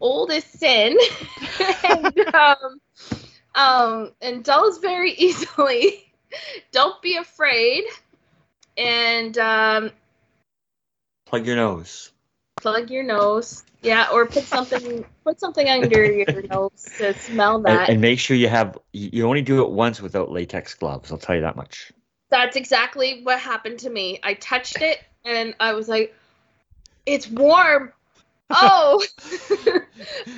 old 0.00 0.30
as 0.32 0.44
sin. 0.44 0.96
and, 1.84 2.18
um, 2.34 2.80
um, 3.54 4.12
and 4.22 4.44
dulls 4.44 4.78
very 4.78 5.12
easily. 5.18 6.12
Don't 6.72 7.00
be 7.02 7.16
afraid. 7.16 7.84
And 8.76 9.36
um, 9.38 9.90
Plug 11.26 11.46
your 11.46 11.56
nose. 11.56 12.12
Plug 12.60 12.90
your 12.90 13.02
nose. 13.02 13.64
Yeah, 13.82 14.08
or 14.12 14.26
put 14.26 14.44
something 14.44 15.04
put 15.24 15.40
something 15.40 15.68
under 15.68 16.04
your 16.04 16.42
nose 16.42 16.84
to 16.98 17.14
smell 17.14 17.60
that. 17.62 17.88
and 17.88 18.00
make 18.00 18.18
sure 18.18 18.36
you 18.36 18.48
have, 18.48 18.78
you 18.92 19.26
only 19.26 19.42
do 19.42 19.62
it 19.62 19.70
once 19.70 20.02
without 20.02 20.30
latex 20.30 20.74
gloves. 20.74 21.10
I'll 21.10 21.18
tell 21.18 21.34
you 21.34 21.42
that 21.42 21.56
much. 21.56 21.92
That's 22.28 22.56
exactly 22.56 23.22
what 23.22 23.38
happened 23.38 23.80
to 23.80 23.90
me. 23.90 24.20
I 24.22 24.34
touched 24.34 24.82
it 24.82 24.98
and 25.24 25.54
I 25.58 25.72
was 25.72 25.88
like, 25.88 26.14
it's 27.06 27.28
warm. 27.28 27.92
Oh, 28.50 29.04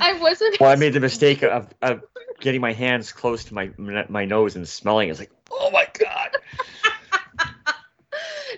I 0.00 0.18
wasn't. 0.20 0.60
Well, 0.60 0.70
I 0.70 0.76
made 0.76 0.92
the 0.92 1.00
mistake 1.00 1.42
of, 1.42 1.68
of 1.80 2.02
getting 2.40 2.60
my 2.60 2.72
hands 2.72 3.12
close 3.12 3.44
to 3.44 3.54
my 3.54 3.70
my 4.08 4.24
nose 4.24 4.54
and 4.54 4.68
smelling. 4.68 5.08
It. 5.08 5.12
It's 5.12 5.20
like, 5.20 5.32
oh 5.50 5.70
my 5.70 5.86
god. 5.98 6.01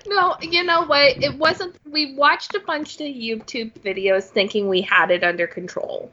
No, 0.06 0.36
you 0.42 0.64
know 0.64 0.84
what? 0.84 1.22
It 1.22 1.36
wasn't. 1.36 1.76
We 1.90 2.14
watched 2.14 2.54
a 2.54 2.60
bunch 2.60 2.94
of 2.96 3.06
YouTube 3.06 3.72
videos 3.72 4.24
thinking 4.24 4.68
we 4.68 4.82
had 4.82 5.10
it 5.10 5.24
under 5.24 5.46
control. 5.46 6.10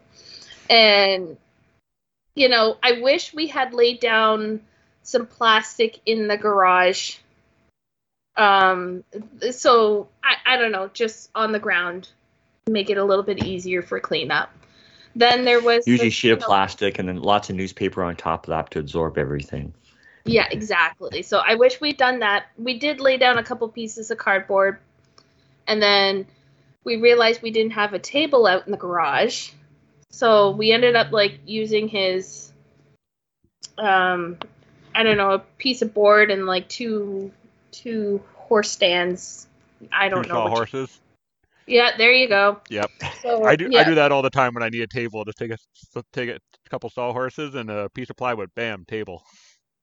And, 0.70 1.38
you 2.36 2.48
know, 2.50 2.78
I 2.82 3.02
wish 3.02 3.34
we 3.34 3.48
had 3.48 3.74
laid 3.74 4.00
down 4.00 4.62
some 5.04 5.26
plastic 5.26 6.00
in 6.06 6.28
the 6.28 6.38
garage. 6.38 7.18
Um, 8.38 9.04
so 9.52 10.08
I, 10.24 10.36
I 10.46 10.58
don't 10.58 10.72
know, 10.72 10.89
just 10.94 11.30
on 11.36 11.52
the 11.52 11.60
ground, 11.60 12.08
make 12.68 12.89
it 12.89 12.98
a 12.98 13.04
little 13.04 13.24
bit 13.24 13.44
easier 13.44 13.82
for 13.82 14.00
cleanup. 14.00 14.52
Then 15.16 15.44
there 15.44 15.60
was 15.60 15.86
Usually 15.86 16.08
the, 16.08 16.12
sheet 16.12 16.28
you 16.30 16.34
of 16.36 16.39
know- 16.39 16.46
plastic 16.46 16.98
and 16.98 17.10
then 17.10 17.22
lots 17.22 17.50
of 17.50 17.58
newspaper 17.58 18.04
on 18.04 18.16
top 18.16 18.46
of 18.48 18.52
that 18.52 18.72
to 18.72 18.80
absorb 18.80 19.18
everything. 19.18 19.74
Yeah, 20.26 20.47
exactly. 20.51 21.24
So 21.24 21.39
I 21.39 21.55
wish 21.55 21.82
we'd 21.82 21.97
done 21.97 22.19
that. 22.19 22.45
We 22.57 22.78
did 22.78 22.99
lay 22.99 23.17
down 23.17 23.38
a 23.38 23.43
couple 23.43 23.67
pieces 23.69 24.11
of 24.11 24.17
cardboard, 24.17 24.80
and 25.67 25.82
then 25.82 26.28
we 26.84 26.97
realized 26.97 27.41
we 27.41 27.51
didn't 27.51 27.74
have 27.74 27.93
a 27.93 27.99
table 27.99 28.47
out 28.47 28.65
in 28.65 28.72
the 28.72 28.78
garage. 28.78 29.51
So 30.11 30.51
we 30.51 30.72
ended 30.72 30.95
up 30.95 31.11
like 31.11 31.39
using 31.45 31.88
his, 31.88 32.51
um, 33.78 34.38
I 34.93 35.03
don't 35.03 35.17
know, 35.17 35.32
a 35.32 35.39
piece 35.39 35.82
of 35.82 35.93
board 35.93 36.32
and 36.32 36.45
like 36.45 36.67
two 36.69 37.32
two 37.72 38.22
horse 38.36 38.69
stands. 38.69 39.47
I 39.91 40.09
don't 40.09 40.28
know. 40.28 40.34
saw 40.34 40.43
you- 40.45 40.49
horses. 40.51 40.99
yeah, 41.65 41.97
there 41.97 42.11
you 42.11 42.28
go. 42.28 42.59
Yep. 42.69 42.91
So, 43.22 43.43
I 43.47 43.55
do. 43.55 43.76
I 43.76 43.84
do 43.84 43.95
that 43.95 44.11
all 44.11 44.22
the 44.22 44.30
time 44.30 44.53
when 44.53 44.63
I 44.63 44.69
need 44.69 44.82
a 44.82 44.88
table. 44.88 45.24
Just 45.24 45.38
take 45.38 45.51
a 45.51 45.57
take 46.11 46.30
a 46.30 46.39
couple 46.69 46.89
sawhorses 46.89 47.55
and 47.55 47.69
a 47.72 47.89
piece 47.89 48.09
of 48.09 48.17
plywood. 48.17 48.53
Bam, 48.53 48.86
table. 48.86 49.24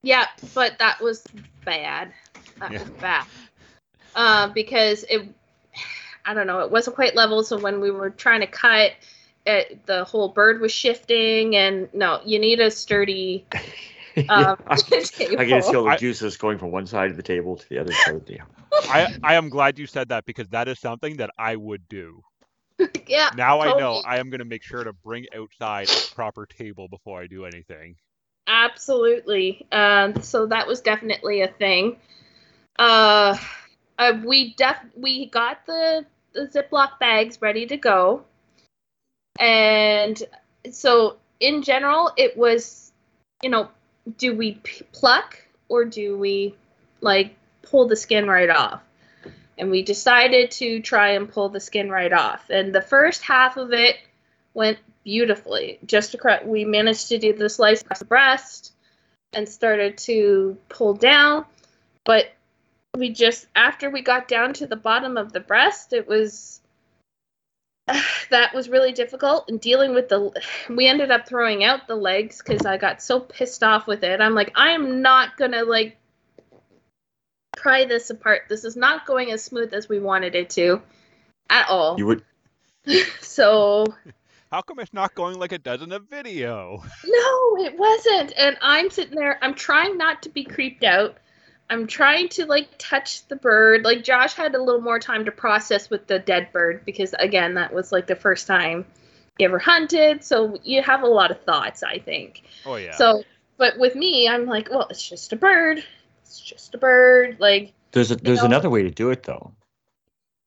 Yeah, 0.02 0.26
but 0.54 0.78
that 0.78 1.00
was 1.00 1.24
bad. 1.64 2.12
That 2.60 2.72
Yeah. 2.72 2.78
was 2.80 2.90
bad. 2.90 3.26
Uh, 4.14 4.48
because 4.48 5.04
it, 5.10 5.22
I 6.24 6.34
don't 6.34 6.46
know, 6.46 6.60
it 6.60 6.70
wasn't 6.70 6.96
quite 6.96 7.14
level. 7.14 7.42
So 7.42 7.58
when 7.58 7.80
we 7.80 7.90
were 7.90 8.10
trying 8.10 8.40
to 8.40 8.46
cut, 8.46 8.92
it, 9.46 9.84
the 9.86 10.04
whole 10.04 10.28
bird 10.28 10.60
was 10.60 10.72
shifting, 10.72 11.56
and 11.56 11.88
no, 11.94 12.20
you 12.24 12.38
need 12.38 12.60
a 12.60 12.70
sturdy 12.70 13.44
um, 14.28 14.56
I, 14.66 14.76
table. 15.04 15.36
I 15.38 15.44
can 15.46 15.62
see 15.62 15.74
all 15.76 15.84
the 15.84 15.90
I- 15.90 15.96
juices 15.96 16.36
going 16.36 16.58
from 16.58 16.70
one 16.70 16.86
side 16.86 17.10
of 17.10 17.16
the 17.16 17.22
table 17.22 17.56
to 17.56 17.68
the 17.68 17.78
other 17.78 17.94
side 17.94 18.14
of 18.14 18.24
the 18.26 18.32
table. 18.34 18.46
I 18.88 19.08
I 19.22 19.34
am 19.34 19.48
glad 19.48 19.78
you 19.78 19.86
said 19.86 20.08
that 20.08 20.24
because 20.26 20.48
that 20.48 20.68
is 20.68 20.78
something 20.80 21.16
that 21.18 21.30
I 21.38 21.56
would 21.56 21.88
do. 21.88 22.22
yeah. 23.06 23.30
Now 23.32 23.60
I 23.60 23.72
know 23.72 24.00
I 24.04 24.18
am 24.18 24.30
going 24.30 24.40
to 24.40 24.44
make 24.44 24.62
sure 24.62 24.84
to 24.84 24.92
bring 24.92 25.26
outside 25.34 25.90
a 25.90 26.02
proper 26.14 26.46
table 26.46 26.88
before 26.88 27.20
I 27.20 27.26
do 27.26 27.44
anything. 27.44 27.96
Absolutely. 28.48 29.66
Um, 29.70 30.22
so 30.22 30.46
that 30.46 30.66
was 30.66 30.80
definitely 30.80 31.42
a 31.42 31.48
thing. 31.48 31.98
Uh, 32.78 33.36
uh, 33.98 34.18
we 34.24 34.54
def 34.54 34.78
we 34.96 35.26
got 35.26 35.66
the 35.66 36.06
the 36.32 36.46
Ziploc 36.46 36.98
bags 36.98 37.42
ready 37.42 37.66
to 37.66 37.76
go, 37.76 38.24
and 39.38 40.22
so 40.70 41.16
in 41.40 41.62
general, 41.62 42.12
it 42.16 42.36
was, 42.36 42.92
you 43.42 43.50
know, 43.50 43.68
do 44.16 44.34
we 44.34 44.54
p- 44.54 44.84
pluck 44.92 45.38
or 45.68 45.84
do 45.84 46.16
we 46.18 46.54
like 47.00 47.36
pull 47.62 47.86
the 47.86 47.96
skin 47.96 48.26
right 48.26 48.50
off? 48.50 48.82
And 49.58 49.70
we 49.70 49.82
decided 49.82 50.50
to 50.52 50.80
try 50.80 51.10
and 51.10 51.28
pull 51.30 51.48
the 51.48 51.60
skin 51.60 51.90
right 51.90 52.12
off. 52.12 52.48
And 52.50 52.74
the 52.74 52.82
first 52.82 53.22
half 53.22 53.56
of 53.56 53.72
it 53.72 53.96
went 54.54 54.78
beautifully. 55.04 55.78
Just 55.84 56.14
across, 56.14 56.44
we 56.44 56.64
managed 56.64 57.08
to 57.08 57.18
do 57.18 57.32
the 57.32 57.48
slice 57.48 57.82
across 57.82 57.98
the 57.98 58.04
breast 58.04 58.72
and 59.32 59.48
started 59.48 59.98
to 59.98 60.56
pull 60.68 60.94
down, 60.94 61.44
but 62.04 62.32
we 62.96 63.10
just 63.10 63.46
after 63.54 63.90
we 63.90 64.02
got 64.02 64.28
down 64.28 64.54
to 64.54 64.66
the 64.66 64.76
bottom 64.76 65.16
of 65.16 65.32
the 65.32 65.40
breast, 65.40 65.92
it 65.92 66.08
was 66.08 66.60
that 68.30 68.54
was 68.54 68.68
really 68.68 68.92
difficult 68.92 69.48
and 69.48 69.60
dealing 69.60 69.94
with 69.94 70.08
the 70.08 70.30
we 70.68 70.86
ended 70.86 71.10
up 71.10 71.26
throwing 71.26 71.64
out 71.64 71.86
the 71.86 71.94
legs 71.94 72.42
because 72.42 72.66
i 72.66 72.76
got 72.76 73.00
so 73.00 73.20
pissed 73.20 73.62
off 73.62 73.86
with 73.86 74.04
it. 74.04 74.20
I'm 74.20 74.34
like 74.34 74.52
i 74.56 74.70
am 74.70 75.00
not 75.02 75.36
gonna 75.36 75.64
like 75.64 75.96
pry 77.56 77.84
this 77.84 78.10
apart. 78.10 78.42
This 78.48 78.64
is 78.64 78.76
not 78.76 79.06
going 79.06 79.32
as 79.32 79.42
smooth 79.42 79.74
as 79.74 79.88
we 79.88 79.98
wanted 79.98 80.34
it 80.34 80.50
to 80.50 80.80
at 81.50 81.68
all. 81.68 81.98
You 81.98 82.06
would 82.06 82.24
so 83.20 83.86
How 84.50 84.62
come 84.62 84.78
it's 84.78 84.94
not 84.94 85.14
going 85.14 85.38
like 85.38 85.52
it 85.52 85.62
does 85.62 85.82
in 85.82 85.90
the 85.90 85.98
video? 86.00 86.82
No, 87.04 87.64
it 87.64 87.78
wasn't. 87.78 88.32
And 88.36 88.56
I'm 88.62 88.90
sitting 88.90 89.16
there, 89.16 89.38
I'm 89.42 89.54
trying 89.54 89.98
not 89.98 90.22
to 90.22 90.28
be 90.28 90.44
creeped 90.44 90.84
out. 90.84 91.16
I'm 91.70 91.86
trying 91.86 92.28
to 92.30 92.46
like 92.46 92.68
touch 92.78 93.26
the 93.28 93.36
bird. 93.36 93.84
Like 93.84 94.02
Josh 94.04 94.34
had 94.34 94.54
a 94.54 94.62
little 94.62 94.80
more 94.80 94.98
time 94.98 95.24
to 95.26 95.32
process 95.32 95.90
with 95.90 96.06
the 96.06 96.18
dead 96.18 96.50
bird 96.52 96.84
because 96.86 97.14
again, 97.18 97.54
that 97.54 97.72
was 97.74 97.92
like 97.92 98.06
the 98.06 98.16
first 98.16 98.46
time 98.46 98.86
he 99.36 99.44
ever 99.44 99.58
hunted. 99.58 100.24
So 100.24 100.58
you 100.62 100.82
have 100.82 101.02
a 101.02 101.06
lot 101.06 101.30
of 101.30 101.40
thoughts, 101.42 101.82
I 101.82 101.98
think. 101.98 102.42
Oh 102.64 102.76
yeah. 102.76 102.96
So, 102.96 103.22
but 103.58 103.78
with 103.78 103.94
me, 103.94 104.28
I'm 104.28 104.46
like, 104.46 104.70
well, 104.70 104.86
it's 104.88 105.06
just 105.06 105.32
a 105.32 105.36
bird. 105.36 105.84
It's 106.22 106.40
just 106.40 106.74
a 106.74 106.78
bird. 106.78 107.36
Like, 107.38 107.72
there's 107.92 108.10
a, 108.10 108.16
there's 108.16 108.38
know- 108.38 108.46
another 108.46 108.70
way 108.70 108.82
to 108.84 108.90
do 108.90 109.10
it 109.10 109.24
though. 109.24 109.52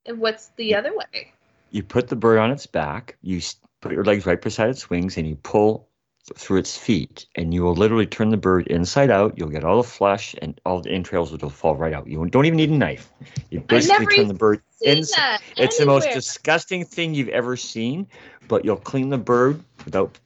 and 0.07 0.17
what's 0.19 0.47
the 0.55 0.75
other 0.75 0.95
way? 0.95 1.33
You 1.69 1.83
put 1.83 2.07
the 2.07 2.15
bird 2.15 2.39
on 2.39 2.51
its 2.51 2.65
back. 2.65 3.17
You 3.21 3.37
s- 3.37 3.55
put 3.81 3.91
your 3.91 4.03
legs 4.05 4.25
right 4.25 4.41
beside 4.41 4.69
its 4.69 4.89
wings, 4.89 5.17
and 5.17 5.27
you 5.27 5.35
pull 5.35 5.87
through 6.35 6.57
its 6.59 6.77
feet, 6.77 7.25
and 7.35 7.51
you 7.53 7.63
will 7.63 7.73
literally 7.73 8.05
turn 8.05 8.29
the 8.29 8.37
bird 8.37 8.67
inside 8.67 9.09
out. 9.09 9.37
You'll 9.37 9.49
get 9.49 9.63
all 9.63 9.77
the 9.81 9.87
flesh 9.87 10.35
and 10.41 10.59
all 10.65 10.79
the 10.79 10.91
entrails 10.91 11.31
will 11.31 11.49
fall 11.49 11.75
right 11.75 11.93
out. 11.93 12.07
You 12.07 12.23
don't 12.27 12.45
even 12.45 12.57
need 12.57 12.69
a 12.69 12.77
knife. 12.77 13.11
You 13.49 13.59
basically 13.61 14.05
turn 14.05 14.27
the 14.27 14.35
bird 14.35 14.61
inside. 14.81 15.39
that 15.57 15.63
It's 15.63 15.77
the 15.79 15.85
most 15.87 16.09
disgusting 16.11 16.85
thing 16.85 17.15
you've 17.15 17.29
ever 17.29 17.57
seen, 17.57 18.07
but 18.47 18.63
you'll 18.63 18.77
clean 18.77 19.09
the 19.09 19.17
bird 19.17 19.63
without 19.83 20.17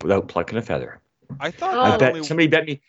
without 0.00 0.28
plucking 0.28 0.58
a 0.58 0.62
feather. 0.62 1.00
I 1.40 1.50
thought 1.50 1.74
Oh. 1.74 1.80
I 1.80 1.96
bet 1.96 2.14
only- 2.14 2.24
somebody 2.24 2.46
bet 2.46 2.64
me. 2.64 2.80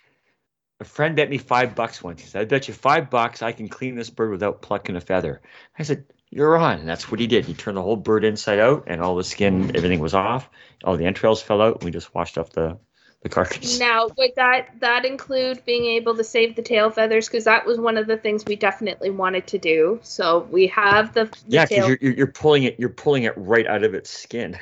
A 0.80 0.84
friend 0.84 1.16
bet 1.16 1.30
me 1.30 1.38
five 1.38 1.76
bucks 1.76 2.04
once. 2.04 2.22
He 2.22 2.28
said, 2.28 2.42
"I 2.42 2.46
bet 2.46 2.68
you 2.68 2.74
five 2.74 3.10
bucks 3.10 3.42
I 3.42 3.52
can 3.52 3.68
clean 3.70 3.96
this 3.96 4.10
bird 4.10 4.32
without 4.32 4.62
plucking 4.62 4.96
a 4.96 5.02
feather." 5.02 5.42
I 5.78 5.84
said, 5.84 6.06
"You're 6.36 6.58
on." 6.58 6.80
And 6.80 6.90
that's 6.90 7.12
what 7.12 7.20
he 7.20 7.28
did. 7.28 7.46
He 7.46 7.54
turned 7.54 7.78
the 7.78 7.82
whole 7.82 7.96
bird 7.96 8.24
inside 8.24 8.60
out, 8.60 8.84
and 8.88 9.02
all 9.02 9.16
the 9.16 9.24
skin, 9.24 9.76
everything 9.76 10.00
was 10.00 10.14
off. 10.14 10.50
All 10.84 10.98
the 10.98 11.06
entrails 11.06 11.42
fell 11.42 11.62
out. 11.62 11.76
And 11.76 11.84
we 11.84 11.92
just 11.92 12.14
washed 12.14 12.38
off 12.38 12.52
the, 12.52 12.78
the 13.22 13.30
carcass. 13.30 13.80
Now, 13.80 14.10
would 14.18 14.32
that 14.36 14.80
that 14.80 15.06
include 15.06 15.64
being 15.66 15.86
able 15.86 16.16
to 16.16 16.24
save 16.24 16.56
the 16.56 16.62
tail 16.62 16.90
feathers? 16.90 17.28
Because 17.28 17.44
that 17.46 17.66
was 17.66 17.80
one 17.80 17.98
of 17.98 18.08
the 18.08 18.18
things 18.18 18.46
we 18.46 18.56
definitely 18.56 19.10
wanted 19.10 19.48
to 19.48 19.58
do. 19.58 20.00
So 20.04 20.48
we 20.52 20.68
have 20.68 21.14
the, 21.14 21.26
the 21.26 21.32
yeah, 21.50 21.66
because 21.66 21.88
you're, 21.88 21.98
you're 22.02 22.14
you're 22.14 22.28
pulling 22.28 22.64
it 22.64 22.80
you're 22.80 22.90
pulling 22.90 23.24
it 23.24 23.34
right 23.38 23.68
out 23.68 23.84
of 23.84 23.94
its 23.94 24.10
skin. 24.10 24.58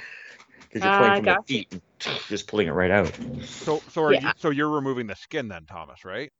Because 0.59 0.83
you're 0.83 0.91
Ah, 0.91 0.97
pulling 0.97 1.15
from 1.15 1.25
gotcha. 1.25 1.41
the 1.41 1.53
feet, 1.53 1.67
and 1.71 1.81
just 2.29 2.47
pulling 2.47 2.67
it 2.67 2.71
right 2.71 2.91
out. 2.91 3.13
So 3.45 3.81
so 3.89 4.03
are 4.03 4.13
Yeah. 4.13 4.19
you, 4.21 4.31
so 4.37 4.49
you're 4.49 4.69
removing 4.69 5.07
the 5.07 5.15
skin 5.15 5.47
then, 5.47 5.65
Thomas, 5.65 6.05
right? 6.05 6.31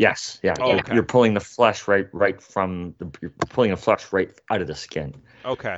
Yes, 0.00 0.40
yeah. 0.42 0.54
Oh, 0.58 0.66
you're- 0.66 0.78
okay. 0.80 0.94
You're 0.94 1.02
pulling 1.02 1.34
the 1.34 1.40
flesh 1.40 1.86
right 1.86 2.08
right 2.12 2.40
from 2.40 2.94
the 2.98 3.10
you're 3.20 3.32
pulling 3.50 3.70
the 3.70 3.76
flesh 3.76 4.12
right 4.12 4.30
out 4.50 4.62
of 4.62 4.66
the 4.66 4.74
skin. 4.74 5.14
Okay. 5.44 5.76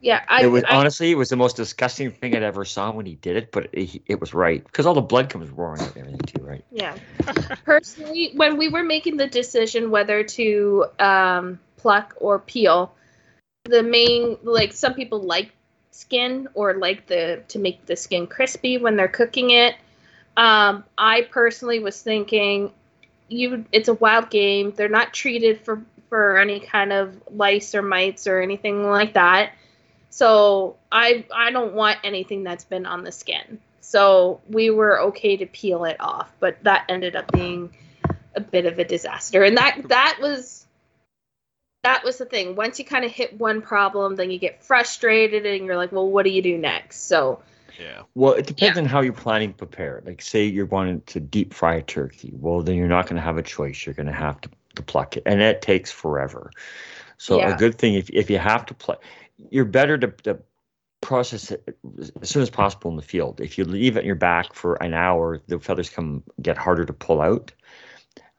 yeah, 0.00 0.22
I, 0.26 0.44
it 0.44 0.46
was 0.46 0.64
I 0.64 0.76
honestly 0.76 1.10
it 1.10 1.16
was 1.16 1.28
the 1.28 1.36
most 1.36 1.56
disgusting 1.56 2.10
thing 2.10 2.34
I'd 2.34 2.42
ever 2.42 2.64
saw 2.64 2.90
when 2.92 3.04
he 3.04 3.14
did 3.16 3.36
it, 3.36 3.52
but 3.52 3.68
it, 3.72 4.02
it 4.06 4.20
was 4.20 4.32
right 4.32 4.64
because 4.64 4.86
all 4.86 4.94
the 4.94 5.02
blood 5.02 5.28
comes 5.28 5.50
roaring 5.50 5.82
out 5.82 5.94
and 5.96 6.06
everything 6.06 6.20
too, 6.20 6.42
right? 6.42 6.64
Yeah. 6.72 6.96
Personally, 7.64 8.32
when 8.34 8.56
we 8.56 8.68
were 8.68 8.82
making 8.82 9.18
the 9.18 9.26
decision 9.26 9.90
whether 9.90 10.24
to 10.24 10.86
um, 10.98 11.60
pluck 11.76 12.14
or 12.20 12.38
peel, 12.38 12.94
the 13.64 13.82
main 13.82 14.38
like 14.42 14.72
some 14.72 14.94
people 14.94 15.20
like 15.20 15.52
skin 15.90 16.48
or 16.54 16.72
like 16.74 17.06
the 17.06 17.42
to 17.48 17.58
make 17.58 17.84
the 17.84 17.96
skin 17.96 18.26
crispy 18.26 18.78
when 18.78 18.96
they're 18.96 19.08
cooking 19.08 19.50
it. 19.50 19.74
Um, 20.38 20.84
I 20.96 21.28
personally 21.30 21.80
was 21.80 22.00
thinking 22.00 22.72
you 23.32 23.64
it's 23.72 23.88
a 23.88 23.94
wild 23.94 24.30
game. 24.30 24.72
They're 24.76 24.88
not 24.88 25.12
treated 25.12 25.60
for 25.60 25.82
for 26.08 26.36
any 26.36 26.60
kind 26.60 26.92
of 26.92 27.16
lice 27.30 27.74
or 27.74 27.82
mites 27.82 28.26
or 28.26 28.40
anything 28.40 28.88
like 28.88 29.14
that. 29.14 29.52
So 30.10 30.76
I 30.90 31.24
I 31.34 31.50
don't 31.50 31.74
want 31.74 31.98
anything 32.04 32.44
that's 32.44 32.64
been 32.64 32.86
on 32.86 33.04
the 33.04 33.12
skin. 33.12 33.60
So 33.80 34.40
we 34.48 34.70
were 34.70 35.00
okay 35.00 35.36
to 35.38 35.46
peel 35.46 35.84
it 35.84 35.96
off, 36.00 36.30
but 36.38 36.62
that 36.62 36.84
ended 36.88 37.16
up 37.16 37.32
being 37.32 37.74
a 38.34 38.40
bit 38.40 38.66
of 38.66 38.78
a 38.78 38.84
disaster. 38.84 39.42
And 39.42 39.56
that 39.56 39.88
that 39.88 40.18
was 40.20 40.66
that 41.82 42.04
was 42.04 42.18
the 42.18 42.24
thing. 42.24 42.54
Once 42.54 42.78
you 42.78 42.84
kind 42.84 43.04
of 43.04 43.10
hit 43.10 43.38
one 43.38 43.60
problem, 43.60 44.16
then 44.16 44.30
you 44.30 44.38
get 44.38 44.62
frustrated 44.62 45.46
and 45.46 45.66
you're 45.66 45.76
like, 45.76 45.92
well, 45.92 46.08
what 46.08 46.24
do 46.24 46.30
you 46.30 46.42
do 46.42 46.56
next? 46.56 47.08
So 47.08 47.40
Yeah. 47.78 48.02
Well, 48.14 48.34
it 48.34 48.46
depends 48.46 48.78
on 48.78 48.84
how 48.84 49.00
you're 49.00 49.12
planning 49.12 49.52
to 49.52 49.58
prepare 49.58 49.98
it. 49.98 50.06
Like, 50.06 50.22
say 50.22 50.44
you're 50.44 50.66
wanting 50.66 51.00
to 51.02 51.20
deep 51.20 51.54
fry 51.54 51.76
a 51.76 51.82
turkey. 51.82 52.32
Well, 52.34 52.62
then 52.62 52.76
you're 52.76 52.88
not 52.88 53.06
going 53.06 53.16
to 53.16 53.22
have 53.22 53.38
a 53.38 53.42
choice. 53.42 53.86
You're 53.86 53.94
going 53.94 54.06
to 54.06 54.12
have 54.12 54.40
to, 54.42 54.50
to 54.76 54.82
pluck 54.82 55.16
it, 55.16 55.22
and 55.26 55.40
it 55.40 55.62
takes 55.62 55.90
forever. 55.90 56.50
So 57.18 57.38
Yeah. 57.38 57.54
a 57.54 57.58
good 57.58 57.76
thing 57.76 57.94
if 57.94 58.10
if 58.10 58.30
you 58.30 58.38
have 58.38 58.66
to 58.66 58.74
pluck, 58.74 59.02
you're 59.50 59.64
better 59.64 59.96
to, 59.98 60.08
to 60.08 60.38
process 61.00 61.50
it 61.50 61.76
as 62.20 62.30
soon 62.30 62.42
as 62.42 62.50
possible 62.50 62.90
in 62.90 62.96
the 62.96 63.02
field. 63.02 63.40
If 63.40 63.58
you 63.58 63.64
leave 63.64 63.96
it 63.96 64.00
in 64.00 64.06
your 64.06 64.14
back 64.14 64.54
for 64.54 64.74
an 64.82 64.94
hour, 64.94 65.40
the 65.46 65.58
feathers 65.58 65.88
come 65.90 66.22
get 66.40 66.56
harder 66.56 66.84
to 66.84 66.92
pull 66.92 67.20
out. 67.20 67.52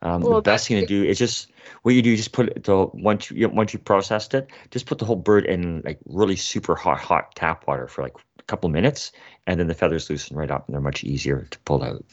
Um, 0.02 0.22
Well, 0.22 0.36
the 0.36 0.42
best 0.42 0.68
thing 0.68 0.80
to 0.80 0.86
do 0.86 1.04
is 1.04 1.18
just 1.18 1.52
what 1.84 1.96
you 1.96 2.02
do. 2.02 2.16
Just 2.16 2.34
put 2.34 2.50
it 2.50 2.64
the 2.64 2.88
once 2.94 3.32
you 3.32 3.48
once 3.50 3.74
you 3.74 3.80
processed 3.80 4.34
it, 4.34 4.50
just 4.70 4.86
put 4.86 5.00
the 5.00 5.06
whole 5.06 5.16
bird 5.16 5.46
in 5.46 5.82
like 5.86 6.00
really 6.06 6.36
super 6.36 6.76
hot 6.76 7.00
hot 7.00 7.36
tap 7.36 7.68
water 7.68 7.88
for 7.88 8.04
like 8.04 8.14
a 8.33 8.33
couple 8.48 8.70
minutes, 8.70 9.11
and 9.48 9.60
then 9.60 9.68
the 9.68 9.74
feathers 9.74 10.10
loosen 10.10 10.38
right 10.38 10.52
up, 10.52 10.68
and 10.68 10.74
they're 10.74 10.82
much 10.82 11.03
easier 11.03 11.48
to 11.49 11.60
pull 11.60 11.84
out. 11.84 12.03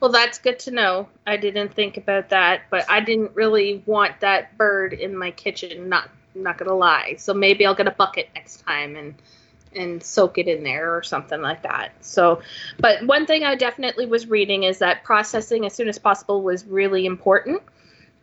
Well, 0.00 0.12
that's 0.12 0.38
good 0.38 0.58
to 0.60 0.70
know. 0.70 1.08
I 1.26 1.36
didn't 1.36 1.74
think 1.74 1.96
about 1.96 2.28
that, 2.28 2.62
but 2.70 2.88
I 2.88 3.00
didn't 3.00 3.34
really 3.34 3.82
want 3.86 4.20
that 4.20 4.56
bird 4.56 4.92
in 4.92 5.16
my 5.16 5.30
kitchen. 5.32 5.88
Not 5.88 6.08
not 6.34 6.56
gonna 6.56 6.74
lie. 6.74 7.16
So 7.18 7.34
maybe 7.34 7.66
I'll 7.66 7.74
get 7.74 7.88
a 7.88 7.92
bucket 7.92 8.28
next 8.34 8.64
time 8.64 8.96
and 8.96 9.14
and 9.74 10.02
soak 10.02 10.38
it 10.38 10.48
in 10.48 10.62
there 10.62 10.96
or 10.96 11.02
something 11.02 11.40
like 11.42 11.62
that. 11.62 11.92
So, 12.00 12.40
but 12.78 13.04
one 13.06 13.26
thing 13.26 13.44
I 13.44 13.54
definitely 13.54 14.06
was 14.06 14.26
reading 14.26 14.62
is 14.62 14.78
that 14.78 15.04
processing 15.04 15.66
as 15.66 15.74
soon 15.74 15.88
as 15.88 15.98
possible 15.98 16.42
was 16.42 16.64
really 16.64 17.04
important. 17.04 17.62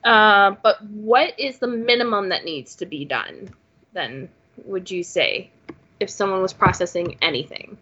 Uh, 0.04 0.56
but 0.64 0.82
what 0.84 1.40
is 1.40 1.60
the 1.60 1.68
minimum 1.68 2.30
that 2.30 2.46
needs 2.46 2.76
to 2.76 2.86
be 2.86 3.06
done? 3.06 3.50
Then 3.94 4.30
would 4.64 4.90
you 4.90 5.04
say 5.04 5.52
if 6.00 6.10
someone 6.10 6.42
was 6.42 6.54
processing 6.54 7.18
anything? 7.22 7.78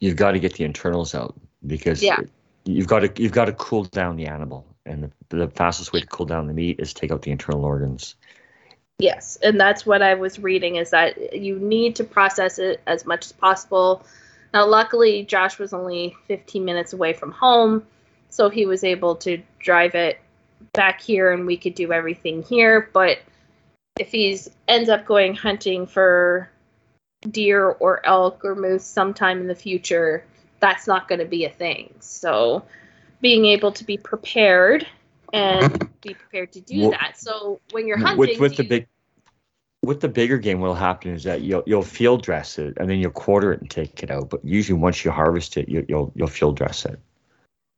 You've 0.00 0.16
got 0.16 0.32
to 0.32 0.38
get 0.38 0.54
the 0.54 0.64
internals 0.64 1.14
out 1.14 1.34
because 1.66 2.02
Yeah. 2.02 2.20
you've 2.64 2.86
got 2.86 3.00
to 3.00 3.22
you've 3.22 3.32
got 3.32 3.46
to 3.46 3.52
cool 3.52 3.84
down 3.84 4.16
the 4.16 4.26
animal, 4.26 4.66
and 4.86 5.10
the, 5.28 5.36
the 5.36 5.48
fastest 5.48 5.92
way 5.92 6.00
to 6.00 6.06
cool 6.06 6.26
down 6.26 6.46
the 6.46 6.52
meat 6.52 6.80
is 6.80 6.92
to 6.92 7.00
take 7.00 7.10
out 7.10 7.22
the 7.22 7.30
internal 7.30 7.64
organs. 7.64 8.16
Yes, 8.98 9.36
and 9.42 9.58
that's 9.58 9.84
what 9.84 10.02
I 10.02 10.14
was 10.14 10.38
reading 10.38 10.76
is 10.76 10.90
that 10.90 11.34
you 11.34 11.58
need 11.58 11.96
to 11.96 12.04
process 12.04 12.58
it 12.58 12.80
as 12.86 13.04
much 13.04 13.26
as 13.26 13.32
possible. 13.32 14.04
Now, 14.54 14.66
luckily, 14.66 15.24
Josh 15.24 15.58
was 15.58 15.72
only 15.72 16.14
15 16.28 16.64
minutes 16.64 16.92
away 16.92 17.12
from 17.12 17.32
home, 17.32 17.84
so 18.28 18.48
he 18.48 18.66
was 18.66 18.84
able 18.84 19.16
to 19.16 19.42
drive 19.58 19.94
it 19.94 20.20
back 20.72 21.00
here 21.00 21.32
and 21.32 21.46
we 21.46 21.56
could 21.56 21.74
do 21.74 21.92
everything 21.92 22.42
here. 22.42 22.88
But 22.92 23.18
if 23.98 24.12
he's 24.12 24.48
ends 24.68 24.88
up 24.88 25.04
going 25.04 25.34
hunting 25.34 25.86
for 25.86 26.48
deer 27.30 27.68
or 27.68 28.04
elk 28.04 28.44
or 28.44 28.54
moose 28.54 28.84
sometime 28.84 29.40
in 29.40 29.46
the 29.46 29.54
future, 29.54 30.24
that's 30.60 30.86
not 30.86 31.08
going 31.08 31.18
to 31.20 31.24
be 31.24 31.44
a 31.44 31.50
thing. 31.50 31.94
So, 32.00 32.64
being 33.20 33.44
able 33.46 33.72
to 33.72 33.84
be 33.84 33.96
prepared 33.96 34.86
and 35.32 35.88
be 36.00 36.14
prepared 36.14 36.52
to 36.52 36.60
do 36.60 36.80
Well, 36.80 36.90
that. 36.90 37.18
So, 37.18 37.60
when 37.70 37.86
you're 37.86 37.98
hunting, 37.98 38.18
with 38.18 38.40
with 38.40 38.52
do 38.52 38.56
the 38.58 38.62
you- 38.64 38.68
big 38.68 38.88
with 39.84 40.00
the 40.00 40.08
bigger 40.08 40.38
game 40.38 40.60
what'll 40.60 40.76
happen 40.76 41.10
is 41.12 41.24
that 41.24 41.42
you'll 41.42 41.64
you'll 41.66 41.82
field 41.82 42.22
dress 42.22 42.56
it 42.58 42.74
and 42.76 42.88
then 42.88 43.00
you'll 43.00 43.10
quarter 43.10 43.52
it 43.52 43.60
and 43.60 43.68
take 43.68 44.02
it 44.04 44.12
out 44.12 44.30
but 44.30 44.38
usually 44.44 44.78
once 44.78 45.04
you 45.04 45.10
harvest 45.10 45.56
it 45.56 45.68
you, 45.68 45.84
you'll 45.88 46.12
you'll 46.14 46.28
field 46.28 46.56
dress 46.56 46.84
it 46.84 47.00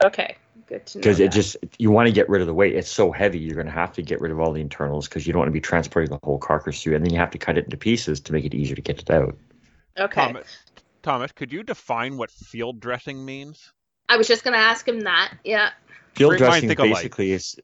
Okay, 0.04 0.36
good 0.66 0.86
to 0.86 0.98
know. 0.98 1.02
because 1.02 1.20
it 1.20 1.24
that. 1.24 1.32
just 1.36 1.56
you 1.78 1.90
want 1.90 2.06
to 2.06 2.12
get 2.12 2.28
rid 2.28 2.40
of 2.40 2.46
the 2.46 2.54
weight 2.54 2.74
it's 2.74 2.90
so 2.90 3.12
heavy 3.12 3.38
you're 3.38 3.54
going 3.54 3.66
to 3.66 3.72
have 3.72 3.92
to 3.92 4.02
get 4.02 4.20
rid 4.20 4.32
of 4.32 4.40
all 4.40 4.52
the 4.52 4.60
internals 4.60 5.08
because 5.08 5.26
you 5.26 5.32
don't 5.32 5.40
want 5.40 5.48
to 5.48 5.52
be 5.52 5.60
transporting 5.60 6.10
the 6.10 6.18
whole 6.24 6.38
carcass 6.38 6.82
through 6.82 6.94
and 6.94 7.04
then 7.04 7.12
you 7.12 7.18
have 7.18 7.30
to 7.30 7.38
cut 7.38 7.58
it 7.58 7.64
into 7.64 7.76
pieces 7.76 8.20
to 8.20 8.32
make 8.32 8.44
it 8.44 8.54
easier 8.54 8.76
to 8.76 8.82
get 8.82 8.98
it 8.98 9.10
out 9.10 9.36
okay. 9.98 10.26
Thomas, 10.26 10.58
Thomas, 11.02 11.32
could 11.32 11.52
you 11.52 11.62
define 11.62 12.16
what 12.16 12.30
field 12.30 12.80
dressing 12.80 13.24
means? 13.24 13.72
I 14.08 14.16
was 14.16 14.26
just 14.26 14.44
gonna 14.44 14.56
ask 14.56 14.86
him 14.86 15.00
that. 15.00 15.34
Yeah. 15.44 15.70
field 16.14 16.30
Bring 16.30 16.38
dressing 16.38 16.68
basically 16.68 17.32
is 17.32 17.56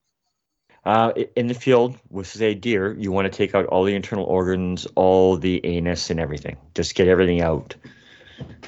uh, 0.85 1.13
in 1.37 1.47
the 1.47 1.55
field 1.55 1.99
with 2.09 2.27
say 2.27 2.55
deer 2.55 2.95
you 2.99 3.13
want 3.13 3.31
to 3.31 3.37
take 3.37 3.55
out 3.55 3.67
all 3.67 3.85
the 3.85 3.95
internal 3.95 4.25
organs 4.25 4.87
all 4.95 5.37
the 5.37 5.65
anus 5.65 6.11
and 6.11 6.19
everything 6.19 6.57
just 6.75 6.95
get 6.95 7.09
everything 7.09 7.41
out 7.43 7.75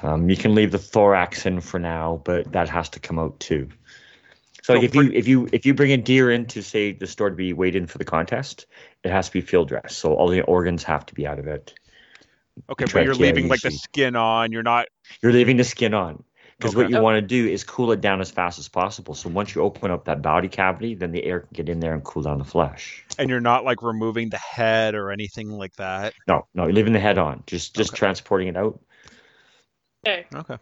um, 0.02 0.28
you 0.28 0.36
can 0.36 0.54
leave 0.54 0.70
the 0.70 0.78
thorax 0.78 1.46
in 1.46 1.60
for 1.60 1.78
now 1.78 2.20
but 2.24 2.50
that 2.52 2.68
has 2.68 2.88
to 2.90 3.00
come 3.00 3.18
out 3.18 3.38
too 3.40 3.68
so, 4.62 4.74
So 4.74 4.74
like 4.74 4.84
if 4.84 4.94
you 4.94 5.10
if 5.12 5.28
you 5.28 5.48
if 5.52 5.66
you 5.66 5.74
bring 5.74 5.92
a 5.92 5.96
deer 5.96 6.30
into 6.30 6.62
say 6.62 6.92
the 6.92 7.06
store 7.06 7.30
to 7.30 7.36
be 7.36 7.52
weighed 7.52 7.76
in 7.76 7.86
for 7.86 7.98
the 7.98 8.04
contest 8.04 8.66
it 9.04 9.10
has 9.10 9.26
to 9.26 9.32
be 9.32 9.40
field 9.40 9.68
dressed 9.68 9.98
so 9.98 10.14
all 10.14 10.28
the 10.28 10.42
organs 10.42 10.82
have 10.84 11.06
to 11.06 11.14
be 11.14 11.26
out 11.26 11.38
of 11.38 11.46
it 11.46 11.74
Okay, 12.70 12.86
but 12.86 13.02
you're 13.02 13.14
leaving 13.14 13.48
like 13.48 13.60
the 13.60 13.70
skin 13.70 14.16
on. 14.16 14.52
You're 14.52 14.62
not. 14.62 14.86
you're 15.22 15.32
leaving 15.32 15.56
the 15.56 15.64
skin 15.64 15.94
on 15.94 16.22
because 16.58 16.76
what 16.76 16.86
Okay. 16.86 16.96
you 16.96 16.98
want 17.02 17.16
to 17.16 17.22
do 17.22 17.48
is 17.48 17.64
cool 17.64 17.92
it 17.92 18.00
down 18.00 18.20
as 18.20 18.30
fast 18.30 18.58
as 18.58 18.68
possible 18.68 19.14
so 19.14 19.28
once 19.28 19.54
you 19.54 19.62
open 19.62 19.90
up 19.90 20.04
that 20.04 20.22
body 20.22 20.48
cavity 20.48 20.94
then 20.94 21.10
the 21.12 21.24
air 21.24 21.40
can 21.40 21.48
get 21.54 21.68
in 21.68 21.80
there 21.80 21.94
and 21.94 22.04
cool 22.04 22.22
down 22.22 22.38
the 22.38 22.44
flesh 22.44 23.04
And 23.18 23.28
you're 23.28 23.40
not 23.40 23.64
like 23.64 23.82
removing 23.82 24.30
the 24.30 24.38
head 24.38 24.94
or 24.94 25.10
anything 25.10 25.50
like 25.50 25.74
that. 25.76 26.14
No, 26.26 26.46
no, 26.54 26.64
you're 26.64 26.72
leaving 26.72 26.92
the 26.92 27.00
head 27.00 27.18
on. 27.18 27.42
Just 27.46 27.74
just 27.74 27.90
Okay. 27.90 27.96
transporting 27.96 28.48
it 28.48 28.56
out. 28.56 28.80
Okay. 30.06 30.26
Okay. 30.34 30.56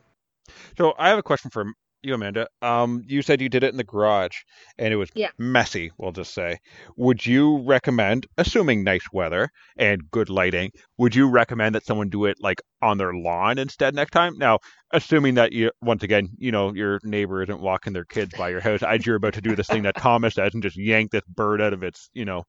So 0.78 0.94
I 0.98 1.08
have 1.08 1.18
a 1.18 1.22
question 1.22 1.50
for 1.50 1.64
you, 2.02 2.14
Amanda. 2.14 2.48
Um, 2.62 3.02
you 3.06 3.22
said 3.22 3.40
you 3.40 3.48
did 3.48 3.62
it 3.64 3.70
in 3.70 3.76
the 3.76 3.84
garage, 3.84 4.36
and 4.78 4.92
it 4.92 4.96
was 4.96 5.10
Yeah. 5.14 5.30
messy. 5.38 5.90
We'll 5.98 6.12
just 6.12 6.32
say. 6.34 6.58
Would 6.96 7.24
you 7.24 7.58
recommend, 7.64 8.26
assuming 8.38 8.84
nice 8.84 9.04
weather 9.12 9.50
and 9.76 10.10
good 10.10 10.28
lighting, 10.30 10.72
would 10.98 11.14
you 11.14 11.28
recommend 11.28 11.74
that 11.74 11.84
someone 11.84 12.08
do 12.08 12.24
it 12.26 12.36
like 12.40 12.60
on 12.82 12.98
their 12.98 13.12
lawn 13.14 13.58
instead 13.58 13.94
next 13.94 14.12
time? 14.12 14.38
Now, 14.38 14.58
assuming 14.92 15.34
that 15.34 15.52
you, 15.52 15.70
once 15.82 16.02
again, 16.02 16.28
you 16.38 16.52
know, 16.52 16.72
your 16.74 17.00
neighbor 17.04 17.42
isn't 17.42 17.60
walking 17.60 17.92
their 17.92 18.04
kids 18.04 18.34
by 18.34 18.50
your 18.50 18.60
house, 18.60 18.82
as 18.82 19.04
you're 19.06 19.16
about 19.16 19.34
to 19.34 19.40
do 19.40 19.54
this 19.54 19.66
thing 19.68 19.82
that 19.82 19.96
Thomas 19.96 20.34
does 20.34 20.54
and 20.54 20.62
just 20.62 20.76
yank 20.76 21.10
this 21.10 21.22
bird 21.28 21.60
out 21.60 21.72
of 21.72 21.82
its, 21.82 22.10
you 22.14 22.24
know, 22.24 22.44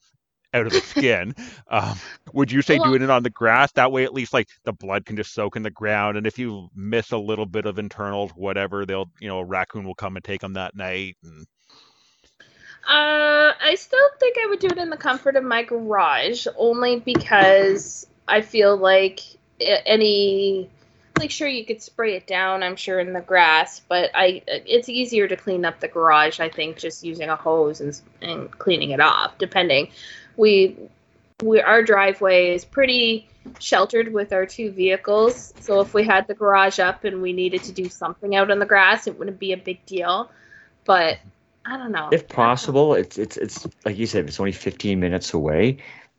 out 0.53 0.67
of 0.67 0.73
the 0.73 0.81
skin. 0.81 1.35
Um, 1.67 1.97
would 2.33 2.51
you 2.51 2.61
say 2.61 2.77
Well- 2.77 2.89
doing 2.89 3.01
it 3.01 3.09
on 3.09 3.23
the 3.23 3.29
grass? 3.29 3.71
That 3.73 3.93
way, 3.93 4.03
at 4.03 4.13
least 4.13 4.33
like 4.33 4.49
the 4.65 4.73
blood 4.73 5.05
can 5.05 5.15
just 5.15 5.33
soak 5.33 5.55
in 5.55 5.63
the 5.63 5.69
ground, 5.69 6.17
and 6.17 6.27
if 6.27 6.37
you 6.37 6.69
miss 6.75 7.11
a 7.11 7.17
little 7.17 7.45
bit 7.45 7.65
of 7.65 7.79
internals, 7.79 8.31
whatever, 8.31 8.85
they'll, 8.85 9.09
you 9.21 9.29
know, 9.29 9.39
a 9.39 9.45
raccoon 9.45 9.85
will 9.85 9.95
come 9.95 10.17
and 10.17 10.25
take 10.25 10.41
them 10.41 10.53
that 10.53 10.75
night. 10.75 11.15
And 11.23 11.47
Uh, 12.87 13.53
I 13.63 13.75
still 13.77 14.09
think 14.19 14.35
I 14.43 14.47
would 14.49 14.59
do 14.59 14.67
it 14.67 14.77
in 14.77 14.89
the 14.89 14.97
comfort 14.97 15.35
of 15.37 15.43
my 15.43 15.63
garage, 15.63 16.45
only 16.57 16.99
because 16.99 18.05
I 18.27 18.41
feel 18.41 18.75
like 18.75 19.21
any, 19.59 20.69
like, 21.19 21.31
sure 21.31 21.47
you 21.47 21.63
could 21.65 21.81
spray 21.81 22.15
it 22.15 22.25
down. 22.27 22.63
I'm 22.63 22.75
sure 22.75 22.99
in 22.99 23.13
the 23.13 23.21
grass, 23.21 23.79
but 23.87 24.09
I, 24.15 24.41
it's 24.47 24.89
easier 24.89 25.27
to 25.27 25.37
clean 25.37 25.63
up 25.63 25.79
the 25.79 25.87
garage. 25.87 26.39
I 26.39 26.49
think 26.49 26.77
just 26.77 27.03
using 27.03 27.29
a 27.29 27.35
hose 27.35 27.79
and 27.81 28.01
and 28.21 28.51
cleaning 28.51 28.89
it 28.91 28.99
off, 28.99 29.37
depending. 29.37 29.89
We, 30.37 30.77
we 31.43 31.61
our 31.61 31.83
driveway 31.83 32.53
is 32.53 32.65
pretty 32.65 33.27
sheltered 33.59 34.13
with 34.13 34.33
our 34.33 34.45
two 34.45 34.71
vehicles. 34.71 35.53
So 35.59 35.81
if 35.81 35.93
we 35.93 36.03
had 36.03 36.27
the 36.27 36.33
garage 36.33 36.79
up 36.79 37.03
and 37.03 37.21
we 37.21 37.33
needed 37.33 37.63
to 37.63 37.71
do 37.71 37.89
something 37.89 38.35
out 38.35 38.51
on 38.51 38.59
the 38.59 38.65
grass, 38.65 39.07
it 39.07 39.17
wouldn't 39.17 39.39
be 39.39 39.53
a 39.53 39.57
big 39.57 39.85
deal. 39.85 40.31
But 40.85 41.19
I 41.65 41.77
don't 41.77 41.91
know. 41.91 42.09
If 42.11 42.27
possible, 42.27 42.95
it's 42.95 43.17
it's 43.17 43.37
it's 43.37 43.67
like 43.85 43.97
you 43.97 44.05
said, 44.05 44.23
if 44.23 44.29
it's 44.29 44.39
only 44.39 44.51
15 44.51 44.99
minutes 44.99 45.33
away. 45.33 45.77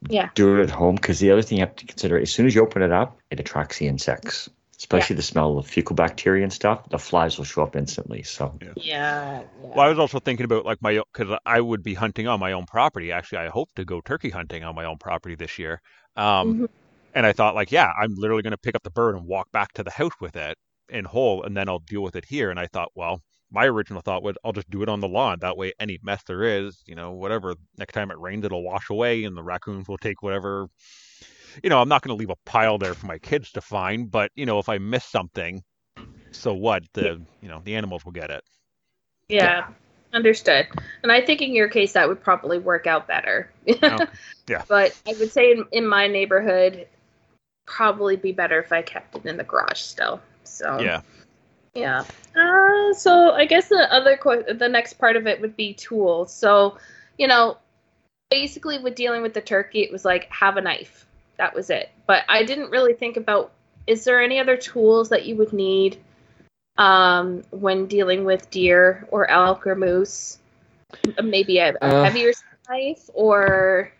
Yeah. 0.09 0.31
Do 0.35 0.59
it 0.59 0.65
at 0.65 0.71
home 0.71 0.97
because 0.97 1.21
the 1.21 1.31
other 1.31 1.43
thing 1.43 1.59
you 1.59 1.65
have 1.65 1.77
to 1.77 1.87
consider, 1.87 2.19
as 2.19 2.33
soon 2.33 2.47
as 2.47 2.55
you 2.57 2.63
open 2.63 2.83
it 2.83 2.91
up, 2.91 3.19
it 3.31 3.39
attracts 3.39 3.79
the 3.79 3.87
insects, 3.87 4.51
especially 4.83 5.17
the 5.17 5.23
smell 5.23 5.59
of 5.59 5.67
fecal 5.67 5.95
bacteria 5.95 6.43
and 6.43 6.53
stuff. 6.53 6.89
The 6.91 6.99
flies 6.99 7.39
will 7.39 7.45
show 7.45 7.63
up 7.63 7.77
instantly. 7.77 8.23
So 8.25 8.59
Yeah. 8.61 8.73
yeah. 8.75 9.43
Well, 9.55 9.87
I 9.87 9.89
was 9.89 9.99
also 9.99 10.19
thinking 10.19 10.45
about 10.45 10.65
like 10.65 10.83
my 10.83 11.01
because 11.13 11.39
I 11.47 11.61
would 11.61 11.83
be 11.83 11.95
hunting 11.95 12.27
on 12.27 12.41
my 12.41 12.53
own 12.53 12.67
property. 12.67 13.13
Actually, 13.13 13.39
I 13.39 13.49
hope 13.49 13.71
to 13.77 13.85
go 13.85 14.01
turkey 14.01 14.31
hunting 14.31 14.65
on 14.65 14.75
my 14.75 14.85
own 14.85 14.99
property 14.99 15.35
this 15.37 15.59
year. 15.59 15.81
Um, 16.17 16.63
Mhm. 16.63 16.67
And 17.15 17.27
I 17.27 17.33
thought 17.33 17.55
like, 17.55 17.71
yeah, 17.73 17.91
I'm 18.01 18.15
literally 18.17 18.43
going 18.43 18.53
to 18.53 18.59
pick 18.59 18.75
up 18.75 18.83
the 18.83 18.91
bird 18.91 19.17
and 19.17 19.27
walk 19.27 19.51
back 19.53 19.73
to 19.75 19.83
the 19.85 19.91
house 19.91 20.19
with 20.21 20.37
it 20.37 20.57
in 20.89 21.05
whole, 21.05 21.43
and 21.45 21.57
then 21.57 21.69
I'll 21.69 21.79
deal 21.81 22.03
with 22.03 22.17
it 22.17 22.25
here. 22.27 22.51
And 22.51 22.59
I 22.61 22.67
thought, 22.69 22.91
well, 22.95 23.21
my 23.51 23.67
original 23.67 24.03
thought 24.03 24.23
was 24.23 24.37
I'll 24.45 24.53
just 24.53 24.71
do 24.71 24.83
it 24.83 24.89
on 24.89 25.01
the 25.01 25.09
lawn. 25.09 25.39
That 25.41 25.57
way, 25.59 25.73
any 25.79 25.99
mess 26.03 26.23
there 26.27 26.43
is, 26.45 26.83
you 26.87 26.95
know, 26.95 27.13
whatever. 27.13 27.55
Next 27.79 27.93
time 27.95 28.11
it 28.11 28.19
rains, 28.19 28.45
it'll 28.47 28.65
wash 28.65 28.91
away, 28.91 29.25
and 29.25 29.37
the 29.37 29.43
raccoons 29.43 29.89
will 29.89 29.99
take 29.99 30.23
whatever. 30.23 30.69
You 31.63 31.71
know, 31.71 31.81
I'm 31.81 31.89
not 31.89 32.03
going 32.03 32.17
to 32.17 32.19
leave 32.19 32.31
a 32.31 32.37
pile 32.45 32.79
there 32.79 32.95
for 32.95 33.07
my 33.07 33.19
kids 33.19 33.53
to 33.53 33.61
find, 33.61 34.11
but 34.11 34.31
you 34.35 34.47
know, 34.47 34.59
if 34.59 34.69
I 34.69 34.79
miss 34.79 35.05
something, 35.05 35.63
so 36.31 36.55
what? 36.55 36.85
The 36.93 37.21
you 37.41 37.49
know 37.49 37.61
the 37.65 37.75
animals 37.77 38.05
will 38.05 38.13
get 38.13 38.31
it. 38.31 38.43
Yeah. 39.29 39.69
Understood. 40.13 40.67
And 41.03 41.11
I 41.11 41.23
think 41.23 41.41
in 41.41 41.55
your 41.55 41.69
case 41.69 41.95
that 41.95 42.07
would 42.07 42.23
probably 42.23 42.59
work 42.59 42.87
out 42.87 43.09
better. 43.09 43.51
Oh, 43.83 44.07
yeah. 44.49 44.63
But 44.69 44.95
I 45.07 45.15
would 45.19 45.33
say 45.33 45.53
in, 45.53 45.65
in 45.73 45.87
my 45.87 46.07
neighborhood, 46.07 46.87
probably 47.67 48.17
be 48.17 48.33
better 48.33 48.61
if 48.61 48.73
I 48.73 48.83
kept 48.83 49.17
it 49.17 49.25
in 49.25 49.39
the 49.39 49.45
garage 49.45 49.81
still. 49.81 50.21
So 50.45 50.81
Yeah. 50.81 51.01
Yeah. 51.75 52.05
Uh, 52.37 52.93
so 52.93 53.33
I 53.33 53.47
guess 53.47 53.69
the 53.69 53.91
other 53.91 54.19
que- 54.19 54.53
the 54.53 54.69
next 54.69 54.95
part 54.95 55.17
of 55.17 55.27
it 55.27 55.41
would 55.41 55.57
be 55.57 55.73
tools. 55.73 56.35
So, 56.35 56.77
you 57.17 57.27
know, 57.27 57.57
basically 58.31 58.79
with 58.79 58.95
dealing 58.95 59.23
with 59.23 59.33
the 59.33 59.41
turkey, 59.41 59.83
it 59.83 59.91
was 59.91 60.05
like 60.05 60.31
have 60.31 60.59
a 60.59 60.61
knife. 60.61 61.07
That 61.39 61.55
was 61.55 61.71
it. 61.71 61.91
But 62.07 62.25
I 62.29 62.45
didn't 62.45 62.71
really 62.71 62.95
think 62.95 63.17
about 63.17 63.53
is 63.87 64.05
there 64.05 64.23
any 64.23 64.39
other 64.39 64.57
tools 64.57 65.09
that 65.09 65.27
you 65.27 65.37
would 65.37 65.53
need 65.53 65.99
um, 66.79 67.43
when 67.51 67.87
dealing 67.87 68.25
with 68.25 68.51
deer 68.51 69.07
or 69.11 69.29
elk 69.29 69.67
or 69.67 69.75
moose? 69.75 70.39
Maybe 71.23 71.59
a, 71.59 71.71
a 71.71 71.79
Uh. 71.81 72.05
heavier 72.05 72.33
knife 72.69 73.09
or 73.15 73.93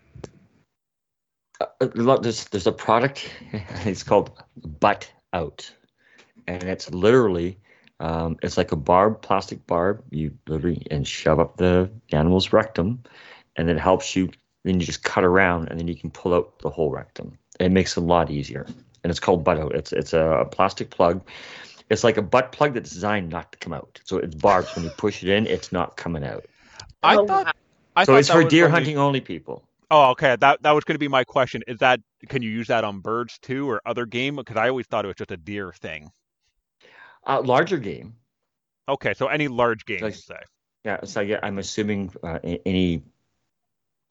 there's 1.79 2.45
there's 2.45 2.67
a 2.67 2.71
product. 2.71 3.29
It's 3.85 4.03
called 4.03 4.31
Butt 4.79 5.11
Out, 5.33 5.71
and 6.47 6.63
it's 6.63 6.91
literally 6.91 7.59
um, 7.99 8.37
it's 8.41 8.57
like 8.57 8.71
a 8.71 8.77
barb, 8.77 9.21
plastic 9.21 9.65
barb. 9.67 10.03
You 10.09 10.37
literally 10.47 10.85
and 10.91 11.07
shove 11.07 11.39
up 11.39 11.57
the 11.57 11.89
animal's 12.11 12.53
rectum, 12.53 13.03
and 13.55 13.69
it 13.69 13.79
helps 13.79 14.15
you. 14.15 14.29
Then 14.63 14.79
you 14.79 14.85
just 14.85 15.03
cut 15.03 15.23
around, 15.23 15.67
and 15.69 15.79
then 15.79 15.87
you 15.87 15.95
can 15.95 16.09
pull 16.09 16.33
out 16.33 16.59
the 16.59 16.69
whole 16.69 16.89
rectum. 16.89 17.37
It 17.59 17.71
makes 17.71 17.97
it 17.97 17.99
a 18.01 18.03
lot 18.05 18.31
easier, 18.31 18.65
and 19.03 19.11
it's 19.11 19.19
called 19.19 19.43
Butt 19.43 19.59
Out. 19.59 19.75
It's 19.75 19.91
it's 19.91 20.13
a 20.13 20.47
plastic 20.51 20.89
plug. 20.89 21.21
It's 21.89 22.03
like 22.03 22.17
a 22.17 22.21
butt 22.21 22.51
plug 22.53 22.73
that's 22.73 22.89
designed 22.91 23.29
not 23.29 23.51
to 23.51 23.57
come 23.59 23.73
out. 23.73 23.99
So 24.05 24.17
it's 24.17 24.35
barbed. 24.35 24.69
when 24.75 24.85
you 24.85 24.91
push 24.91 25.21
it 25.21 25.29
in, 25.29 25.45
it's 25.47 25.71
not 25.71 25.97
coming 25.97 26.23
out. 26.23 26.45
I 27.03 27.17
Oh, 27.17 27.27
thought. 27.27 27.55
I 27.95 28.05
so 28.05 28.13
thought 28.13 28.19
it's 28.19 28.27
that 28.29 28.33
for 28.41 28.43
deer 28.49 28.65
only- 28.65 28.71
hunting 28.73 28.97
only 28.97 29.21
people. 29.21 29.67
Oh, 29.91 30.11
okay. 30.11 30.37
That 30.39 30.63
that 30.63 30.71
was 30.71 30.85
going 30.85 30.95
to 30.95 30.99
be 30.99 31.09
my 31.09 31.23
question. 31.25 31.61
Is 31.67 31.79
that 31.79 31.99
can 32.29 32.41
you 32.41 32.49
use 32.49 32.67
that 32.67 32.83
on 32.85 32.99
birds 33.01 33.37
too, 33.39 33.69
or 33.69 33.81
other 33.85 34.05
game? 34.05 34.37
Because 34.37 34.55
I 34.55 34.69
always 34.69 34.87
thought 34.87 35.03
it 35.05 35.09
was 35.09 35.17
just 35.17 35.31
a 35.31 35.37
deer 35.37 35.73
thing. 35.73 36.09
Uh, 37.27 37.41
larger 37.41 37.77
game. 37.77 38.15
Okay, 38.89 39.13
so 39.13 39.27
any 39.27 39.47
large 39.49 39.85
game, 39.85 40.01
Like- 40.01 40.15
you 40.15 40.21
say. 40.21 40.39
Yeah, 40.85 41.03
so 41.05 41.21
yeah, 41.21 41.39
I'm 41.43 41.59
assuming 41.59 42.11
uh, 42.23 42.39
any 42.65 43.03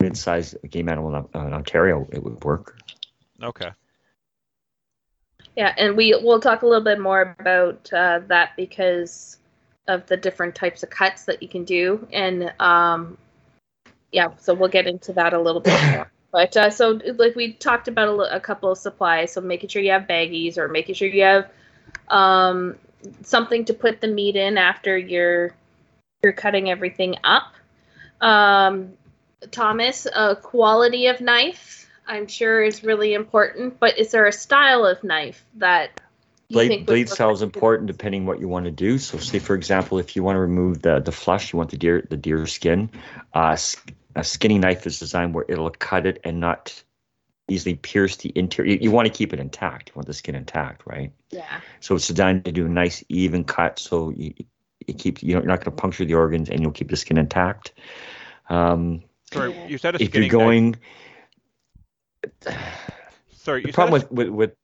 mid-sized 0.02 0.56
game 0.68 0.88
animal 0.88 1.14
in, 1.14 1.40
uh, 1.40 1.46
in 1.46 1.54
Ontario 1.54 2.06
it 2.12 2.22
would 2.22 2.42
work. 2.44 2.76
Okay. 3.42 3.70
Yeah, 5.56 5.74
and 5.76 5.96
we 5.96 6.18
we'll 6.22 6.40
talk 6.40 6.62
a 6.62 6.66
little 6.66 6.84
bit 6.84 7.00
more 7.00 7.36
about 7.38 7.92
uh, 7.92 8.20
that 8.28 8.56
because 8.56 9.38
of 9.86 10.06
the 10.06 10.16
different 10.16 10.54
types 10.54 10.82
of 10.82 10.90
cuts 10.90 11.24
that 11.24 11.42
you 11.42 11.48
can 11.48 11.64
do, 11.64 12.06
and 12.12 12.52
um, 12.58 13.18
yeah, 14.10 14.28
so 14.38 14.54
we'll 14.54 14.70
get 14.70 14.86
into 14.86 15.12
that 15.14 15.34
a 15.34 15.40
little 15.40 15.60
bit 15.60 15.78
more. 15.92 16.10
But 16.30 16.56
uh, 16.56 16.70
so 16.70 16.98
like 17.16 17.34
we 17.34 17.52
talked 17.52 17.88
about 17.88 18.08
a, 18.08 18.36
a 18.36 18.40
couple 18.40 18.70
of 18.70 18.78
supplies, 18.78 19.32
so 19.32 19.42
making 19.42 19.68
sure 19.68 19.82
you 19.82 19.90
have 19.90 20.04
baggies 20.04 20.56
or 20.56 20.68
making 20.68 20.94
sure 20.94 21.08
you 21.08 21.22
have 21.22 21.50
um, 22.08 22.76
something 23.22 23.66
to 23.66 23.74
put 23.74 24.00
the 24.00 24.08
meat 24.08 24.36
in 24.36 24.56
after 24.56 24.96
you're 24.96 25.54
you're 26.22 26.32
cutting 26.32 26.70
everything 26.70 27.16
up. 27.24 27.52
Um, 28.22 28.94
Thomas, 29.50 30.06
a 30.06 30.36
quality 30.36 31.06
of 31.06 31.20
knife, 31.20 31.90
I'm 32.06 32.26
sure 32.26 32.62
is 32.62 32.84
really 32.84 33.14
important. 33.14 33.78
But 33.80 33.98
is 33.98 34.10
there 34.10 34.26
a 34.26 34.32
style 34.32 34.84
of 34.86 35.02
knife 35.02 35.44
that 35.56 36.00
you 36.48 36.56
Blade, 36.56 36.68
think 36.68 36.86
blade 36.86 37.08
style 37.08 37.32
is 37.32 37.40
important 37.40 37.86
depending 37.86 38.26
what 38.26 38.38
you 38.38 38.46
want 38.46 38.66
to 38.66 38.70
do. 38.70 38.98
So, 38.98 39.16
say 39.16 39.38
for 39.38 39.54
example, 39.54 39.98
if 39.98 40.14
you 40.14 40.22
want 40.22 40.36
to 40.36 40.40
remove 40.40 40.82
the 40.82 41.00
the 41.00 41.12
flesh, 41.12 41.52
you 41.52 41.56
want 41.56 41.70
the 41.70 41.78
deer 41.78 42.06
the 42.10 42.16
deer 42.16 42.46
skin. 42.46 42.90
Uh, 43.32 43.56
a 44.14 44.24
skinning 44.24 44.60
knife 44.60 44.86
is 44.86 44.98
designed 44.98 45.34
where 45.34 45.46
it'll 45.48 45.70
cut 45.70 46.06
it 46.06 46.20
and 46.24 46.40
not 46.40 46.82
easily 47.48 47.74
pierce 47.74 48.16
the 48.16 48.32
interior. 48.34 48.72
You, 48.72 48.78
you 48.82 48.90
want 48.90 49.06
to 49.06 49.12
keep 49.12 49.32
it 49.32 49.40
intact. 49.40 49.88
You 49.88 49.94
want 49.94 50.06
the 50.06 50.14
skin 50.14 50.34
intact, 50.34 50.82
right? 50.86 51.10
Yeah. 51.30 51.60
So 51.80 51.94
it's 51.94 52.08
designed 52.08 52.44
to 52.44 52.52
do 52.52 52.66
a 52.66 52.68
nice 52.68 53.02
even 53.08 53.44
cut, 53.44 53.78
so 53.78 54.10
you, 54.10 54.34
you 54.86 54.92
keep 54.92 55.22
you 55.22 55.34
know, 55.34 55.40
you're 55.40 55.48
not 55.48 55.60
going 55.60 55.74
to 55.74 55.80
puncture 55.80 56.04
the 56.04 56.14
organs, 56.14 56.50
and 56.50 56.60
you'll 56.60 56.72
keep 56.72 56.90
the 56.90 56.96
skin 56.96 57.16
intact. 57.16 57.72
Um, 58.50 59.02
Sorry, 59.32 59.66
you 59.68 59.78
said 59.78 59.94
a 59.94 60.02
if 60.02 60.14
you're 60.14 60.24
skinning 60.24 60.30
going, 60.30 60.76
knife. 62.44 62.56
Sorry, 63.32 63.62
the 63.62 63.68
you 63.68 63.72
said, 63.72 63.74
problem 63.74 64.02
a, 64.02 64.06
with, 64.14 64.28
with 64.28 64.28
with 64.28 64.56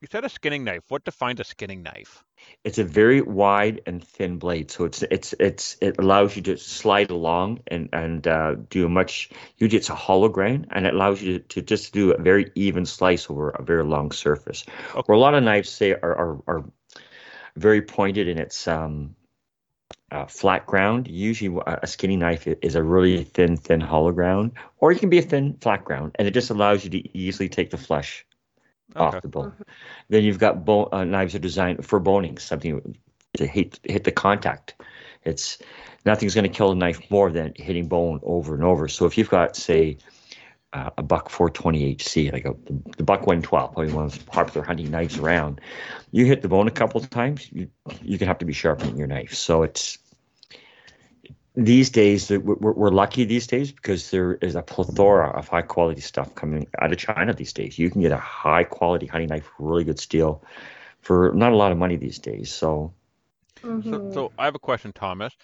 you 0.00 0.08
said 0.10 0.24
a 0.24 0.28
skinning 0.28 0.64
knife. 0.64 0.82
What 0.88 1.04
defines 1.04 1.40
a 1.40 1.44
skinning 1.44 1.82
knife? 1.82 2.24
it's 2.64 2.78
a 2.78 2.84
very 2.84 3.20
wide 3.20 3.82
and 3.86 4.02
thin 4.02 4.38
blade, 4.38 4.70
so 4.70 4.84
it's 4.84 5.02
it's 5.02 5.34
it's 5.38 5.76
it 5.80 5.96
allows 5.98 6.36
you 6.36 6.42
to 6.42 6.56
slide 6.56 7.10
along 7.10 7.60
and 7.66 7.88
and 7.92 8.26
uh, 8.26 8.54
do 8.68 8.86
a 8.86 8.88
much. 8.88 9.30
Usually 9.56 9.78
it's 9.78 9.90
a 9.90 9.94
hollow 9.94 10.28
grind, 10.28 10.68
and 10.70 10.86
it 10.86 10.94
allows 10.94 11.22
you 11.22 11.38
to, 11.38 11.44
to 11.48 11.62
just 11.62 11.92
do 11.92 12.12
a 12.12 12.20
very 12.20 12.50
even 12.54 12.86
slice 12.86 13.30
over 13.30 13.50
a 13.50 13.62
very 13.62 13.84
long 13.84 14.12
surface. 14.12 14.64
Okay. 14.90 15.02
Where 15.06 15.16
a 15.16 15.20
lot 15.20 15.34
of 15.34 15.42
knives 15.42 15.70
say 15.70 15.92
are 15.92 16.00
are, 16.02 16.42
are 16.46 16.64
very 17.56 17.82
pointed 17.82 18.28
and 18.28 18.38
it's 18.38 18.68
um, 18.68 19.16
uh, 20.10 20.26
flat 20.26 20.66
ground. 20.66 21.08
Usually 21.08 21.60
a 21.66 21.80
a 21.82 21.86
skinny 21.86 22.16
knife 22.16 22.46
is 22.46 22.74
a 22.74 22.82
really 22.82 23.24
thin, 23.24 23.56
thin 23.56 23.80
hollow 23.80 24.12
ground, 24.12 24.52
or 24.78 24.92
it 24.92 24.98
can 24.98 25.10
be 25.10 25.18
a 25.18 25.22
thin, 25.22 25.56
flat 25.60 25.84
ground, 25.84 26.16
and 26.18 26.28
it 26.28 26.32
just 26.34 26.50
allows 26.50 26.84
you 26.84 26.90
to 26.90 27.18
easily 27.18 27.48
take 27.48 27.70
the 27.70 27.76
flesh 27.78 28.24
Okay. 28.96 29.16
off 29.16 29.20
the 29.22 29.28
bone. 29.28 29.52
Then 30.08 30.24
you've 30.24 30.38
got 30.38 30.64
bone, 30.64 30.88
uh, 30.92 31.04
knives 31.04 31.32
that 31.32 31.40
are 31.40 31.42
designed 31.42 31.84
for 31.86 32.00
boning, 32.00 32.38
something 32.38 32.96
to 33.36 33.46
hit 33.46 33.80
hit 33.84 34.04
the 34.04 34.12
contact. 34.12 34.74
It's 35.24 35.58
nothing's 36.04 36.34
going 36.34 36.50
to 36.50 36.56
kill 36.56 36.72
a 36.72 36.74
knife 36.74 37.10
more 37.10 37.30
than 37.30 37.52
hitting 37.56 37.88
bone 37.88 38.20
over 38.22 38.54
and 38.54 38.64
over. 38.64 38.88
So 38.88 39.06
if 39.06 39.18
you've 39.18 39.28
got, 39.30 39.56
say, 39.56 39.98
uh, 40.72 40.90
a 40.98 41.02
Buck 41.02 41.30
420 41.30 41.84
HC, 41.84 42.30
like 42.30 42.44
a, 42.44 42.54
the 42.96 43.04
Buck 43.04 43.26
112, 43.26 43.72
probably 43.72 43.92
one 43.92 44.04
of 44.04 44.12
the 44.12 44.16
most 44.18 44.26
popular 44.26 44.66
hunting 44.66 44.90
knives 44.90 45.18
around, 45.18 45.60
you 46.12 46.26
hit 46.26 46.42
the 46.42 46.48
bone 46.48 46.68
a 46.68 46.72
couple 46.72 47.00
of 47.00 47.10
times, 47.10 47.50
you 47.52 47.68
you 48.02 48.18
can 48.18 48.26
have 48.28 48.38
to 48.38 48.44
be 48.44 48.52
sharpening 48.52 48.96
your 48.96 49.06
knife. 49.06 49.34
So 49.34 49.62
it's 49.62 49.98
these 51.54 51.90
days 51.90 52.28
that 52.28 52.44
we're, 52.44 52.72
we're 52.72 52.90
lucky 52.90 53.24
these 53.24 53.46
days 53.46 53.72
because 53.72 54.10
there 54.10 54.34
is 54.34 54.54
a 54.54 54.62
plethora 54.62 55.30
of 55.30 55.48
high 55.48 55.62
quality 55.62 56.00
stuff 56.00 56.34
coming 56.34 56.66
out 56.80 56.92
of 56.92 56.98
China 56.98 57.32
these 57.32 57.52
days. 57.52 57.78
You 57.78 57.90
can 57.90 58.00
get 58.00 58.12
a 58.12 58.16
high 58.18 58.64
quality 58.64 59.06
hunting 59.06 59.28
knife, 59.28 59.50
really 59.58 59.84
good 59.84 59.98
steel, 59.98 60.42
for 61.00 61.32
not 61.34 61.52
a 61.52 61.56
lot 61.56 61.72
of 61.72 61.78
money 61.78 61.96
these 61.96 62.18
days. 62.18 62.50
So 62.52 62.92
So, 63.84 64.00
Mhm. 64.00 64.12
so 64.12 64.32
I 64.38 64.44
have 64.44 64.54
a 64.54 64.58
question, 64.58 64.92
Thomas, 64.92 65.36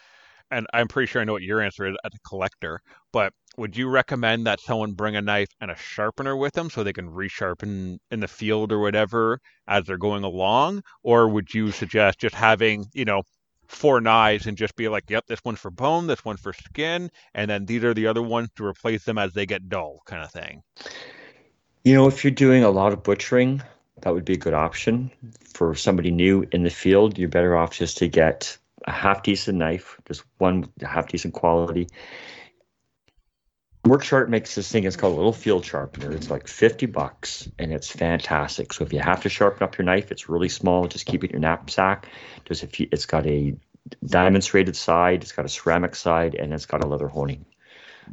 and 0.50 0.66
I'm 0.72 0.88
pretty 0.88 1.06
sure 1.06 1.20
I 1.20 1.24
know 1.24 1.32
what 1.32 1.42
your 1.42 1.60
answer 1.60 1.86
is 1.86 1.96
as 2.04 2.14
a 2.14 2.18
collector. 2.28 2.80
But 3.12 3.32
would 3.56 3.76
you 3.76 3.88
recommend 3.88 4.46
that 4.46 4.60
someone 4.60 4.92
bring 4.92 5.16
a 5.16 5.22
knife 5.22 5.48
and 5.60 5.70
a 5.70 5.76
sharpener 5.76 6.36
with 6.36 6.54
them 6.54 6.70
so 6.70 6.82
they 6.82 6.92
can 6.92 7.10
resharpen 7.10 7.98
in 8.10 8.20
the 8.20 8.28
field 8.28 8.72
or 8.72 8.80
whatever 8.80 9.40
as 9.66 9.84
they're 9.84 9.98
going 9.98 10.24
along, 10.24 10.82
or 11.02 11.28
would 11.28 11.52
you 11.52 11.70
suggest 11.70 12.18
just 12.18 12.34
having, 12.34 12.86
you 12.92 13.04
know, 13.04 13.22
four 13.66 14.00
knives 14.00 14.46
and 14.46 14.56
just 14.56 14.76
be 14.76 14.88
like, 14.88 15.08
yep, 15.08 15.26
this 15.26 15.44
one's 15.44 15.58
for 15.58 15.70
bone, 15.70 16.06
this 16.06 16.24
one's 16.24 16.40
for 16.40 16.52
skin, 16.52 17.10
and 17.34 17.50
then 17.50 17.64
these 17.66 17.84
are 17.84 17.94
the 17.94 18.06
other 18.06 18.22
ones 18.22 18.48
to 18.56 18.64
replace 18.64 19.04
them 19.04 19.18
as 19.18 19.32
they 19.32 19.46
get 19.46 19.68
dull, 19.68 20.02
kind 20.06 20.22
of 20.22 20.30
thing? 20.30 20.62
You 21.84 21.94
know, 21.94 22.06
if 22.06 22.24
you're 22.24 22.30
doing 22.30 22.64
a 22.64 22.70
lot 22.70 22.92
of 22.92 23.02
butchering, 23.02 23.62
that 24.02 24.12
would 24.12 24.24
be 24.24 24.34
a 24.34 24.38
good 24.38 24.54
option. 24.54 25.10
For 25.54 25.74
somebody 25.74 26.10
new 26.10 26.46
in 26.52 26.62
the 26.62 26.70
field, 26.70 27.18
you're 27.18 27.28
better 27.28 27.56
off 27.56 27.72
just 27.72 27.98
to 27.98 28.08
get 28.08 28.56
a 28.86 28.92
half 28.92 29.22
decent 29.22 29.58
knife, 29.58 29.98
just 30.06 30.24
one 30.38 30.68
half 30.82 31.08
decent 31.08 31.34
quality. 31.34 31.88
Work 33.84 34.02
Sharp 34.02 34.30
makes 34.30 34.54
this 34.54 34.72
thing. 34.72 34.84
It's 34.84 34.96
called 34.96 35.12
a 35.12 35.16
little 35.16 35.32
field 35.32 35.64
sharpener. 35.64 36.10
It's 36.10 36.30
like 36.30 36.48
fifty 36.48 36.86
bucks, 36.86 37.50
and 37.58 37.70
it's 37.70 37.90
fantastic. 37.90 38.72
So 38.72 38.82
if 38.82 38.94
you 38.94 39.00
have 39.00 39.22
to 39.22 39.28
sharpen 39.28 39.62
up 39.62 39.76
your 39.76 39.84
knife, 39.84 40.10
it's 40.10 40.28
really 40.28 40.48
small. 40.48 40.86
Just 40.88 41.04
keep 41.04 41.22
it 41.22 41.26
in 41.30 41.32
your 41.32 41.40
knapsack. 41.40 42.08
Just 42.46 42.62
if 42.62 42.80
you, 42.80 42.88
it's 42.90 43.04
got 43.04 43.26
a 43.26 43.54
diamond 44.06 44.42
serrated 44.42 44.74
side, 44.74 45.22
it's 45.22 45.32
got 45.32 45.44
a 45.44 45.50
ceramic 45.50 45.94
side, 45.94 46.34
and 46.34 46.54
it's 46.54 46.64
got 46.64 46.82
a 46.82 46.86
leather 46.86 47.08
honing. 47.08 47.44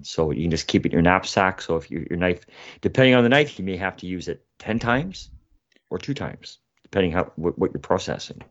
So 0.01 0.31
you 0.31 0.41
can 0.41 0.51
just 0.51 0.67
keep 0.67 0.85
it 0.85 0.89
in 0.89 0.93
your 0.93 1.01
knapsack. 1.01 1.61
So 1.61 1.77
if 1.77 1.89
you, 1.89 2.05
your 2.09 2.19
knife, 2.19 2.45
depending 2.81 3.15
on 3.15 3.23
the 3.23 3.29
knife, 3.29 3.57
you 3.57 3.63
may 3.63 3.77
have 3.77 3.95
to 3.97 4.07
use 4.07 4.27
it 4.27 4.45
ten 4.59 4.77
times 4.77 5.29
or 5.89 5.99
two 5.99 6.13
times, 6.13 6.57
depending 6.83 7.13
how 7.13 7.31
what, 7.37 7.57
what 7.57 7.71
you're 7.73 7.79
processing. 7.79 8.41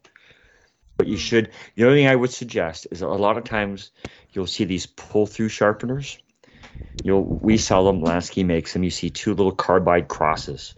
But 0.97 1.07
you 1.07 1.19
should. 1.19 1.51
The 1.75 1.85
only 1.85 1.99
thing 1.99 2.09
I 2.09 2.17
would 2.17 2.33
suggest 2.33 2.87
is 2.91 3.03
a 3.03 3.09
lot 3.09 3.37
of 3.37 3.45
times 3.45 3.91
you'll 4.33 4.47
see 4.47 4.65
these 4.65 4.87
pull 4.87 5.27
through 5.27 5.51
sharpeners. 5.51 6.19
You 7.03 7.13
know, 7.13 7.39
we 7.41 7.57
sell 7.57 7.85
them. 7.85 8.03
Lansky 8.03 8.45
makes 8.45 8.73
them. 8.73 8.85
You 8.85 8.91
see 8.91 9.11
two 9.11 9.35
little 9.35 9.53
carbide 9.53 10.09
crosses, 10.09 10.75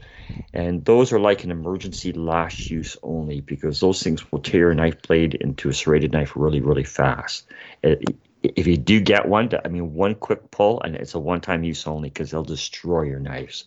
and 0.52 0.84
those 0.84 1.12
are 1.12 1.18
like 1.18 1.44
an 1.44 1.50
emergency 1.50 2.12
last 2.12 2.70
use 2.70 2.96
only 3.02 3.40
because 3.40 3.80
those 3.80 4.02
things 4.02 4.30
will 4.30 4.38
tear 4.38 4.70
a 4.70 4.74
knife 4.74 5.02
blade 5.02 5.34
into 5.34 5.68
a 5.68 5.74
serrated 5.74 6.12
knife 6.12 6.36
really, 6.36 6.60
really 6.60 6.84
fast. 6.84 7.46
It, 7.82 8.04
if 8.42 8.66
you 8.66 8.76
do 8.76 9.00
get 9.00 9.28
one, 9.28 9.50
I 9.64 9.68
mean, 9.68 9.94
one 9.94 10.14
quick 10.14 10.50
pull 10.50 10.80
and 10.82 10.96
it's 10.96 11.14
a 11.14 11.18
one-time 11.18 11.62
use 11.62 11.86
only 11.86 12.08
because 12.08 12.30
they'll 12.30 12.42
destroy 12.42 13.02
your 13.02 13.20
knives. 13.20 13.66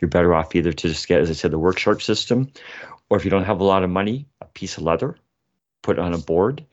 You're 0.00 0.08
better 0.08 0.34
off 0.34 0.54
either 0.54 0.72
to 0.72 0.88
just 0.88 1.08
get, 1.08 1.20
as 1.20 1.30
I 1.30 1.32
said, 1.32 1.50
the 1.50 1.58
Work 1.58 1.78
Sharp 1.78 2.00
system, 2.00 2.52
or 3.10 3.16
if 3.16 3.24
you 3.24 3.30
don't 3.30 3.44
have 3.44 3.60
a 3.60 3.64
lot 3.64 3.82
of 3.82 3.90
money, 3.90 4.26
a 4.40 4.46
piece 4.46 4.76
of 4.76 4.84
leather, 4.84 5.16
put 5.82 5.98
on 5.98 6.14
a 6.14 6.18
board. 6.18 6.64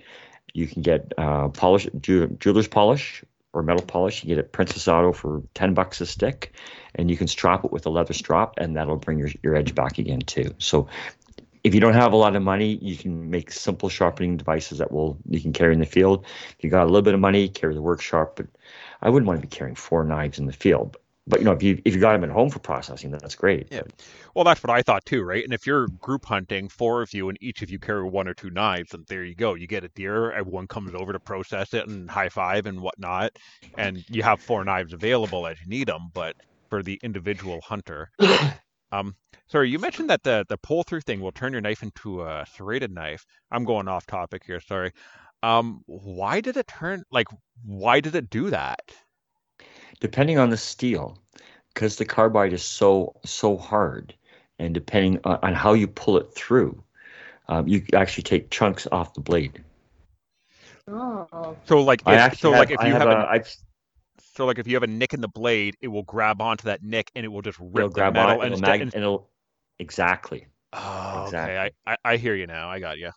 You 0.54 0.68
can 0.68 0.84
get 0.84 1.14
uh, 1.18 1.50
polish, 1.50 1.88
jeweler's 2.02 2.68
polish 2.68 3.24
or 3.54 3.64
metal 3.64 3.86
polish. 3.86 4.24
You 4.24 4.36
get 4.36 4.40
a 4.40 4.44
Princess 4.44 4.88
Auto 4.88 5.14
for 5.14 5.44
ten 5.54 5.74
bucks 5.74 6.02
a 6.02 6.06
stick, 6.06 6.54
and 6.96 7.10
you 7.10 7.16
can 7.16 7.28
strap 7.28 7.64
it 7.64 7.72
with 7.72 7.86
a 7.86 7.90
leather 7.90 8.14
strap, 8.14 8.56
and 8.58 8.76
that'll 8.76 8.98
bring 8.98 9.20
your 9.20 9.30
your 9.42 9.56
edge 9.56 9.74
back 9.74 10.00
again 10.00 10.20
too. 10.20 10.54
So 10.58 10.88
if 11.64 11.74
you 11.74 11.80
don't 11.80 11.94
have 11.94 12.12
a 12.12 12.18
lot 12.18 12.36
of 12.36 12.44
money, 12.44 12.78
you 12.82 12.98
can 12.98 13.30
make 13.30 13.52
simple 13.52 13.88
sharpening 13.88 14.36
devices 14.36 14.80
that 14.80 14.92
will 14.92 15.18
you 15.30 15.40
can 15.40 15.54
carry 15.54 15.74
in 15.74 15.80
the 15.80 15.86
field. 15.86 16.26
If 16.58 16.64
you 16.64 16.70
got 16.70 16.84
a 16.84 16.86
little 16.86 17.02
bit 17.02 17.14
of 17.14 17.20
money, 17.20 17.48
carry 17.48 17.74
the 17.74 17.82
Work 17.82 18.02
Sharp. 18.02 18.36
But 18.36 18.48
I 19.02 19.10
wouldn't 19.10 19.28
want 19.28 19.40
to 19.40 19.48
be 19.48 19.56
carrying 19.56 19.76
four 19.76 20.04
knives 20.04 20.40
in 20.40 20.46
the 20.46 20.54
field. 20.54 20.98
But 21.26 21.40
you 21.40 21.46
know, 21.46 21.54
if 21.54 21.64
you 21.64 21.82
if 21.86 21.94
you 21.96 22.02
got 22.02 22.14
them 22.14 22.24
at 22.24 22.30
home 22.30 22.50
for 22.50 22.60
processing, 22.60 23.12
that's 23.12 23.36
great. 23.36 23.68
Yeah. 23.72 23.84
Well, 24.36 24.44
that's 24.44 24.62
what 24.62 24.72
I 24.72 24.82
thought 24.82 25.06
too, 25.06 25.24
right? 25.24 25.44
And 25.44 25.54
if 25.54 25.66
you're 25.66 25.88
group 25.88 26.26
hunting, 26.26 26.68
four 26.68 27.02
of 27.02 27.14
you, 27.14 27.30
and 27.30 27.38
each 27.42 27.62
of 27.62 27.70
you 27.70 27.80
carry 27.80 28.04
one 28.04 28.28
or 28.28 28.34
two 28.34 28.50
knives, 28.50 28.94
and 28.94 29.06
there 29.08 29.24
you 29.24 29.36
go. 29.36 29.54
You 29.54 29.68
get 29.68 29.84
a 29.84 29.90
deer, 29.90 30.32
everyone 30.32 30.68
comes 30.68 30.94
over 30.94 31.14
to 31.14 31.20
process 31.20 31.74
it 31.74 31.88
and 31.88 32.10
high 32.10 32.30
five 32.30 32.66
and 32.66 32.82
whatnot, 32.82 33.32
and 33.78 34.04
you 34.10 34.24
have 34.24 34.42
four 34.42 34.66
knives 34.66 34.92
available 34.92 35.48
as 35.48 35.58
you 35.62 35.68
need 35.68 35.88
them. 35.88 36.10
But 36.14 36.36
for 36.70 36.84
the 36.84 37.00
individual 37.04 37.62
hunter, 37.62 38.12
um, 38.92 39.16
Sorry, 39.48 39.70
you 39.70 39.78
mentioned 39.78 40.10
that 40.10 40.24
the 40.24 40.46
the 40.50 40.58
pull 40.58 40.84
through 40.84 41.02
thing 41.02 41.22
will 41.22 41.32
turn 41.32 41.52
your 41.52 41.62
knife 41.62 41.84
into 41.84 42.24
a 42.24 42.44
serrated 42.56 42.92
knife. 42.92 43.26
I'm 43.52 43.66
going 43.66 43.88
off 43.88 44.08
topic 44.08 44.44
here. 44.46 44.60
Sorry. 44.60 44.92
Um, 45.44 45.84
why 45.86 46.42
did 46.42 46.58
it 46.58 46.68
turn 46.68 47.04
like? 47.12 47.28
Why 47.64 48.00
did 48.00 48.16
it 48.16 48.32
do 48.32 48.50
that? 48.50 48.82
Depending 50.04 50.38
on 50.38 50.50
the 50.50 50.58
steel, 50.58 51.18
because 51.74 51.96
the 51.96 52.04
carbide 52.04 52.52
is 52.52 52.62
so 52.62 53.16
so 53.24 53.56
hard, 53.58 54.14
and 54.60 54.74
depending 54.74 55.18
on, 55.24 55.40
on 55.42 55.54
how 55.54 55.72
you 55.72 55.88
pull 55.88 56.18
it 56.18 56.30
through, 56.36 56.84
um, 57.48 57.70
you 57.70 57.86
actually 57.94 58.24
take 58.24 58.50
chunks 58.50 58.86
off 58.92 59.14
the 59.14 59.22
blade. 59.22 59.64
Oh. 60.90 61.56
So 61.64 61.82
like, 61.82 62.02
if, 62.06 62.38
so 62.38 62.52
have, 62.52 62.60
like 62.60 62.72
if 62.72 62.84
you 62.84 62.92
have, 62.92 63.04
have 63.04 63.12
a, 63.18 63.30
I've, 63.30 63.56
so 64.36 64.46
like 64.46 64.60
if 64.60 64.68
you 64.68 64.76
have 64.76 64.84
a 64.84 64.88
nick 64.88 65.14
in 65.14 65.22
the 65.22 65.30
blade, 65.30 65.78
it 65.80 65.88
will 65.88 66.04
grab 66.04 66.42
onto 66.42 66.66
that 66.66 66.84
nick 66.84 67.10
and 67.16 67.24
it 67.24 67.30
will 67.30 67.42
just 67.42 67.58
rip 67.62 67.78
it'll 67.78 67.88
the 67.88 67.96
grab 67.96 68.14
metal 68.14 68.42
on 68.42 68.42
it, 68.42 68.44
and, 68.44 68.54
it'll 68.54 68.58
st- 68.58 68.68
mag- 68.68 68.82
and 68.82 69.04
it'll 69.04 69.30
exactly 69.80 70.48
Oh, 70.74 71.24
Exactly. 71.28 71.56
okay. 71.56 71.72
I, 71.88 71.94
I 71.94 71.98
I 72.14 72.18
hear 72.18 72.36
you 72.36 72.48
now. 72.48 72.70
I 72.70 72.80
got 72.80 72.98
you. 72.98 73.12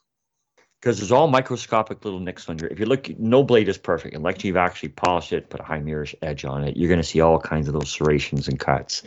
Because 0.81 0.99
there's 0.99 1.13
all 1.13 1.27
microscopic 1.27 2.05
little 2.05 2.21
nicks 2.21 2.49
on 2.49 2.59
your. 2.59 2.69
If 2.69 2.79
you 2.79 2.87
look, 2.87 3.09
no 3.19 3.43
blade 3.43 3.69
is 3.69 3.79
perfect 3.79 4.15
unless 4.15 4.45
you've 4.45 4.57
actually 4.57 4.91
polished 4.91 5.33
it, 5.33 5.51
put 5.51 5.61
a 5.61 5.65
high 5.65 5.81
mirror 5.81 6.07
edge 6.23 6.45
on 6.45 6.65
it. 6.65 6.77
You're 6.77 6.89
going 6.89 7.01
to 7.01 7.07
see 7.07 7.21
all 7.21 7.41
kinds 7.41 7.69
of 7.69 7.75
those 7.75 7.91
serrations 7.91 8.49
and 8.49 8.59
cuts, 8.59 9.03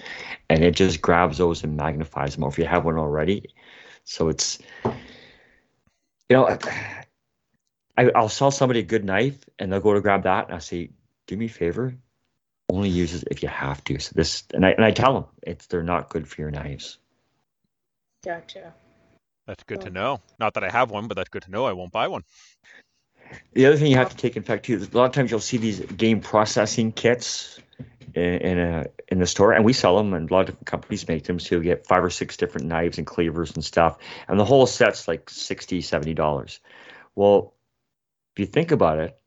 and 0.49 0.63
it 0.63 0.75
just 0.75 1.01
grabs 1.01 1.37
those 1.37 1.63
and 1.63 1.77
magnifies 1.77 2.35
them. 2.35 2.43
Or 2.43 2.49
if 2.49 2.57
you 2.57 2.65
have 2.65 2.85
one 2.85 2.97
already, 2.97 3.53
so 4.03 4.29
it's, 4.29 4.59
you 4.85 4.91
know, 6.31 6.57
I, 7.97 8.09
I'll 8.15 8.29
sell 8.29 8.51
somebody 8.51 8.79
a 8.79 8.83
good 8.83 9.05
knife, 9.05 9.37
and 9.57 9.71
they'll 9.71 9.79
go 9.79 9.93
to 9.93 10.01
grab 10.01 10.23
that, 10.23 10.47
and 10.47 10.55
I 10.55 10.59
say, 10.59 10.89
do 11.27 11.37
me 11.37 11.45
a 11.45 11.49
favor, 11.49 11.95
only 12.69 12.89
use 12.89 13.13
it 13.13 13.27
if 13.31 13.43
you 13.43 13.49
have 13.49 13.83
to. 13.85 13.99
So 13.99 14.11
this, 14.15 14.43
and 14.53 14.65
I 14.65 14.71
and 14.71 14.83
I 14.83 14.91
tell 14.91 15.13
them 15.13 15.25
it's 15.43 15.67
they're 15.67 15.83
not 15.83 16.09
good 16.09 16.27
for 16.27 16.41
your 16.41 16.51
knives. 16.51 16.97
Gotcha. 18.23 18.73
That's 19.49 19.63
good 19.63 19.81
to 19.81 19.89
know. 19.89 20.21
Not 20.39 20.53
that 20.53 20.63
I 20.63 20.69
have 20.69 20.91
one, 20.91 21.07
but 21.07 21.17
that's 21.17 21.29
good 21.29 21.41
to 21.41 21.49
know. 21.49 21.65
I 21.65 21.73
won't 21.73 21.91
buy 21.91 22.07
one. 22.07 22.23
The 23.53 23.65
other 23.65 23.77
thing 23.77 23.89
you 23.89 23.97
have 23.97 24.11
to 24.11 24.15
take 24.15 24.37
in 24.37 24.43
fact 24.43 24.65
too, 24.65 24.75
is 24.75 24.87
a 24.87 24.95
lot 24.95 25.05
of 25.05 25.11
times 25.11 25.31
you'll 25.31 25.39
see 25.39 25.57
these 25.57 25.79
game 25.79 26.21
processing 26.21 26.91
kits 26.91 27.59
in, 28.13 28.23
in 28.23 28.59
a 28.59 28.85
in 29.07 29.17
the 29.17 29.25
store, 29.25 29.53
and 29.53 29.65
we 29.65 29.73
sell 29.73 29.97
them, 29.97 30.13
and 30.13 30.29
a 30.29 30.33
lot 30.33 30.41
of 30.41 30.45
different 30.45 30.67
companies 30.67 31.07
make 31.07 31.23
them. 31.23 31.39
So 31.39 31.55
you 31.55 31.63
get 31.63 31.87
five 31.87 32.03
or 32.03 32.11
six 32.11 32.37
different 32.37 32.67
knives 32.67 32.99
and 32.99 33.07
cleavers 33.07 33.55
and 33.55 33.65
stuff, 33.65 33.97
and 34.27 34.39
the 34.39 34.45
whole 34.45 34.67
set's 34.67 35.07
like 35.07 35.31
60 35.31 35.81
70 35.81 36.13
dollars. 36.13 36.59
Well, 37.15 37.55
if 38.35 38.41
you 38.41 38.45
think 38.45 38.69
about 38.69 38.99
it, 38.99 39.17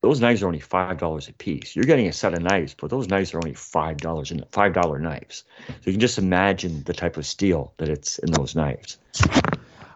those 0.00 0.20
knives 0.20 0.42
are 0.42 0.46
only 0.46 0.60
five 0.60 0.98
dollars 0.98 1.28
a 1.28 1.32
piece. 1.32 1.74
You're 1.74 1.84
getting 1.84 2.06
a 2.06 2.12
set 2.12 2.34
of 2.34 2.42
knives, 2.42 2.74
but 2.74 2.90
those 2.90 3.08
knives 3.08 3.34
are 3.34 3.38
only 3.38 3.54
five 3.54 3.96
dollars 3.98 4.30
and 4.30 4.44
five 4.52 4.72
dollar 4.72 4.98
knives. 4.98 5.44
So 5.66 5.74
you 5.84 5.92
can 5.92 6.00
just 6.00 6.18
imagine 6.18 6.82
the 6.84 6.94
type 6.94 7.16
of 7.16 7.26
steel 7.26 7.74
that 7.78 7.88
it's 7.88 8.18
in 8.18 8.30
those 8.30 8.54
knives. 8.54 8.98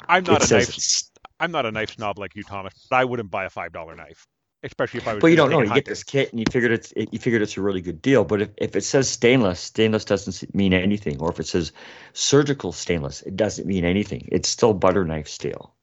I'm 0.08 0.24
not 0.24 0.42
It 0.42 0.50
a 0.50 0.54
knife. 0.54 1.02
I'm 1.38 1.52
not 1.52 1.66
a 1.66 1.70
knife 1.70 1.94
snob 1.94 2.18
like 2.18 2.34
you, 2.34 2.42
Thomas. 2.42 2.86
But 2.90 2.96
I 2.96 3.04
wouldn't 3.04 3.30
buy 3.30 3.44
a 3.44 3.50
five 3.50 3.72
dollar 3.72 3.94
knife, 3.94 4.26
especially 4.64 4.98
if 4.98 5.08
I 5.08 5.14
was. 5.14 5.22
Well, 5.22 5.30
you 5.30 5.36
don't 5.36 5.50
know. 5.50 5.62
You 5.62 5.72
get 5.72 5.84
this 5.84 6.02
kit, 6.02 6.32
and 6.32 6.40
you 6.40 6.46
figured 6.50 6.72
it's 6.72 6.92
it, 6.92 7.08
you 7.12 7.20
figured 7.20 7.42
it's 7.42 7.56
a 7.56 7.62
really 7.62 7.80
good 7.80 8.02
deal. 8.02 8.24
But 8.24 8.42
if, 8.42 8.50
if 8.56 8.76
it 8.76 8.82
says 8.82 9.08
stainless, 9.08 9.60
stainless 9.60 10.04
doesn't 10.04 10.52
mean 10.52 10.72
anything. 10.72 11.20
Or 11.20 11.30
if 11.30 11.38
it 11.38 11.46
says 11.46 11.72
surgical 12.12 12.72
stainless, 12.72 13.22
it 13.22 13.36
doesn't 13.36 13.68
mean 13.68 13.84
anything. 13.84 14.28
It's 14.32 14.48
still 14.48 14.74
butter 14.74 15.04
knife 15.04 15.28
steel. 15.28 15.74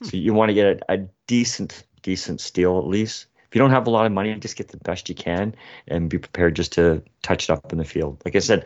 Hmm. 0.00 0.06
So 0.06 0.16
you 0.16 0.34
want 0.34 0.50
to 0.50 0.54
get 0.54 0.84
a, 0.88 0.94
a 0.94 0.98
decent 1.26 1.84
decent 2.02 2.40
steel 2.40 2.78
at 2.78 2.86
least. 2.86 3.26
If 3.50 3.56
you 3.56 3.58
don't 3.58 3.72
have 3.72 3.88
a 3.88 3.90
lot 3.90 4.06
of 4.06 4.12
money, 4.12 4.32
just 4.36 4.54
get 4.54 4.68
the 4.68 4.76
best 4.76 5.08
you 5.08 5.14
can 5.16 5.56
and 5.88 6.08
be 6.08 6.18
prepared 6.18 6.54
just 6.54 6.70
to 6.74 7.02
touch 7.24 7.50
it 7.50 7.50
up 7.50 7.72
in 7.72 7.78
the 7.78 7.84
field. 7.84 8.22
Like 8.24 8.36
I 8.36 8.38
said, 8.38 8.64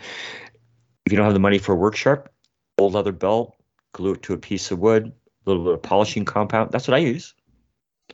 if 1.07 1.13
you 1.13 1.17
don't 1.17 1.25
have 1.25 1.33
the 1.33 1.41
money 1.41 1.57
for 1.57 1.73
a 1.73 1.77
Work 1.77 1.97
Sharp, 1.97 2.31
old 2.77 2.93
leather 2.93 3.13
belt, 3.13 3.57
glue 3.95 4.13
it 4.13 4.23
to 4.25 4.35
a 4.35 4.39
piece 4.39 4.71
of 4.71 4.81
wood, 4.81 5.07
a 5.07 5.51
little 5.51 5.65
bit 5.65 5.73
of 5.73 5.81
polishing 5.81 6.27
compound. 6.27 6.71
That's 6.71 6.87
what 6.87 6.97
I 6.97 6.99
use. 6.99 7.35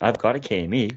I've 0.00 0.18
got 0.18 0.36
a 0.36 0.38
KME. 0.38 0.96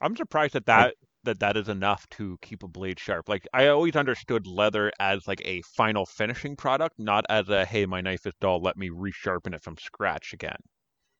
I'm 0.00 0.14
surprised 0.14 0.54
that 0.54 0.66
that 0.66 0.94
that 1.24 1.40
that 1.40 1.56
is 1.56 1.68
enough 1.68 2.08
to 2.10 2.38
keep 2.40 2.62
a 2.62 2.68
blade 2.68 3.00
sharp. 3.00 3.28
Like 3.28 3.46
I 3.52 3.66
always 3.66 3.96
understood 3.96 4.46
leather 4.46 4.92
as 5.00 5.26
like 5.26 5.42
a 5.44 5.62
final 5.62 6.06
finishing 6.06 6.54
product, 6.54 6.96
not 6.98 7.24
as 7.28 7.48
a 7.48 7.64
hey, 7.64 7.86
my 7.86 8.00
knife 8.00 8.24
is 8.24 8.34
dull, 8.40 8.62
let 8.62 8.76
me 8.76 8.88
resharpen 8.88 9.52
it 9.52 9.62
from 9.62 9.76
scratch 9.78 10.32
again. 10.32 10.58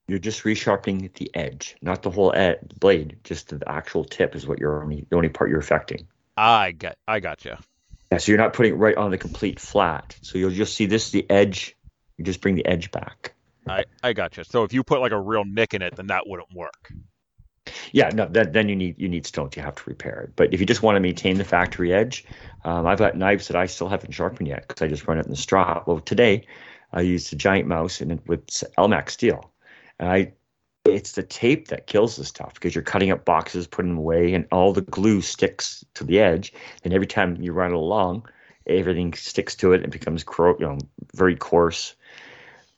You're 0.08 0.18
just 0.18 0.42
resharpening 0.42 1.12
the 1.14 1.30
edge, 1.34 1.76
not 1.82 2.02
the 2.02 2.10
whole 2.10 2.32
ed- 2.34 2.72
blade. 2.80 3.18
Just 3.24 3.50
the 3.50 3.62
actual 3.70 4.04
tip 4.04 4.34
is 4.34 4.46
what 4.46 4.58
you're 4.58 4.82
only 4.82 5.06
the 5.08 5.16
only 5.16 5.28
part 5.28 5.50
you're 5.50 5.60
affecting. 5.60 6.08
I 6.36 6.72
got, 6.72 6.96
I 7.06 7.20
got 7.20 7.38
gotcha. 7.38 7.62
Yeah, 8.10 8.18
so 8.18 8.32
you're 8.32 8.38
not 8.38 8.54
putting 8.54 8.72
it 8.72 8.76
right 8.76 8.96
on 8.96 9.10
the 9.10 9.18
complete 9.18 9.60
flat. 9.60 10.16
So 10.22 10.38
you'll 10.38 10.50
just 10.50 10.74
see 10.74 10.86
this 10.86 11.10
the 11.10 11.28
edge. 11.30 11.76
You 12.16 12.24
just 12.24 12.40
bring 12.40 12.54
the 12.54 12.64
edge 12.66 12.90
back. 12.90 13.34
I, 13.68 13.84
I 14.02 14.12
gotcha. 14.14 14.44
So 14.44 14.64
if 14.64 14.72
you 14.72 14.82
put 14.82 15.00
like 15.00 15.12
a 15.12 15.20
real 15.20 15.44
nick 15.44 15.74
in 15.74 15.82
it, 15.82 15.96
then 15.96 16.06
that 16.06 16.26
wouldn't 16.26 16.54
work. 16.54 16.90
Yeah, 17.92 18.08
no, 18.08 18.26
then, 18.26 18.52
then 18.52 18.68
you 18.68 18.76
need 18.76 18.94
you 18.98 19.08
need 19.08 19.26
stones. 19.26 19.56
You 19.56 19.62
have 19.62 19.74
to 19.74 19.82
repair 19.86 20.22
it. 20.22 20.32
But 20.36 20.54
if 20.54 20.60
you 20.60 20.66
just 20.66 20.82
want 20.82 20.96
to 20.96 21.00
maintain 21.00 21.36
the 21.36 21.44
factory 21.44 21.92
edge, 21.92 22.24
um, 22.64 22.86
I've 22.86 22.98
got 22.98 23.16
knives 23.16 23.48
that 23.48 23.56
I 23.56 23.66
still 23.66 23.88
haven't 23.88 24.12
sharpened 24.12 24.48
yet 24.48 24.66
because 24.66 24.80
I 24.80 24.88
just 24.88 25.06
run 25.06 25.18
it 25.18 25.26
in 25.26 25.30
the 25.30 25.36
straw. 25.36 25.82
Well, 25.86 26.00
today 26.00 26.46
I 26.92 27.02
used 27.02 27.32
a 27.34 27.36
Giant 27.36 27.68
Mouse 27.68 28.00
and 28.00 28.12
it 28.12 28.20
with 28.26 28.46
Elmax 28.78 29.10
steel, 29.10 29.50
and 29.98 30.08
I 30.08 30.32
it's 30.84 31.12
the 31.12 31.22
tape 31.22 31.68
that 31.68 31.86
kills 31.86 32.16
the 32.16 32.24
stuff 32.24 32.54
because 32.54 32.74
you're 32.74 32.82
cutting 32.82 33.10
up 33.10 33.24
boxes, 33.24 33.66
putting 33.66 33.90
them 33.90 33.98
away, 33.98 34.32
and 34.34 34.46
all 34.50 34.72
the 34.72 34.80
glue 34.80 35.20
sticks 35.20 35.84
to 35.94 36.04
the 36.04 36.18
edge. 36.18 36.52
And 36.82 36.94
every 36.94 37.06
time 37.06 37.40
you 37.40 37.52
run 37.52 37.72
it 37.72 37.76
along, 37.76 38.26
everything 38.66 39.12
sticks 39.14 39.54
to 39.56 39.72
it 39.72 39.82
and 39.82 39.92
becomes 39.92 40.24
you 40.38 40.56
know 40.60 40.78
very 41.14 41.36
coarse. 41.36 41.94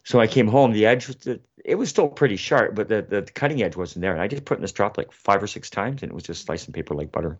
So 0.04 0.18
I 0.18 0.26
came 0.26 0.48
home, 0.48 0.72
the 0.72 0.86
edge 0.86 1.08
was 1.08 1.26
it 1.64 1.74
was 1.74 1.90
still 1.90 2.08
pretty 2.08 2.36
sharp, 2.36 2.74
but 2.74 2.88
the, 2.88 3.02
the 3.02 3.22
cutting 3.22 3.62
edge 3.62 3.76
wasn't 3.76 4.02
there. 4.02 4.12
And 4.12 4.20
I 4.20 4.28
just 4.28 4.44
put 4.44 4.58
in 4.58 4.62
this 4.62 4.72
drop 4.72 4.96
like 4.96 5.12
five 5.12 5.42
or 5.42 5.46
six 5.46 5.70
times, 5.70 6.02
and 6.02 6.10
it 6.10 6.14
was 6.14 6.24
just 6.24 6.46
slicing 6.46 6.72
paper 6.72 6.94
like 6.94 7.12
butter. 7.12 7.38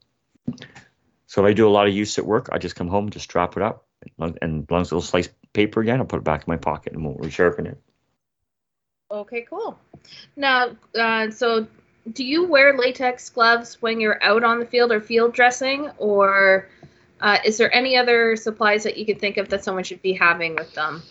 So 1.26 1.44
if 1.44 1.50
I 1.50 1.52
do 1.52 1.68
a 1.68 1.70
lot 1.70 1.86
of 1.88 1.94
use 1.94 2.18
at 2.18 2.26
work, 2.26 2.48
I 2.52 2.58
just 2.58 2.76
come 2.76 2.88
home, 2.88 3.10
just 3.10 3.28
drop 3.28 3.56
it 3.56 3.62
up, 3.62 3.86
and 4.18 4.38
and 4.42 4.64
as 4.64 4.70
long 4.70 4.82
as 4.82 4.88
it'll 4.88 5.00
slice 5.00 5.28
paper 5.52 5.80
again, 5.80 6.00
I'll 6.00 6.06
put 6.06 6.18
it 6.18 6.24
back 6.24 6.42
in 6.42 6.50
my 6.50 6.56
pocket 6.56 6.92
and 6.92 7.04
won't 7.04 7.20
resharpen 7.20 7.66
it. 7.66 7.80
Okay, 9.10 9.42
cool. 9.48 9.78
Now, 10.36 10.76
uh, 10.94 11.30
so 11.30 11.66
do 12.12 12.24
you 12.24 12.46
wear 12.46 12.76
latex 12.78 13.28
gloves 13.30 13.80
when 13.82 14.00
you're 14.00 14.22
out 14.22 14.44
on 14.44 14.60
the 14.60 14.66
field 14.66 14.92
or 14.92 15.00
field 15.00 15.34
dressing, 15.34 15.90
or 15.98 16.68
uh, 17.20 17.38
is 17.44 17.58
there 17.58 17.74
any 17.74 17.96
other 17.96 18.36
supplies 18.36 18.84
that 18.84 18.96
you 18.96 19.04
can 19.04 19.18
think 19.18 19.36
of 19.36 19.48
that 19.50 19.64
someone 19.64 19.84
should 19.84 20.02
be 20.02 20.12
having 20.12 20.54
with 20.54 20.72
them 20.74 21.02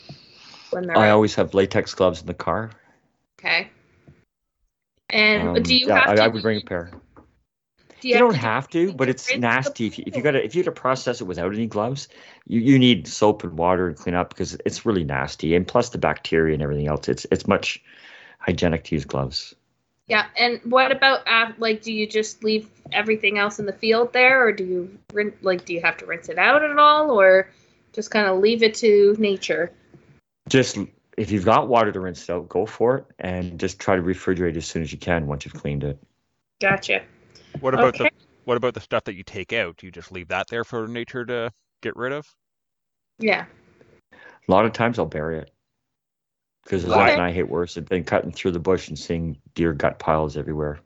when 0.71 0.87
they're 0.87 0.97
I 0.97 1.09
out? 1.09 1.13
always 1.13 1.35
have 1.35 1.53
latex 1.53 1.93
gloves 1.93 2.21
in 2.21 2.27
the 2.27 2.33
car. 2.33 2.71
Okay. 3.39 3.69
And 5.09 5.57
Um, 5.57 5.63
do 5.63 5.75
you 5.75 5.87
yeah, 5.87 5.99
have 5.99 6.09
I, 6.09 6.15
to? 6.15 6.23
I 6.23 6.27
would 6.27 6.41
bring 6.41 6.57
a 6.57 6.61
pair. 6.61 6.91
Do 8.01 8.07
You, 8.07 8.15
have 8.15 8.21
don't 8.21 8.33
to 8.33 8.39
have 8.39 8.69
to, 8.69 8.93
but 8.93 9.09
it's 9.09 9.35
nasty. 9.35 9.87
If 9.87 9.97
you, 9.97 10.03
if 10.07 10.15
you 10.15 10.21
got 10.21 10.31
to 10.31 10.43
if 10.43 10.55
you 10.55 10.63
got 10.63 10.75
to 10.75 10.79
process 10.79 11.21
it 11.21 11.25
without 11.25 11.53
any 11.53 11.67
gloves, 11.67 12.07
you, 12.47 12.59
you 12.59 12.79
need 12.79 13.07
soap 13.07 13.43
and 13.43 13.57
water 13.57 13.87
and 13.87 13.95
clean 13.95 14.15
up 14.15 14.29
because 14.29 14.57
it's 14.65 14.85
really 14.85 15.03
nasty. 15.03 15.55
And 15.55 15.67
plus 15.67 15.89
the 15.89 15.97
bacteria 15.97 16.53
and 16.53 16.63
everything 16.63 16.87
else, 16.87 17.07
it's 17.07 17.25
it's 17.31 17.47
much 17.47 17.81
hygienic 18.39 18.83
to 18.85 18.95
use 18.95 19.05
gloves. 19.05 19.55
Yeah, 20.07 20.25
and 20.37 20.59
what 20.63 20.91
about 20.91 21.27
uh, 21.27 21.51
like? 21.59 21.83
Do 21.83 21.93
you 21.93 22.07
just 22.07 22.43
leave 22.43 22.67
everything 22.91 23.37
else 23.37 23.59
in 23.59 23.67
the 23.67 23.73
field 23.73 24.11
there, 24.11 24.43
or 24.43 24.51
do 24.51 24.63
you 24.63 24.97
rin- 25.13 25.37
like? 25.41 25.65
Do 25.65 25.73
you 25.73 25.81
have 25.81 25.97
to 25.97 26.05
rinse 26.07 26.29
it 26.29 26.39
out 26.39 26.63
at 26.63 26.77
all, 26.79 27.11
or 27.11 27.51
just 27.93 28.09
kind 28.09 28.27
of 28.27 28.39
leave 28.39 28.63
it 28.63 28.73
to 28.75 29.15
nature? 29.19 29.71
Just 30.47 30.79
if 31.15 31.31
you've 31.31 31.45
got 31.45 31.67
water 31.67 31.91
to 31.91 31.99
rinse 31.99 32.23
it 32.23 32.31
out, 32.31 32.49
go 32.49 32.65
for 32.65 32.97
it, 32.97 33.05
and 33.19 33.59
just 33.59 33.77
try 33.77 33.95
to 33.95 34.01
refrigerate 34.01 34.55
as 34.55 34.65
soon 34.65 34.81
as 34.81 34.91
you 34.91 34.97
can 34.97 35.27
once 35.27 35.45
you've 35.45 35.53
cleaned 35.53 35.83
it. 35.83 35.99
Gotcha. 36.59 37.03
What 37.61 37.73
about 37.73 37.95
Okay. 37.95 38.05
the 38.05 38.25
what 38.45 38.57
about 38.57 38.73
the 38.73 38.81
stuff 38.81 39.03
that 39.03 39.15
you 39.15 39.23
take 39.23 39.53
out? 39.53 39.77
Do 39.77 39.85
you 39.85 39.91
just 39.91 40.11
leave 40.11 40.27
that 40.29 40.47
there 40.49 40.63
for 40.63 40.87
nature 40.87 41.25
to 41.25 41.51
get 41.81 41.95
rid 41.95 42.13
of? 42.13 42.27
Yeah. 43.19 43.45
A 44.47 44.51
lot 44.51 44.65
of 44.65 44.73
times 44.73 44.97
I'll 44.97 45.05
bury 45.05 45.37
it 45.37 45.51
because 46.63 46.83
there's 46.83 46.95
Okay. 46.95 47.05
nothing 47.05 47.19
I 47.19 47.31
hate 47.31 47.49
worse 47.49 47.75
than 47.75 48.03
cutting 48.03 48.31
through 48.31 48.51
the 48.51 48.59
bush 48.59 48.87
and 48.87 48.97
seeing 48.97 49.39
deer 49.53 49.73
gut 49.73 49.99
piles 49.99 50.37
everywhere. 50.37 50.79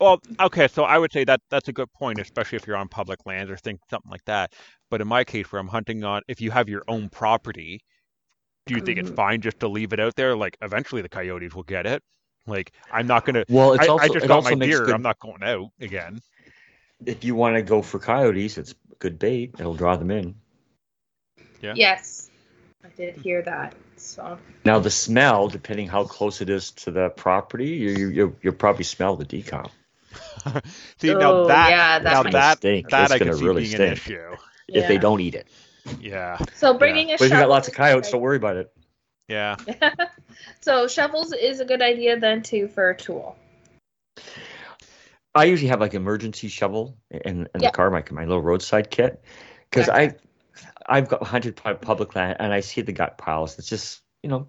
Well, 0.00 0.20
okay, 0.40 0.68
so 0.68 0.84
I 0.84 0.96
would 0.98 1.12
say 1.12 1.24
that 1.24 1.40
that's 1.50 1.68
a 1.68 1.72
good 1.72 1.92
point, 1.92 2.20
especially 2.20 2.56
if 2.56 2.66
you're 2.66 2.76
on 2.76 2.88
public 2.88 3.26
lands 3.26 3.50
or 3.50 3.56
think 3.56 3.80
something 3.90 4.10
like 4.10 4.24
that. 4.26 4.52
But 4.90 5.00
in 5.00 5.08
my 5.08 5.24
case, 5.24 5.50
where 5.50 5.60
I'm 5.60 5.68
hunting 5.68 6.04
on, 6.04 6.22
if 6.28 6.40
you 6.40 6.52
have 6.52 6.68
your 6.68 6.84
own 6.88 7.08
property, 7.08 7.80
do 8.66 8.74
you 8.74 8.80
think 8.82 8.98
it's 8.98 9.10
Mhm. 9.10 9.14
fine 9.16 9.40
just 9.40 9.60
to 9.60 9.68
leave 9.68 9.92
it 9.92 10.00
out 10.00 10.16
there? 10.16 10.36
Like 10.36 10.56
eventually 10.62 11.02
the 11.02 11.08
coyotes 11.08 11.54
will 11.54 11.64
get 11.64 11.86
it. 11.86 12.02
Like 12.48 12.72
I'm 12.90 13.06
not 13.06 13.24
gonna. 13.24 13.44
Well, 13.48 13.72
it's 13.74 13.88
I, 13.88 13.88
also 13.88 14.04
I 14.04 14.08
just 14.08 14.26
it 14.26 14.28
got 14.28 14.30
also 14.30 14.54
my 14.54 14.54
deer. 14.56 14.84
good 14.84 14.94
I'm 14.94 15.02
not 15.02 15.18
going 15.20 15.42
out 15.42 15.70
again. 15.80 16.20
if 17.06 17.24
you 17.24 17.34
want 17.34 17.56
to 17.56 17.62
go 17.62 17.82
for 17.82 17.98
coyotes, 17.98 18.58
it's 18.58 18.74
good 18.98 19.18
bait. 19.18 19.54
It'll 19.58 19.74
draw 19.74 19.96
them 19.96 20.10
in. 20.10 20.34
Yeah. 21.60 21.74
Yes, 21.74 22.30
I 22.84 22.88
did 22.96 23.16
hear 23.16 23.42
that. 23.42 23.74
So 23.96 24.38
Now 24.64 24.78
the 24.78 24.90
smell, 24.90 25.48
depending 25.48 25.88
how 25.88 26.04
close 26.04 26.40
it 26.40 26.50
is 26.50 26.70
to 26.72 26.90
the 26.90 27.10
property, 27.10 27.68
you 27.70 27.90
you 27.90 28.08
you'll, 28.08 28.36
you'll 28.42 28.54
probably 28.54 28.84
smell 28.84 29.16
the 29.16 29.24
decom. 29.26 29.70
See 30.98 31.14
now 31.14 31.32
Oh, 31.32 31.46
that 31.46 31.70
yeah, 31.70 31.98
that 32.00 32.18
now 32.18 32.22
that 32.24 32.58
stink. 32.58 32.86
that 32.90 33.10
It's 33.10 33.12
I 33.12 33.18
gonna 33.18 33.30
can 33.30 33.34
see 33.34 33.44
really 33.44 33.62
being 33.62 33.74
an 33.74 33.82
stink. 33.82 33.92
issue. 33.92 34.36
if 34.68 34.86
they 34.86 34.98
don't 34.98 35.20
eat 35.20 35.34
it. 35.34 35.46
Yeah, 36.00 36.38
So 36.54 36.74
bringing 36.78 37.10
a 37.10 37.18
But 37.18 37.26
if 37.26 37.32
you 37.32 37.38
got 37.38 37.48
lots 37.48 37.68
of 37.68 37.74
coyotes, 37.74 38.08
a 38.08 38.12
don't 38.12 38.20
worry 38.20 38.36
about 38.36 38.56
it. 38.56 38.72
Yeah. 39.28 39.56
so 40.60 40.88
shovels 40.88 41.32
is 41.32 41.60
a 41.60 41.64
good 41.64 41.82
idea 41.82 42.18
then 42.18 42.42
too 42.42 42.68
for 42.68 42.90
a 42.90 42.96
tool. 42.96 43.36
I 45.34 45.44
usually 45.44 45.68
have 45.68 45.80
like 45.80 45.94
emergency 45.94 46.48
shovel 46.48 46.96
in, 47.10 47.48
in 47.54 47.60
Yeah. 47.60 47.68
the 47.68 47.70
car, 47.70 47.90
my 47.90 48.02
my 48.10 48.24
little 48.24 48.42
roadside 48.42 48.90
kit, 48.90 49.22
because 49.70 49.86
Gotcha. 49.86 50.00
I 50.00 50.14
I've 50.86 51.08
got 51.08 51.22
hunted 51.22 51.56
pu- 51.56 51.74
public 51.74 52.14
land 52.16 52.36
and 52.40 52.52
I 52.52 52.60
see 52.60 52.80
the 52.80 52.92
gut 52.92 53.18
piles. 53.18 53.58
It's 53.58 53.68
just 53.68 54.02
you 54.22 54.30
know 54.30 54.48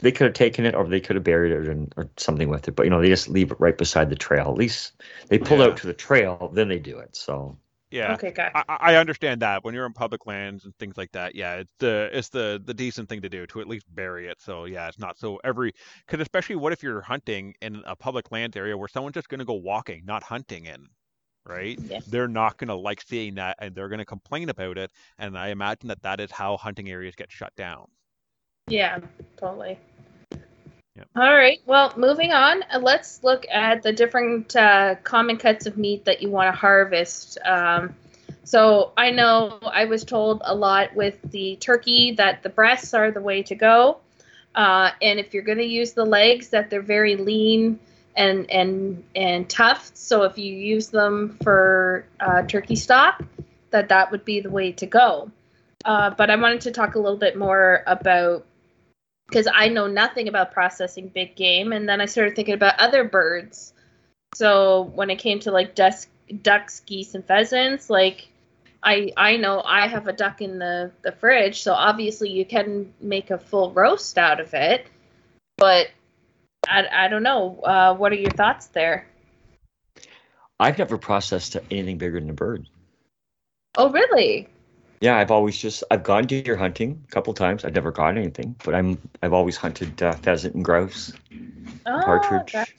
they 0.00 0.12
could 0.12 0.24
have 0.26 0.34
taken 0.34 0.66
it 0.66 0.74
or 0.74 0.86
they 0.86 1.00
could 1.00 1.16
have 1.16 1.24
buried 1.24 1.52
it 1.52 1.68
or, 1.68 1.86
or 1.96 2.10
something 2.16 2.48
with 2.48 2.68
it, 2.68 2.76
but 2.76 2.84
you 2.84 2.90
know 2.90 3.00
they 3.00 3.08
just 3.08 3.28
leave 3.28 3.52
it 3.52 3.60
right 3.60 3.78
beside 3.78 4.10
the 4.10 4.16
trail. 4.16 4.48
At 4.48 4.54
least 4.58 4.92
they 5.28 5.38
pull 5.38 5.58
Yeah. 5.58 5.66
out 5.66 5.78
to 5.78 5.86
the 5.86 5.94
trail, 5.94 6.50
then 6.52 6.68
they 6.68 6.78
do 6.78 6.98
it. 6.98 7.14
So 7.16 7.56
Yeah. 7.92 8.14
Okay, 8.14 8.30
gotcha. 8.30 8.64
I, 8.68 8.94
I 8.94 8.94
understand 8.96 9.42
that 9.42 9.64
when 9.64 9.74
you're 9.74 9.84
on 9.84 9.92
public 9.92 10.26
lands 10.26 10.64
and 10.64 10.74
things 10.78 10.96
like 10.96 11.12
that, 11.12 11.34
yeah, 11.34 11.56
it's 11.56 11.74
the 11.78 12.08
it's 12.12 12.30
the 12.30 12.60
the 12.64 12.72
decent 12.72 13.08
thing 13.08 13.20
to 13.20 13.28
do 13.28 13.46
to 13.48 13.60
at 13.60 13.68
least 13.68 13.86
bury 13.94 14.28
it. 14.28 14.40
So 14.40 14.64
yeah, 14.64 14.88
it's 14.88 14.98
not 14.98 15.18
so 15.18 15.38
every 15.44 15.74
because 16.06 16.20
especially 16.20 16.56
what 16.56 16.72
if 16.72 16.82
you're 16.82 17.02
hunting 17.02 17.54
in 17.60 17.82
a 17.86 17.94
public 17.94 18.32
land 18.32 18.56
area 18.56 18.76
where 18.78 18.88
someone's 18.88 19.14
just 19.14 19.28
going 19.28 19.40
to 19.40 19.44
go 19.44 19.54
walking, 19.54 20.04
not 20.06 20.22
hunting 20.22 20.64
in, 20.64 20.86
right? 21.46 21.78
Yeah. 21.86 22.00
They're 22.06 22.28
not 22.28 22.56
going 22.56 22.68
to 22.68 22.74
like 22.76 23.02
seeing 23.02 23.34
that, 23.34 23.56
and 23.60 23.74
they're 23.74 23.88
going 23.88 23.98
to 23.98 24.06
complain 24.06 24.48
about 24.48 24.78
it. 24.78 24.90
And 25.18 25.36
I 25.36 25.48
imagine 25.48 25.88
that 25.88 26.02
that 26.02 26.18
is 26.18 26.30
how 26.30 26.56
hunting 26.56 26.90
areas 26.90 27.14
get 27.14 27.30
shut 27.30 27.54
down. 27.56 27.86
Yeah, 28.68 29.00
totally. 29.36 29.78
Yep. 30.96 31.08
All 31.16 31.34
right. 31.34 31.60
Well, 31.66 31.92
moving 31.96 32.32
on. 32.32 32.62
uh, 32.64 32.78
Let's 32.78 33.22
look 33.24 33.46
at 33.50 33.82
the 33.82 33.92
different 33.92 34.54
uh, 34.54 34.96
common 35.02 35.38
cuts 35.38 35.66
of 35.66 35.76
meat 35.78 36.04
that 36.04 36.22
you 36.22 36.28
want 36.30 36.52
to 36.52 36.58
harvest. 36.58 37.38
Um, 37.44 37.94
so 38.44 38.92
I 38.96 39.10
know 39.10 39.58
I 39.62 39.86
was 39.86 40.04
told 40.04 40.42
a 40.44 40.54
lot 40.54 40.94
with 40.94 41.18
the 41.30 41.56
turkey 41.56 42.12
that 42.12 42.42
the 42.42 42.48
breasts 42.50 42.92
are 42.92 43.10
the 43.10 43.20
way 43.20 43.42
to 43.44 43.54
go, 43.54 43.98
uh, 44.54 44.90
and 45.00 45.18
if 45.18 45.32
you're 45.32 45.44
going 45.44 45.58
to 45.58 45.64
use 45.64 45.92
the 45.92 46.04
legs, 46.04 46.48
that 46.50 46.68
they're 46.68 46.82
very 46.82 47.16
lean 47.16 47.78
and 48.16 48.50
and 48.50 49.04
and 49.14 49.48
tough. 49.48 49.90
So 49.94 50.24
if 50.24 50.36
you 50.36 50.52
use 50.54 50.88
them 50.88 51.38
for 51.42 52.04
uh, 52.20 52.42
turkey 52.42 52.76
stock, 52.76 53.22
that 53.70 53.88
that 53.88 54.10
would 54.10 54.24
be 54.24 54.40
the 54.40 54.50
way 54.50 54.72
to 54.72 54.86
go. 54.86 55.30
Uh, 55.84 56.10
but 56.10 56.30
I 56.30 56.36
wanted 56.36 56.62
to 56.62 56.70
talk 56.72 56.96
a 56.96 56.98
little 56.98 57.16
bit 57.18 57.36
more 57.38 57.82
about 57.86 58.44
because 59.32 59.48
I 59.52 59.68
know 59.68 59.86
nothing 59.86 60.28
about 60.28 60.52
processing 60.52 61.08
big 61.08 61.36
game, 61.36 61.72
and 61.72 61.88
then 61.88 62.02
I 62.02 62.06
started 62.06 62.36
thinking 62.36 62.54
about 62.54 62.78
other 62.78 63.02
birds. 63.02 63.72
So 64.34 64.82
when 64.94 65.08
it 65.08 65.16
came 65.16 65.40
to 65.40 65.50
like 65.50 65.74
ducks, 65.74 66.06
ducks, 66.42 66.80
geese, 66.80 67.14
and 67.14 67.24
pheasants, 67.24 67.88
like 67.88 68.28
I 68.82 69.10
I 69.16 69.38
know 69.38 69.62
I 69.64 69.86
have 69.88 70.06
a 70.06 70.12
duck 70.12 70.42
in 70.42 70.58
the 70.58 70.92
the 71.02 71.12
fridge, 71.12 71.62
so 71.62 71.72
obviously 71.72 72.30
you 72.30 72.44
can 72.44 72.92
make 73.00 73.30
a 73.30 73.38
full 73.38 73.72
roast 73.72 74.18
out 74.18 74.38
of 74.38 74.52
it. 74.52 74.86
But 75.56 75.88
I 76.68 76.86
I 76.92 77.08
don't 77.08 77.22
know. 77.22 77.58
Uh, 77.62 77.94
what 77.94 78.12
are 78.12 78.16
your 78.16 78.30
thoughts 78.32 78.66
there? 78.66 79.06
I've 80.60 80.78
never 80.78 80.98
processed 80.98 81.56
anything 81.70 81.96
bigger 81.96 82.20
than 82.20 82.30
a 82.30 82.34
bird. 82.34 82.68
Oh 83.78 83.90
really? 83.90 84.48
Yeah, 85.02 85.16
I've 85.16 85.32
always 85.32 85.58
just 85.58 85.82
I've 85.90 86.04
gone 86.04 86.26
deer 86.26 86.54
hunting 86.56 87.02
a 87.08 87.10
couple 87.10 87.34
times. 87.34 87.64
I've 87.64 87.74
never 87.74 87.90
got 87.90 88.16
anything, 88.16 88.54
but 88.64 88.72
I'm 88.72 88.98
I've 89.20 89.32
always 89.32 89.56
hunted 89.56 90.00
uh, 90.00 90.12
pheasant 90.12 90.54
and 90.54 90.64
grouse, 90.64 91.12
Oh, 91.84 92.00
partridge. 92.04 92.52
that- 92.52 92.70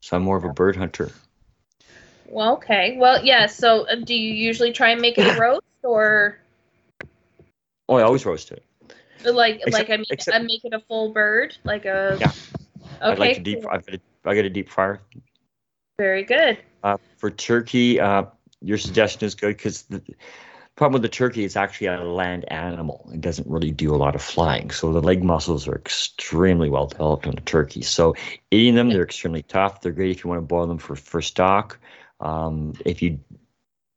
So 0.00 0.16
I'm 0.16 0.22
more 0.22 0.38
of 0.38 0.44
a 0.44 0.52
bird 0.54 0.74
hunter. 0.74 1.10
well, 2.26 2.54
okay. 2.54 2.96
Well, 2.98 3.22
yeah. 3.22 3.44
So 3.46 3.86
uh, 3.86 3.96
do 3.96 4.14
you 4.14 4.32
usually 4.32 4.72
try 4.72 4.88
and 4.92 5.02
make 5.02 5.18
it 5.18 5.26
a 5.36 5.38
roast 5.40 5.62
or? 5.82 6.38
Oh, 7.90 7.96
I 7.96 8.02
always 8.02 8.24
roast 8.24 8.50
it. 8.50 8.64
Like, 9.22 9.56
Except- 9.56 9.72
like 9.74 9.90
I 9.90 9.96
mean, 9.98 10.06
except- 10.10 10.34
I 10.34 10.40
make 10.40 10.64
it 10.64 10.72
a 10.72 10.80
full 10.80 11.12
bird, 11.12 11.54
like 11.62 11.84
a. 11.84 12.16
Yeah. 12.18 12.32
Okay. 13.02 13.12
I'd 13.12 13.18
like 13.18 13.34
to 13.36 13.40
deep. 13.42 13.66
I've 13.70 13.84
got 13.84 13.96
a, 13.96 14.00
I 14.24 14.34
got 14.34 14.46
a 14.46 14.50
deep 14.50 14.70
fryer. 14.70 15.02
Very 15.98 16.24
good. 16.24 16.56
Uh, 16.82 16.96
for 17.18 17.30
turkey, 17.30 18.00
uh, 18.00 18.24
your 18.62 18.78
suggestion 18.78 19.26
is 19.26 19.34
good 19.34 19.56
because 19.58 19.82
the 19.82 20.00
problem 20.78 21.02
with 21.02 21.10
the 21.10 21.14
turkey 21.14 21.42
is 21.42 21.56
actually 21.56 21.88
a 21.88 22.00
land 22.04 22.44
animal. 22.52 23.10
It 23.12 23.20
doesn't 23.20 23.48
really 23.48 23.72
do 23.72 23.92
a 23.92 23.96
lot 23.98 24.14
of 24.14 24.22
flying, 24.22 24.70
so 24.70 24.92
the 24.92 25.02
leg 25.02 25.24
muscles 25.24 25.66
are 25.66 25.74
extremely 25.74 26.70
well 26.70 26.86
developed 26.86 27.26
on 27.26 27.34
the 27.34 27.40
turkey. 27.40 27.82
So 27.82 28.14
eating 28.52 28.76
them, 28.76 28.88
they're 28.88 29.02
extremely 29.02 29.42
tough. 29.42 29.80
They're 29.80 29.90
great 29.90 30.12
if 30.12 30.22
you 30.22 30.30
want 30.30 30.38
to 30.40 30.46
boil 30.46 30.68
them 30.68 30.78
for 30.78 30.94
for 30.94 31.20
stock. 31.20 31.80
Um, 32.20 32.74
if 32.86 33.02
you 33.02 33.18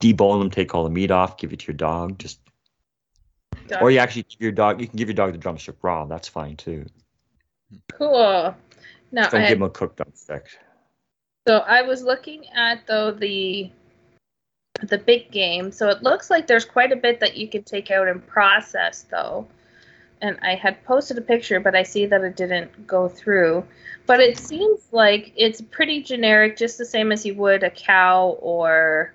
debone 0.02 0.40
them, 0.40 0.50
take 0.50 0.74
all 0.74 0.84
the 0.84 0.90
meat 0.90 1.12
off, 1.12 1.38
give 1.38 1.54
it 1.54 1.60
to 1.60 1.68
your 1.68 1.78
dog. 1.78 2.18
Just 2.18 2.40
or 3.80 3.92
you 3.92 4.00
actually 4.00 4.24
give 4.24 4.42
your 4.42 4.52
dog. 4.52 4.82
You 4.82 4.88
can 4.88 4.98
give 4.98 5.08
your 5.08 5.16
dog 5.16 5.34
the 5.34 5.38
drumstick 5.38 5.76
raw. 5.84 6.06
That's 6.06 6.28
fine 6.28 6.58
too. 6.58 6.88
Cool. 7.94 8.56
Now, 9.12 9.30
don't 9.30 9.42
I, 9.42 9.50
give 9.50 9.60
them 9.60 9.68
a 9.68 9.70
cooked 9.70 9.98
drumstick. 9.98 10.48
so 11.48 11.58
I 11.60 11.84
was 11.84 12.02
looking 12.02 12.48
at 12.56 12.88
though 12.88 13.12
the 13.12 13.72
the 14.82 14.98
big 14.98 15.32
game. 15.32 15.72
So 15.72 15.90
it 15.90 16.04
looks 16.04 16.30
like 16.30 16.48
there's 16.48 16.66
quite 16.66 16.92
a 16.92 16.96
bit 16.96 17.20
that 17.20 17.38
you 17.38 17.48
can 17.48 17.64
take 17.64 17.92
out 17.92 18.08
and 18.08 18.26
process 18.26 19.06
though. 19.10 19.48
And 20.22 20.38
I 20.44 20.56
had 20.56 20.84
posted 20.86 21.18
a 21.18 21.22
picture, 21.22 21.60
but 21.60 21.76
I 21.76 21.84
see 21.84 22.06
that 22.06 22.22
it 22.22 22.36
didn't 22.36 22.86
go 22.86 23.08
through. 23.08 23.66
But 24.06 24.20
it 24.20 24.38
seems 24.38 24.82
like 24.92 25.34
it's 25.36 25.62
pretty 25.62 26.04
generic, 26.04 26.58
just 26.58 26.78
the 26.78 26.86
same 26.86 27.12
as 27.12 27.26
you 27.26 27.34
would 27.36 27.64
a 27.64 27.70
cow 27.70 28.38
or 28.40 29.14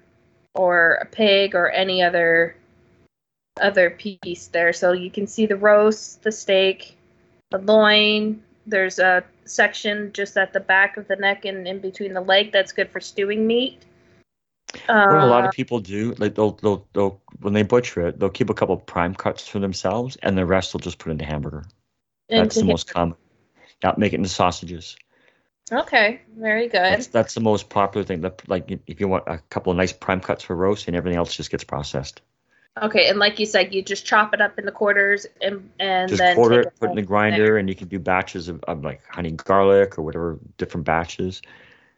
or 0.54 0.94
a 0.94 1.04
pig 1.04 1.54
or 1.54 1.70
any 1.70 2.02
other 2.02 2.56
other 3.60 3.90
piece 3.90 4.48
there. 4.48 4.72
So 4.72 4.92
you 4.92 5.10
can 5.10 5.26
see 5.26 5.46
the 5.46 5.56
roast, 5.56 6.22
the 6.22 6.32
steak, 6.32 6.96
the 7.50 7.58
loin. 7.58 8.42
There's 8.66 8.98
a 8.98 9.24
section 9.44 10.12
just 10.12 10.36
at 10.36 10.52
the 10.52 10.60
back 10.60 10.96
of 10.96 11.06
the 11.08 11.16
neck 11.16 11.44
and 11.44 11.66
in 11.68 11.78
between 11.78 12.14
the 12.14 12.20
leg 12.20 12.52
that's 12.52 12.72
good 12.72 12.90
for 12.90 13.00
stewing 13.00 13.46
meat. 13.46 13.84
Uh, 14.88 15.06
What 15.06 15.20
a 15.20 15.26
lot 15.26 15.44
of 15.44 15.52
people 15.52 15.80
do, 15.80 16.14
like 16.18 16.34
they'll, 16.34 16.52
they'll, 16.52 16.86
they'll, 16.92 17.20
when 17.40 17.54
they 17.54 17.62
butcher 17.62 18.08
it, 18.08 18.18
they'll 18.18 18.28
keep 18.28 18.50
a 18.50 18.54
couple 18.54 18.76
prime 18.76 19.14
cuts 19.14 19.46
for 19.46 19.58
themselves, 19.58 20.16
and 20.22 20.36
the 20.36 20.44
rest 20.44 20.72
they'll 20.72 20.80
just 20.80 20.98
put 20.98 21.12
into 21.12 21.24
hamburger. 21.24 21.64
That's 22.28 22.56
the 22.56 22.62
him- 22.62 22.68
most 22.68 22.92
common. 22.92 23.16
Yeah, 23.82 23.94
make 23.96 24.12
it 24.12 24.16
into 24.16 24.28
sausages. 24.28 24.96
Okay, 25.70 26.20
very 26.36 26.68
good. 26.68 26.74
That's 26.74 27.08
that's 27.08 27.34
the 27.34 27.40
most 27.40 27.68
popular 27.68 28.04
thing. 28.04 28.20
That 28.20 28.48
like 28.48 28.80
if 28.86 29.00
you 29.00 29.08
want 29.08 29.24
a 29.26 29.38
couple 29.50 29.72
of 29.72 29.76
nice 29.76 29.92
prime 29.92 30.20
cuts 30.20 30.44
for 30.44 30.54
roast, 30.54 30.86
and 30.86 30.96
everything 30.96 31.18
else 31.18 31.34
just 31.34 31.50
gets 31.50 31.64
processed. 31.64 32.22
Okay, 32.80 33.08
and 33.08 33.18
like 33.18 33.38
you 33.38 33.46
said, 33.46 33.74
you 33.74 33.82
just 33.82 34.06
chop 34.06 34.34
it 34.34 34.40
up 34.40 34.58
into 34.58 34.70
quarters 34.70 35.26
and 35.42 35.68
and 35.80 36.08
just 36.08 36.20
then 36.20 36.36
quarter 36.36 36.60
it, 36.60 36.72
put 36.78 36.86
it 36.86 36.90
in 36.90 36.96
the 36.96 37.02
grinder, 37.02 37.56
and 37.56 37.68
you 37.68 37.74
can 37.74 37.88
do 37.88 37.98
batches 37.98 38.48
of, 38.48 38.62
of 38.64 38.84
like 38.84 39.00
honey 39.10 39.32
garlic 39.32 39.98
or 39.98 40.02
whatever 40.02 40.38
different 40.56 40.86
batches. 40.86 41.42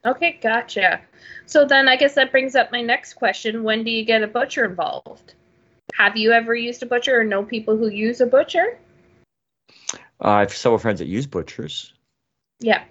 Okay, 0.04 0.38
gotcha. 0.40 1.00
So 1.46 1.64
then 1.64 1.88
I 1.88 1.96
guess 1.96 2.14
that 2.14 2.30
brings 2.30 2.54
up 2.54 2.70
my 2.72 2.82
next 2.82 3.14
question: 3.14 3.62
When 3.62 3.84
do 3.84 3.90
you 3.90 4.04
get 4.04 4.22
a 4.22 4.26
butcher 4.26 4.64
involved? 4.64 5.34
Have 5.94 6.16
you 6.16 6.32
ever 6.32 6.54
used 6.54 6.82
a 6.82 6.86
butcher 6.86 7.20
or 7.20 7.24
know 7.24 7.42
people 7.42 7.76
who 7.76 7.88
use 7.88 8.20
a 8.20 8.26
butcher? 8.26 8.78
Uh, 9.92 10.28
I 10.28 10.40
have 10.40 10.52
several 10.52 10.78
friends 10.78 11.00
that 11.00 11.08
use 11.08 11.26
butchers. 11.26 11.92
Yeah. 12.60 12.84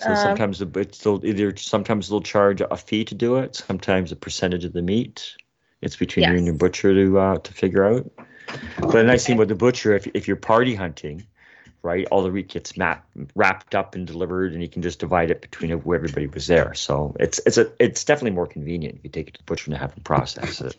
So 0.00 0.10
Um, 0.10 0.16
sometimes 0.16 0.58
the 0.58 0.66
they'll 1.02 1.24
either 1.24 1.56
sometimes 1.56 2.08
they'll 2.08 2.22
charge 2.22 2.60
a 2.60 2.76
fee 2.76 3.04
to 3.04 3.14
do 3.14 3.36
it, 3.36 3.56
sometimes 3.56 4.12
a 4.12 4.16
percentage 4.16 4.64
of 4.64 4.72
the 4.72 4.82
meat. 4.82 5.36
It's 5.82 5.96
between 5.96 6.30
you 6.30 6.36
and 6.36 6.46
your 6.46 6.54
butcher 6.56 6.92
to 6.94 7.18
uh, 7.18 7.38
to 7.38 7.52
figure 7.52 7.84
out. 7.84 8.10
But 8.78 8.92
the 8.92 9.04
nice 9.04 9.26
thing 9.26 9.36
with 9.36 9.48
the 9.48 9.54
butcher, 9.54 9.94
if 9.94 10.06
if 10.14 10.26
you're 10.26 10.36
party 10.36 10.74
hunting, 10.74 11.26
right, 11.82 12.06
all 12.10 12.22
the 12.22 12.30
meat 12.30 12.48
gets 12.48 12.76
map, 12.76 13.06
wrapped 13.34 13.74
up 13.74 13.94
and 13.94 14.06
delivered, 14.06 14.52
and 14.52 14.62
you 14.62 14.68
can 14.68 14.82
just 14.82 14.98
divide 14.98 15.30
it 15.30 15.40
between 15.40 15.70
everybody 15.70 16.26
was 16.26 16.46
there. 16.46 16.74
So 16.74 17.16
it's 17.18 17.40
it's 17.46 17.58
a 17.58 17.72
it's 17.78 18.04
definitely 18.04 18.32
more 18.32 18.46
convenient 18.46 18.96
if 18.96 19.04
you 19.04 19.10
take 19.10 19.28
it 19.28 19.34
to 19.34 19.38
the 19.38 19.44
butcher 19.44 19.70
and 19.70 19.78
have 19.78 19.94
them 19.94 20.04
process 20.04 20.60
it. 20.60 20.76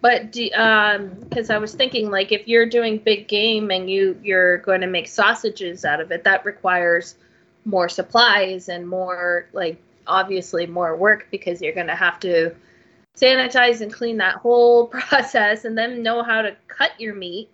But 0.00 0.36
um, 0.56 1.08
because 1.20 1.50
I 1.50 1.58
was 1.58 1.74
thinking, 1.74 2.10
like, 2.10 2.32
if 2.32 2.48
you're 2.48 2.66
doing 2.66 2.98
big 2.98 3.28
game 3.28 3.70
and 3.70 3.90
you 3.90 4.18
you're 4.22 4.58
going 4.58 4.80
to 4.80 4.86
make 4.86 5.08
sausages 5.08 5.84
out 5.84 6.00
of 6.00 6.10
it, 6.10 6.24
that 6.24 6.44
requires 6.44 7.16
more 7.64 7.88
supplies 7.88 8.68
and 8.68 8.88
more, 8.88 9.46
like, 9.52 9.80
obviously 10.06 10.66
more 10.66 10.96
work 10.96 11.28
because 11.30 11.60
you're 11.60 11.74
going 11.74 11.86
to 11.86 11.94
have 11.94 12.18
to 12.20 12.54
sanitize 13.16 13.80
and 13.80 13.92
clean 13.92 14.16
that 14.16 14.36
whole 14.36 14.86
process, 14.88 15.64
and 15.64 15.76
then 15.76 16.02
know 16.02 16.22
how 16.22 16.42
to 16.42 16.56
cut 16.68 16.92
your 16.98 17.14
meat, 17.14 17.50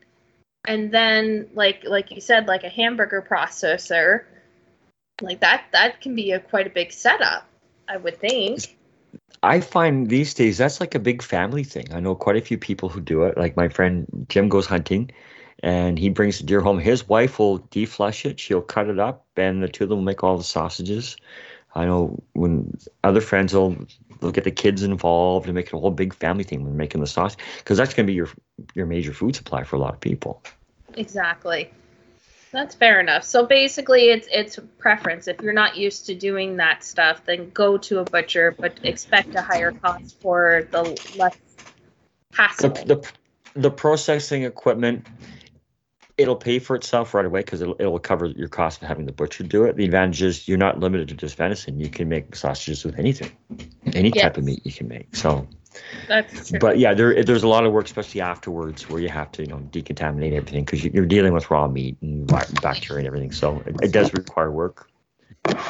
and 0.67 0.93
then, 0.93 1.49
like, 1.55 1.85
like 1.85 2.11
you 2.11 2.21
said, 2.21 2.47
like 2.47 2.65
a 2.65 2.69
hamburger 2.69 3.27
processor, 3.29 4.25
like 5.21 5.41
that 5.41 5.65
that 5.73 6.01
can 6.01 6.15
be 6.15 6.33
a 6.33 6.41
quite 6.41 6.67
a 6.67 6.71
big 6.71 6.93
setup, 6.93 7.47
I 7.89 7.97
would 7.97 8.19
think. 8.19 8.77
I 9.43 9.61
find 9.61 10.09
these 10.09 10.35
days 10.35 10.59
that's 10.59 10.81
like 10.81 10.95
a 10.95 10.99
big 10.99 11.23
family 11.23 11.65
thing. 11.65 11.87
I 11.93 12.01
know 12.01 12.15
quite 12.15 12.37
a 12.37 12.41
few 12.41 12.59
people 12.59 12.89
who 12.89 13.01
do 13.01 13.25
it. 13.25 13.37
Like 13.39 13.57
my 13.57 13.69
friend 13.69 14.27
Jim 14.29 14.49
goes 14.49 14.67
hunting 14.67 15.11
and 15.63 15.99
he 15.99 16.09
brings 16.09 16.39
the 16.39 16.45
deer 16.45 16.61
home. 16.61 16.79
His 16.79 17.09
wife 17.09 17.39
will 17.39 17.61
deflesh 17.61 18.25
it, 18.25 18.41
she'll 18.41 18.63
cut 18.63 18.89
it 18.89 18.99
up, 18.99 19.25
and 19.37 19.63
the 19.63 19.69
two 19.69 19.85
of 19.85 19.91
them 19.91 19.99
will 19.99 20.05
make 20.05 20.23
all 20.23 20.37
the 20.37 20.45
sausages. 20.45 21.17
I 21.75 21.85
know 21.85 22.23
when 22.33 22.77
other 23.05 23.21
friends 23.21 23.55
will 23.55 23.77
they'll 24.21 24.33
get 24.33 24.45
the 24.45 24.51
kids 24.51 24.83
involved 24.83 25.47
and 25.47 25.55
make 25.55 25.67
it 25.67 25.75
a 25.75 25.79
whole 25.79 25.91
big 25.91 26.15
family 26.15 26.45
thing 26.45 26.65
when 26.65 26.77
making 26.77 27.03
the 27.03 27.07
sauce 27.07 27.37
because 27.59 27.77
that's 27.77 27.93
going 27.93 28.07
to 28.07 28.11
be 28.11 28.15
your 28.15 28.29
your 28.75 28.87
major 28.87 29.13
food 29.13 29.37
supply 29.37 29.63
for 29.63 29.77
a 29.77 29.79
lot 29.79 29.95
of 29.95 30.01
people. 30.01 30.43
Exactly. 30.97 31.71
That's 32.53 32.75
fair 32.75 33.01
enough. 33.01 33.25
So 33.25 33.45
basically, 33.45 34.09
it's 34.09 34.29
it's 34.31 34.59
preference. 34.79 35.29
If 35.29 35.41
you're 35.43 35.53
not 35.53 35.77
used 35.77 36.07
to 36.07 36.15
doing 36.15 36.57
that 36.57 36.85
stuff, 36.85 37.25
then 37.27 37.51
go 37.51 37.77
to 37.79 37.99
a 37.99 38.05
butcher, 38.05 38.55
but 38.59 38.79
expect 38.83 39.35
a 39.35 39.43
higher 39.43 39.73
cost 39.73 40.21
for 40.21 40.67
the 40.71 40.83
less 41.17 41.37
hassle. 42.33 42.71
The, 42.71 42.85
the 42.85 43.13
the 43.61 43.71
processing 43.71 44.45
equipment 44.45 45.07
it'll 46.17 46.37
pay 46.37 46.59
for 46.59 46.77
itself 46.77 47.15
right 47.15 47.27
away 47.27 47.41
because 47.41 47.61
it'll, 47.61 47.77
it'll 47.79 47.99
cover 47.99 48.27
your 48.27 48.49
cost 48.49 48.81
of 48.81 48.89
having 48.89 49.07
the 49.07 49.13
butcher 49.13 49.45
do 49.45 49.65
it. 49.65 49.77
The 49.77 49.85
advantage 49.85 50.23
is 50.23 50.49
you're 50.49 50.59
not 50.59 50.79
limited 50.81 51.09
to 51.09 51.15
just 51.15 51.37
venison. 51.37 51.79
You 51.79 51.91
can 51.91 52.09
make 52.09 52.35
sausages 52.35 52.85
with 52.85 52.99
anything, 52.99 53.33
any 53.93 54.11
type 54.11 54.37
of 54.37 54.45
meat 54.45 54.65
you 54.65 54.73
can 54.73 54.89
make. 54.89 55.15
So, 55.15 55.47
That's 56.09 56.51
true. 56.51 56.59
but 56.59 56.79
yeah, 56.79 56.95
there 56.95 57.23
there's 57.25 57.43
a 57.43 57.49
lot 57.49 57.65
of 57.67 57.73
work, 57.73 57.87
especially 57.87 58.21
afterwards, 58.21 58.89
where 58.89 59.01
you 59.01 59.09
have 59.09 59.31
to 59.33 59.43
you 59.43 59.49
know 59.49 59.59
decontaminate 59.71 60.33
everything 60.33 60.65
because 60.65 60.85
you're 60.85 61.07
dealing 61.07 61.33
with 61.33 61.51
raw 61.51 61.67
meat 61.69 61.97
and 62.03 62.27
bacteria 62.63 62.99
and 62.99 63.07
everything. 63.07 63.33
So 63.33 63.63
it, 63.67 63.77
it 63.83 63.93
does 63.93 64.13
require 64.15 64.51
work. 64.51 64.89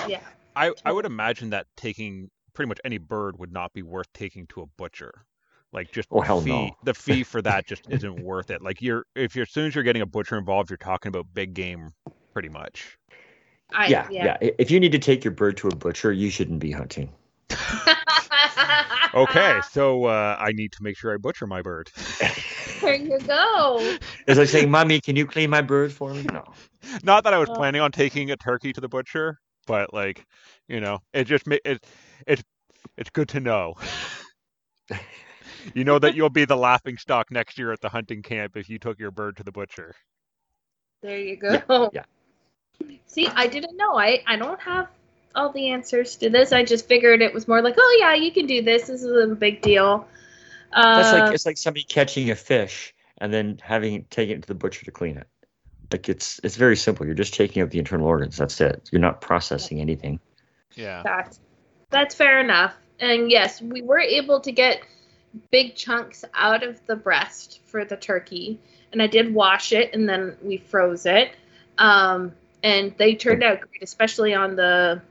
yeah. 0.09 0.21
I, 0.55 0.73
I 0.85 0.93
would 0.93 1.05
imagine 1.05 1.51
that 1.51 1.67
taking 1.77 2.31
pretty 2.55 2.69
much 2.69 2.81
any 2.85 2.97
bird 2.97 3.39
would 3.39 3.53
not 3.53 3.75
be 3.75 3.83
worth 3.83 4.11
taking 4.15 4.47
to 4.49 4.63
a 4.63 4.67
butcher. 4.79 5.13
Like 5.73 5.93
just 5.93 6.09
Oh, 6.11 6.21
the 6.21 6.27
hell 6.27 6.41
fee, 6.41 6.51
no. 6.51 6.77
the 6.85 6.95
fee 6.95 7.23
for 7.33 7.43
that 7.43 7.67
just 7.67 7.83
isn't 7.91 8.21
worth 8.23 8.51
it. 8.51 8.63
Like 8.63 8.81
you're 8.81 9.05
if 9.15 9.37
you're 9.37 9.43
as 9.43 9.51
soon 9.51 9.67
as 9.67 9.75
you're 9.75 9.85
getting 9.85 10.01
a 10.03 10.07
butcher 10.07 10.39
involved, 10.39 10.71
you're 10.71 10.77
talking 10.79 11.09
about 11.11 11.27
big 11.35 11.53
game, 11.53 11.91
pretty 12.33 12.49
much. 12.49 12.97
I, 13.71 13.89
yeah, 13.89 14.07
yeah, 14.11 14.37
I- 14.41 14.55
If 14.59 14.71
you 14.71 14.79
need 14.81 14.93
to 14.93 14.99
take 14.99 15.25
your 15.25 15.33
bird 15.33 15.57
to 15.59 15.69
a 15.69 15.75
butcher, 15.75 16.13
you 16.13 16.31
shouldn't 16.31 16.61
be 16.61 16.71
hunting. 16.71 17.11
Okay, 19.15 19.61
so 19.71 20.05
uh, 20.07 20.37
I 20.39 20.53
need 20.53 20.73
to 20.73 20.83
make 20.83 20.97
sure 20.97 21.15
I 21.15 21.17
butcher 21.17 21.47
my 21.47 21.63
bird. 21.63 21.91
there 22.83 22.95
you 22.97 23.19
go. 23.21 23.79
It's 24.27 24.39
like 24.39 24.49
saying, 24.49 24.71
"Mommy, 24.71 25.01
can 25.01 25.17
you 25.17 25.27
clean 25.27 25.49
my 25.51 25.63
bird 25.63 25.93
for 25.93 26.13
me?" 26.13 26.25
No. 26.33 26.45
Not 27.03 27.25
that 27.25 27.33
I 27.33 27.39
was 27.39 27.49
Oh. 27.49 27.55
planning 27.55 27.81
on 27.81 27.93
taking 27.93 28.31
a 28.31 28.37
turkey 28.37 28.73
to 28.73 28.81
the 28.81 28.89
butcher, 28.89 29.39
but 29.67 29.95
like, 29.95 30.25
you 30.69 30.81
know, 30.81 30.99
it 31.15 31.25
just 31.25 31.47
ma- 31.47 31.57
it 31.65 31.85
it's 32.27 32.43
it's 32.97 33.11
good 33.11 33.29
to 33.31 33.41
know. 33.41 33.75
you 35.75 35.85
know 35.85 35.99
that 35.99 36.15
you'll 36.15 36.31
be 36.31 36.45
the 36.45 36.57
laughing 36.57 36.97
stock 36.97 37.31
next 37.31 37.59
year 37.59 37.73
at 37.73 37.81
the 37.81 37.89
hunting 37.89 38.23
camp 38.23 38.57
if 38.57 38.69
you 38.69 38.79
took 38.79 38.99
your 38.99 39.11
bird 39.11 39.37
to 39.37 39.45
the 39.45 39.53
butcher. 39.53 39.95
There 41.03 41.19
you 41.19 41.37
go. 41.37 41.91
yeah. 41.93 42.05
See, 43.07 43.29
I 43.29 43.47
didn't 43.47 43.77
know. 43.77 43.97
I 43.99 44.23
I 44.27 44.37
don't 44.37 44.61
have 44.61 44.89
all 45.37 45.53
the 45.53 45.71
answers 45.71 46.17
to 46.17 46.31
this. 46.31 46.53
I 46.53 46.65
just 46.65 46.89
figured 46.89 47.23
it 47.23 47.33
was 47.33 47.47
more 47.47 47.63
like, 47.63 47.77
oh 47.79 47.97
yeah, 48.01 48.15
you 48.15 48.33
can 48.33 48.47
do 48.47 48.63
this. 48.63 48.89
This 48.89 49.03
is 49.03 49.31
a 49.31 49.35
big 49.35 49.61
deal. 49.61 50.09
That's 50.75 51.13
Uh, 51.13 51.21
like 51.21 51.35
it's 51.35 51.47
like 51.47 51.59
somebody 51.59 51.85
catching 51.85 52.31
a 52.31 52.35
fish 52.35 52.95
and 53.19 53.33
then 53.33 53.59
having 53.63 54.05
taken 54.05 54.39
it 54.39 54.43
to 54.43 54.49
the 54.49 54.55
butcher 54.55 54.85
to 54.85 54.91
clean 54.91 55.17
it. 55.19 55.27
Like 55.93 56.09
it's 56.09 56.41
it's 56.43 56.57
very 56.57 56.77
simple. 56.77 57.07
You're 57.07 57.15
just 57.15 57.35
taking 57.35 57.63
out 57.63 57.71
the 57.71 57.79
internal 57.79 58.07
organs. 58.07 58.37
That's 58.37 58.61
it. 58.61 58.89
You're 58.91 59.01
not 59.01 59.21
processing 59.21 59.81
anything. 59.81 60.19
Yeah. 60.75 61.03
That's 61.05 61.39
that's 61.91 62.15
fair 62.15 62.41
enough. 62.41 62.75
And 62.99 63.31
yes, 63.31 63.63
we 63.63 63.83
were 63.83 64.01
able 64.01 64.41
to 64.41 64.53
get 64.53 64.81
big 65.51 65.77
chunks 65.77 66.25
out 66.35 66.63
of 66.63 66.85
the 66.87 66.97
breast 66.97 67.61
for 67.67 67.85
the 67.85 67.97
turkey, 67.97 68.59
and 68.93 69.03
I 69.03 69.07
did 69.07 69.33
wash 69.33 69.73
it 69.73 69.95
and 69.95 70.09
then 70.09 70.37
we 70.43 70.57
froze 70.57 71.07
it. 71.07 71.33
Um, 71.79 72.33
and 72.63 72.95
they 72.97 73.15
turned 73.15 73.45
out 73.45 73.61
great, 73.61 73.83
especially 73.83 74.35
on 74.35 74.57
the 74.57 75.03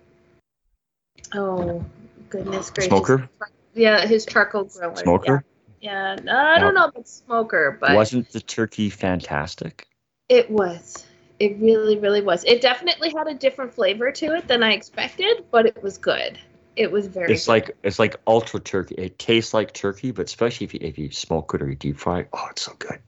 oh 1.33 1.83
goodness 2.29 2.69
gracious 2.69 2.89
Smoker, 2.89 3.29
Yeah, 3.73 4.05
his 4.05 4.25
charcoal 4.25 4.65
griller. 4.65 4.97
smoker. 4.97 5.43
Yeah, 5.81 6.15
yeah. 6.15 6.23
No, 6.23 6.37
I 6.37 6.59
don't 6.59 6.73
know 6.73 6.85
about 6.85 7.07
smoker, 7.07 7.77
but 7.79 7.95
Wasn't 7.95 8.31
the 8.31 8.41
turkey 8.41 8.89
fantastic? 8.89 9.87
it 10.29 10.49
was. 10.49 11.05
It 11.39 11.57
really, 11.59 11.99
really 11.99 12.21
was. 12.21 12.43
It 12.45 12.61
definitely 12.61 13.11
had 13.15 13.27
a 13.27 13.33
different 13.33 13.73
flavor 13.73 14.11
to 14.11 14.35
it 14.35 14.47
than 14.47 14.63
I 14.63 14.71
expected, 14.73 15.45
but 15.51 15.65
it 15.65 15.83
was 15.83 15.97
good. 15.97 16.39
It 16.75 16.91
was 16.91 17.07
very. 17.07 17.33
It's 17.33 17.47
like 17.47 17.75
it's 17.83 17.99
like 17.99 18.15
ultra 18.25 18.59
turkey. 18.59 18.95
It 18.95 19.19
tastes 19.19 19.53
like 19.53 19.73
turkey, 19.73 20.11
but 20.11 20.25
especially 20.25 20.65
if 20.65 20.73
you 20.73 20.79
if 20.81 20.97
you 20.97 21.11
smoke 21.11 21.53
it 21.53 21.61
or 21.61 21.69
you 21.69 21.75
deep 21.75 21.97
fry, 21.97 22.19
it, 22.21 22.29
oh, 22.33 22.47
it's 22.51 22.61
so 22.61 22.73
good. 22.79 22.99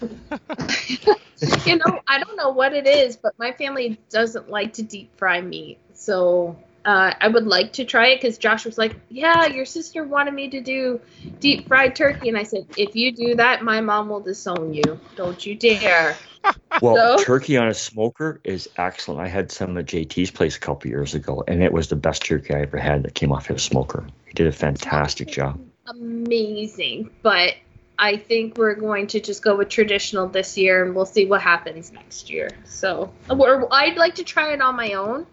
you 1.66 1.76
know, 1.76 2.00
I 2.06 2.22
don't 2.22 2.36
know 2.36 2.50
what 2.50 2.72
it 2.72 2.86
is, 2.86 3.16
but 3.16 3.38
my 3.38 3.52
family 3.52 3.98
doesn't 4.10 4.48
like 4.50 4.74
to 4.74 4.82
deep 4.82 5.16
fry 5.16 5.40
meat. 5.40 5.78
So 5.94 6.56
uh, 6.84 7.14
I 7.20 7.28
would 7.28 7.46
like 7.46 7.74
to 7.74 7.84
try 7.84 8.08
it 8.08 8.20
because 8.20 8.38
Josh 8.38 8.64
was 8.64 8.78
like, 8.78 8.96
Yeah, 9.08 9.46
your 9.46 9.64
sister 9.64 10.04
wanted 10.04 10.34
me 10.34 10.48
to 10.50 10.60
do 10.60 11.00
deep 11.40 11.68
fried 11.68 11.94
turkey. 11.94 12.28
And 12.28 12.36
I 12.38 12.42
said, 12.42 12.66
If 12.76 12.96
you 12.96 13.12
do 13.12 13.36
that, 13.36 13.62
my 13.62 13.80
mom 13.80 14.08
will 14.08 14.20
disown 14.20 14.74
you. 14.74 15.00
Don't 15.16 15.44
you 15.44 15.54
dare. 15.54 16.16
Well, 16.80 17.18
So? 17.18 17.22
turkey 17.22 17.56
on 17.56 17.68
a 17.68 17.74
smoker 17.74 18.40
is 18.42 18.68
excellent. 18.76 19.20
I 19.20 19.28
had 19.28 19.52
some 19.52 19.78
at 19.78 19.84
JT's 19.84 20.32
place 20.32 20.56
a 20.56 20.58
couple 20.58 20.90
years 20.90 21.14
ago, 21.14 21.44
and 21.46 21.62
it 21.62 21.72
was 21.72 21.88
the 21.88 21.94
best 21.94 22.24
turkey 22.24 22.52
I 22.52 22.62
ever 22.62 22.78
had 22.78 23.04
that 23.04 23.14
came 23.14 23.30
off 23.30 23.46
his 23.46 23.62
smoker. 23.62 24.04
He 24.26 24.32
did 24.32 24.48
a 24.48 24.52
fantastic 24.52 25.28
job. 25.28 25.60
Amazing. 25.86 27.10
But 27.22 27.54
I 27.98 28.16
think 28.16 28.56
we're 28.58 28.74
going 28.74 29.06
to 29.08 29.20
just 29.20 29.42
go 29.42 29.54
with 29.56 29.68
traditional 29.68 30.26
this 30.28 30.58
year 30.58 30.84
and 30.84 30.94
we'll 30.94 31.06
see 31.06 31.26
what 31.26 31.40
happens 31.42 31.92
next 31.92 32.30
year. 32.30 32.50
So 32.64 33.12
or 33.28 33.68
I'd 33.72 33.96
like 33.96 34.16
to 34.16 34.24
try 34.24 34.52
it 34.52 34.60
on 34.60 34.74
my 34.74 34.94
own, 34.94 35.26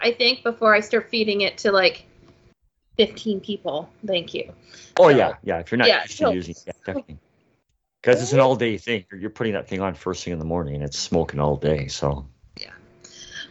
I 0.00 0.12
think, 0.12 0.42
before 0.42 0.74
I 0.74 0.80
start 0.80 1.10
feeding 1.10 1.42
it 1.42 1.58
to 1.58 1.72
like 1.72 2.06
15 2.96 3.40
people. 3.40 3.88
Thank 4.06 4.34
you. 4.34 4.52
Oh 4.98 5.04
So- 5.10 5.16
yeah, 5.16 5.34
yeah. 5.42 5.58
If 5.58 5.70
you're 5.70 5.78
not 5.78 5.88
yeah, 5.88 6.02
used 6.02 6.16
so- 6.16 6.30
to 6.30 6.34
using, 6.34 6.54
yeah, 6.66 6.72
definitely. 6.84 7.18
Because 8.02 8.22
it's 8.22 8.32
an 8.32 8.40
all-day 8.40 8.78
thing. 8.78 9.04
You're, 9.10 9.20
you're 9.20 9.30
putting 9.30 9.52
that 9.52 9.68
thing 9.68 9.82
on 9.82 9.92
first 9.92 10.24
thing 10.24 10.32
in 10.32 10.38
the 10.38 10.44
morning, 10.46 10.74
and 10.76 10.82
it's 10.82 10.98
smoking 10.98 11.38
all 11.38 11.56
day. 11.56 11.86
So 11.88 12.26
yeah. 12.58 12.70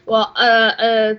Well, 0.08 0.34
uh, 0.36 0.40
uh, 0.40 1.16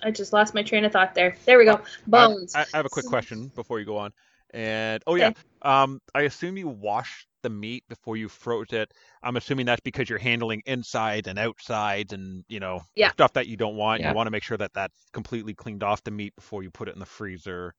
I 0.00 0.10
just 0.12 0.32
lost 0.32 0.54
my 0.54 0.62
train 0.62 0.84
of 0.84 0.92
thought 0.92 1.14
there. 1.16 1.34
There 1.44 1.58
we 1.58 1.64
go. 1.64 1.80
Bones. 2.06 2.54
I, 2.54 2.60
I 2.72 2.76
have 2.76 2.86
a 2.86 2.88
quick 2.88 3.06
question 3.06 3.50
before 3.56 3.80
you 3.80 3.84
go 3.84 3.96
on. 3.96 4.12
And 4.54 5.02
oh 5.08 5.16
yeah, 5.16 5.32
um, 5.62 6.00
I 6.14 6.22
assume 6.22 6.56
you 6.56 6.68
wash 6.68 7.26
the 7.42 7.50
meat 7.50 7.82
before 7.88 8.16
you 8.16 8.28
froze 8.28 8.72
it. 8.72 8.94
I'm 9.22 9.36
assuming 9.36 9.66
that's 9.66 9.80
because 9.80 10.08
you're 10.08 10.20
handling 10.20 10.62
insides 10.64 11.26
and 11.26 11.38
outsides 11.40 12.12
and 12.12 12.44
you 12.48 12.60
know 12.60 12.82
Yeah. 12.94 13.10
stuff 13.10 13.32
that 13.32 13.48
you 13.48 13.56
don't 13.56 13.74
want. 13.76 14.00
Yeah. 14.00 14.10
You 14.10 14.14
want 14.14 14.28
to 14.28 14.30
make 14.30 14.44
sure 14.44 14.56
that 14.56 14.72
that's 14.72 14.96
completely 15.12 15.54
cleaned 15.54 15.82
off 15.82 16.04
the 16.04 16.12
meat 16.12 16.36
before 16.36 16.62
you 16.62 16.70
put 16.70 16.88
it 16.88 16.94
in 16.94 17.00
the 17.00 17.04
freezer. 17.06 17.74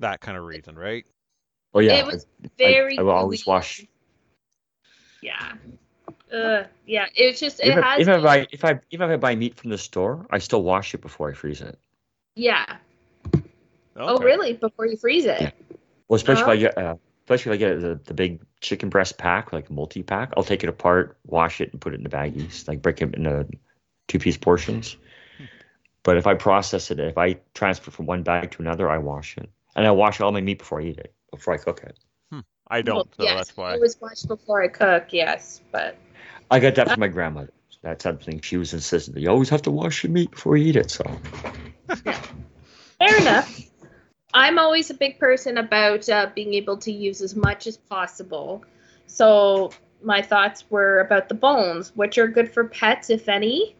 That 0.00 0.20
kind 0.20 0.36
of 0.36 0.44
reason, 0.44 0.74
right? 0.76 1.04
Oh 1.74 1.78
yeah, 1.80 1.94
It 1.94 2.06
was 2.06 2.26
I- 2.44 2.48
very 2.58 2.98
I, 2.98 3.02
will 3.02 3.12
always 3.12 3.44
gooey. 3.44 3.52
wash. 3.52 3.86
Yeah. 5.22 5.52
Uh, 6.32 6.64
yeah. 6.86 7.06
It's 7.14 7.38
just 7.38 7.60
it 7.60 7.66
Even, 7.68 7.82
has. 7.84 8.00
even 8.00 8.18
if 8.18 8.24
I 8.26 8.46
if 8.50 8.64
I 8.64 8.80
even 8.90 9.08
if 9.10 9.14
I 9.14 9.16
buy 9.16 9.36
meat 9.36 9.54
from 9.54 9.70
the 9.70 9.78
store, 9.78 10.26
I 10.30 10.38
still 10.38 10.64
wash 10.64 10.92
it 10.94 11.00
before 11.02 11.30
I 11.30 11.34
freeze 11.34 11.60
it. 11.60 11.78
yeah. 12.34 12.64
Oh, 14.00 14.18
really? 14.18 14.52
Before 14.52 14.86
you 14.86 14.96
freeze 14.96 15.24
it? 15.24 15.40
Yeah. 15.40 15.50
Well, 16.08 16.16
especially 16.16 16.42
Uh-huh. 16.42 16.52
if 16.52 16.58
I 16.58 16.60
get 16.60 16.78
uh, 16.78 16.96
especially 17.24 17.52
if 17.52 17.54
I 17.54 17.58
get 17.58 17.80
the, 17.80 18.00
the 18.04 18.14
big 18.14 18.40
chicken 18.60 18.88
breast 18.88 19.18
pack, 19.18 19.52
like 19.52 19.70
multi 19.70 20.02
pack, 20.02 20.32
I'll 20.36 20.44
take 20.44 20.62
it 20.62 20.68
apart, 20.68 21.18
wash 21.26 21.60
it, 21.60 21.72
and 21.72 21.80
put 21.80 21.92
it 21.92 21.96
in 21.96 22.02
the 22.02 22.08
baggies, 22.08 22.66
like 22.66 22.80
break 22.80 23.02
it 23.02 23.14
into 23.14 23.46
two 24.06 24.18
piece 24.18 24.36
portions. 24.36 24.96
But 26.02 26.16
if 26.16 26.26
I 26.26 26.34
process 26.34 26.90
it, 26.90 26.98
if 27.00 27.18
I 27.18 27.34
transfer 27.54 27.90
from 27.90 28.06
one 28.06 28.22
bag 28.22 28.52
to 28.52 28.62
another, 28.62 28.88
I 28.88 28.98
wash 28.98 29.36
it, 29.36 29.50
and 29.76 29.86
I 29.86 29.90
wash 29.90 30.20
all 30.20 30.32
my 30.32 30.40
meat 30.40 30.58
before 30.58 30.80
I 30.80 30.84
eat 30.84 30.98
it, 30.98 31.12
before 31.30 31.52
I 31.52 31.58
cook 31.58 31.82
it. 31.82 31.98
I 32.70 32.82
don't, 32.82 32.96
Well, 32.96 33.08
so 33.16 33.22
yes, 33.24 33.36
that's 33.36 33.58
I 33.58 33.62
why. 33.62 33.74
always 33.74 34.00
watch 34.00 34.26
before 34.26 34.62
I 34.62 34.68
cook. 34.68 35.12
Yes, 35.12 35.60
but 35.70 35.96
I 36.50 36.60
got 36.60 36.74
that 36.76 36.88
from 36.88 37.00
my 37.00 37.08
grandmother. 37.08 37.52
That's 37.82 38.02
something 38.02 38.40
she 38.40 38.56
was 38.56 38.72
insistent 38.74 39.16
you 39.18 39.28
always 39.30 39.48
have 39.50 39.62
to 39.62 39.70
wash 39.70 40.02
your 40.02 40.12
meat 40.12 40.30
before 40.30 40.56
you 40.56 40.66
eat 40.66 40.76
it. 40.76 40.90
So 40.90 41.04
fair 42.98 43.20
enough. 43.20 43.67
I'm 44.34 44.58
always 44.58 44.90
a 44.90 44.94
big 44.94 45.18
person 45.18 45.58
about 45.58 46.08
uh, 46.08 46.30
being 46.34 46.54
able 46.54 46.76
to 46.78 46.92
use 46.92 47.22
as 47.22 47.34
much 47.34 47.66
as 47.66 47.76
possible. 47.76 48.64
So 49.06 49.70
my 50.02 50.22
thoughts 50.22 50.64
were 50.70 51.00
about 51.00 51.28
the 51.28 51.34
bones, 51.34 51.92
which 51.96 52.18
are 52.18 52.28
good 52.28 52.52
for 52.52 52.64
pets, 52.64 53.10
if 53.10 53.28
any. 53.28 53.74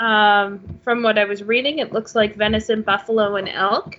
Um, 0.00 0.78
from 0.84 1.02
what 1.02 1.18
I 1.18 1.24
was 1.24 1.42
reading, 1.42 1.80
it 1.80 1.92
looks 1.92 2.14
like 2.14 2.36
venison, 2.36 2.82
buffalo, 2.82 3.36
and 3.36 3.48
elk 3.48 3.98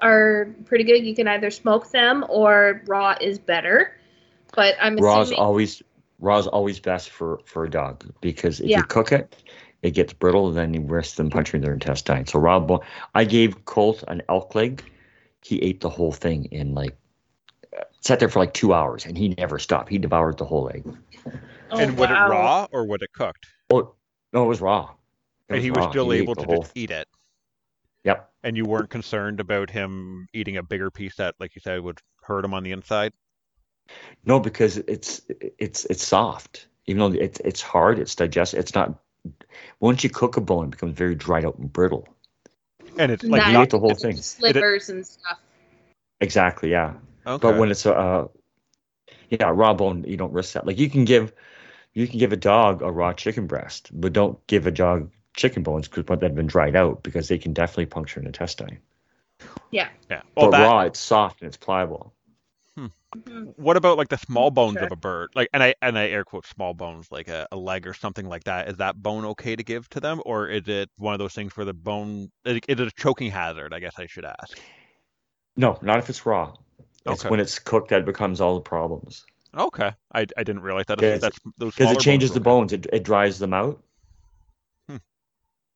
are 0.00 0.48
pretty 0.66 0.84
good. 0.84 1.04
You 1.04 1.14
can 1.14 1.26
either 1.26 1.50
smoke 1.50 1.90
them 1.90 2.24
or 2.28 2.82
raw 2.86 3.16
is 3.20 3.38
better. 3.38 3.96
But 4.54 4.76
I'm 4.80 4.96
raw 4.96 5.22
assuming 5.22 5.38
always 5.38 5.82
raw's 6.18 6.46
always 6.46 6.80
best 6.80 7.10
for 7.10 7.40
for 7.44 7.64
a 7.64 7.70
dog 7.70 8.04
because 8.20 8.60
if 8.60 8.68
Yeah. 8.68 8.78
you 8.78 8.84
cook 8.84 9.12
it, 9.12 9.34
it 9.82 9.90
gets 9.90 10.12
brittle 10.12 10.48
and 10.48 10.56
then 10.56 10.72
you 10.72 10.80
risk 10.80 11.16
them 11.16 11.30
puncturing 11.30 11.62
their 11.62 11.72
intestine. 11.72 12.26
So 12.26 12.38
raw 12.38 12.60
bone. 12.60 12.80
I 13.14 13.24
gave 13.24 13.64
Colt 13.64 14.04
an 14.06 14.22
elk 14.28 14.54
leg. 14.54 14.82
He 15.46 15.62
ate 15.62 15.80
the 15.80 15.88
whole 15.88 16.10
thing 16.10 16.46
in 16.46 16.74
like 16.74 16.96
uh, 17.78 17.82
sat 18.00 18.18
there 18.18 18.28
for 18.28 18.40
like 18.40 18.52
two 18.52 18.74
hours 18.74 19.06
and 19.06 19.16
he 19.16 19.28
never 19.28 19.60
stopped. 19.60 19.88
He 19.88 19.96
devoured 19.98 20.38
the 20.38 20.44
whole 20.44 20.68
egg. 20.74 20.82
oh, 21.70 21.78
and 21.78 21.96
was 21.96 22.08
wow. 22.10 22.26
it 22.26 22.30
raw 22.30 22.66
or 22.72 22.84
was 22.84 23.00
it 23.00 23.12
cooked? 23.12 23.46
Oh 23.70 23.94
no, 24.32 24.44
it 24.44 24.48
was 24.48 24.60
raw. 24.60 24.90
It 25.48 25.54
And 25.54 25.62
he 25.62 25.70
was 25.70 25.84
raw. 25.84 25.90
still 25.90 26.12
ate 26.12 26.22
able 26.22 26.34
to 26.34 26.44
whole- 26.46 26.62
just 26.62 26.72
eat 26.76 26.90
it. 26.90 27.06
Yep. 28.02 28.28
And 28.42 28.56
you 28.56 28.64
weren't 28.64 28.90
concerned 28.90 29.38
about 29.38 29.70
him 29.70 30.26
eating 30.32 30.56
a 30.56 30.64
bigger 30.64 30.90
piece 30.90 31.14
that, 31.16 31.36
like 31.38 31.54
you 31.54 31.60
said, 31.60 31.80
would 31.80 32.00
hurt 32.22 32.44
him 32.44 32.54
on 32.54 32.64
the 32.64 32.72
inside. 32.72 33.12
No, 34.24 34.40
because 34.40 34.78
it's 34.78 35.22
it's 35.58 35.84
it's 35.84 36.04
soft. 36.04 36.66
Even 36.86 36.98
though 37.00 37.18
it's 37.18 37.38
it's 37.40 37.62
hard, 37.62 38.00
it's 38.00 38.16
digest. 38.16 38.54
It's 38.54 38.74
not. 38.74 38.98
Once 39.78 40.02
you 40.02 40.10
cook 40.10 40.36
a 40.36 40.40
bone, 40.40 40.66
it 40.66 40.70
becomes 40.70 40.96
very 40.96 41.14
dried 41.14 41.44
out 41.44 41.56
and 41.58 41.72
brittle. 41.72 42.08
And 42.98 43.12
it's 43.12 43.24
Like 43.24 43.42
like 43.42 43.46
you 43.48 43.58
Nice. 43.58 43.70
the 43.70 43.78
whole 43.78 43.94
thing. 43.94 44.16
slivers 44.16 44.88
and 44.88 45.06
stuff. 45.06 45.38
Exactly. 46.20 46.70
Yeah. 46.70 46.94
okay. 47.26 47.40
But 47.40 47.58
when 47.58 47.70
it's 47.70 47.86
a 47.86 47.94
uh, 47.94 48.28
yeah 49.30 49.50
raw 49.52 49.74
bone, 49.74 50.04
you 50.06 50.16
don't 50.16 50.32
risk 50.32 50.54
that. 50.54 50.66
Like 50.66 50.78
you 50.78 50.88
can 50.90 51.04
give 51.04 51.32
you 51.92 52.06
can 52.06 52.18
give 52.18 52.32
a 52.32 52.36
dog 52.36 52.82
a 52.82 52.90
raw 52.90 53.12
chicken 53.12 53.46
breast, 53.46 53.90
but 53.92 54.12
don't 54.12 54.44
give 54.46 54.66
a 54.66 54.70
dog 54.70 55.10
chicken 55.34 55.62
bones 55.62 55.88
because 55.88 56.18
they've 56.18 56.34
been 56.34 56.46
dried 56.46 56.76
out 56.76 57.02
because 57.02 57.28
they 57.28 57.38
can 57.38 57.52
definitely 57.52 57.86
puncture 57.86 58.20
an 58.20 58.26
intestine. 58.26 58.78
yeah. 59.70 59.88
Well, 60.36 60.50
but 60.50 60.50
that, 60.52 60.62
raw, 60.64 60.80
it's 60.80 60.98
soft 60.98 61.42
and 61.42 61.48
it's 61.48 61.56
pliable. 61.56 62.14
Hmm. 62.76 62.86
what 63.56 63.76
about 63.76 63.96
like 63.98 64.08
the 64.08 64.18
small 64.18 64.50
bones 64.50 64.74
Sure. 64.74 64.82
of 64.82 64.92
a 64.92 64.96
bird? 64.96 65.30
Like, 65.34 65.48
and 65.52 65.62
I 65.62 65.74
and 65.82 65.98
I 65.98 66.08
air 66.08 66.24
quote 66.24 66.46
small 66.46 66.74
bones, 66.74 67.10
like 67.10 67.28
a, 67.28 67.46
a 67.52 67.56
leg 67.56 67.86
or 67.86 67.94
something 67.94 68.28
like 68.28 68.44
that. 68.44 68.68
Is 68.68 68.76
that 68.76 69.02
bone 69.02 69.24
okay 69.26 69.56
to 69.56 69.64
give 69.64 69.88
to 69.90 70.00
them, 70.00 70.20
or 70.26 70.48
is 70.48 70.68
it 70.68 70.90
one 70.96 71.14
of 71.14 71.18
those 71.18 71.34
things 71.34 71.56
where 71.56 71.66
the 71.66 71.74
bone 71.74 72.30
is 72.44 72.60
it 72.68 72.80
a 72.80 72.90
choking 72.90 73.30
hazard? 73.30 73.72
I 73.74 73.80
guess 73.80 73.98
I 73.98 74.06
should 74.06 74.24
ask. 74.26 74.58
No, 75.56 75.78
not 75.82 75.98
if 75.98 76.08
it's 76.08 76.24
raw. 76.26 76.54
It's 77.06 77.24
when 77.24 77.40
it's 77.40 77.58
cooked 77.58 77.90
that 77.90 78.04
becomes 78.04 78.40
all 78.40 78.54
the 78.54 78.60
problems 78.62 79.24
Okay, 79.56 79.90
I, 80.12 80.26
I 80.36 80.44
didn't 80.44 80.62
realize 80.62 80.86
that. 80.88 80.98
Yeah, 81.00 81.16
That's 81.16 81.38
because 81.58 81.92
it 81.92 81.98
changes 82.00 82.32
the 82.32 82.40
bones. 82.40 82.44
were 82.44 82.44
bones. 82.44 82.72
It 82.72 82.86
it 82.92 83.02
dries 83.04 83.38
them 83.38 83.54
out. 83.54 83.82
Hmm. 84.88 84.96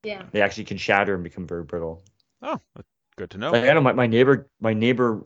Yeah. 0.03 0.23
They 0.31 0.41
actually 0.41 0.65
can 0.65 0.77
shatter 0.77 1.15
and 1.15 1.23
become 1.23 1.47
very 1.47 1.63
brittle. 1.63 2.01
Oh, 2.41 2.59
good 3.17 3.31
to 3.31 3.37
know. 3.37 3.51
Like, 3.51 3.63
I 3.63 3.73
know 3.73 3.81
my, 3.81 3.93
my 3.93 4.07
neighbor 4.07 4.47
my 4.59 4.73
neighbor 4.73 5.25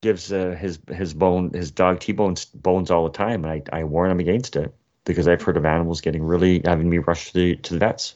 gives 0.00 0.32
uh, 0.32 0.56
his 0.58 0.78
his 0.88 1.14
bone 1.14 1.50
his 1.50 1.70
dog 1.70 2.00
T 2.00 2.12
bones 2.12 2.44
bones 2.44 2.90
all 2.90 3.04
the 3.04 3.16
time, 3.16 3.44
and 3.44 3.64
I, 3.72 3.80
I 3.80 3.84
warn 3.84 4.10
him 4.10 4.20
against 4.20 4.56
it 4.56 4.74
because 5.04 5.28
I've 5.28 5.42
heard 5.42 5.56
of 5.56 5.64
animals 5.64 6.00
getting 6.00 6.22
really 6.22 6.60
having 6.64 6.88
me 6.88 6.98
rush 6.98 7.32
to 7.32 7.34
the 7.34 7.56
to 7.56 7.74
the 7.74 7.80
vets. 7.80 8.14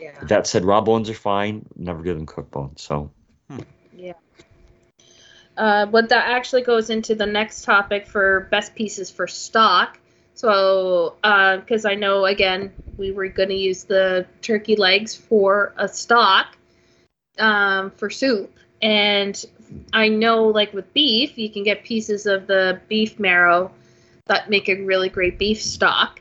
Yeah. 0.00 0.18
The 0.20 0.26
vet 0.26 0.46
said 0.46 0.64
raw 0.64 0.80
bones 0.80 1.10
are 1.10 1.14
fine, 1.14 1.66
never 1.76 2.02
give 2.02 2.16
them 2.16 2.26
cooked 2.26 2.50
bones. 2.50 2.82
So 2.82 3.10
Yeah. 3.96 4.14
Uh, 5.56 5.86
but 5.86 6.08
that 6.08 6.30
actually 6.30 6.62
goes 6.62 6.88
into 6.88 7.14
the 7.14 7.26
next 7.26 7.64
topic 7.64 8.06
for 8.06 8.48
best 8.50 8.74
pieces 8.74 9.10
for 9.10 9.26
stock. 9.26 9.98
So, 10.34 11.16
because 11.22 11.84
I 11.84 11.94
know 11.94 12.24
again 12.24 12.72
we 12.96 13.12
were 13.12 13.28
going 13.28 13.50
to 13.50 13.54
use 13.54 13.84
the 13.84 14.26
turkey 14.40 14.76
legs 14.76 15.14
for 15.14 15.74
a 15.76 15.88
stock 15.88 16.56
um, 17.38 17.90
for 17.90 18.08
soup, 18.08 18.54
and 18.80 19.44
I 19.92 20.08
know 20.08 20.44
like 20.44 20.72
with 20.72 20.92
beef, 20.94 21.36
you 21.36 21.50
can 21.50 21.64
get 21.64 21.84
pieces 21.84 22.26
of 22.26 22.46
the 22.46 22.80
beef 22.88 23.18
marrow 23.18 23.70
that 24.26 24.48
make 24.48 24.68
a 24.68 24.74
really 24.82 25.08
great 25.08 25.38
beef 25.38 25.60
stock. 25.60 26.20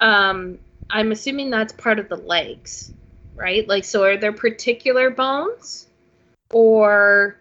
Um, 0.00 0.58
I'm 0.90 1.12
assuming 1.12 1.50
that's 1.50 1.72
part 1.72 1.98
of 1.98 2.08
the 2.08 2.16
legs, 2.16 2.92
right? 3.36 3.66
Like, 3.68 3.84
so 3.84 4.04
are 4.04 4.16
there 4.16 4.32
particular 4.32 5.10
bones, 5.10 5.86
or 6.52 7.36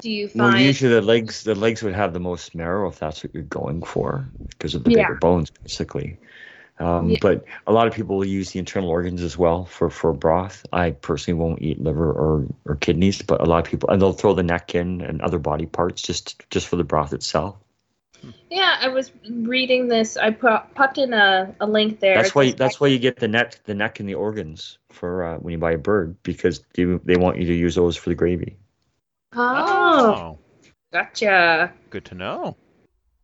do 0.00 0.10
you 0.10 0.30
well, 0.34 0.48
find? 0.48 0.64
usually 0.64 0.94
the 0.94 1.02
legs 1.02 1.42
the 1.42 1.54
legs 1.54 1.82
would 1.82 1.94
have 1.94 2.12
the 2.12 2.20
most 2.20 2.54
marrow 2.54 2.88
if 2.88 2.98
that's 2.98 3.24
what 3.24 3.34
you're 3.34 3.42
going 3.44 3.82
for 3.82 4.24
because 4.50 4.74
of 4.74 4.84
the 4.84 4.90
Yeah. 4.90 5.08
bigger 5.08 5.16
bones 5.16 5.50
basically. 5.64 6.18
Um, 6.80 7.10
Yeah. 7.10 7.18
But 7.20 7.44
a 7.66 7.72
lot 7.72 7.86
of 7.86 7.94
people 7.94 8.16
will 8.16 8.24
use 8.24 8.52
the 8.52 8.58
internal 8.58 8.88
organs 8.88 9.22
as 9.22 9.36
well 9.36 9.64
for, 9.64 9.90
for 9.90 10.12
broth. 10.12 10.64
I 10.72 10.92
personally 10.92 11.40
won't 11.40 11.62
eat 11.62 11.80
liver 11.80 12.12
or, 12.12 12.46
or 12.64 12.76
kidneys, 12.76 13.22
but 13.22 13.40
a 13.40 13.44
lot 13.44 13.58
of 13.58 13.64
people 13.64 13.90
and 13.90 14.00
they'll 14.00 14.12
throw 14.12 14.34
the 14.34 14.42
neck 14.42 14.74
in 14.74 15.00
and 15.00 15.20
other 15.20 15.38
body 15.38 15.66
parts 15.66 16.02
just 16.02 16.48
just 16.50 16.68
for 16.68 16.76
the 16.76 16.84
broth 16.84 17.12
itself. 17.12 17.56
Yeah, 18.50 18.76
I 18.80 18.88
was 18.88 19.12
reading 19.28 19.88
this. 19.88 20.16
I 20.16 20.30
put, 20.30 20.74
popped 20.74 20.98
in 20.98 21.12
a, 21.12 21.54
a 21.60 21.66
link 21.66 22.00
there. 22.00 22.16
That's 22.16 22.34
why 22.34 22.44
It's 22.44 22.58
that's 22.58 22.80
why 22.80 22.88
you 22.88 22.98
get 22.98 23.16
the 23.16 23.28
neck 23.28 23.62
the 23.64 23.74
neck 23.74 24.00
and 24.00 24.08
the 24.08 24.14
organs 24.14 24.78
for 24.90 25.24
uh, 25.24 25.36
when 25.38 25.52
you 25.52 25.58
buy 25.58 25.72
a 25.72 25.78
bird 25.78 26.16
because 26.22 26.64
they, 26.74 26.84
they 26.84 27.16
want 27.16 27.38
you 27.38 27.46
to 27.46 27.54
use 27.54 27.74
those 27.74 27.96
for 27.96 28.08
the 28.08 28.14
gravy. 28.14 28.56
Oh, 29.34 30.38
gotcha. 30.92 31.72
good 31.90 32.06
to 32.06 32.14
know. 32.14 32.56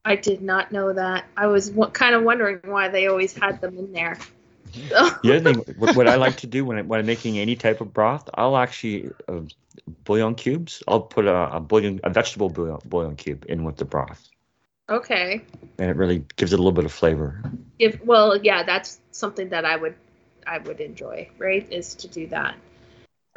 I 0.05 0.16
did 0.16 0.43
not 0.43 0.70
know 0.70 0.93
that. 0.93 1.24
I 1.36 1.47
was 1.47 1.70
w- 1.70 1.90
kind 1.90 2.14
of 2.14 2.22
wondering 2.22 2.60
why 2.64 2.89
they 2.89 3.06
always 3.06 3.32
had 3.35 3.60
them 3.60 3.78
in 3.78 3.93
there. 3.93 4.18
The 4.90 5.36
other 5.36 5.40
thing, 5.40 5.74
what, 5.78 5.94
what 5.94 6.09
I 6.09 6.16
like 6.16 6.39
to 6.39 6.48
do 6.48 6.64
when, 6.64 6.78
I, 6.78 6.82
when 6.82 6.98
I'm 6.98 7.06
making 7.06 7.39
any 7.39 7.55
type 7.55 7.81
of 7.81 7.94
broth, 7.94 8.28
I'll 8.35 8.56
actually 8.56 9.09
uh, 9.28 9.43
bouillon 10.05 10.35
cubes. 10.35 10.82
I'll 10.89 11.01
put 11.01 11.26
a, 11.26 11.56
a 11.56 11.60
bouillon, 11.60 12.01
a 12.02 12.10
vegetable 12.10 12.48
bouillon, 12.48 12.81
bouillon 12.85 13.14
cube 13.14 13.47
in 13.48 13.62
with 13.62 13.76
the 13.76 13.85
broth, 13.85 14.28
okay. 14.89 15.43
and 15.78 15.90
it 15.90 15.97
really 15.97 16.24
gives 16.35 16.52
it 16.52 16.56
a 16.56 16.59
little 16.59 16.72
bit 16.72 16.85
of 16.85 16.93
flavor. 16.93 17.40
If 17.78 18.05
well, 18.05 18.36
yeah, 18.36 18.64
that's 18.64 18.98
something 19.12 19.51
that 19.51 19.64
I 19.64 19.76
would 19.76 19.94
I 20.44 20.59
would 20.59 20.81
enjoy, 20.81 21.28
right? 21.39 21.66
Is 21.70 21.94
to 21.97 22.09
do 22.09 22.26
that. 22.28 22.56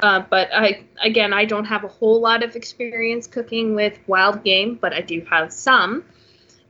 Uh, 0.00 0.20
but 0.28 0.48
I 0.52 0.84
again, 1.02 1.32
I 1.32 1.44
don't 1.44 1.66
have 1.66 1.84
a 1.84 1.88
whole 1.88 2.20
lot 2.20 2.42
of 2.42 2.56
experience 2.56 3.26
cooking 3.26 3.76
with 3.76 3.98
wild 4.06 4.42
game, 4.44 4.74
but 4.74 4.92
I 4.92 5.02
do 5.02 5.24
have 5.30 5.52
some. 5.52 6.04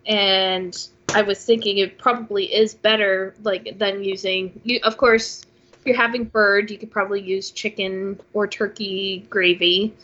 And 0.09 0.77
I 1.15 1.23
was 1.23 1.45
thinking 1.45 1.79
it 1.79 1.99
probably 1.99 2.45
is 2.53 2.75
better 2.75 3.35
like 3.43 3.79
than 3.79 4.03
using 4.03 4.61
you. 4.65 4.81
Of 4.83 4.97
course, 4.97 5.45
if 5.75 5.87
you're 5.87 5.97
having 5.97 6.25
bird, 6.25 6.71
you 6.71 6.79
could 6.79 6.91
probably 6.91 7.21
use 7.21 7.51
chicken 7.51 8.19
or 8.33 8.47
turkey 8.47 9.27
gravy, 9.31 9.95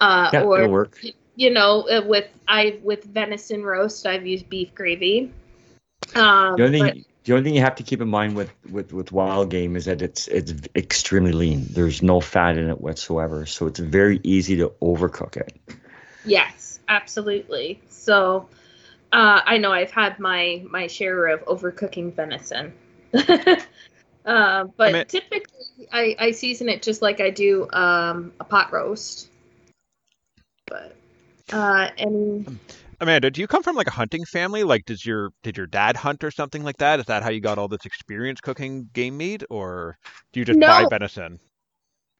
uh, 0.00 0.30
Yeah, 0.32 0.42
or 0.42 0.60
it'll 0.60 0.72
work. 0.72 1.00
you 1.34 1.50
know, 1.50 1.88
uh, 1.88 2.02
with 2.06 2.26
I 2.46 2.78
with 2.82 3.04
venison 3.04 3.62
roast, 3.62 4.06
I've 4.06 4.26
used 4.26 4.48
beef 4.48 4.74
gravy. 4.74 5.32
Um, 6.14 6.56
The 6.56 6.64
only 6.64 6.78
but- 6.78 6.92
thing, 6.94 7.04
the 7.24 7.32
only 7.34 7.44
thing 7.44 7.54
you 7.54 7.60
have 7.60 7.74
to 7.76 7.82
keep 7.82 8.00
in 8.00 8.08
mind 8.08 8.36
with, 8.36 8.50
with, 8.70 8.94
with 8.94 9.12
wild 9.12 9.50
game 9.50 9.76
is 9.76 9.84
that 9.84 10.00
it's 10.00 10.28
it's 10.28 10.52
extremely 10.74 11.32
lean. 11.32 11.66
There's 11.70 12.02
no 12.02 12.20
fat 12.20 12.56
in 12.56 12.68
it 12.70 12.80
whatsoever, 12.80 13.44
so 13.44 13.66
it's 13.66 13.80
very 13.80 14.18
easy 14.22 14.56
to 14.56 14.72
overcook 14.80 15.36
it. 15.36 15.54
Yes, 16.24 16.80
absolutely. 16.88 17.80
So 17.90 18.48
uh, 19.12 19.40
I 19.44 19.58
know 19.58 19.72
I've 19.72 19.90
had 19.90 20.18
my 20.18 20.64
my 20.68 20.86
share 20.86 21.26
of 21.28 21.44
overcooking 21.46 22.14
venison. 22.14 22.72
uh, 24.24 24.64
but 24.76 24.92
mean- 24.92 25.04
typically 25.06 25.88
I, 25.92 26.16
I 26.18 26.30
season 26.32 26.68
it 26.68 26.82
just 26.82 27.02
like 27.02 27.20
I 27.20 27.30
do 27.30 27.68
um, 27.72 28.32
a 28.40 28.44
pot 28.44 28.72
roast. 28.72 29.30
But 30.66 30.94
uh, 31.52 31.90
and 31.96 32.58
Amanda, 33.00 33.30
do 33.30 33.40
you 33.40 33.46
come 33.46 33.62
from 33.62 33.76
like 33.76 33.86
a 33.86 33.92
hunting 33.92 34.24
family? 34.24 34.64
Like, 34.64 34.84
does 34.84 35.06
your 35.06 35.30
did 35.42 35.56
your 35.56 35.66
dad 35.66 35.96
hunt 35.96 36.24
or 36.24 36.30
something 36.30 36.64
like 36.64 36.78
that? 36.78 36.98
Is 36.98 37.06
that 37.06 37.22
how 37.22 37.30
you 37.30 37.40
got 37.40 37.58
all 37.58 37.68
this 37.68 37.86
experience 37.86 38.40
cooking 38.40 38.88
game 38.92 39.16
meat, 39.16 39.44
or 39.50 39.96
do 40.32 40.40
you 40.40 40.46
just 40.46 40.58
buy 40.60 40.84
venison? 40.90 41.38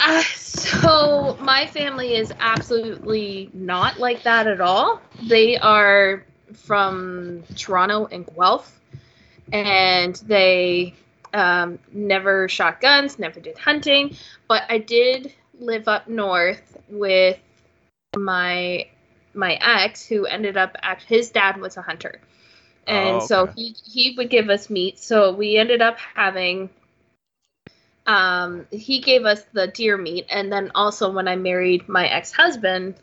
Uh, 0.01 0.23
so 0.23 1.37
my 1.41 1.67
family 1.67 2.15
is 2.15 2.33
absolutely 2.39 3.51
not 3.53 3.99
like 3.99 4.23
that 4.23 4.47
at 4.47 4.61
all. 4.61 5.01
They 5.27 5.59
are 5.59 6.25
from 6.55 7.43
Toronto 7.57 8.07
and 8.07 8.27
Guelph, 8.27 8.79
and 9.53 10.15
they 10.27 10.95
um, 11.33 11.79
never 11.93 12.49
shot 12.49 12.81
guns, 12.81 13.19
never 13.19 13.41
did 13.41 13.59
hunting. 13.59 14.17
But 14.49 14.63
I 14.69 14.79
did 14.79 15.33
live 15.59 15.89
up 15.89 16.09
north 16.09 16.77
with 16.89 17.39
my 18.17 18.87
my 19.35 19.55
ex, 19.61 20.07
who 20.07 20.27
ended 20.27 20.57
up 20.57 20.77
act. 20.83 21.05
His 21.05 21.31
dad 21.31 21.61
was 21.61 21.77
a 21.77 21.83
hunter, 21.83 22.21
and 22.87 23.23
Oh, 23.23 23.27
so 23.27 23.47
he 23.47 23.75
he 23.85 24.15
would 24.17 24.31
give 24.31 24.49
us 24.51 24.71
meat. 24.71 24.99
So 24.99 25.33
we 25.33 25.57
ended 25.57 25.83
up 25.83 25.99
having 26.15 26.71
um, 28.07 28.67
he 28.71 29.01
gave 29.01 29.27
us 29.27 29.43
the 29.53 29.67
deer 29.67 29.97
meat, 29.97 30.27
and 30.31 30.51
then 30.51 30.73
also 30.75 31.11
when 31.11 31.29
I 31.29 31.37
married 31.37 31.89
my 31.89 32.07
ex 32.09 32.33
husband, 32.33 32.95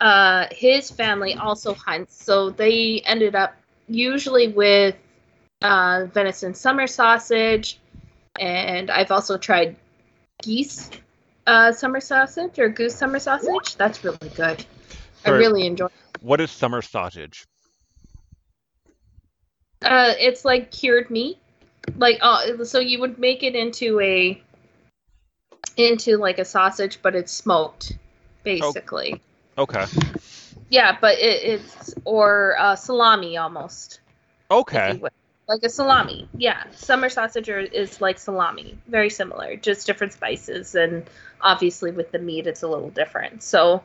uh, 0.00 0.46
his 0.50 0.90
family 0.90 1.34
also 1.34 1.74
hunts, 1.74 2.22
so 2.22 2.50
they 2.50 3.02
ended 3.04 3.34
up 3.34 3.54
usually 3.88 4.48
with 4.48 4.96
uh, 5.62 6.06
venison 6.12 6.54
summer 6.54 6.86
sausage, 6.86 7.78
and 8.38 8.90
I've 8.90 9.10
also 9.10 9.38
tried 9.38 9.76
geese 10.42 10.90
uh, 11.46 11.72
summer 11.72 12.00
sausage 12.00 12.58
or 12.58 12.68
goose 12.68 12.94
summer 12.94 13.18
sausage. 13.18 13.76
That's 13.76 14.04
really 14.04 14.28
good. 14.34 14.64
I 15.24 15.30
really 15.30 15.66
enjoy. 15.66 15.88
What 16.20 16.40
is 16.40 16.50
summer 16.50 16.82
sausage? 16.82 17.46
Uh, 19.82 20.14
it's 20.18 20.44
like 20.44 20.70
cured 20.70 21.10
meat, 21.10 21.38
like 21.96 22.18
uh, 22.20 22.64
so 22.64 22.80
you 22.80 23.00
would 23.00 23.18
make 23.18 23.42
it 23.42 23.54
into 23.54 24.00
a 24.00 24.42
into 25.76 26.16
like 26.16 26.38
a 26.38 26.44
sausage, 26.44 26.98
but 27.02 27.14
it's 27.14 27.32
smoked, 27.32 27.96
basically. 28.42 29.20
Okay. 29.58 29.86
Yeah, 30.68 30.96
but 31.00 31.18
it, 31.18 31.42
it's 31.44 31.94
or 32.04 32.56
uh, 32.58 32.76
salami 32.76 33.36
almost. 33.36 34.00
Okay. 34.50 35.00
Like 35.48 35.62
a 35.62 35.68
salami. 35.68 36.28
Yeah, 36.36 36.64
summer 36.72 37.08
sausage 37.08 37.48
is 37.48 38.00
like 38.00 38.18
salami, 38.18 38.76
very 38.88 39.10
similar, 39.10 39.54
just 39.54 39.86
different 39.86 40.12
spices, 40.12 40.74
and 40.74 41.08
obviously 41.40 41.92
with 41.92 42.10
the 42.10 42.18
meat, 42.18 42.48
it's 42.48 42.64
a 42.64 42.68
little 42.68 42.90
different. 42.90 43.44
So, 43.44 43.84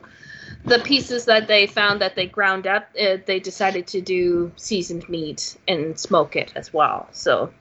the 0.64 0.80
pieces 0.80 1.26
that 1.26 1.46
they 1.46 1.68
found 1.68 2.00
that 2.00 2.16
they 2.16 2.26
ground 2.26 2.66
up, 2.66 2.88
uh, 3.00 3.18
they 3.24 3.38
decided 3.38 3.86
to 3.88 4.00
do 4.00 4.50
seasoned 4.56 5.08
meat 5.08 5.56
and 5.68 5.98
smoke 5.98 6.34
it 6.34 6.52
as 6.56 6.72
well. 6.72 7.08
So, 7.12 7.52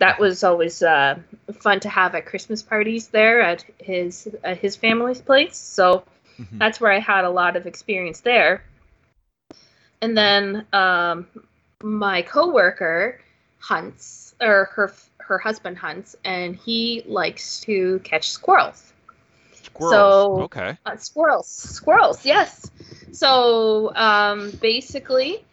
that 0.00 0.20
was 0.20 0.44
always 0.44 0.82
uh, 0.82 1.18
fun 1.54 1.80
to 1.80 1.88
have 1.88 2.14
at 2.14 2.26
Christmas 2.26 2.62
parties 2.62 3.08
there 3.08 3.40
at 3.40 3.64
his 3.78 4.28
at 4.44 4.58
his 4.58 4.76
family's 4.76 5.22
place. 5.22 5.56
So, 5.56 6.04
Mhm. 6.38 6.58
that's 6.58 6.80
where 6.80 6.92
I 6.92 6.98
had 6.98 7.24
a 7.24 7.30
lot 7.30 7.56
of 7.56 7.66
experience 7.66 8.20
there. 8.20 8.62
And 10.02 10.16
then 10.16 10.66
um, 10.72 11.26
my 11.82 12.22
coworker 12.22 13.20
hunts, 13.58 14.34
or 14.40 14.66
her 14.74 14.92
her 15.18 15.38
husband 15.38 15.76
hunts, 15.78 16.14
and 16.24 16.54
he 16.54 17.02
likes 17.06 17.60
to 17.60 17.98
catch 18.04 18.30
squirrels. 18.30 18.92
Squirrels. 19.54 19.90
So- 19.90 20.42
okay. 20.42 20.78
Uh, 20.86 20.96
squirrels, 20.96 21.48
squirrels, 21.48 22.24
yes. 22.24 22.70
So 23.12 23.94
um, 23.96 24.50
basically, 24.60 25.44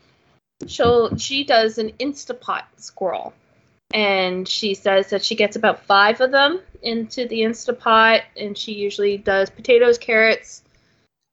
she'll 0.68 1.16
she 1.18 1.44
does 1.44 1.78
an 1.78 1.92
Instapot 2.00 2.64
squirrel, 2.78 3.34
and 3.94 4.48
she 4.48 4.74
says 4.76 5.10
that 5.12 5.24
she 5.24 5.36
gets 5.36 5.56
about 5.56 5.86
five 5.86 6.20
of 6.22 6.32
them 6.32 6.60
into 6.82 7.28
the 7.28 7.42
Instapot, 7.42 8.22
and 8.36 8.58
she 8.58 8.74
usually 8.74 9.18
does 9.18 9.50
potatoes, 9.50 9.98
carrots, 9.98 10.63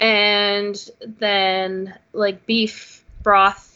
and 0.00 0.90
then 1.00 1.94
like 2.12 2.46
beef 2.46 3.04
broth. 3.22 3.68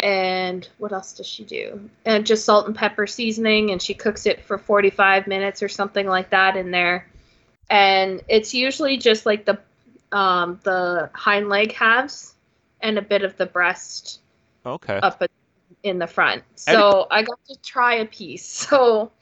And 0.00 0.68
what 0.78 0.92
else 0.92 1.12
does 1.14 1.26
she 1.26 1.44
do? 1.44 1.88
And 2.04 2.26
just 2.26 2.44
salt 2.44 2.66
and 2.66 2.74
pepper 2.76 3.06
seasoning, 3.06 3.70
and 3.70 3.80
she 3.80 3.94
cooks 3.94 4.26
it 4.26 4.42
for 4.44 4.58
45 4.58 5.26
minutes 5.26 5.62
or 5.62 5.68
something 5.68 6.06
like 6.06 6.30
that 6.30 6.56
in 6.56 6.70
there 6.70 7.06
and 7.70 8.22
it's 8.28 8.54
usually 8.54 8.96
just 8.96 9.26
like 9.26 9.44
the 9.44 9.58
um 10.12 10.60
the 10.64 11.10
hind 11.14 11.48
leg 11.48 11.72
halves 11.72 12.34
and 12.80 12.98
a 12.98 13.02
bit 13.02 13.22
of 13.22 13.36
the 13.36 13.46
breast 13.46 14.20
Okay. 14.66 14.98
up 15.02 15.22
in 15.82 15.98
the 15.98 16.06
front. 16.06 16.42
So 16.56 17.06
I 17.10 17.22
got 17.22 17.38
to 17.48 17.56
try 17.60 17.96
a 17.96 18.06
piece. 18.06 18.66
So 18.68 19.12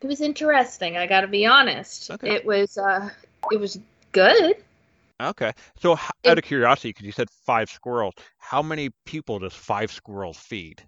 it 0.00 0.06
was 0.06 0.22
interesting. 0.22 0.96
I 0.96 1.06
got 1.06 1.20
to 1.22 1.26
be 1.28 1.44
honest. 1.44 2.10
Okay. 2.10 2.36
It 2.36 2.46
was 2.46 2.78
uh 2.78 3.10
it 3.50 3.60
was 3.60 3.78
good. 4.12 4.56
Okay. 5.20 5.52
So, 5.80 5.94
h- 5.94 6.00
It- 6.24 6.30
out 6.30 6.38
of 6.38 6.44
curiosity, 6.44 6.90
because 6.90 7.06
you 7.06 7.12
said 7.12 7.28
five 7.30 7.70
squirrels, 7.70 8.14
how 8.38 8.62
many 8.62 8.90
people 9.04 9.38
does 9.38 9.52
five 9.54 9.92
squirrels 9.92 10.38
feed? 10.38 10.82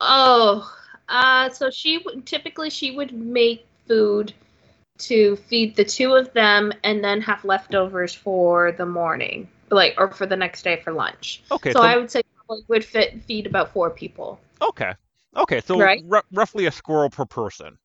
Oh, 0.00 0.70
uh 1.08 1.48
so 1.50 1.70
she 1.70 1.98
would 1.98 2.26
typically 2.26 2.68
she 2.68 2.90
would 2.90 3.12
make 3.12 3.64
food 3.86 4.32
to 4.98 5.36
feed 5.36 5.76
the 5.76 5.84
two 5.84 6.14
of 6.14 6.32
them 6.32 6.72
and 6.82 7.02
then 7.04 7.20
have 7.20 7.44
leftovers 7.44 8.12
for 8.14 8.72
the 8.72 8.86
morning, 8.86 9.48
like 9.70 9.94
or 9.98 10.10
for 10.10 10.26
the 10.26 10.36
next 10.36 10.62
day 10.62 10.80
for 10.82 10.92
lunch. 10.92 11.42
Okay. 11.50 11.72
so 11.72 11.80
so 11.80 11.86
I 11.86 11.96
would 11.96 12.10
say 12.10 12.22
probably 12.46 12.64
would 12.68 12.84
fit 12.84 13.22
feed 13.24 13.46
about 13.46 13.72
four 13.72 13.90
people. 13.90 14.40
Okay. 14.60 14.92
Okay. 15.36 15.60
So 15.60 15.78
Right. 15.78 16.02
ru- 16.04 16.22
roughly 16.32 16.66
a 16.66 16.72
squirrel 16.72 17.10
per 17.10 17.24
person. 17.24 17.78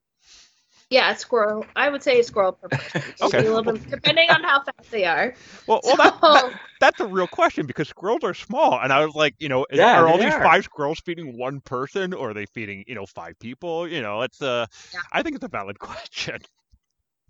Yeah, 0.91 1.09
a 1.11 1.17
squirrel. 1.17 1.65
I 1.75 1.89
would 1.89 2.03
say 2.03 2.19
a 2.19 2.23
squirrel 2.23 2.51
per 2.51 2.67
person. 2.67 3.01
Okay. 3.21 3.37
Maybe 3.37 3.47
a 3.47 3.53
little 3.53 3.73
bit, 3.73 3.89
depending 3.89 4.29
on 4.29 4.43
how 4.43 4.61
fast 4.61 4.91
they 4.91 5.05
are. 5.05 5.33
Well, 5.65 5.79
well, 5.85 5.95
that, 5.95 6.19
So- 6.19 6.49
that 6.49 6.59
that's 6.81 6.99
a 6.99 7.05
real 7.05 7.27
question 7.27 7.65
because 7.65 7.87
squirrels 7.87 8.23
are 8.23 8.33
small, 8.33 8.77
and 8.79 8.91
I 8.91 9.05
was 9.05 9.15
like, 9.15 9.33
you 9.39 9.47
know, 9.47 9.65
Yeah, 9.71 10.01
are 10.01 10.07
all 10.07 10.17
these 10.17 10.33
are. 10.33 10.43
five 10.43 10.65
squirrels 10.65 10.99
feeding 10.99 11.37
one 11.37 11.61
person, 11.61 12.13
or 12.13 12.31
are 12.31 12.33
they 12.33 12.45
feeding, 12.45 12.83
you 12.87 12.95
know, 12.95 13.05
five 13.05 13.39
people? 13.39 13.87
You 13.87 14.01
know, 14.01 14.21
it's 14.21 14.41
uh, 14.41 14.65
Yeah. 14.93 14.99
I 15.13 15.23
think 15.23 15.35
it's 15.35 15.45
a 15.45 15.47
valid 15.47 15.79
question. 15.87 16.39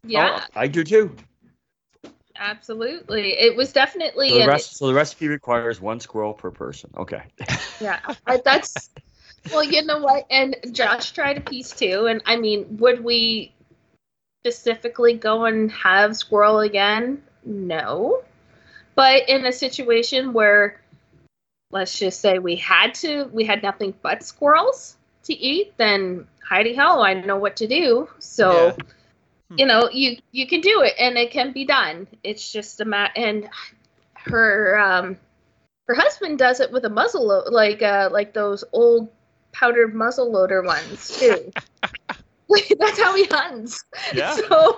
Yeah, 0.03 0.39
Oh, 0.41 0.47
I 0.59 0.67
do 0.67 0.83
too. 0.83 1.15
absolutely. 2.39 3.33
It 3.39 3.55
was 3.55 3.71
definitely 3.71 4.29
So 4.29 4.35
the, 4.35 4.41
an, 4.41 4.47
rest, 4.47 4.77
so 4.77 4.87
the 4.87 4.93
recipe 4.95 5.27
requires 5.27 5.79
one 5.79 5.99
squirrel 5.99 6.33
per 6.33 6.49
person. 6.49 6.89
Okay. 6.97 7.21
yeah. 7.79 7.99
I, 8.25 8.41
that's 8.43 8.89
well, 9.49 9.63
you 9.63 9.83
know 9.83 9.99
what? 9.99 10.25
And 10.29 10.55
Josh 10.71 11.11
tried 11.11 11.37
a 11.37 11.41
piece 11.41 11.71
too. 11.71 12.07
And 12.07 12.21
I 12.25 12.37
mean, 12.37 12.77
would 12.79 13.03
we 13.03 13.53
specifically 14.41 15.13
go 15.13 15.45
and 15.45 15.71
have 15.71 16.15
squirrel 16.15 16.59
again? 16.59 17.23
No. 17.45 18.23
But 18.95 19.29
in 19.29 19.45
a 19.45 19.51
situation 19.51 20.33
where, 20.33 20.79
let's 21.71 21.97
just 21.97 22.21
say 22.21 22.39
we 22.39 22.55
had 22.57 22.93
to, 22.95 23.25
we 23.31 23.45
had 23.45 23.63
nothing 23.63 23.93
but 24.01 24.23
squirrels 24.23 24.97
to 25.23 25.33
eat, 25.33 25.73
then 25.77 26.27
Heidi 26.47 26.73
hell, 26.73 27.01
I 27.01 27.13
know 27.13 27.37
what 27.37 27.57
to 27.57 27.67
do. 27.67 28.09
So. 28.19 28.67
Yeah. 28.67 28.85
You 29.57 29.65
know 29.65 29.89
you 29.91 30.15
you 30.31 30.47
can 30.47 30.61
do 30.61 30.81
it 30.81 30.93
and 30.97 31.17
it 31.17 31.31
can 31.31 31.51
be 31.51 31.65
done 31.65 32.07
it's 32.23 32.53
just 32.53 32.79
a 32.79 32.85
mat 32.85 33.11
and 33.17 33.49
her 34.13 34.79
um 34.79 35.17
her 35.89 35.93
husband 35.93 36.39
does 36.39 36.61
it 36.61 36.71
with 36.71 36.85
a 36.85 36.89
muzzle 36.89 37.43
like 37.51 37.81
uh 37.81 38.07
like 38.13 38.33
those 38.33 38.63
old 38.71 39.09
powdered 39.51 39.93
muzzle 39.93 40.31
loader 40.31 40.61
ones 40.61 41.17
too 41.19 41.51
that's 42.79 42.99
how 43.01 43.15
he 43.15 43.25
hunts 43.25 43.83
Yeah. 44.13 44.35
so 44.35 44.77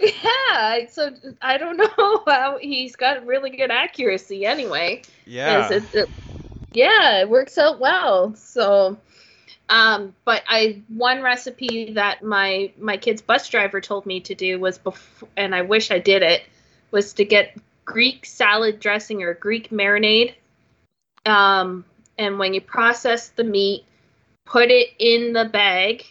yeah 0.00 0.86
so 0.90 1.10
i 1.40 1.56
don't 1.56 1.76
know 1.76 2.22
how 2.26 2.58
he's 2.60 2.96
got 2.96 3.24
really 3.26 3.50
good 3.50 3.70
accuracy 3.70 4.44
anyway 4.44 5.02
Yeah. 5.26 5.68
it, 5.72 5.82
it- 5.92 6.08
yeah, 6.74 7.20
it 7.20 7.28
works 7.28 7.56
out 7.56 7.78
well. 7.78 8.34
So, 8.34 8.98
um, 9.68 10.14
but 10.24 10.42
I 10.48 10.82
one 10.88 11.22
recipe 11.22 11.92
that 11.92 12.22
my 12.24 12.72
my 12.78 12.96
kid's 12.96 13.22
bus 13.22 13.48
driver 13.48 13.80
told 13.80 14.06
me 14.06 14.20
to 14.22 14.34
do 14.34 14.58
was 14.58 14.78
before, 14.78 15.28
and 15.36 15.54
I 15.54 15.62
wish 15.62 15.92
I 15.92 16.00
did 16.00 16.22
it, 16.22 16.42
was 16.90 17.12
to 17.14 17.24
get 17.24 17.56
Greek 17.84 18.26
salad 18.26 18.80
dressing 18.80 19.22
or 19.22 19.34
Greek 19.34 19.70
marinade. 19.70 20.34
Um, 21.26 21.84
and 22.18 22.38
when 22.40 22.54
you 22.54 22.60
process 22.60 23.28
the 23.28 23.44
meat, 23.44 23.84
put 24.44 24.70
it 24.70 24.88
in 24.98 25.32
the 25.32 25.44
bag 25.44 26.04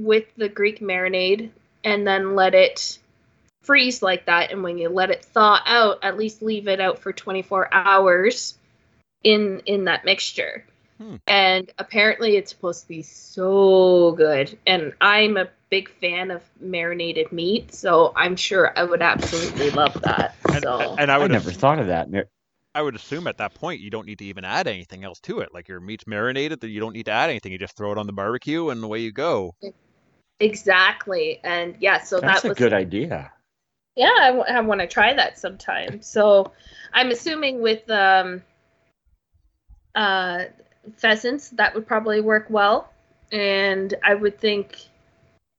with 0.00 0.24
the 0.36 0.48
Greek 0.48 0.80
marinade, 0.80 1.50
and 1.84 2.06
then 2.06 2.34
let 2.34 2.54
it 2.54 2.98
freeze 3.62 4.02
like 4.02 4.26
that, 4.26 4.52
and 4.52 4.62
when 4.62 4.78
you 4.78 4.88
let 4.88 5.10
it 5.10 5.24
thaw 5.24 5.60
out, 5.66 5.98
at 6.02 6.16
least 6.16 6.42
leave 6.42 6.68
it 6.68 6.80
out 6.80 7.00
for 7.00 7.12
24 7.12 7.72
hours 7.72 8.56
in 9.24 9.60
in 9.66 9.84
that 9.84 10.04
mixture. 10.04 10.64
Hmm. 10.98 11.16
And 11.26 11.70
apparently, 11.78 12.36
it's 12.36 12.50
supposed 12.50 12.82
to 12.82 12.88
be 12.88 13.02
so 13.02 14.12
good. 14.12 14.56
And 14.66 14.94
I'm 15.00 15.36
a 15.36 15.48
big 15.68 15.90
fan 15.90 16.30
of 16.30 16.42
marinated 16.60 17.32
meat, 17.32 17.74
so 17.74 18.12
I'm 18.16 18.36
sure 18.36 18.72
I 18.78 18.84
would 18.84 19.02
absolutely 19.02 19.70
love 19.70 20.00
that. 20.02 20.36
And, 20.48 20.62
so 20.62 20.96
and 20.98 21.10
I 21.10 21.16
I 21.16 21.18
would 21.18 21.32
never 21.32 21.50
thought 21.50 21.80
of 21.80 21.88
that. 21.88 22.10
Mar- 22.10 22.28
I 22.76 22.82
would 22.82 22.94
assume 22.94 23.26
at 23.26 23.38
that 23.38 23.54
point 23.54 23.80
you 23.80 23.88
don't 23.88 24.06
need 24.06 24.18
to 24.18 24.26
even 24.26 24.44
add 24.44 24.66
anything 24.66 25.02
else 25.02 25.18
to 25.20 25.40
it. 25.40 25.48
Like 25.54 25.66
your 25.66 25.80
meat's 25.80 26.06
marinated, 26.06 26.60
that 26.60 26.68
you 26.68 26.78
don't 26.78 26.92
need 26.92 27.06
to 27.06 27.12
add 27.12 27.30
anything. 27.30 27.50
You 27.50 27.58
just 27.58 27.74
throw 27.74 27.90
it 27.90 27.96
on 27.96 28.06
the 28.06 28.12
barbecue 28.12 28.68
and 28.68 28.84
away 28.84 28.98
you 29.00 29.12
go. 29.12 29.54
exactly, 30.40 31.40
and 31.42 31.74
yeah, 31.80 32.02
so 32.02 32.20
That's 32.20 32.42
that 32.42 32.50
a 32.50 32.54
good 32.54 32.74
idea. 32.74 33.32
yeah 33.96 34.42
i, 34.46 34.60
want 34.60 34.80
to 34.82 34.86
try 34.86 35.14
that 35.14 35.38
sometime 35.38 36.02
so 36.02 36.52
i'm 36.92 37.10
assuming 37.10 37.62
with 37.62 37.88
um 37.90 38.42
uh 39.94 40.44
pheasants 40.96 41.48
that 41.50 41.74
would 41.74 41.86
probably 41.86 42.20
work 42.20 42.46
well 42.50 42.92
and 43.32 43.94
i 44.04 44.14
would 44.14 44.38
think 44.38 44.76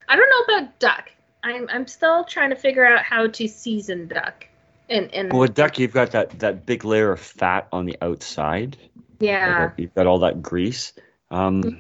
i 0.07 0.15
don't 0.15 0.29
know 0.29 0.55
about 0.55 0.79
duck 0.79 1.11
i'm 1.43 1.67
i'm 1.69 1.87
still 1.87 2.23
trying 2.23 2.51
to 2.51 2.55
figure 2.55 2.85
out 2.85 3.03
how 3.03 3.25
to 3.27 3.47
season 3.47 4.07
duck 4.07 4.45
and 4.89 5.13
and 5.13 5.31
Well, 5.31 5.41
with 5.41 5.53
duck, 5.55 5.79
you've 5.79 5.93
got 5.93 6.11
that, 6.11 6.39
that 6.39 6.65
big 6.65 6.85
layer 6.85 7.11
of 7.11 7.19
fat 7.19 7.67
on 7.71 7.85
the 7.85 7.97
outside. 8.01 8.77
yeah 9.19 9.71
You've 9.77 9.93
got 9.95 10.07
all 10.07 10.19
that 10.19 10.41
grease. 10.41 10.93
Um, 11.31 11.79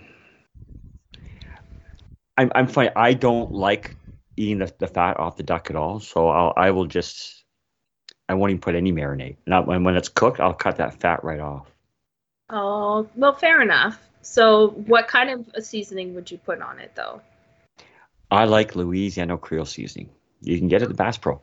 I'm 2.37 2.51
I'm 2.53 2.67
fine. 2.67 2.91
I 2.95 3.13
don't 3.13 3.51
like 3.51 3.95
eating 4.35 4.59
the, 4.59 4.71
the 4.77 4.87
fat 4.87 5.19
off 5.19 5.37
the 5.37 5.43
duck 5.43 5.69
at 5.69 5.75
all, 5.75 5.99
so 5.99 6.27
I'll 6.29 6.53
I 6.55 6.71
will 6.71 6.85
just 6.85 7.43
I 8.29 8.33
won't 8.33 8.51
even 8.51 8.61
put 8.61 8.75
any 8.75 8.91
marinade. 8.91 9.37
Now 9.47 9.63
when 9.63 9.83
when 9.83 9.95
it's 9.95 10.09
cooked, 10.09 10.39
I'll 10.39 10.53
cut 10.53 10.77
that 10.77 10.99
fat 10.99 11.23
right 11.23 11.39
off. 11.39 11.67
oh 12.49 13.07
well 13.15 13.33
fair 13.33 13.61
enough 13.61 13.99
so 14.21 14.69
what 14.87 15.07
kind 15.07 15.29
of 15.29 15.49
a 15.53 15.61
seasoning 15.61 16.13
would 16.15 16.29
you 16.31 16.37
put 16.37 16.61
on 16.61 16.79
it 16.79 16.91
though 16.95 17.21
I 18.31 18.45
like 18.45 18.75
Louisiana 18.75 19.37
Creole 19.37 19.65
seasoning. 19.65 20.09
You 20.41 20.57
can 20.57 20.67
get 20.67 20.81
it 20.81 20.85
at 20.85 20.89
the 20.89 20.95
Bass 20.95 21.17
Pro. 21.17 21.41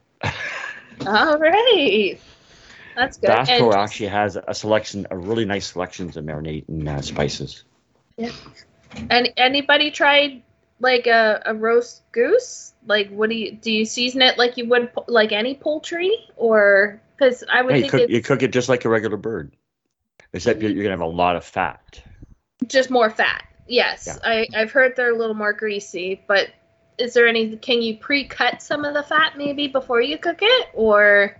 All 1.06 1.38
right 1.38 2.20
that's 2.94 3.18
good 3.18 3.26
Bass 3.26 3.48
And 3.48 3.72
actually 3.74 4.08
has 4.08 4.36
a 4.36 4.54
selection, 4.54 5.06
a 5.10 5.16
really 5.16 5.44
nice 5.44 5.72
selections 5.72 6.16
of 6.16 6.24
marinade 6.24 6.68
and 6.68 6.88
uh, 6.88 7.02
spices. 7.02 7.64
Yeah. 8.16 8.30
And 9.10 9.32
anybody 9.36 9.90
tried 9.90 10.42
like 10.80 11.06
a, 11.06 11.42
a 11.46 11.54
roast 11.54 12.02
goose? 12.12 12.72
Like, 12.86 13.10
what 13.10 13.30
do 13.30 13.36
you 13.36 13.52
do? 13.52 13.72
You 13.72 13.84
season 13.84 14.22
it 14.22 14.38
like 14.38 14.56
you 14.56 14.68
would 14.68 14.90
like 15.08 15.32
any 15.32 15.54
poultry, 15.54 16.12
or 16.36 17.00
because 17.16 17.42
I 17.50 17.62
would 17.62 17.72
Yeah, 17.72 17.76
you 17.76 17.82
think 17.82 17.90
cook 17.90 18.10
you 18.10 18.22
cook 18.22 18.42
it 18.42 18.52
just 18.52 18.68
like 18.68 18.84
a 18.84 18.88
regular 18.88 19.16
bird, 19.16 19.56
except 20.32 20.62
you're, 20.62 20.70
you're 20.70 20.84
gonna 20.84 20.92
have 20.92 21.00
a 21.00 21.06
lot 21.06 21.36
of 21.36 21.44
fat. 21.44 22.00
just 22.66 22.90
more 22.90 23.10
fat. 23.10 23.44
Yes, 23.66 24.06
Yeah. 24.06 24.18
I 24.22 24.46
I've 24.54 24.70
heard 24.70 24.94
they're 24.94 25.12
a 25.12 25.16
little 25.16 25.34
more 25.34 25.52
greasy, 25.52 26.22
but 26.28 26.50
is 26.98 27.14
there 27.14 27.26
any? 27.28 27.56
Can 27.56 27.82
you 27.82 27.96
pre-cut 27.96 28.62
some 28.62 28.84
of 28.84 28.94
the 28.94 29.02
fat 29.02 29.36
maybe 29.36 29.68
before 29.68 30.00
you 30.00 30.18
cook 30.18 30.38
it, 30.42 30.68
or 30.74 31.36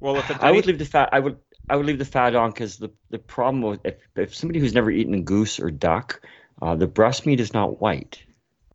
Well, 0.00 0.16
if 0.18 0.30
it's 0.30 0.42
I 0.42 0.50
would 0.52 0.66
leave 0.66 0.78
the 0.78 0.84
fat. 0.84 1.08
I 1.12 1.20
would 1.20 1.38
I 1.68 1.76
would 1.76 1.86
leave 1.86 1.98
the 1.98 2.04
fat 2.04 2.34
on 2.34 2.50
because 2.50 2.76
the 2.76 2.90
the 3.10 3.18
problem 3.18 3.62
with 3.62 3.80
if, 3.84 3.96
if 4.14 4.34
somebody 4.34 4.60
who's 4.60 4.74
never 4.74 4.90
eaten 4.90 5.14
a 5.14 5.20
goose 5.20 5.58
or 5.58 5.70
duck, 5.70 6.20
uh, 6.62 6.74
the 6.76 6.86
breast 6.86 7.26
meat 7.26 7.40
is 7.40 7.54
not 7.54 7.80
white. 7.80 8.22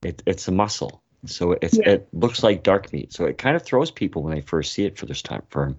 It, 0.04 0.24
it's 0.26 0.48
a 0.48 0.52
muscle, 0.52 1.04
so 1.26 1.52
it's 1.62 1.78
Yeah. 1.78 1.90
it 1.90 2.08
looks 2.12 2.44
like 2.44 2.64
dark 2.64 2.92
meat. 2.92 3.14
So 3.14 3.26
it 3.26 3.38
kind 3.38 3.56
of 3.56 3.64
throws 3.64 3.92
people 3.92 4.24
when 4.24 4.34
they 4.34 4.42
first 4.42 4.74
see 4.74 4.86
it 4.86 4.98
for 4.98 5.06
this 5.06 5.22
time. 5.22 5.44
For 5.50 5.64
'em. 5.64 5.78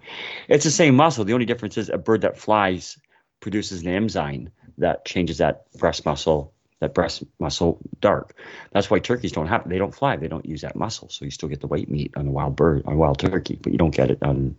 it's 0.48 0.64
the 0.64 0.70
same 0.70 0.94
muscle. 0.94 1.24
The 1.24 1.34
only 1.34 1.46
difference 1.46 1.76
is 1.76 1.88
a 1.88 1.98
bird 1.98 2.20
that 2.22 2.38
flies 2.38 2.96
produces 3.40 3.82
an 3.82 3.88
enzyme 3.88 4.50
that 4.78 5.04
changes 5.04 5.38
that 5.38 5.64
breast 5.78 6.06
muscle 6.06 6.54
that 6.82 6.94
breast 6.94 7.22
muscle 7.38 7.78
dark. 8.00 8.36
That's 8.72 8.90
why 8.90 8.98
turkeys 8.98 9.30
don't 9.30 9.46
have 9.46 9.68
they 9.68 9.78
don't 9.78 9.94
fly. 9.94 10.16
They 10.16 10.26
don't 10.26 10.44
use 10.44 10.62
that 10.62 10.74
muscle. 10.74 11.08
So 11.08 11.24
you 11.24 11.30
still 11.30 11.48
get 11.48 11.60
the 11.60 11.68
white 11.68 11.88
meat 11.88 12.12
on 12.16 12.26
a 12.26 12.30
wild 12.30 12.56
bird 12.56 12.82
on 12.86 12.94
a 12.94 12.96
wild 12.96 13.20
turkey, 13.20 13.56
but 13.62 13.70
you 13.70 13.78
don't 13.78 13.94
get 13.94 14.10
it 14.10 14.18
on 14.20 14.56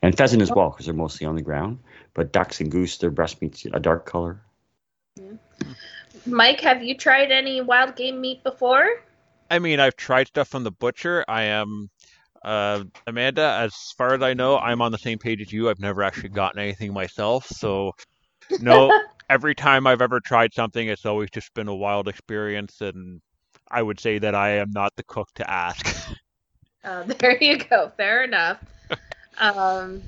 and 0.00 0.16
pheasant 0.16 0.40
as 0.40 0.50
well 0.50 0.70
because 0.70 0.86
they're 0.86 0.94
mostly 0.94 1.26
on 1.26 1.36
the 1.36 1.42
ground. 1.42 1.80
But 2.14 2.32
ducks 2.32 2.60
and 2.60 2.70
goose, 2.70 2.96
their 2.96 3.10
breast 3.10 3.42
meat's 3.42 3.66
a 3.66 3.78
dark 3.78 4.06
color. 4.06 4.40
Mike? 6.24 6.60
Have 6.62 6.82
you 6.82 6.96
tried 6.96 7.30
any 7.30 7.60
wild 7.60 7.96
game 7.96 8.18
meat 8.22 8.42
before? 8.42 9.02
I 9.50 9.58
mean, 9.58 9.78
I've 9.78 9.96
tried 9.96 10.28
stuff 10.28 10.48
from 10.48 10.64
the 10.64 10.70
butcher. 10.70 11.22
I 11.28 11.42
am, 11.42 11.90
uh, 12.42 12.84
Amanda, 13.06 13.58
as 13.60 13.74
far 13.98 14.14
as 14.14 14.22
I 14.22 14.32
know, 14.32 14.56
I'm 14.56 14.80
on 14.80 14.90
the 14.90 14.98
same 14.98 15.18
page 15.18 15.42
as 15.42 15.52
you. 15.52 15.68
I've 15.68 15.80
never 15.80 16.02
actually 16.02 16.30
gotten 16.30 16.60
anything 16.60 16.94
myself. 16.94 17.46
So, 17.48 17.92
no, 18.60 18.90
every 19.32 19.54
time 19.54 19.86
I've 19.86 20.02
ever 20.02 20.20
tried 20.20 20.52
something, 20.52 20.86
it's 20.88 21.06
always 21.06 21.30
just 21.30 21.54
been 21.54 21.68
a 21.68 21.74
wild 21.74 22.06
experience. 22.06 22.82
And 22.82 23.22
I 23.70 23.82
would 23.82 23.98
say 23.98 24.18
that 24.18 24.34
I 24.34 24.56
am 24.58 24.70
not 24.72 24.94
the 24.94 25.04
cook 25.04 25.28
to 25.36 25.50
ask. 25.50 26.10
Uh, 26.84 27.02
there 27.18 27.42
you 27.42 27.56
go. 27.56 27.90
Fair 27.96 28.24
enough. 28.24 28.58
um, 29.38 30.02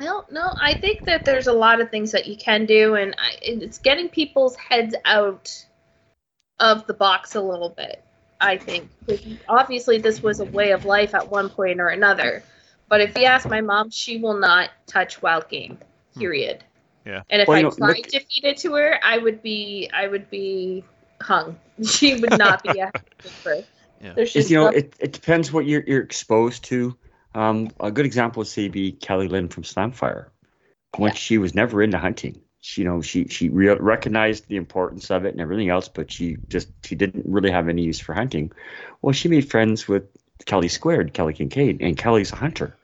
no, 0.00 0.24
no, 0.30 0.54
I 0.58 0.74
think 0.74 1.04
that 1.04 1.26
there's 1.26 1.46
a 1.46 1.52
lot 1.52 1.80
of 1.80 1.90
things 1.90 2.12
that 2.12 2.26
you 2.26 2.36
can 2.36 2.64
do, 2.66 2.94
and 2.94 3.14
I, 3.18 3.36
it's 3.42 3.78
getting 3.78 4.08
people's 4.08 4.56
heads 4.56 4.94
out 5.04 5.66
of 6.60 6.86
the 6.86 6.94
box 6.94 7.34
a 7.34 7.40
little 7.40 7.68
bit. 7.68 8.02
I 8.40 8.56
think 8.56 8.88
obviously 9.48 9.98
this 9.98 10.22
was 10.22 10.38
a 10.38 10.44
way 10.44 10.70
of 10.70 10.84
life 10.84 11.14
at 11.14 11.28
one 11.28 11.50
point 11.50 11.80
or 11.80 11.88
another, 11.88 12.44
but 12.88 13.00
if 13.00 13.18
you 13.18 13.24
ask 13.24 13.48
my 13.48 13.60
mom, 13.60 13.90
she 13.90 14.18
will 14.18 14.38
not 14.38 14.70
touch 14.86 15.20
wild 15.20 15.48
game. 15.48 15.78
Period. 16.16 16.62
Yeah. 17.06 17.22
And 17.30 17.42
if 17.42 17.48
Well, 17.48 17.58
I 17.58 17.62
know, 17.62 17.70
tried 17.70 17.96
look- 17.96 18.06
to 18.08 18.20
feed 18.20 18.44
it 18.44 18.58
to 18.58 18.74
her, 18.74 18.98
I 19.04 19.18
would 19.18 19.42
be, 19.42 19.88
I 19.94 20.06
would 20.08 20.28
be 20.30 20.84
hung. 21.20 21.58
She 21.84 22.16
would 22.16 22.36
not 22.38 22.62
be 22.62 22.78
a 22.80 22.86
happy. 22.86 23.64
Yeah. 24.00 24.12
There's 24.14 24.28
It's, 24.28 24.32
just 24.34 24.50
you 24.50 24.56
know, 24.58 24.68
it, 24.68 24.94
it 25.00 25.12
depends 25.12 25.52
what 25.52 25.66
you're, 25.66 25.82
you're 25.84 26.02
exposed 26.02 26.64
to. 26.66 26.96
Um, 27.34 27.70
a 27.80 27.90
good 27.90 28.06
example 28.06 28.40
would 28.40 28.46
say 28.46 28.68
be 28.68 28.92
Kelly 28.92 29.26
Lynn 29.26 29.48
from 29.48 29.64
Slamfire. 29.64 30.26
When 30.96 31.10
Yeah. 31.10 31.14
she 31.16 31.38
was 31.38 31.52
never 31.54 31.82
into 31.82 31.98
hunting, 31.98 32.40
she, 32.60 32.82
you 32.82 32.88
know, 32.88 33.02
she 33.02 33.26
she 33.26 33.48
re- 33.48 33.74
recognized 33.74 34.46
the 34.48 34.56
importance 34.56 35.10
of 35.10 35.24
it 35.24 35.30
and 35.34 35.40
everything 35.40 35.68
else, 35.68 35.88
but 35.88 36.12
she 36.12 36.36
just 36.48 36.68
she 36.84 36.94
didn't 36.94 37.26
really 37.26 37.50
have 37.50 37.68
any 37.68 37.82
use 37.82 37.98
for 37.98 38.14
hunting. 38.14 38.52
Well, 39.02 39.12
she 39.12 39.28
made 39.28 39.50
friends 39.50 39.88
with 39.88 40.04
Kelly 40.46 40.68
Squared, 40.68 41.12
Kelly 41.12 41.34
Kincaid, 41.34 41.80
and 41.80 41.96
Kelly's 41.98 42.32
a 42.32 42.36
hunter. 42.36 42.76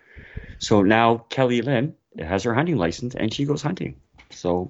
So 0.59 0.83
now 0.83 1.19
Kelly 1.29 1.63
Lynn 1.63 1.95
has 2.19 2.43
her 2.43 2.55
hunting 2.55 2.77
license 2.77 3.15
and 3.15 3.33
she 3.33 3.45
goes 3.45 3.63
hunting. 3.63 4.01
So, 4.35 4.69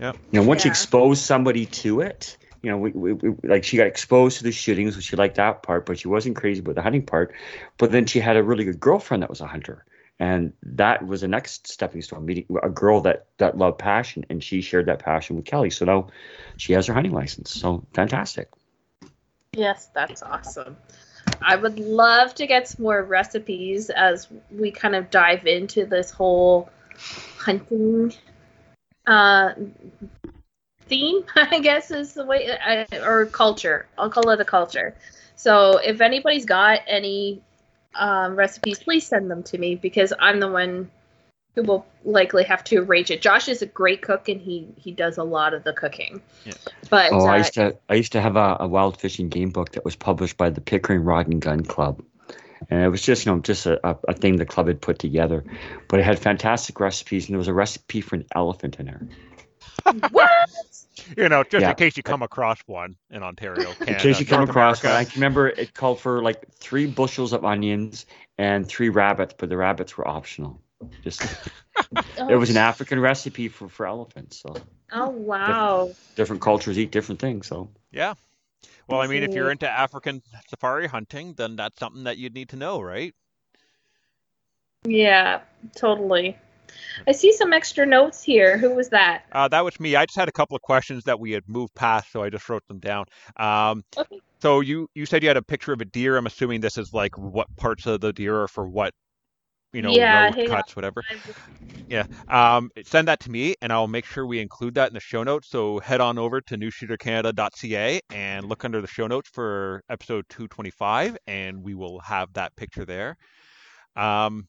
Yep. 0.00 0.16
you 0.30 0.40
know, 0.40 0.46
once 0.46 0.64
you 0.64 0.70
expose 0.70 1.20
somebody 1.20 1.66
to 1.66 2.00
it, 2.00 2.36
you 2.62 2.70
know, 2.70 2.78
we, 2.78 2.90
we, 2.90 3.12
we, 3.12 3.48
like 3.48 3.64
she 3.64 3.76
got 3.76 3.86
exposed 3.86 4.38
to 4.38 4.44
the 4.44 4.52
shootings, 4.52 4.94
so 4.94 5.00
she 5.00 5.16
liked 5.16 5.36
that 5.36 5.62
part, 5.62 5.86
but 5.86 5.98
she 5.98 6.08
wasn't 6.08 6.36
crazy 6.36 6.60
about 6.60 6.74
the 6.74 6.82
hunting 6.82 7.04
part. 7.04 7.34
But 7.78 7.92
then 7.92 8.06
she 8.06 8.20
had 8.20 8.36
a 8.36 8.42
really 8.42 8.64
good 8.64 8.80
girlfriend 8.80 9.22
that 9.22 9.30
was 9.30 9.40
a 9.40 9.46
hunter, 9.46 9.84
and 10.18 10.52
that 10.62 11.06
was 11.06 11.20
the 11.20 11.28
next 11.28 11.68
stepping 11.68 12.02
stone. 12.02 12.26
Meeting 12.26 12.46
a 12.62 12.68
girl 12.68 13.00
that 13.02 13.26
that 13.38 13.56
loved 13.56 13.78
passion, 13.78 14.26
and 14.28 14.42
she 14.42 14.60
shared 14.60 14.86
that 14.86 14.98
passion 14.98 15.36
with 15.36 15.44
Kelly. 15.44 15.70
So 15.70 15.84
now 15.84 16.08
she 16.56 16.72
has 16.72 16.86
her 16.86 16.94
hunting 16.94 17.12
license. 17.12 17.50
So 17.50 17.86
fantastic. 17.94 18.50
Yes, 19.54 19.88
that's 19.94 20.22
awesome. 20.22 20.76
I 21.40 21.56
would 21.56 21.78
love 21.78 22.34
to 22.34 22.46
get 22.46 22.68
some 22.68 22.84
more 22.84 23.02
recipes 23.02 23.90
as 23.90 24.28
we 24.50 24.70
kind 24.70 24.94
of 24.94 25.10
dive 25.10 25.46
into 25.46 25.86
this 25.86 26.10
whole 26.10 26.68
hunting 27.38 28.12
uh, 29.06 29.52
theme, 30.86 31.24
I 31.36 31.60
guess 31.60 31.90
is 31.90 32.14
the 32.14 32.24
way, 32.24 32.56
I, 32.58 32.86
or 32.98 33.26
culture. 33.26 33.86
I'll 33.98 34.10
call 34.10 34.30
it 34.30 34.40
a 34.40 34.44
culture. 34.44 34.94
So 35.36 35.78
if 35.78 36.00
anybody's 36.00 36.44
got 36.44 36.80
any 36.86 37.42
um, 37.94 38.36
recipes, 38.36 38.78
please 38.78 39.06
send 39.06 39.30
them 39.30 39.42
to 39.44 39.58
me 39.58 39.74
because 39.74 40.12
I'm 40.18 40.40
the 40.40 40.50
one 40.50 40.90
who 41.54 41.62
will 41.62 41.86
likely 42.04 42.44
have 42.44 42.62
to 42.64 42.76
arrange 42.78 43.10
it. 43.10 43.22
Josh 43.22 43.48
is 43.48 43.62
a 43.62 43.66
great 43.66 44.02
cook 44.02 44.28
and 44.28 44.40
he 44.40 44.68
he 44.76 44.92
does 44.92 45.16
a 45.16 45.24
lot 45.24 45.54
of 45.54 45.64
the 45.64 45.72
cooking. 45.72 46.20
Yeah. 46.44 46.52
But 46.90 47.12
Oh, 47.12 47.26
I 47.26 47.34
uh, 47.34 47.38
used 47.38 47.54
to 47.54 47.76
I 47.88 47.94
used 47.94 48.12
to 48.12 48.20
have 48.20 48.36
a, 48.36 48.58
a 48.60 48.68
wild 48.68 49.00
fishing 49.00 49.28
game 49.28 49.50
book 49.50 49.72
that 49.72 49.84
was 49.84 49.96
published 49.96 50.36
by 50.36 50.50
the 50.50 50.60
Pickering 50.60 51.02
Rod 51.02 51.28
and 51.28 51.40
Gun 51.40 51.64
Club, 51.64 52.02
and 52.70 52.82
it 52.82 52.88
was 52.88 53.02
just 53.02 53.26
you 53.26 53.32
know 53.32 53.40
just 53.40 53.66
a, 53.66 53.86
a, 53.88 53.96
a 54.08 54.14
thing 54.14 54.36
the 54.36 54.46
club 54.46 54.68
had 54.68 54.80
put 54.80 54.98
together, 54.98 55.44
but 55.88 56.00
it 56.00 56.04
had 56.04 56.18
fantastic 56.18 56.80
recipes, 56.80 57.26
and 57.26 57.34
there 57.34 57.38
was 57.38 57.48
a 57.48 57.54
recipe 57.54 58.00
for 58.00 58.16
an 58.16 58.26
elephant 58.34 58.78
in 58.80 58.86
there. 58.86 59.06
what? 60.10 60.30
You 61.16 61.28
know, 61.28 61.44
just 61.44 61.62
Yeah. 61.62 61.70
in 61.70 61.76
case 61.76 61.96
you 61.96 62.02
come 62.02 62.22
across 62.22 62.58
one 62.66 62.96
in 63.10 63.22
Ontario, 63.22 63.74
Canada, 63.74 64.08
In 64.08 64.08
case 64.14 64.20
you 64.20 64.26
come 64.26 64.38
North 64.38 64.50
across 64.50 64.82
America. 64.82 64.88
one, 64.88 64.96
I 64.96 65.04
can 65.04 65.20
remember 65.20 65.48
it 65.48 65.74
called 65.74 66.00
for 66.00 66.22
like 66.22 66.42
three 66.60 66.86
bushels 66.86 67.32
of 67.32 67.44
onions 67.44 68.06
and 68.38 68.66
three 68.66 68.88
rabbits, 68.88 69.34
but 69.38 69.48
the 69.48 69.56
rabbits 69.56 69.96
were 69.96 70.08
optional. 70.08 70.60
Just 71.02 71.22
it 72.28 72.36
was 72.36 72.50
an 72.50 72.56
African 72.56 72.98
recipe 73.00 73.48
for 73.48 73.68
for 73.68 73.86
elephants, 73.86 74.38
so 74.40 74.62
Oh 74.92 75.10
wow. 75.10 75.94
different 76.16 76.42
cultures 76.42 76.78
eat 76.78 76.90
different 76.92 77.20
things. 77.20 77.46
So 77.46 77.70
Yeah. 77.92 78.14
Well, 78.88 79.00
I 79.00 79.06
mean, 79.08 79.22
if 79.22 79.34
you're 79.34 79.50
into 79.50 79.68
African 79.68 80.22
safari 80.48 80.86
hunting, 80.86 81.34
then 81.34 81.56
that's 81.56 81.78
something 81.78 82.04
that 82.04 82.18
you'd 82.18 82.34
need 82.34 82.48
to 82.50 82.56
know, 82.56 82.80
right? 82.80 83.14
Yeah, 84.84 85.40
totally. 85.74 86.36
I 87.06 87.12
see 87.12 87.32
some 87.32 87.52
extra 87.52 87.86
notes 87.86 88.22
here. 88.22 88.58
Who 88.58 88.74
was 88.74 88.88
that? 88.90 89.24
Uh, 89.32 89.48
that 89.48 89.64
was 89.64 89.80
me. 89.80 89.96
I 89.96 90.06
just 90.06 90.16
had 90.16 90.28
a 90.28 90.32
couple 90.32 90.56
of 90.56 90.62
questions 90.62 91.04
that 91.04 91.18
we 91.18 91.32
had 91.32 91.42
moved 91.48 91.74
past, 91.74 92.12
so 92.12 92.22
I 92.22 92.30
just 92.30 92.48
wrote 92.48 92.66
them 92.68 92.78
down. 92.78 93.06
Um, 93.36 93.82
Okay. 93.96 94.20
so 94.40 94.60
you 94.60 94.88
you 94.94 95.06
said 95.06 95.22
you 95.22 95.28
had 95.28 95.36
a 95.36 95.42
picture 95.42 95.72
of 95.72 95.80
a 95.80 95.84
deer. 95.84 96.16
I'm 96.16 96.26
assuming 96.26 96.60
this 96.60 96.78
is 96.78 96.92
like 96.92 97.16
what 97.18 97.48
parts 97.56 97.86
of 97.86 98.00
the 98.00 98.12
deer 98.12 98.42
are 98.42 98.48
for 98.48 98.68
what, 98.68 98.92
you 99.72 99.82
know, 99.82 99.96
Yeah, 99.96 100.04
road 100.04 100.34
hang 100.34 100.52
on. 100.52 100.62
cuts, 100.62 100.76
whatever. 100.76 101.02
Yeah. 101.88 102.06
Um, 102.28 102.70
send 102.84 103.08
that 103.08 103.20
to 103.20 103.30
me, 103.30 103.54
and 103.62 103.72
I'll 103.72 103.86
make 103.86 104.06
sure 104.06 104.26
we 104.26 104.40
include 104.40 104.74
that 104.74 104.88
in 104.88 104.94
the 104.94 105.00
show 105.00 105.22
notes. 105.22 105.48
So 105.50 105.78
head 105.80 106.00
on 106.00 106.18
over 106.18 106.40
to 106.40 106.56
newshootercanada.ca 106.56 108.00
and 108.12 108.46
look 108.46 108.64
under 108.64 108.80
the 108.80 108.88
show 108.88 109.06
notes 109.06 109.28
for 109.32 109.82
episode 109.88 110.24
225, 110.28 111.16
and 111.26 111.62
we 111.62 111.74
will 111.74 112.00
have 112.00 112.32
that 112.34 112.56
picture 112.56 112.84
there. 112.84 113.16
Um, 113.96 114.48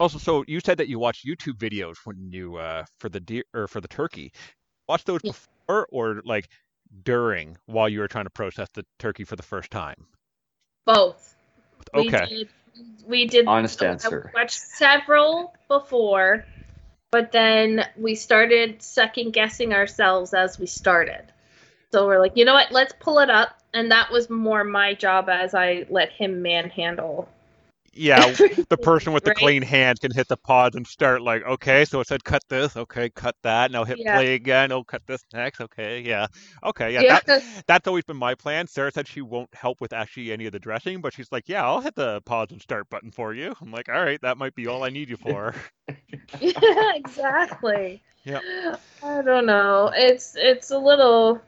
also, 0.00 0.18
so 0.18 0.44
you 0.48 0.60
said 0.60 0.78
that 0.78 0.88
you 0.88 0.98
watch 0.98 1.24
YouTube 1.26 1.58
videos 1.58 1.96
when 2.04 2.30
you 2.32 2.56
uh, 2.56 2.84
for 2.98 3.08
the 3.08 3.20
deer 3.20 3.44
or 3.54 3.68
for 3.68 3.80
the 3.80 3.88
turkey. 3.88 4.32
Watch 4.88 5.04
those 5.04 5.22
Yeah. 5.22 5.32
before 5.68 5.86
or 5.90 6.22
like 6.24 6.48
during 7.04 7.56
while 7.66 7.88
you 7.88 8.00
were 8.00 8.08
trying 8.08 8.24
to 8.24 8.30
process 8.30 8.68
the 8.74 8.84
turkey 8.98 9.24
for 9.24 9.36
the 9.36 9.42
first 9.42 9.70
time. 9.70 10.06
Both. 10.86 11.34
We 11.94 12.08
Okay. 12.08 12.26
did, 12.28 12.48
we 13.06 13.26
did 13.26 13.46
Honest 13.46 13.82
I 13.82 13.86
answer. 13.86 14.30
watched 14.34 14.60
several 14.60 15.54
before, 15.68 16.44
but 17.10 17.32
then 17.32 17.86
we 17.96 18.14
started 18.14 18.82
second 18.82 19.32
guessing 19.32 19.74
ourselves 19.74 20.34
as 20.34 20.58
we 20.58 20.66
started. 20.66 21.22
So 21.92 22.06
we're 22.06 22.20
like, 22.20 22.36
you 22.36 22.44
know 22.44 22.54
what? 22.54 22.72
Let's 22.72 22.94
pull 22.98 23.18
it 23.18 23.28
up, 23.28 23.58
and 23.74 23.90
that 23.90 24.10
was 24.10 24.30
more 24.30 24.64
my 24.64 24.94
job 24.94 25.28
as 25.28 25.54
I 25.54 25.86
let 25.90 26.10
him 26.10 26.40
manhandle. 26.40 27.28
Yeah, 27.94 28.34
the 28.70 28.78
person 28.78 29.12
with 29.12 29.24
the 29.24 29.30
Right. 29.30 29.36
clean 29.38 29.62
hands 29.62 30.00
can 30.00 30.12
hit 30.12 30.28
the 30.28 30.36
pause 30.36 30.72
and 30.74 30.86
start 30.86 31.20
like, 31.22 31.44
okay, 31.44 31.84
so 31.84 32.00
it 32.00 32.06
said 32.08 32.24
cut 32.24 32.42
this, 32.48 32.76
okay, 32.76 33.10
cut 33.10 33.36
that, 33.42 33.70
now 33.70 33.84
hit 33.84 33.98
Yeah. 33.98 34.12
play 34.12 34.34
again, 34.34 34.72
oh, 34.72 34.82
cut 34.84 35.02
this 35.06 35.22
next, 35.34 35.60
okay, 35.60 36.00
yeah, 36.00 36.26
okay, 36.64 36.92
yeah, 36.92 37.02
Yeah. 37.02 37.20
That, 37.26 37.64
that's 37.66 37.86
always 37.88 38.04
been 38.04 38.16
my 38.16 38.34
plan. 38.34 38.66
Sarah 38.66 38.90
said 38.92 39.06
she 39.08 39.20
won't 39.20 39.54
help 39.54 39.80
with 39.80 39.92
actually 39.92 40.32
any 40.32 40.46
of 40.46 40.52
the 40.52 40.58
dressing, 40.58 41.00
but 41.02 41.12
she's 41.12 41.30
like, 41.32 41.48
yeah, 41.48 41.64
I'll 41.64 41.80
hit 41.80 41.94
the 41.94 42.22
pause 42.22 42.48
and 42.50 42.62
start 42.62 42.88
button 42.88 43.10
for 43.10 43.34
you. 43.34 43.54
I'm 43.60 43.70
like, 43.72 43.88
all 43.90 44.02
right, 44.02 44.20
that 44.22 44.38
might 44.38 44.54
be 44.54 44.66
all 44.66 44.84
I 44.84 44.90
need 44.90 45.10
you 45.10 45.16
for. 45.16 45.54
yeah, 46.40 46.94
exactly. 46.94 48.02
Yeah. 48.24 48.40
I 49.02 49.22
don't 49.22 49.46
know. 49.46 49.90
It's 49.94 50.34
it's 50.36 50.70
a 50.70 50.78
little. 50.78 51.40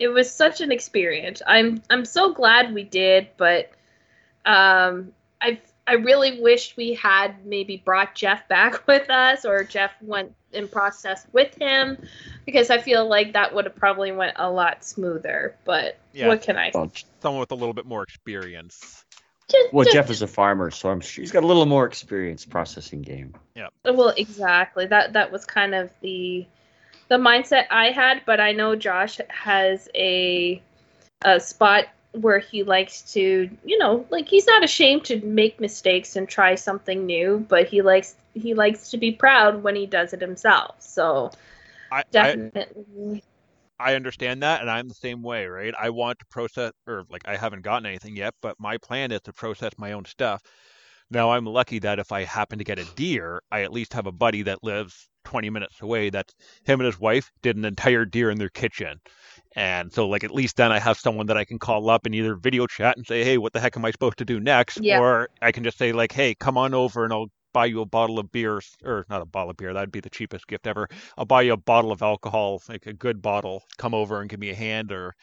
It 0.00 0.08
was 0.08 0.32
such 0.32 0.60
an 0.60 0.72
experience. 0.72 1.42
I'm 1.46 1.82
I'm 1.90 2.04
so 2.04 2.32
glad 2.32 2.74
we 2.74 2.82
did, 2.84 3.28
but 3.36 3.70
um, 4.46 5.12
I 5.40 5.60
I 5.86 5.94
really 5.94 6.40
wished 6.40 6.76
we 6.76 6.94
had 6.94 7.44
maybe 7.44 7.76
brought 7.78 8.14
Jeff 8.14 8.46
back 8.48 8.86
with 8.86 9.10
us, 9.10 9.44
or 9.44 9.64
Jeff 9.64 9.92
went 10.00 10.34
and 10.52 10.70
processed 10.70 11.26
with 11.32 11.54
him, 11.60 11.96
because 12.44 12.70
I 12.70 12.78
feel 12.78 13.08
like 13.08 13.32
that 13.34 13.54
would 13.54 13.64
have 13.66 13.76
probably 13.76 14.12
went 14.12 14.34
a 14.36 14.50
lot 14.50 14.84
smoother. 14.84 15.56
But 15.64 15.98
Yeah. 16.12 16.28
what 16.28 16.42
can 16.42 16.56
I? 16.56 16.70
Well, 16.74 16.90
Someone 17.22 17.40
with 17.40 17.52
a 17.52 17.54
little 17.54 17.74
bit 17.74 17.86
more 17.86 18.02
experience. 18.02 19.04
Just, 19.48 19.72
well, 19.72 19.84
just- 19.84 19.94
Jeff 19.94 20.10
is 20.10 20.22
a 20.22 20.26
farmer, 20.26 20.70
so 20.70 20.90
I'm 20.90 21.00
sure 21.00 21.22
he's 21.22 21.32
got 21.32 21.42
a 21.42 21.46
little 21.46 21.66
more 21.66 21.84
experience 21.86 22.44
processing 22.44 23.02
game. 23.02 23.34
Yeah. 23.54 23.68
Well, 23.84 24.10
exactly. 24.16 24.86
That 24.86 25.12
that 25.14 25.32
was 25.32 25.44
kind 25.44 25.74
of 25.74 25.90
the 26.02 26.46
the 27.08 27.16
mindset 27.16 27.64
I 27.70 27.90
had, 27.90 28.22
but 28.26 28.38
I 28.40 28.52
know 28.52 28.76
Josh 28.76 29.20
has 29.28 29.88
a 29.94 30.62
a 31.24 31.40
spot 31.40 31.86
where 32.12 32.38
he 32.38 32.62
likes 32.62 33.02
to, 33.12 33.48
you 33.64 33.78
know, 33.78 34.04
like 34.10 34.28
he's 34.28 34.46
not 34.46 34.64
ashamed 34.64 35.04
to 35.04 35.20
make 35.24 35.60
mistakes 35.60 36.16
and 36.16 36.28
try 36.28 36.54
something 36.54 37.06
new, 37.06 37.44
but 37.48 37.68
he 37.68 37.82
likes 37.82 38.16
he 38.34 38.54
likes 38.54 38.90
to 38.90 38.96
be 38.96 39.12
proud 39.12 39.62
when 39.62 39.76
he 39.76 39.86
does 39.86 40.12
it 40.12 40.20
himself. 40.20 40.76
So 40.80 41.30
I, 41.90 42.00
I 42.00 42.02
definitely 42.10 43.22
I 43.80 43.94
understand 43.94 44.42
that, 44.42 44.60
and 44.60 44.70
I'm 44.70 44.88
the 44.88 44.94
same 44.94 45.22
way, 45.22 45.46
right? 45.46 45.72
I 45.80 45.88
want 45.88 46.18
to 46.18 46.26
process, 46.26 46.72
or 46.86 47.04
like 47.08 47.22
I 47.26 47.36
haven't 47.36 47.62
gotten 47.62 47.86
anything 47.86 48.14
yet, 48.14 48.34
but 48.42 48.56
my 48.60 48.76
plan 48.76 49.10
is 49.10 49.22
to 49.22 49.32
process 49.32 49.72
my 49.78 49.92
own 49.92 50.04
stuff. 50.04 50.42
Now, 51.10 51.32
I'm 51.32 51.46
lucky 51.46 51.78
that 51.80 51.98
if 51.98 52.12
I 52.12 52.24
happen 52.24 52.58
to 52.58 52.64
get 52.64 52.78
a 52.78 52.84
deer, 52.94 53.42
I 53.50 53.62
at 53.62 53.72
least 53.72 53.94
have 53.94 54.06
a 54.06 54.12
buddy 54.12 54.42
that 54.42 54.62
lives 54.62 55.08
20 55.24 55.50
minutes 55.50 55.80
away. 55.80 56.10
That 56.10 56.30
him 56.64 56.80
and 56.80 56.86
his 56.86 57.00
wife 57.00 57.32
did 57.42 57.56
an 57.56 57.64
entire 57.64 58.04
deer 58.04 58.30
in 58.30 58.38
their 58.38 58.50
kitchen. 58.50 59.00
And 59.56 59.92
so, 59.92 60.08
like, 60.08 60.22
at 60.24 60.30
least 60.30 60.56
then 60.56 60.70
I 60.72 60.78
have 60.78 60.98
someone 60.98 61.26
that 61.26 61.36
I 61.36 61.44
can 61.44 61.58
call 61.58 61.90
up 61.90 62.06
and 62.06 62.14
either 62.14 62.36
video 62.36 62.66
chat 62.66 62.96
and 62.96 63.06
say, 63.06 63.24
hey, 63.24 63.36
what 63.38 63.52
the 63.52 63.60
heck 63.60 63.76
am 63.76 63.84
I 63.84 63.90
supposed 63.90 64.18
to 64.18 64.24
do 64.24 64.38
next? 64.40 64.78
Yeah. 64.80 65.00
Or 65.00 65.28
I 65.42 65.52
can 65.52 65.64
just 65.64 65.78
say, 65.78 65.92
like, 65.92 66.12
hey, 66.12 66.34
come 66.34 66.56
on 66.56 66.72
over 66.74 67.04
and 67.04 67.12
I'll 67.12 67.30
buy 67.52 67.66
you 67.66 67.80
a 67.80 67.86
bottle 67.86 68.18
of 68.20 68.30
beer, 68.30 68.60
or 68.84 69.04
not 69.10 69.22
a 69.22 69.26
bottle 69.26 69.50
of 69.50 69.56
beer, 69.56 69.72
that'd 69.72 69.90
be 69.90 70.00
the 70.00 70.10
cheapest 70.10 70.46
gift 70.46 70.66
ever. 70.68 70.88
I'll 71.18 71.24
buy 71.24 71.42
you 71.42 71.52
a 71.54 71.56
bottle 71.56 71.90
of 71.92 72.02
alcohol, 72.02 72.62
like 72.68 72.86
a 72.86 72.92
good 72.92 73.20
bottle. 73.20 73.64
Come 73.76 73.94
over 73.94 74.20
and 74.20 74.30
give 74.30 74.38
me 74.40 74.50
a 74.50 74.54
hand 74.54 74.92
or 74.92 75.14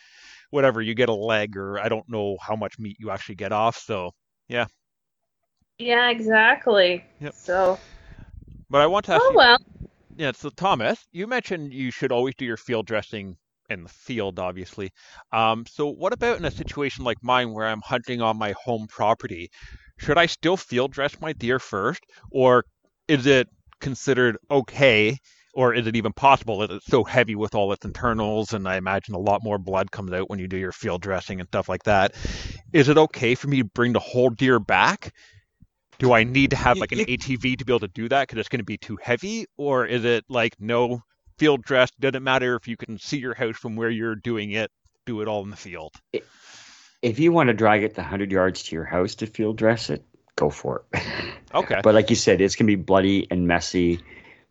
whatever. 0.50 0.82
You 0.82 0.94
get 0.94 1.10
a 1.10 1.14
leg, 1.14 1.56
or 1.58 1.80
I 1.80 1.88
don't 1.90 2.08
know 2.10 2.38
how 2.42 2.56
much 2.56 2.80
meat 2.80 2.98
you 3.00 3.12
actually 3.12 3.36
get 3.36 3.54
off. 3.54 3.78
So, 3.78 4.12
Yeah, 4.50 4.68
Yeah, 5.80 6.10
exactly. 6.10 7.06
Yep. 7.20 7.36
So 7.36 7.80
but 8.70 8.82
I 8.82 8.88
want 8.88 9.06
to 9.06 9.14
ask 9.14 9.24
oh 9.24 9.30
you, 9.30 9.38
well. 9.38 9.58
yeah. 10.18 10.32
So 10.34 10.50
Thomas, 10.50 11.08
you 11.12 11.28
mentioned 11.28 11.74
you 11.74 11.92
should 11.92 12.12
always 12.12 12.36
do 12.36 12.46
your 12.46 12.58
field 12.58 12.86
dressing 12.86 13.38
in 13.70 13.84
the 13.84 13.90
field, 13.90 14.40
obviously. 14.40 14.92
Um, 15.32 15.66
so 15.68 15.88
what 15.88 16.14
about 16.14 16.38
in 16.38 16.46
a 16.46 16.52
situation 16.52 17.04
like 17.04 17.18
mine 17.22 17.52
where 17.52 17.68
I'm 17.68 17.82
hunting 17.82 18.22
on 18.22 18.38
my 18.38 18.54
home 18.64 18.88
property? 18.88 19.50
Should 19.98 20.18
I 20.18 20.28
still 20.28 20.58
field 20.58 20.92
dress 20.92 21.20
my 21.20 21.34
deer 21.34 21.60
first, 21.60 22.04
or 22.32 22.66
is 23.08 23.26
it 23.26 23.48
considered 23.82 24.38
okay? 24.50 25.18
Or 25.54 25.74
is 25.74 25.88
it 25.88 25.96
even 25.96 26.14
possible 26.14 26.60
that 26.60 26.70
it's 26.70 26.86
so 26.86 27.04
heavy 27.04 27.34
with 27.34 27.56
all 27.56 27.72
its 27.74 27.84
internals, 27.84 28.54
and 28.54 28.68
I 28.68 28.78
imagine 28.78 29.16
a 29.16 29.20
lot 29.20 29.44
more 29.44 29.58
blood 29.58 29.92
comes 29.92 30.14
out 30.14 30.30
when 30.30 30.38
you 30.38 30.48
do 30.48 30.58
your 30.58 30.72
field 30.72 31.02
dressing 31.02 31.40
and 31.40 31.48
stuff 31.48 31.68
like 31.68 31.84
that? 31.84 32.14
Is 32.74 32.90
it 32.90 32.98
okay 32.98 33.34
for 33.34 33.48
me 33.48 33.58
to 33.58 33.66
bring 33.66 33.94
the 33.94 34.00
whole 34.00 34.30
deer 34.30 34.60
back? 34.60 35.14
Do 35.98 36.14
I 36.14 36.24
need 36.24 36.52
to 36.52 36.56
have 36.56 36.78
like 36.78 36.92
an 36.92 37.00
ATV 37.00 37.58
to 37.58 37.66
be 37.66 37.74
able 37.74 37.80
to 37.80 37.88
do 37.88 38.08
that 38.10 38.28
because 38.28 38.40
it's 38.40 38.50
going 38.50 38.60
to 38.60 38.66
be 38.66 38.78
too 38.78 39.00
heavy, 39.02 39.48
or 39.58 39.88
is 39.88 40.06
it 40.06 40.26
like 40.30 40.54
no 40.60 41.02
field 41.38 41.64
dress 41.64 41.90
doesn't 42.00 42.24
matter 42.24 42.56
if 42.56 42.68
you 42.68 42.78
can 42.78 42.98
see 43.00 43.18
your 43.18 43.34
house 43.34 43.58
from 43.58 43.76
where 43.76 43.90
you're 43.90 44.16
doing 44.16 44.52
it, 44.52 44.72
do 45.06 45.22
it 45.22 45.28
all 45.28 45.44
in 45.44 45.50
the 45.50 45.56
field? 45.58 45.94
If 47.02 47.20
you 47.20 47.32
want 47.32 47.48
to 47.48 47.54
drag 47.54 47.84
it 47.84 47.96
the 47.96 48.02
100 48.02 48.32
yards 48.32 48.64
to 48.64 48.76
your 48.76 48.86
house 48.86 49.16
to 49.16 49.28
field 49.28 49.58
dress 49.58 49.90
it, 49.90 50.04
go 50.36 50.50
for 50.50 50.84
it. 50.94 51.04
Okay. 51.56 51.80
But 51.82 51.96
like 51.96 52.10
you 52.10 52.16
said, 52.18 52.42
it's 52.42 52.56
going 52.56 52.68
to 52.68 52.76
be 52.76 52.82
bloody 52.82 53.26
and 53.32 53.48
messy, 53.48 54.02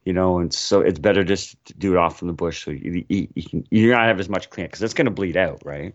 you 0.04 0.14
know, 0.14 0.38
and 0.38 0.52
so 0.52 0.80
it's 0.80 0.98
better 0.98 1.22
just 1.22 1.62
to 1.66 1.74
do 1.74 1.92
it 1.92 1.98
off 1.98 2.18
from 2.18 2.28
the 2.28 2.34
bush 2.34 2.64
so 2.64 2.70
you, 2.70 3.04
you, 3.08 3.28
you 3.34 3.42
can, 3.42 3.66
you're 3.70 3.94
not 3.94 4.06
have 4.06 4.18
as 4.18 4.30
much 4.30 4.48
clean 4.48 4.66
because 4.66 4.82
it's 4.82 4.94
going 4.94 5.04
to 5.04 5.10
bleed 5.10 5.36
out, 5.36 5.60
right? 5.64 5.94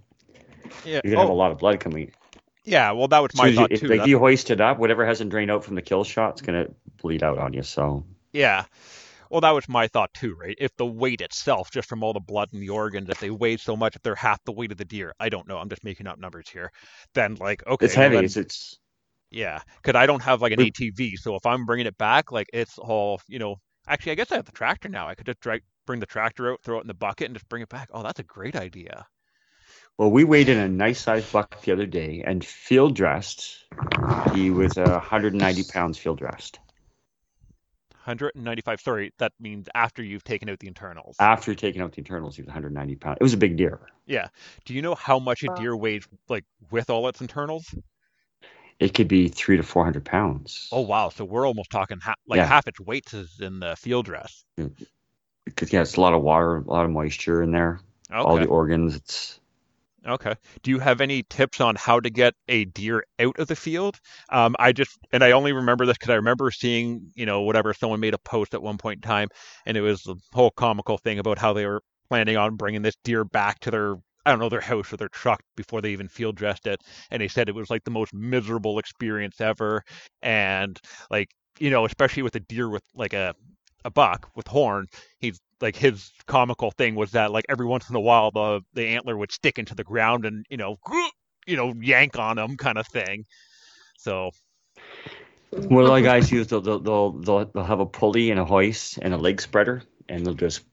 Yeah. 0.85 1.01
You're 1.03 1.15
going 1.15 1.15
to 1.15 1.19
have 1.21 1.29
oh. 1.29 1.31
a 1.31 1.33
Oh, 1.33 1.35
lot 1.35 1.51
of 1.51 1.57
blood 1.57 1.79
coming. 1.79 2.11
yeah. 2.65 2.91
Well, 2.91 3.07
that 3.07 3.19
was 3.19 3.31
So 3.33 3.41
my 3.41 3.49
you- 3.49 3.55
thought 3.55 3.71
if, 3.71 3.79
too. 3.81 3.87
like 3.87 4.05
you 4.07 4.19
hoist 4.19 4.51
it 4.51 4.61
up, 4.61 4.77
whatever 4.77 5.05
hasn't 5.05 5.31
drained 5.31 5.49
out 5.49 5.65
from 5.65 5.73
the 5.75 5.81
kill 5.81 6.03
shot, 6.03 6.33
it's 6.33 6.41
going 6.41 6.65
to 6.65 6.71
bleed 7.01 7.23
out 7.23 7.39
on 7.39 7.51
you. 7.53 7.63
So 7.63 8.05
Yeah. 8.31 8.65
Well, 9.31 9.39
that 9.41 9.51
was 9.51 9.69
my 9.69 9.87
thought 9.87 10.13
too, 10.13 10.35
right? 10.35 10.57
If 10.59 10.75
the 10.75 10.85
weight 10.85 11.21
itself, 11.21 11.71
just 11.71 11.87
from 11.87 12.03
all 12.03 12.11
the 12.11 12.19
blood 12.19 12.49
in 12.51 12.59
the 12.59 12.67
organs, 12.67 13.09
if 13.09 13.21
they 13.21 13.29
weigh 13.29 13.55
so 13.55 13.77
much, 13.77 13.95
if 13.95 14.01
they're 14.01 14.13
half 14.13 14.43
the 14.43 14.51
weight 14.51 14.73
of 14.73 14.77
the 14.77 14.83
deer, 14.83 15.13
I 15.21 15.29
don't 15.29 15.47
know. 15.47 15.57
I'm 15.57 15.69
just 15.69 15.85
making 15.85 16.05
up 16.05 16.19
numbers 16.19 16.49
here. 16.49 16.69
Then, 17.13 17.35
like, 17.35 17.65
okay, 17.65 17.85
it's 17.85 17.95
well, 17.95 18.09
heavy. 18.09 18.27
then- 18.27 18.43
It's, 18.43 18.77
yeah, 19.29 19.61
because 19.81 19.97
I 19.97 20.05
don't 20.05 20.21
have 20.21 20.41
like 20.41 20.51
an 20.51 20.57
We- 20.57 20.71
ATV, 20.71 21.15
so 21.17 21.35
if 21.35 21.45
I'm 21.45 21.65
bringing 21.65 21.85
it 21.87 21.97
back, 21.97 22.33
like 22.33 22.47
it's 22.51 22.77
all, 22.77 23.21
you 23.29 23.39
know. 23.39 23.55
Actually, 23.87 24.11
I 24.11 24.15
guess 24.15 24.31
I 24.33 24.35
have 24.35 24.45
the 24.45 24.51
tractor 24.51 24.89
now. 24.89 25.07
I 25.07 25.15
could 25.15 25.25
just 25.25 25.39
drag, 25.39 25.63
bring 25.87 26.01
the 26.01 26.05
tractor 26.05 26.51
out, 26.51 26.59
throw 26.63 26.77
it 26.77 26.81
in 26.81 26.87
the 26.87 26.93
bucket, 26.93 27.25
and 27.27 27.33
just 27.35 27.47
bring 27.47 27.63
it 27.63 27.69
back. 27.69 27.87
Oh, 27.93 28.03
that's 28.03 28.19
a 28.19 28.23
great 28.23 28.55
idea. 28.57 29.07
well, 29.97 30.11
we 30.11 30.25
weighed 30.25 30.49
in 30.49 30.57
a 30.57 30.67
nice 30.67 30.99
sized 30.99 31.31
buck 31.31 31.61
the 31.61 31.71
other 31.71 31.85
day 31.85 32.21
and 32.27 32.43
field 32.43 32.95
dressed. 32.97 33.65
He 34.33 34.51
was 34.51 34.77
uh, 34.77 34.83
190 34.89 35.63
pounds 35.71 35.97
field 35.97 36.19
dressed 36.19 36.59
195. 38.11 38.81
Sorry, 38.81 39.13
that 39.17 39.33
means 39.39 39.67
after 39.75 40.03
you've 40.03 40.23
taken 40.23 40.49
out 40.49 40.59
the 40.59 40.67
internals. 40.67 41.15
after 41.19 41.53
taking 41.55 41.81
out 41.81 41.91
the 41.93 41.99
internals. 41.99 42.35
He 42.35 42.41
was 42.41 42.47
190 42.47 42.95
pounds. 42.95 43.17
It 43.19 43.23
was 43.23 43.33
a 43.33 43.37
big 43.37 43.57
deer. 43.57 43.79
Yeah. 44.05 44.27
Do 44.65 44.73
you 44.73 44.81
know 44.81 44.95
how 44.95 45.19
much 45.19 45.43
a 45.43 45.47
deer 45.55 45.75
weighs, 45.75 46.07
like 46.29 46.45
with 46.69 46.89
all 46.89 47.07
its 47.07 47.21
internals? 47.21 47.73
It 48.79 48.93
could 48.93 49.07
be 49.07 49.27
three 49.27 49.57
to 49.57 49.63
400 49.63 50.03
pounds. 50.05 50.67
Oh 50.71 50.81
wow! 50.81 51.09
So 51.09 51.23
we're 51.25 51.45
almost 51.45 51.69
talking 51.69 51.99
ha- 51.99 52.15
like 52.27 52.37
Yeah. 52.37 52.47
half 52.47 52.67
its 52.67 52.79
weight 52.79 53.13
is 53.13 53.39
in 53.39 53.59
the 53.59 53.75
field 53.75 54.05
dress. 54.05 54.43
because 55.45 55.71
yeah, 55.73 55.81
it's 55.81 55.97
a 55.97 56.01
lot 56.01 56.13
of 56.13 56.21
water, 56.21 56.57
a 56.57 56.61
lot 56.61 56.85
of 56.85 56.91
moisture 56.91 57.43
in 57.43 57.51
there. 57.51 57.79
All 58.11 58.37
the 58.37 58.45
organs. 58.47 58.95
It's 58.95 59.39
Okay. 60.07 60.33
Do 60.63 60.71
you 60.71 60.79
have 60.79 60.99
any 60.99 61.21
tips 61.29 61.61
on 61.61 61.75
how 61.75 61.99
to 61.99 62.09
get 62.09 62.33
a 62.47 62.65
deer 62.65 63.03
out 63.19 63.37
of 63.37 63.47
the 63.47 63.55
field? 63.55 63.99
Um, 64.29 64.55
I 64.57 64.71
just, 64.71 64.97
and 65.11 65.23
I 65.23 65.31
only 65.31 65.53
remember 65.53 65.85
this 65.85 65.97
because 65.97 66.09
I 66.09 66.15
remember 66.15 66.49
seeing, 66.49 67.11
you 67.13 67.25
know, 67.27 67.41
whatever, 67.41 67.71
someone 67.73 67.99
made 67.99 68.15
a 68.15 68.17
post 68.17 68.55
at 68.55 68.63
one 68.63 68.79
point 68.79 68.97
in 68.97 69.01
time, 69.07 69.27
and 69.67 69.77
it 69.77 69.81
was 69.81 70.01
the 70.01 70.15
whole 70.33 70.49
comical 70.51 70.97
thing 70.97 71.19
about 71.19 71.37
how 71.37 71.53
they 71.53 71.67
were 71.67 71.83
planning 72.09 72.35
on 72.35 72.55
bringing 72.55 72.81
this 72.81 72.95
deer 73.03 73.23
back 73.23 73.59
to 73.59 73.71
their 73.71 73.95
I 74.25 74.29
don't 74.31 74.39
know 74.39 74.49
their 74.49 74.61
house 74.61 74.93
or 74.93 74.97
their 74.97 75.09
truck 75.09 75.41
before 75.55 75.81
they 75.81 75.91
even 75.91 76.07
field 76.07 76.35
dressed 76.35 76.67
it, 76.67 76.79
and 77.09 77.21
they 77.21 77.27
said 77.27 77.47
it 77.49 77.55
was 77.55 77.69
like 77.71 77.83
the 77.83 77.91
most 77.91 78.13
miserable 78.13 78.77
experience 78.79 79.39
ever, 79.41 79.83
and 80.21 80.79
like 81.09 81.29
you 81.59 81.69
know, 81.69 81.85
especially 81.85 82.23
with 82.23 82.35
a 82.35 82.39
deer 82.39 82.69
with 82.69 82.83
like 82.95 83.13
a 83.13 83.33
a 83.83 83.91
buck 83.91 84.29
with 84.35 84.47
horn, 84.47 84.87
he's 85.19 85.39
like 85.61 85.75
his 85.75 86.11
comical 86.25 86.71
thing 86.71 86.95
was 86.95 87.11
that 87.11 87.31
like 87.31 87.45
every 87.49 87.65
once 87.65 87.89
in 87.89 87.95
a 87.95 87.99
while 87.99 88.31
the 88.31 88.61
the 88.73 88.87
antler 88.87 89.15
would 89.15 89.31
stick 89.31 89.59
into 89.59 89.75
the 89.75 89.83
ground 89.83 90.25
and 90.25 90.45
you 90.49 90.57
know 90.57 90.77
you 91.45 91.55
know 91.55 91.73
yank 91.79 92.17
on 92.17 92.37
him 92.37 92.57
kind 92.57 92.77
of 92.77 92.87
thing. 92.87 93.25
So 93.97 94.31
What 95.51 95.83
a 95.83 96.01
guys 96.01 96.31
use, 96.31 96.47
they'll, 96.47 96.61
they'll, 96.61 96.79
they'll, 97.11 97.45
they'll 97.45 97.63
have 97.63 97.79
a 97.79 97.85
pulley 97.85 98.31
and 98.31 98.39
a 98.39 98.45
hoist 98.45 98.97
and 99.01 99.13
a 99.13 99.17
leg 99.17 99.41
spreader, 99.41 99.83
and 100.09 100.25
they'll 100.25 100.33
just 100.33 100.63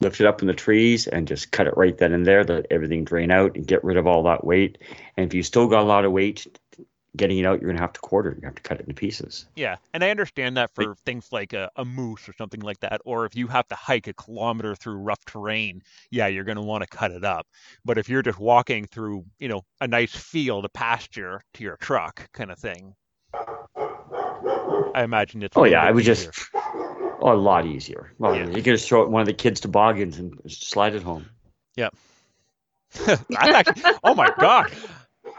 lift 0.00 0.20
it 0.20 0.26
up 0.26 0.42
in 0.42 0.46
the 0.46 0.54
trees 0.54 1.06
and 1.06 1.26
just 1.26 1.50
cut 1.50 1.66
it 1.66 1.76
right 1.76 1.96
then 1.96 2.12
and 2.12 2.26
there, 2.26 2.44
let 2.44 2.66
everything 2.70 3.04
drain 3.04 3.30
out 3.30 3.56
and 3.56 3.66
get 3.66 3.82
rid 3.82 3.96
of 3.96 4.06
all 4.06 4.24
that 4.24 4.44
weight. 4.44 4.78
And 5.16 5.26
if 5.26 5.32
you 5.32 5.42
still 5.42 5.68
got 5.68 5.82
a 5.82 5.86
lot 5.86 6.04
of 6.04 6.12
weight 6.12 6.46
getting 7.16 7.38
it 7.38 7.46
out, 7.46 7.60
you're 7.60 7.68
going 7.68 7.76
to 7.76 7.82
have 7.82 7.92
to 7.94 8.00
quarter 8.00 8.30
it. 8.30 8.38
You 8.40 8.46
have 8.46 8.54
to 8.54 8.62
cut 8.62 8.78
it 8.78 8.82
into 8.82 8.94
pieces. 8.94 9.46
yeah, 9.56 9.76
and 9.94 10.04
I 10.04 10.10
understand 10.10 10.56
that 10.56 10.70
for 10.74 10.94
things 11.04 11.32
like 11.32 11.52
a, 11.52 11.70
a 11.76 11.84
moose 11.84 12.28
or 12.28 12.32
something 12.34 12.60
like 12.60 12.80
that, 12.80 13.00
or 13.04 13.26
if 13.26 13.34
you 13.34 13.46
have 13.48 13.66
to 13.68 13.74
hike 13.74 14.06
a 14.06 14.12
kilometer 14.12 14.74
through 14.74 14.96
rough 14.96 15.24
terrain, 15.24 15.82
yeah, 16.10 16.26
you're 16.26 16.44
going 16.44 16.56
to 16.56 16.62
want 16.62 16.82
to 16.82 16.88
cut 16.88 17.10
it 17.10 17.24
up. 17.24 17.46
But 17.84 17.98
if 17.98 18.08
you're 18.08 18.22
just 18.22 18.38
walking 18.38 18.86
through, 18.86 19.24
you 19.38 19.48
know, 19.48 19.62
a 19.80 19.88
nice 19.88 20.14
field, 20.14 20.64
a 20.64 20.68
pasture 20.68 21.40
to 21.54 21.62
your 21.62 21.76
truck 21.76 22.30
kind 22.32 22.50
of 22.50 22.58
thing, 22.58 22.94
I 24.94 25.02
imagine 25.02 25.42
it's. 25.42 25.56
Oh, 25.56 25.64
yeah, 25.64 25.82
I 25.82 25.90
would 25.90 26.02
easier. 26.02 26.14
just, 26.14 26.48
oh, 26.54 27.32
a 27.32 27.34
lot 27.34 27.66
easier. 27.66 28.12
Well, 28.18 28.34
Yeah. 28.34 28.46
You 28.46 28.54
could 28.54 28.64
just 28.64 28.88
throw 28.88 29.02
it 29.02 29.10
one 29.10 29.20
of 29.20 29.26
the 29.26 29.34
kids' 29.34 29.60
toboggans 29.60 30.18
and 30.18 30.40
slide 30.48 30.94
it 30.94 31.02
home. 31.02 31.26
That's 33.04 33.24
actually, 33.30 33.92
oh 34.04 34.14
my 34.14 34.32
god. 34.38 34.72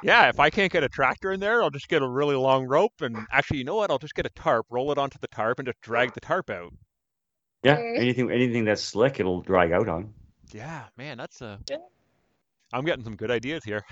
Yeah, 0.03 0.29
if 0.29 0.39
I 0.39 0.49
can't 0.49 0.71
get 0.71 0.83
a 0.83 0.89
tractor 0.89 1.31
in 1.31 1.39
there, 1.39 1.63
I'll 1.63 1.69
just 1.69 1.87
get 1.89 2.01
a 2.01 2.07
really 2.07 2.35
long 2.35 2.65
rope 2.65 2.93
and 3.01 3.17
actually, 3.31 3.57
you 3.57 3.63
know 3.63 3.75
what? 3.75 3.89
I'll 3.89 3.97
just 3.97 4.15
get 4.15 4.25
a 4.25 4.29
tarp, 4.29 4.65
roll 4.69 4.91
it 4.91 4.97
onto 4.97 5.17
the 5.19 5.27
tarp 5.27 5.59
and 5.59 5.67
just 5.67 5.81
drag 5.81 6.13
the 6.13 6.19
tarp 6.21 6.49
out. 6.49 6.71
Yeah, 7.63 7.73
Okay. 7.73 7.95
anything 7.97 8.31
anything 8.31 8.65
that's 8.65 8.81
slick, 8.83 9.19
it'll 9.19 9.41
drag 9.41 9.71
out 9.71 9.89
on. 9.89 10.13
Yeah, 10.53 10.83
man, 10.97 11.17
that's 11.17 11.41
a 11.41 11.59
Yeah. 11.69 11.77
I'm 12.73 12.85
getting 12.85 13.03
some 13.03 13.15
good 13.15 13.31
ideas 13.31 13.63
here. 13.63 13.83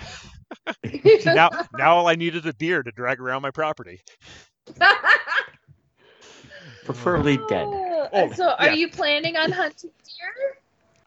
now 1.25 1.49
now 1.73 1.95
all 1.95 2.07
I 2.07 2.15
need 2.15 2.35
is 2.35 2.45
a 2.45 2.53
deer 2.53 2.83
to 2.83 2.91
drag 2.91 3.19
around 3.19 3.41
my 3.41 3.51
property. 3.51 4.01
Preferably 6.85 7.37
dead. 7.49 7.67
Oh, 8.13 8.31
so, 8.35 8.49
are 8.59 8.67
yeah. 8.67 8.73
you 8.73 8.89
planning 8.89 9.35
on 9.37 9.51
hunting 9.51 9.89
deer? 10.03 10.57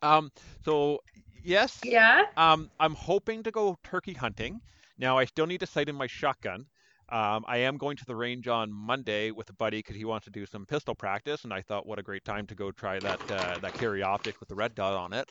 Um 0.03 0.33
so 0.65 1.01
yes, 1.45 1.79
Yeah. 1.85 2.25
Um, 2.37 2.70
I'm 2.81 2.95
hoping 2.95 3.43
to 3.45 3.51
go 3.51 3.79
turkey 3.85 4.12
hunting. 4.15 4.61
Now, 4.99 5.16
I 5.19 5.25
still 5.25 5.47
need 5.47 5.61
to 5.61 5.66
sight 5.66 5.89
in 5.89 5.95
my 5.97 6.07
shotgun. 6.07 6.66
Um, 7.11 7.45
I 7.49 7.59
am 7.59 7.79
going 7.79 7.97
to 7.97 8.05
the 8.05 8.16
range 8.16 8.49
on 8.49 8.70
Monday 8.73 9.31
with 9.31 9.49
a 9.49 9.55
buddy 9.55 9.79
because 9.79 9.97
he 9.97 10.05
wants 10.05 10.25
to 10.27 10.31
do 10.31 10.45
some 10.45 10.66
pistol 10.66 10.95
practice, 10.95 11.45
and 11.45 11.55
I 11.55 11.62
thought, 11.62 11.87
what 11.87 11.99
a 11.99 12.03
great 12.03 12.25
time 12.25 12.47
to 12.49 12.55
go 12.55 12.70
try 12.70 13.01
that 13.01 13.20
uh, 13.31 13.59
that 13.61 13.75
carry 13.75 14.03
optic 14.03 14.41
with 14.41 14.49
the 14.49 14.55
red 14.55 14.75
dot 14.75 14.95
on 14.95 15.15
it. 15.15 15.31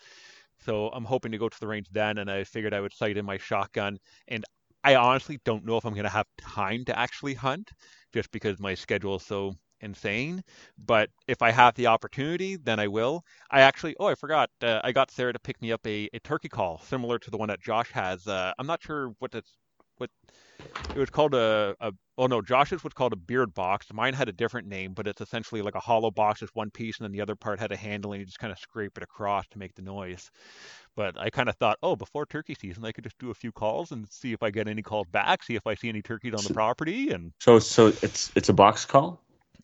So 0.59 0.89
I'm 0.89 1.05
hoping 1.05 1.31
to 1.33 1.37
go 1.37 1.49
to 1.49 1.59
the 1.59 1.67
range 1.67 1.87
then, 1.91 2.17
and 2.17 2.31
I 2.31 2.43
figured 2.43 2.73
I 2.73 2.81
would 2.81 2.93
sight 2.93 3.17
in 3.17 3.25
my 3.25 3.37
shotgun. 3.37 3.97
And 4.27 4.43
I 4.83 4.95
honestly 4.95 5.39
don't 5.45 5.65
know 5.65 5.77
if 5.77 5.85
I'm 5.85 5.93
going 5.93 6.03
to 6.03 6.09
have 6.09 6.25
time 6.39 6.83
to 6.85 6.97
actually 6.97 7.35
hunt, 7.35 7.71
just 8.13 8.31
because 8.31 8.59
my 8.59 8.73
schedule 8.73 9.17
is 9.17 9.23
so 9.23 9.53
insane. 9.81 10.43
But 10.77 11.09
if 11.27 11.41
I 11.41 11.51
have 11.51 11.75
the 11.75 11.87
opportunity, 11.87 12.55
then 12.57 12.79
I 12.79 12.87
will. 12.87 13.23
I 13.51 13.61
actually, 13.61 13.95
oh, 13.99 14.07
I 14.07 14.15
forgot. 14.15 14.49
Uh, 14.61 14.79
I 14.83 14.91
got 14.91 15.11
Sarah 15.11 15.33
to 15.33 15.39
pick 15.39 15.61
me 15.61 15.71
up 15.71 15.85
a, 15.85 16.09
a 16.13 16.19
turkey 16.19 16.49
call 16.49 16.79
similar 16.79 17.19
to 17.19 17.31
the 17.31 17.37
one 17.37 17.49
that 17.49 17.61
Josh 17.61 17.91
has. 17.91 18.27
Uh, 18.27 18.53
I'm 18.57 18.67
not 18.67 18.81
sure 18.81 19.13
what 19.19 19.33
it's 19.35 19.51
what 19.97 20.09
it 20.95 20.99
was 20.99 21.09
called 21.09 21.33
a, 21.33 21.75
a 21.79 21.91
oh 22.17 22.27
no, 22.27 22.41
Josh's 22.41 22.83
was 22.83 22.93
called 22.93 23.13
a 23.13 23.17
beard 23.17 23.53
box. 23.53 23.87
Mine 23.93 24.13
had 24.13 24.29
a 24.29 24.33
different 24.33 24.67
name, 24.67 24.93
but 24.93 25.07
it's 25.07 25.21
essentially 25.21 25.61
like 25.61 25.75
a 25.75 25.79
hollow 25.79 26.11
box 26.11 26.41
with 26.41 26.55
one 26.55 26.71
piece, 26.71 26.97
and 26.97 27.05
then 27.05 27.11
the 27.11 27.21
other 27.21 27.35
part 27.35 27.59
had 27.59 27.71
a 27.71 27.75
handle, 27.77 28.13
and 28.13 28.19
you 28.19 28.25
just 28.25 28.39
kind 28.39 28.51
of 28.51 28.59
scrape 28.59 28.97
it 28.97 29.03
across 29.03 29.47
to 29.49 29.59
make 29.59 29.75
the 29.75 29.81
noise. 29.81 30.29
But 30.95 31.19
I 31.19 31.29
kind 31.29 31.49
of 31.49 31.55
thought, 31.57 31.77
oh, 31.83 31.95
before 31.95 32.25
turkey 32.25 32.55
season, 32.55 32.83
I 32.85 32.91
could 32.91 33.03
just 33.03 33.19
do 33.19 33.29
a 33.29 33.35
few 33.35 33.51
calls 33.51 33.91
and 33.91 34.07
see 34.09 34.33
if 34.33 34.41
I 34.41 34.49
get 34.49 34.67
any 34.67 34.81
calls 34.81 35.07
back, 35.11 35.43
see 35.43 35.55
if 35.55 35.67
I 35.67 35.75
see 35.75 35.89
any 35.89 36.01
turkeys 36.01 36.33
on 36.33 36.43
the 36.43 36.53
property, 36.53 37.11
and 37.11 37.31
So 37.39 37.59
so 37.59 37.87
it's 38.01 38.31
it's 38.35 38.49
a 38.49 38.53
box 38.53 38.85
call. 38.85 39.21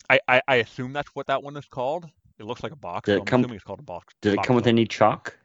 I, 0.09 0.19
I, 0.27 0.41
I 0.47 0.55
assume 0.55 0.93
that's 0.93 1.09
what 1.15 1.27
that 1.27 1.41
one 1.41 1.57
is 1.57 1.65
called. 1.65 2.05
It 2.39 2.45
looks 2.45 2.63
like 2.63 2.71
a 2.71 2.77
box. 2.77 3.05
Did 3.05 3.13
so 3.13 3.17
it 3.17 3.19
I'm 3.21 3.25
come- 3.25 3.41
assuming 3.41 3.55
it's 3.55 3.63
called 3.63 3.79
a 3.79 3.83
box. 3.83 4.13
Did 4.21 4.33
it 4.33 4.43
come 4.43 4.55
with 4.55 4.65
call. 4.65 4.69
any 4.69 4.85
chalk? 4.85 5.37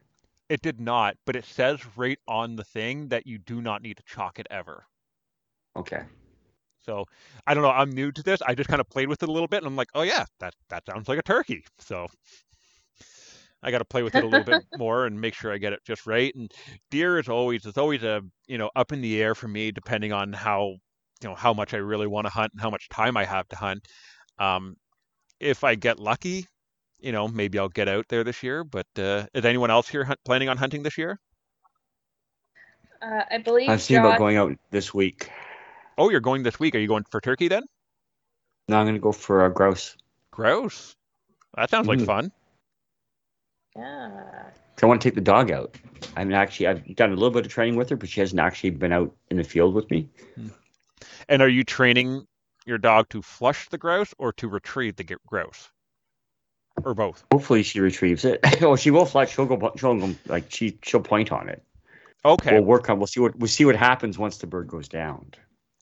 It 0.48 0.62
did 0.62 0.80
not, 0.80 1.16
but 1.26 1.36
it 1.36 1.44
says 1.44 1.80
right 1.96 2.18
on 2.26 2.56
the 2.56 2.64
thing 2.64 3.08
that 3.08 3.26
you 3.26 3.38
do 3.38 3.60
not 3.60 3.82
need 3.82 3.98
to 3.98 4.02
chalk 4.04 4.38
it 4.38 4.46
ever. 4.50 4.86
Okay. 5.76 6.02
So 6.84 7.04
I 7.46 7.52
don't 7.52 7.62
know. 7.62 7.70
I'm 7.70 7.90
new 7.90 8.10
to 8.12 8.22
this. 8.22 8.40
I 8.42 8.54
just 8.54 8.68
kind 8.68 8.80
of 8.80 8.88
played 8.88 9.08
with 9.08 9.22
it 9.22 9.28
a 9.28 9.32
little 9.32 9.46
bit, 9.46 9.58
and 9.58 9.66
I'm 9.66 9.76
like, 9.76 9.90
oh 9.94 10.02
yeah, 10.02 10.24
that 10.40 10.54
that 10.70 10.86
sounds 10.86 11.06
like 11.06 11.18
a 11.18 11.22
turkey. 11.22 11.64
So 11.78 12.06
I 13.62 13.70
got 13.70 13.78
to 13.78 13.84
play 13.84 14.02
with 14.02 14.14
it 14.14 14.24
a 14.24 14.26
little 14.26 14.44
bit 14.44 14.64
more 14.78 15.06
and 15.06 15.20
make 15.20 15.34
sure 15.34 15.52
I 15.52 15.58
get 15.58 15.72
it 15.72 15.80
just 15.84 16.06
right. 16.06 16.34
And 16.34 16.50
deer 16.90 17.18
is 17.18 17.28
always 17.28 17.66
it's 17.66 17.78
always 17.78 18.02
a 18.02 18.22
you 18.46 18.56
know 18.56 18.70
up 18.74 18.92
in 18.92 19.02
the 19.02 19.20
air 19.20 19.34
for 19.34 19.48
me, 19.48 19.70
depending 19.70 20.12
on 20.12 20.32
how 20.32 20.76
you 21.22 21.28
know 21.28 21.34
how 21.34 21.52
much 21.52 21.74
I 21.74 21.78
really 21.78 22.06
want 22.06 22.26
to 22.26 22.32
hunt 22.32 22.52
and 22.52 22.60
how 22.60 22.70
much 22.70 22.88
time 22.88 23.16
I 23.16 23.24
have 23.24 23.48
to 23.48 23.56
hunt. 23.56 23.86
Um, 24.38 24.76
if 25.40 25.64
I 25.64 25.74
get 25.74 25.98
lucky, 25.98 26.46
you 27.00 27.12
know, 27.12 27.28
maybe 27.28 27.58
I'll 27.58 27.68
get 27.68 27.88
out 27.88 28.06
there 28.08 28.24
this 28.24 28.42
year. 28.42 28.64
But 28.64 28.86
uh, 28.98 29.26
is 29.34 29.44
anyone 29.44 29.70
else 29.70 29.88
here 29.88 30.04
hunt, 30.04 30.18
planning 30.24 30.48
on 30.48 30.56
hunting 30.56 30.82
this 30.82 30.98
year? 30.98 31.18
Uh, 33.00 33.22
I 33.30 33.38
believe 33.38 33.70
I've 33.70 33.82
seen 33.82 33.98
about 33.98 34.18
going 34.18 34.36
out 34.36 34.56
this 34.70 34.92
week. 34.92 35.30
Oh, 35.96 36.10
you're 36.10 36.20
going 36.20 36.42
this 36.42 36.58
week. 36.58 36.74
Are 36.74 36.78
you 36.78 36.88
going 36.88 37.04
for 37.10 37.20
turkey 37.20 37.48
then? 37.48 37.62
No, 38.68 38.78
I'm 38.78 38.86
gonna 38.86 38.98
go 38.98 39.12
for 39.12 39.44
a 39.46 39.52
grouse. 39.52 39.96
Gross. 40.30 40.96
That 41.56 41.70
sounds 41.70 41.88
like 41.88 41.98
Mm. 41.98 42.06
fun. 42.06 42.32
Yeah. 43.76 44.50
'Cause 44.74 44.82
I 44.82 44.86
want 44.86 45.00
to 45.00 45.08
take 45.08 45.14
the 45.14 45.20
dog 45.20 45.50
out. 45.50 45.76
I 46.16 46.24
mean, 46.24 46.34
actually, 46.34 46.68
I've 46.68 46.96
done 46.96 47.10
a 47.10 47.14
little 47.14 47.30
bit 47.30 47.46
of 47.46 47.52
training 47.52 47.76
with 47.76 47.88
her, 47.90 47.96
but 47.96 48.08
she 48.08 48.20
hasn't 48.20 48.40
actually 48.40 48.70
been 48.70 48.92
out 48.92 49.14
in 49.30 49.36
the 49.36 49.44
field 49.44 49.74
with 49.74 49.90
me. 49.90 50.08
And 51.28 51.42
are 51.42 51.48
you 51.48 51.64
training 51.64 52.26
your 52.68 52.78
dog 52.78 53.08
to 53.10 53.22
flush 53.22 53.68
the 53.68 53.78
grouse 53.78 54.14
or 54.18 54.32
to 54.34 54.48
retrieve 54.48 54.96
the 54.96 55.04
grouse? 55.26 55.70
Or 56.84 56.94
both? 56.94 57.24
Hopefully, 57.32 57.62
she 57.62 57.80
retrieves 57.80 58.24
it. 58.24 58.40
oh, 58.62 58.76
she 58.76 58.90
will 58.90 59.04
fly. 59.06 59.24
She'll 59.24 59.46
go. 59.46 59.72
She'll 59.76 59.98
go. 59.98 60.14
Like 60.26 60.50
she, 60.50 60.78
she'll 60.82 61.00
point 61.00 61.32
on 61.32 61.48
it. 61.48 61.62
Okay. 62.24 62.52
We'll 62.52 62.64
work 62.64 62.88
on. 62.90 62.98
We'll 62.98 63.06
see 63.06 63.20
what 63.20 63.36
we'll 63.36 63.48
see 63.48 63.64
what 63.64 63.76
happens 63.76 64.18
once 64.18 64.38
the 64.38 64.46
bird 64.46 64.68
goes 64.68 64.88
down. 64.88 65.32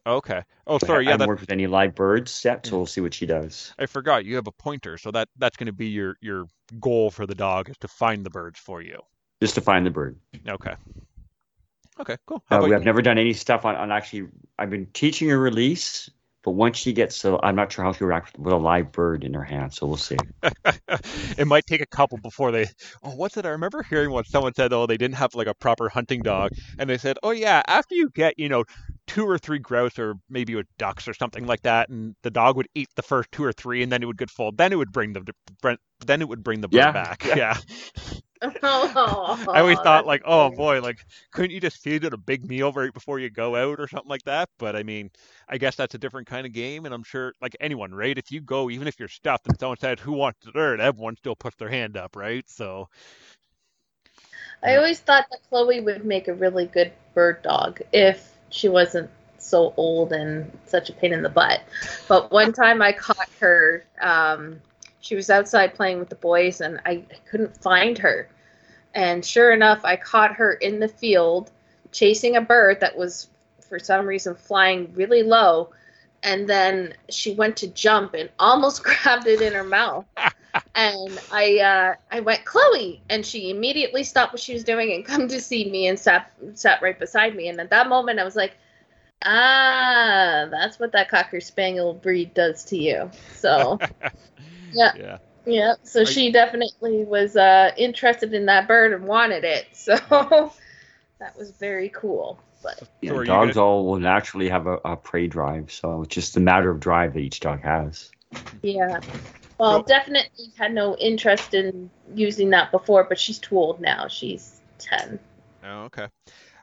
Okay. 0.06 0.42
Oh, 0.66 0.78
sorry. 0.78 0.98
I 0.98 1.02
Yeah, 1.02 1.10
haven't 1.12 1.24
that, 1.24 1.28
worked 1.28 1.40
with 1.40 1.50
any 1.50 1.66
live 1.66 1.94
birds 1.94 2.44
yet, 2.44 2.64
so 2.64 2.76
we'll 2.76 2.86
see 2.86 3.00
what 3.00 3.12
she 3.12 3.26
does. 3.26 3.74
I 3.78 3.86
forgot. 3.86 4.24
You 4.24 4.36
have 4.36 4.46
a 4.46 4.52
pointer, 4.52 4.98
so 4.98 5.10
that 5.10 5.28
that's 5.36 5.56
going 5.56 5.66
to 5.66 5.72
be 5.72 5.88
your 5.88 6.16
your 6.20 6.46
goal 6.78 7.10
for 7.10 7.26
the 7.26 7.34
dog 7.34 7.68
is 7.68 7.76
to 7.78 7.88
find 7.88 8.24
the 8.24 8.30
birds 8.30 8.58
for 8.58 8.80
you. 8.80 9.00
Just 9.40 9.56
to 9.56 9.60
find 9.60 9.84
the 9.84 9.90
bird. 9.90 10.16
Okay. 10.48 10.74
Okay. 11.98 12.16
Cool. 12.26 12.42
Uh, 12.50 12.56
about 12.56 12.64
we 12.64 12.70
have 12.70 12.84
never 12.84 13.02
done 13.02 13.18
any 13.18 13.32
stuff 13.32 13.64
on, 13.64 13.74
on 13.74 13.90
actually. 13.90 14.28
I've 14.58 14.70
been 14.70 14.86
teaching 14.92 15.30
a 15.32 15.36
release, 15.36 16.08
but 16.46 16.52
once 16.52 16.78
she 16.78 16.94
gets, 16.94 17.16
so 17.16 17.40
I'm 17.42 17.56
not 17.56 17.72
sure 17.72 17.84
how 17.84 17.92
she'll 17.92 18.08
react 18.08 18.38
with 18.38 18.54
a 18.54 18.56
live 18.56 18.92
bird 18.92 19.24
in 19.24 19.34
her 19.34 19.44
hand. 19.44 19.74
So 19.74 19.86
we'll 19.86 19.98
see. 19.98 20.16
it 21.36 21.46
might 21.46 21.66
take 21.66 21.80
a 21.80 21.86
couple 21.86 22.18
before 22.18 22.52
they. 22.52 22.66
Oh, 23.02 23.14
what's 23.14 23.36
it? 23.36 23.44
I 23.44 23.50
remember 23.50 23.82
hearing 23.82 24.10
what 24.12 24.26
someone 24.28 24.54
said. 24.54 24.72
Oh, 24.72 24.86
they 24.86 24.96
didn't 24.96 25.16
have 25.16 25.34
like 25.34 25.48
a 25.48 25.54
proper 25.54 25.88
hunting 25.88 26.22
dog, 26.22 26.52
and 26.78 26.88
they 26.88 26.98
said, 26.98 27.18
oh 27.24 27.32
yeah, 27.32 27.62
after 27.66 27.94
you 27.96 28.10
get 28.14 28.34
you 28.38 28.48
know 28.48 28.64
two 29.08 29.26
or 29.28 29.38
three 29.38 29.58
grouse 29.58 29.98
or 29.98 30.14
maybe 30.30 30.54
with 30.54 30.66
ducks 30.78 31.08
or 31.08 31.14
something 31.14 31.46
like 31.46 31.62
that, 31.62 31.88
and 31.88 32.14
the 32.22 32.30
dog 32.30 32.56
would 32.56 32.68
eat 32.76 32.88
the 32.96 33.02
first 33.02 33.30
two 33.32 33.44
or 33.44 33.52
three, 33.52 33.82
and 33.82 33.90
then 33.90 34.02
it 34.02 34.06
would 34.06 34.18
get 34.18 34.30
full. 34.30 34.52
Then 34.52 34.72
it 34.72 34.76
would 34.76 34.92
bring 34.92 35.12
the 35.12 35.22
then 36.06 36.22
it 36.22 36.28
would 36.28 36.44
bring 36.44 36.60
the 36.60 36.68
bird 36.68 36.76
Yeah, 36.76 36.92
back. 36.92 37.24
yeah. 37.24 37.34
Yeah. 37.36 37.56
Oh, 38.42 39.46
I 39.52 39.60
always 39.60 39.78
thought 39.80 40.06
like, 40.06 40.22
oh 40.24 40.50
boy, 40.50 40.80
like 40.80 41.04
couldn't 41.30 41.50
you 41.50 41.60
just 41.60 41.78
feed 41.78 42.04
it 42.04 42.12
a 42.12 42.18
big 42.18 42.46
meal 42.46 42.72
right 42.72 42.92
before 42.92 43.18
you 43.18 43.30
go 43.30 43.56
out 43.56 43.80
or 43.80 43.88
something 43.88 44.08
like 44.08 44.24
that? 44.24 44.48
But 44.58 44.76
I 44.76 44.82
mean, 44.82 45.10
I 45.48 45.58
guess 45.58 45.76
that's 45.76 45.94
a 45.94 45.98
different 45.98 46.26
kind 46.26 46.46
of 46.46 46.52
game, 46.52 46.84
and 46.84 46.94
I'm 46.94 47.02
sure 47.04 47.34
like 47.40 47.56
anyone, 47.60 47.94
right? 47.94 48.16
If 48.16 48.30
you 48.30 48.40
go, 48.40 48.70
even 48.70 48.88
if 48.88 48.98
you're 48.98 49.08
stuffed 49.08 49.46
and 49.46 49.58
someone 49.58 49.78
says 49.78 50.00
who 50.00 50.12
wants 50.12 50.40
dessert, 50.44 50.80
everyone 50.80 51.16
still 51.16 51.36
puts 51.36 51.56
their 51.56 51.68
hand 51.68 51.96
up, 51.96 52.16
right? 52.16 52.48
So 52.48 52.88
I 54.62 54.76
always 54.76 55.00
thought 55.00 55.26
that 55.30 55.40
Chloe 55.48 55.80
would 55.80 56.04
make 56.04 56.28
a 56.28 56.34
really 56.34 56.66
good 56.66 56.92
bird 57.14 57.42
dog 57.42 57.80
if 57.92 58.34
she 58.50 58.68
wasn't 58.68 59.10
so 59.38 59.72
old 59.76 60.12
and 60.12 60.50
such 60.66 60.90
a 60.90 60.92
pain 60.92 61.12
in 61.12 61.22
the 61.22 61.28
butt. 61.28 61.60
But 62.08 62.32
one 62.32 62.52
time 62.52 62.82
I 62.82 62.92
caught 62.92 63.28
her. 63.40 63.84
Um, 64.00 64.60
she 65.06 65.14
was 65.14 65.30
outside 65.30 65.74
playing 65.74 65.98
with 66.00 66.08
the 66.08 66.16
boys, 66.16 66.60
and 66.60 66.80
I, 66.84 66.90
I 66.90 67.18
couldn't 67.30 67.56
find 67.62 67.96
her. 67.98 68.28
And 68.94 69.24
sure 69.24 69.52
enough, 69.52 69.84
I 69.84 69.96
caught 69.96 70.34
her 70.36 70.52
in 70.54 70.80
the 70.80 70.88
field 70.88 71.50
chasing 71.92 72.36
a 72.36 72.40
bird 72.40 72.80
that 72.80 72.96
was, 72.96 73.28
for 73.68 73.78
some 73.78 74.06
reason, 74.06 74.34
flying 74.34 74.92
really 74.94 75.22
low. 75.22 75.70
and 76.22 76.48
then 76.48 76.94
she 77.10 77.34
went 77.34 77.56
to 77.58 77.68
jump 77.68 78.14
and 78.14 78.30
almost 78.38 78.82
grabbed 78.84 79.26
it 79.26 79.40
in 79.40 79.52
her 79.54 79.64
mouth. 79.64 80.04
and 80.74 81.20
I 81.30 81.58
uh, 81.60 81.94
I 82.10 82.20
went 82.20 82.44
Chloe, 82.44 83.00
and 83.08 83.24
she 83.24 83.50
immediately 83.50 84.04
stopped 84.04 84.32
what 84.32 84.40
she 84.42 84.54
was 84.54 84.64
doing 84.64 84.92
and 84.92 85.04
come 85.12 85.28
to 85.28 85.40
see 85.40 85.70
me 85.70 85.86
and 85.88 85.98
sat 85.98 86.32
sat 86.54 86.82
right 86.82 86.98
beside 86.98 87.36
me. 87.36 87.48
And 87.48 87.60
at 87.60 87.70
that 87.70 87.88
moment, 87.88 88.18
I 88.18 88.24
was 88.24 88.36
like, 88.36 88.56
ah, 89.24 90.46
that's 90.50 90.78
what 90.78 90.92
that 90.92 91.08
cocker 91.10 91.40
spaniel 91.40 91.94
breed 91.94 92.34
does 92.34 92.64
to 92.66 92.76
you. 92.76 93.10
So 93.34 93.78
yeah, 94.76 94.92
Yeah. 94.96 95.18
yeah. 95.46 95.74
So 95.82 96.02
Are 96.02 96.06
she 96.06 96.30
definitely 96.30 97.04
was 97.04 97.36
uh, 97.36 97.70
interested 97.76 98.34
in 98.34 98.46
that 98.46 98.68
bird 98.68 98.92
and 98.92 99.06
wanted 99.06 99.44
it. 99.44 99.66
So 99.72 99.96
that 101.18 101.36
was 101.36 101.50
very 101.52 101.88
cool. 101.90 102.38
But 102.62 102.82
Yeah, 103.00 103.12
So 103.12 103.24
dogs 103.24 103.54
gonna- 103.54 103.66
all 103.66 103.86
will 103.86 103.98
naturally 104.00 104.48
have 104.48 104.66
a, 104.66 104.78
a 104.84 104.96
prey 104.96 105.26
drive, 105.28 105.70
so 105.72 106.02
it's 106.02 106.14
just 106.14 106.36
a 106.36 106.40
matter 106.40 106.70
of 106.70 106.78
drive 106.80 107.14
that 107.14 107.20
each 107.20 107.40
dog 107.40 107.62
has. 107.62 108.10
yeah. 108.62 109.00
Well, 109.58 109.80
So- 109.80 109.86
definitely 109.86 110.52
had 110.58 110.74
no 110.74 110.96
interest 110.96 111.54
in 111.54 111.90
using 112.14 112.50
that 112.50 112.70
before, 112.70 113.04
but 113.04 113.18
she's 113.18 113.38
too 113.38 113.56
old 113.56 113.80
now. 113.80 114.08
She's 114.08 114.60
10. 114.78 115.18
Oh, 115.64 115.84
okay. 115.84 116.06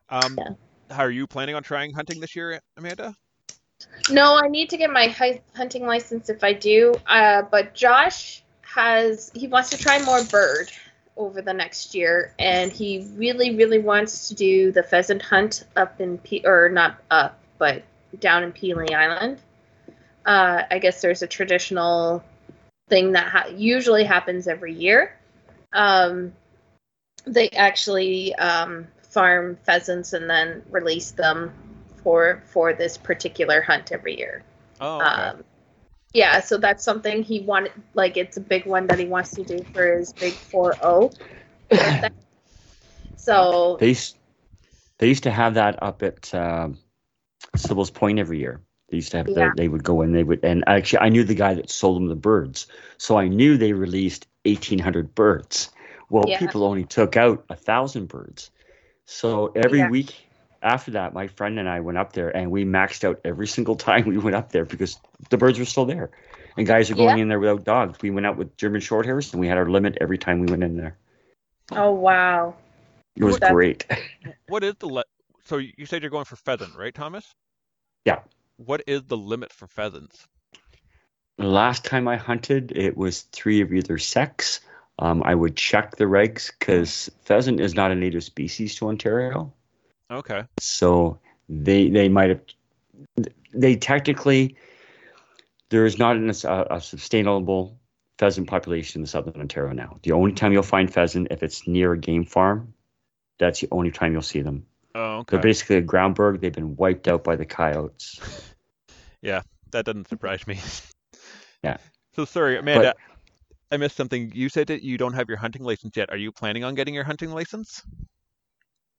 Um, 0.10 0.38
Yeah. 0.38 0.49
how 0.95 1.03
are 1.03 1.10
you 1.11 1.26
planning 1.26 1.56
on 1.56 1.64
trying 1.64 1.91
hunting 1.94 2.19
this 2.19 2.35
year, 2.35 2.60
Amanda? 2.77 3.15
No, 4.10 4.35
I 4.35 4.47
need 4.47 4.69
to 4.72 4.77
get 4.77 4.91
my 4.91 5.07
hunting 5.55 5.85
license 5.85 6.30
if 6.30 6.43
I 6.43 6.53
do. 6.53 6.93
Uh, 7.07 7.43
but 7.43 7.73
Josh 7.73 8.43
has 8.61 9.31
he 9.34 9.47
wants 9.47 9.69
to 9.69 9.77
try 9.77 10.03
more 10.03 10.23
bird 10.26 10.72
over 11.15 11.41
the 11.41 11.53
next 11.53 11.93
year, 11.93 12.34
and 12.39 12.72
he 12.72 13.07
really, 13.15 13.55
really 13.55 13.80
wants 13.80 14.30
to 14.30 14.35
do 14.35 14.72
the 14.72 14.84
pheasant 14.84 15.22
hunt 15.22 15.64
up 15.76 16.01
in 16.01 16.18
Pe- 16.18 16.43
or 16.43 16.69
not 16.69 16.97
up, 17.11 17.39
but 17.57 17.84
down 18.19 18.43
in 18.43 18.51
Pelee 18.51 18.93
Island. 18.93 19.39
Uh, 20.26 20.64
I 20.69 20.80
guess 20.80 21.01
there's 21.01 21.22
a 21.22 21.27
traditional 21.27 22.23
thing 22.89 23.11
that 23.14 23.27
ha- 23.27 23.47
usually 23.55 24.03
happens 24.03 24.47
every 24.47 24.73
year. 24.73 25.15
Um, 25.72 26.34
they 27.26 27.49
actually 27.49 28.34
um, 28.35 28.88
farm 29.01 29.57
pheasants 29.64 30.14
and 30.14 30.30
then 30.30 30.64
release 30.72 31.11
them 31.11 31.53
for 32.03 32.41
for 32.45 32.73
this 32.73 32.97
particular 32.97 33.61
hunt 33.61 33.91
every 33.91 34.17
year. 34.17 34.43
Oh, 34.80 34.97
okay. 34.97 35.07
Um, 35.07 35.43
yeah, 36.13 36.41
so 36.41 36.57
that's 36.57 36.84
something 36.84 37.23
he 37.23 37.39
wanted. 37.39 37.71
Like, 37.95 38.17
it's 38.17 38.38
a 38.38 38.41
big 38.41 38.65
one 38.65 38.88
that 38.88 38.99
he 38.99 39.05
wants 39.05 39.31
to 39.31 39.43
do 39.43 39.63
for 39.73 39.97
his 39.97 40.13
big 40.13 40.34
four 40.34 40.77
zero. 40.81 41.11
So 43.15 43.77
They 43.80 43.88
used, 43.89 44.17
they 44.97 45.07
used 45.07 45.23
to 45.23 45.31
have 45.31 45.53
that 45.53 45.81
up 45.81 46.03
at 46.03 46.34
um, 46.34 46.77
Sybil's 47.55 47.89
Point 47.89 48.19
every 48.19 48.38
year. 48.38 48.59
They 48.89 48.97
used 48.97 49.11
to 49.11 49.17
have 49.17 49.27
Yeah. 49.27 49.49
the, 49.49 49.55
they 49.55 49.69
would 49.69 49.84
go 49.84 50.01
in, 50.01 50.11
they 50.11 50.23
would, 50.23 50.43
and 50.43 50.63
actually 50.67 50.99
I 50.99 51.09
knew 51.09 51.23
the 51.23 51.34
guy 51.34 51.53
that 51.53 51.69
sold 51.69 51.95
them 51.95 52.07
the 52.07 52.15
birds, 52.15 52.67
so 52.97 53.17
I 53.17 53.27
knew 53.30 53.57
they 53.57 53.71
released 53.73 54.27
eighteen 54.45 54.77
hundred 54.77 55.15
birds. 55.15 55.69
Well, 56.09 56.25
Yeah. 56.27 56.38
people 56.38 56.63
only 56.63 56.84
took 56.84 57.15
out 57.15 57.45
a 57.49 57.55
thousand 57.55 58.07
birds, 58.07 58.51
so 59.05 59.51
every 59.55 59.80
Yeah. 59.80 59.89
week 59.89 60.27
after 60.64 60.91
that, 60.91 61.14
my 61.14 61.27
friend 61.27 61.60
and 61.60 61.68
I 61.69 61.81
went 61.81 61.98
up 61.98 62.14
there, 62.14 62.35
and 62.35 62.49
we 62.52 62.65
maxed 62.65 63.03
out 63.03 63.19
every 63.26 63.48
single 63.48 63.76
time 63.88 64.06
we 64.07 64.18
went 64.18 64.35
up 64.35 64.52
there 64.52 64.65
because 64.65 64.98
the 65.30 65.38
birds 65.38 65.60
were 65.60 65.65
still 65.65 65.85
there, 65.85 66.11
and 66.57 66.65
guys 66.65 66.90
are 66.90 66.95
going 66.95 67.19
in 67.19 67.27
there 67.27 67.40
without 67.40 67.64
dogs. 67.64 67.98
We 68.02 68.10
went 68.10 68.26
out 68.26 68.38
with 68.38 68.56
German 68.57 68.81
Shorthairs, 68.81 69.31
and 69.34 69.40
we 69.40 69.48
had 69.48 69.57
our 69.57 69.69
limit 69.69 69.98
every 70.02 70.18
time 70.18 70.40
we 70.40 70.48
went 70.48 70.64
in 70.64 70.77
there. 70.77 70.98
oh 71.72 71.91
wow, 71.91 72.56
It 73.15 73.23
was 73.23 73.35
That's- 73.40 73.52
great. 73.53 73.85
What 74.48 74.64
is 74.64 74.76
the 74.80 74.88
le- 74.88 75.06
so 75.45 75.57
you 75.57 75.85
said 75.85 76.02
you're 76.02 76.11
going 76.11 76.26
for 76.26 76.35
pheasant, 76.38 76.76
right, 76.76 76.94
Thomas? 76.94 77.26
Yeah. 78.06 78.19
What 78.57 78.84
is 78.88 79.03
the 79.03 79.18
limit 79.18 79.52
for 79.52 79.68
pheasants? 79.68 80.26
Last 81.38 81.84
time 81.84 82.07
I 82.07 82.15
hunted, 82.18 82.72
it 82.76 82.95
was 82.95 83.22
three 83.23 83.61
of 83.61 83.73
either 83.73 83.98
sex. 83.98 84.60
Um, 84.99 85.23
I 85.26 85.34
would 85.34 85.56
check 85.57 85.95
the 85.95 86.03
regs 86.06 86.52
because 86.57 87.10
pheasant 87.23 87.60
is 87.60 87.73
not 87.73 87.91
a 87.91 87.95
native 87.95 88.23
species 88.23 88.76
to 88.76 88.88
Ontario, 88.90 89.52
Okay. 90.14 90.44
so 90.60 91.19
they 91.49 91.90
they 91.90 92.10
might 92.10 92.30
have 92.30 92.41
they 93.53 93.76
technically 93.76 94.56
there 95.69 95.85
is 95.85 95.98
not 95.98 96.15
an, 96.15 96.30
a, 96.30 96.68
a 96.76 96.81
sustainable 96.81 97.77
pheasant 98.19 98.48
population 98.48 99.02
in 99.02 99.06
southern 99.07 99.41
Ontario 99.41 99.73
now. 99.73 99.99
The 100.03 100.11
only 100.11 100.34
time 100.34 100.53
you'll 100.53 100.64
find 100.64 100.91
pheasant 100.91 101.27
if 101.31 101.41
it's 101.41 101.68
near 101.68 101.94
a 101.94 101.98
game 101.98 102.26
farm, 102.26 102.73
that's 103.40 103.60
the 103.61 103.68
only 103.72 103.91
time 103.91 104.14
you'll 104.14 104.22
see 104.22 104.41
them. 104.41 104.65
Oh, 104.94 105.19
okay. 105.19 105.35
They're 105.35 105.41
basically 105.41 105.77
a 105.77 105.81
ground 105.81 106.15
bird. 106.15 106.40
They've 106.40 106.53
been 106.53 106.76
wiped 106.76 107.07
out 107.07 107.23
by 107.23 107.35
the 107.35 107.45
coyotes. 107.45 108.19
Yeah, 109.23 109.41
that 109.72 109.85
doesn't 109.85 110.10
surprise 110.10 110.45
me. 110.45 110.60
Yeah. 111.64 111.77
So 112.14 112.26
sorry, 112.26 112.57
Amanda. 112.57 112.94
I 113.72 113.77
missed 113.77 113.95
something. 113.95 114.34
You 114.35 114.49
said 114.49 114.68
that 114.68 114.84
you 114.84 114.98
don't 114.98 115.14
have 115.14 115.30
your 115.30 115.38
hunting 115.38 115.64
license 115.64 115.95
yet. 115.95 116.10
Are 116.10 116.18
you 116.18 116.30
planning 116.34 116.65
on 116.65 116.76
getting 116.76 116.94
your 116.94 117.06
hunting 117.06 117.31
license? 117.31 117.81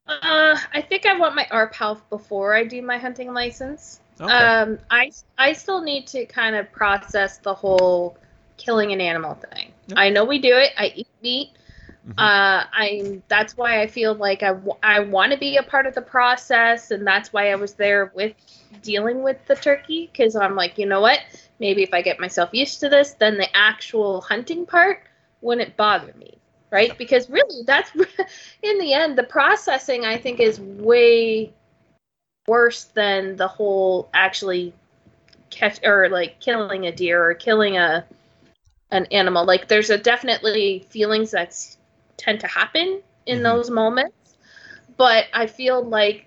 Uh, 0.06 0.56
I 0.72 0.82
think 0.82 1.06
I 1.06 1.18
want 1.18 1.34
my 1.34 1.46
RPALF 1.50 2.00
before 2.10 2.54
I 2.54 2.64
do 2.64 2.82
my 2.82 2.98
hunting 2.98 3.32
license. 3.32 4.00
Okay. 4.20 4.32
Um, 4.32 4.78
I 4.90 5.10
I 5.38 5.52
still 5.54 5.80
need 5.82 6.06
to 6.08 6.26
kind 6.26 6.54
of 6.56 6.70
process 6.72 7.38
the 7.38 7.54
whole 7.54 8.16
killing 8.56 8.92
an 8.92 9.00
animal 9.00 9.34
thing. 9.34 9.72
Yeah. 9.88 9.94
I 9.98 10.10
know 10.10 10.24
we 10.24 10.38
do 10.38 10.56
it. 10.56 10.72
I 10.76 10.92
eat 10.94 11.08
meat. 11.22 11.50
Mhm. 12.06 12.12
Uh, 12.18 12.66
I 12.70 13.22
that's 13.28 13.56
why 13.56 13.80
I 13.80 13.86
feel 13.86 14.14
like 14.14 14.42
I, 14.42 14.48
w- 14.48 14.76
I 14.82 15.00
want 15.00 15.32
to 15.32 15.38
be 15.38 15.56
a 15.56 15.62
part 15.62 15.86
of 15.86 15.94
the 15.94 16.02
process, 16.02 16.90
and 16.90 17.06
that's 17.06 17.32
why 17.32 17.50
I 17.50 17.54
was 17.56 17.72
there 17.74 18.12
with 18.14 18.34
dealing 18.82 19.22
with 19.22 19.44
the 19.46 19.54
turkey 19.56 20.10
because 20.12 20.36
I'm 20.36 20.54
like, 20.54 20.76
you 20.76 20.84
know 20.86 21.00
what? 21.00 21.20
Maybe 21.58 21.82
if 21.82 21.94
I 21.94 22.02
get 22.02 22.20
myself 22.20 22.50
used 22.52 22.80
to 22.80 22.90
this, 22.90 23.12
then 23.12 23.38
the 23.38 23.48
actual 23.56 24.20
hunting 24.20 24.66
part 24.66 25.02
wouldn't 25.40 25.76
bother 25.76 26.12
me, 26.18 26.36
right? 26.74 26.98
Because 26.98 27.30
really, 27.30 27.64
that's 27.66 27.92
in 28.62 28.78
the 28.78 28.94
end, 28.94 29.18
the 29.18 29.24
processing 29.24 30.04
I 30.04 30.18
think 30.18 30.40
is 30.40 30.60
way 30.60 31.54
worse 32.48 32.84
than 32.84 33.36
the 33.36 33.48
whole 33.48 34.10
actually 34.14 34.74
catch 35.50 35.80
or 35.84 36.08
like 36.10 36.40
killing 36.40 36.86
a 36.86 36.92
deer 36.92 37.22
or 37.30 37.34
killing 37.34 37.78
a 37.78 38.04
an 38.90 39.06
animal. 39.12 39.44
Like 39.46 39.68
there's 39.68 39.90
a 39.90 39.98
definitely 39.98 40.80
feelings 40.90 41.30
that 41.32 41.56
tend 42.16 42.40
to 42.40 42.48
happen 42.48 43.02
in 43.26 43.40
Mhm. 43.40 43.42
those 43.42 43.70
moments, 43.70 44.36
but 44.96 45.26
I 45.34 45.46
feel 45.46 45.82
like 45.84 46.26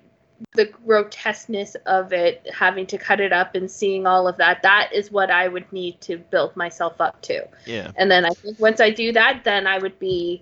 the 0.53 0.65
grotesqueness 0.65 1.75
of 1.85 2.13
it, 2.13 2.47
having 2.53 2.85
to 2.87 2.97
cut 2.97 3.19
it 3.19 3.31
up 3.33 3.55
and 3.55 3.69
seeing 3.69 4.05
all 4.05 4.27
of 4.27 4.37
that, 4.37 4.61
that 4.63 4.89
is 4.93 5.11
what 5.11 5.29
I 5.31 5.47
would 5.47 5.71
need 5.71 5.99
to 6.01 6.17
build 6.17 6.55
myself 6.55 6.99
up 6.99 7.21
to. 7.23 7.47
yeah. 7.65 7.91
And 7.95 8.09
then 8.09 8.25
I 8.25 8.29
think 8.29 8.59
once 8.59 8.79
I 8.79 8.89
do 8.89 9.11
that, 9.13 9.43
then 9.43 9.67
I 9.67 9.77
would 9.77 9.97
be 9.99 10.41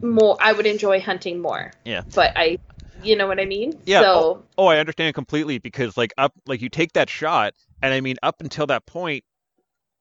more. 0.00 0.36
I 0.40 0.52
would 0.52 0.66
enjoy 0.66 1.00
hunting 1.00 1.40
more. 1.40 1.72
Yeah. 1.84 2.02
But 2.14 2.32
I, 2.36 2.58
you 3.02 3.16
know 3.16 3.26
what 3.26 3.40
I 3.40 3.44
mean. 3.44 3.78
Yeah, 3.84 4.00
So 4.02 4.14
Oh, 4.14 4.44
oh 4.58 4.66
I 4.66 4.78
understand 4.78 5.14
completely 5.14 5.58
because 5.58 5.96
like 5.96 6.12
up 6.18 6.32
like 6.46 6.60
you 6.62 6.68
take 6.68 6.92
that 6.94 7.10
shot 7.10 7.54
and 7.82 7.92
I 7.92 8.00
mean 8.00 8.16
up 8.22 8.40
until 8.40 8.66
that 8.66 8.86
point 8.86 9.24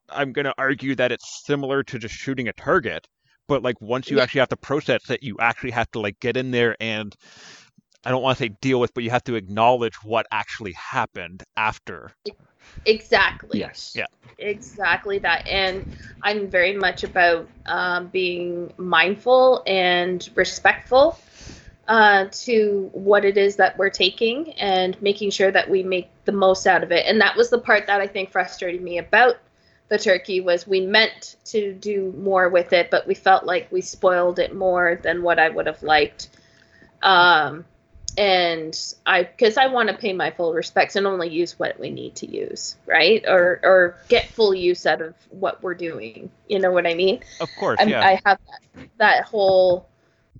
I'm 0.09 0.33
going 0.33 0.45
to 0.45 0.53
argue 0.57 0.95
that 0.95 1.11
it's 1.11 1.45
similar 1.45 1.83
to 1.83 1.97
just 1.97 2.13
shooting 2.13 2.47
a 2.49 2.53
target, 2.53 3.07
but 3.47 3.63
like 3.63 3.79
once 3.81 4.09
you 4.09 4.17
Yeah. 4.17 4.23
actually 4.23 4.39
have 4.39 4.49
to 4.49 4.57
process 4.57 5.09
it, 5.09 5.23
you 5.23 5.37
actually 5.39 5.71
have 5.71 5.89
to 5.91 5.99
like 5.99 6.19
get 6.19 6.35
in 6.37 6.51
there 6.51 6.75
and 6.79 7.15
I 8.03 8.09
don't 8.09 8.21
want 8.21 8.37
to 8.37 8.43
say 8.43 8.49
deal 8.61 8.79
with, 8.79 8.93
but 8.93 9.03
you 9.03 9.09
have 9.11 9.23
to 9.25 9.35
acknowledge 9.35 9.95
what 10.03 10.25
actually 10.31 10.73
happened 10.73 11.43
after. 11.55 12.13
exactly. 12.85 13.59
Yes. 13.59 13.93
Yeah. 13.95 14.07
Exactly 14.37 15.19
that. 15.19 15.47
And 15.47 15.95
I'm 16.23 16.49
very 16.49 16.75
much 16.75 17.03
about 17.03 17.47
um, 17.67 18.07
being 18.07 18.73
mindful 18.77 19.63
and 19.67 20.27
respectful 20.35 21.19
uh, 21.87 22.25
to 22.31 22.89
what 22.93 23.25
it 23.25 23.37
is 23.37 23.57
that 23.57 23.77
we're 23.77 23.89
taking 23.89 24.53
and 24.53 24.99
making 25.01 25.29
sure 25.29 25.51
that 25.51 25.69
we 25.69 25.83
make 25.83 26.09
the 26.25 26.31
most 26.31 26.65
out 26.65 26.83
of 26.83 26.91
it. 26.91 27.05
And 27.05 27.21
that 27.21 27.35
was 27.35 27.49
the 27.49 27.59
part 27.59 27.87
that 27.87 28.01
I 28.01 28.07
think 28.07 28.31
frustrated 28.31 28.81
me 28.81 28.97
about 28.97 29.37
the 29.89 29.99
turkey 29.99 30.39
was 30.39 30.65
we 30.65 30.79
meant 30.79 31.35
to 31.45 31.73
do 31.73 32.13
more 32.17 32.47
with 32.47 32.71
it, 32.71 32.89
but 32.89 33.05
we 33.05 33.13
felt 33.13 33.43
like 33.43 33.69
we 33.71 33.81
spoiled 33.81 34.39
it 34.39 34.55
more 34.55 34.99
than 35.03 35.21
what 35.21 35.37
I 35.37 35.49
would 35.49 35.67
have 35.67 35.83
liked. 35.83 36.29
Um, 37.01 37.65
and 38.17 38.77
I 39.05 39.23
because 39.23 39.57
I 39.57 39.67
want 39.67 39.89
to 39.89 39.95
pay 39.95 40.13
my 40.13 40.31
full 40.31 40.53
respects 40.53 40.95
and 40.95 41.07
only 41.07 41.29
use 41.29 41.57
what 41.57 41.79
we 41.79 41.89
need 41.89 42.15
to 42.15 42.27
use, 42.27 42.75
right? 42.85 43.23
Or 43.27 43.59
or 43.63 43.97
get 44.09 44.29
full 44.29 44.53
use 44.53 44.85
out 44.85 45.01
of 45.01 45.15
what 45.29 45.61
we're 45.63 45.73
doing. 45.73 46.29
You 46.47 46.59
know 46.59 46.71
what 46.71 46.85
I 46.87 46.93
mean? 46.93 47.21
Of 47.39 47.49
course, 47.55 47.79
yeah. 47.85 48.01
I 48.01 48.19
have 48.25 48.39
that, 48.47 48.89
that 48.97 49.25
whole 49.25 49.87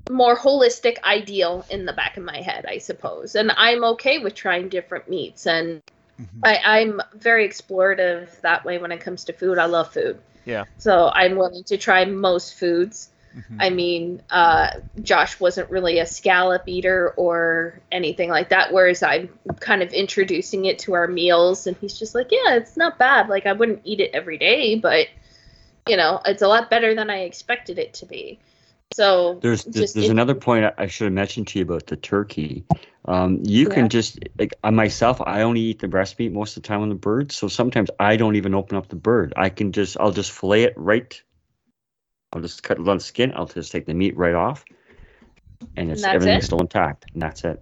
more 0.09 0.35
holistic 0.35 1.01
ideal 1.03 1.65
in 1.69 1.85
the 1.85 1.93
back 1.93 2.17
of 2.17 2.23
my 2.23 2.41
head, 2.41 2.65
I 2.67 2.79
suppose. 2.79 3.35
And 3.35 3.51
I'm 3.55 3.83
okay 3.83 4.19
with 4.19 4.35
trying 4.35 4.69
different 4.69 5.09
meats 5.09 5.45
and 5.45 5.81
Mhm. 6.21 6.39
I, 6.43 6.79
I'm 6.81 7.01
very 7.15 7.47
explorative 7.47 8.41
that 8.41 8.63
way 8.63 8.77
when 8.77 8.91
it 8.91 8.99
comes 8.99 9.23
to 9.25 9.33
food. 9.33 9.57
I 9.57 9.65
love 9.65 9.91
food. 9.91 10.19
Yeah. 10.45 10.65
So 10.77 11.11
I'm 11.13 11.35
willing 11.35 11.63
to 11.65 11.77
try 11.77 12.05
most 12.05 12.55
foods. 12.55 13.09
Mhm. 13.35 13.57
I 13.59 13.69
mean, 13.69 14.21
uh, 14.29 14.71
Josh 15.01 15.39
wasn't 15.39 15.69
really 15.69 15.99
a 15.99 16.05
scallop 16.05 16.63
eater 16.67 17.13
or 17.15 17.79
anything 17.91 18.29
like 18.29 18.49
that. 18.49 18.73
Whereas 18.73 19.01
I'm 19.03 19.29
kind 19.59 19.81
of 19.81 19.93
introducing 19.93 20.65
it 20.65 20.79
to 20.79 20.93
our 20.93 21.07
meals, 21.07 21.67
and 21.67 21.77
he's 21.77 21.97
just 21.97 22.13
like, 22.13 22.27
"Yeah, 22.31 22.55
it's 22.55 22.75
not 22.75 22.97
bad. 22.97 23.29
Like 23.29 23.45
I 23.45 23.53
wouldn't 23.53 23.81
eat 23.85 23.99
it 23.99 24.11
every 24.13 24.37
day, 24.37 24.75
but 24.75 25.07
you 25.87 25.97
know, 25.97 26.21
it's 26.25 26.41
a 26.41 26.47
lot 26.47 26.69
better 26.69 26.93
than 26.93 27.09
I 27.09 27.21
expected 27.21 27.79
it 27.79 27.93
to 27.95 28.05
be." 28.05 28.39
So 28.93 29.39
There's 29.41 29.63
there's, 29.63 29.93
there's 29.93 30.05
in- 30.07 30.11
another 30.11 30.35
point 30.35 30.65
I- 30.65 30.73
I 30.77 30.87
should 30.87 31.05
have 31.05 31.13
mentioned 31.13 31.47
to 31.49 31.59
you 31.59 31.63
about 31.63 31.87
the 31.87 31.95
turkey. 31.95 32.65
Um, 33.05 33.41
you 33.45 33.67
Yeah. 33.67 33.73
can 33.73 33.89
just 33.89 34.19
like 34.37 34.53
myself, 34.63 35.21
I 35.25 35.43
only 35.43 35.61
eat 35.61 35.79
the 35.79 35.87
breast 35.87 36.19
meat 36.19 36.33
most 36.33 36.57
of 36.57 36.63
the 36.63 36.67
time 36.67 36.81
on 36.81 36.89
the 36.89 36.95
bird. 36.95 37.31
So 37.31 37.47
sometimes 37.47 37.89
I 37.99 38.17
don't 38.17 38.35
even 38.35 38.53
open 38.53 38.77
up 38.77 38.89
the 38.89 38.97
bird. 38.97 39.33
I 39.37 39.49
can 39.49 39.71
just 39.71 39.97
I'll 39.99 40.11
just 40.11 40.31
fillet 40.31 40.63
it 40.63 40.73
right. 40.75 41.21
I'll 42.33 42.41
just 42.41 42.63
cut 42.63 42.83
the 42.83 42.99
skin. 42.99 43.33
I'll 43.35 43.45
just 43.45 43.71
take 43.71 43.85
the 43.85 43.93
meat 43.93 44.15
right 44.17 44.35
off, 44.35 44.63
and 45.75 45.91
it's 45.91 46.01
that's 46.01 46.15
everything's 46.15 46.43
it? 46.43 46.45
still 46.45 46.61
intact, 46.61 47.05
and 47.13 47.21
that's 47.21 47.43
it. 47.43 47.61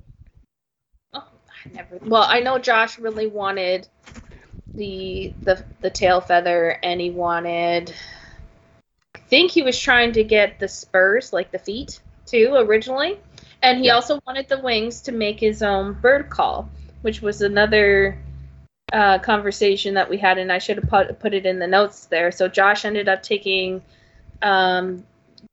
Oh, 1.13 1.23
I 1.65 1.69
never. 1.73 1.99
Well, 2.03 2.25
I 2.27 2.39
know 2.39 2.59
Josh 2.59 2.99
really 2.99 3.27
wanted 3.27 3.87
the 4.75 5.33
the 5.43 5.63
the 5.81 5.89
tail 5.89 6.21
feather, 6.21 6.77
and 6.83 7.01
he 7.01 7.09
wanted. 7.09 7.93
I 9.15 9.19
think 9.29 9.51
he 9.51 9.63
was 9.63 9.79
trying 9.79 10.11
to 10.13 10.23
get 10.23 10.59
the 10.59 10.67
spurs, 10.67 11.33
like 11.33 11.51
the 11.51 11.59
feet, 11.59 11.99
too, 12.25 12.53
originally, 12.55 13.17
and 13.61 13.79
he 13.79 13.85
Yeah. 13.87 13.95
also 13.95 14.19
wanted 14.27 14.47
the 14.49 14.59
wings 14.59 15.01
to 15.01 15.11
make 15.11 15.39
his 15.39 15.61
own 15.63 15.93
bird 15.93 16.29
call, 16.29 16.69
which 17.01 17.21
was 17.21 17.41
another 17.41 18.17
uh, 18.93 19.19
conversation 19.19 19.95
that 19.95 20.09
we 20.09 20.17
had, 20.17 20.37
and 20.37 20.51
I 20.51 20.59
should 20.59 20.77
have 20.77 20.89
put 20.89 21.19
put 21.19 21.33
it 21.33 21.45
in 21.45 21.59
the 21.59 21.67
notes 21.67 22.05
there. 22.05 22.31
So 22.31 22.47
Josh 22.47 22.85
ended 22.85 23.07
up 23.09 23.23
taking 23.23 23.81
um, 24.41 25.03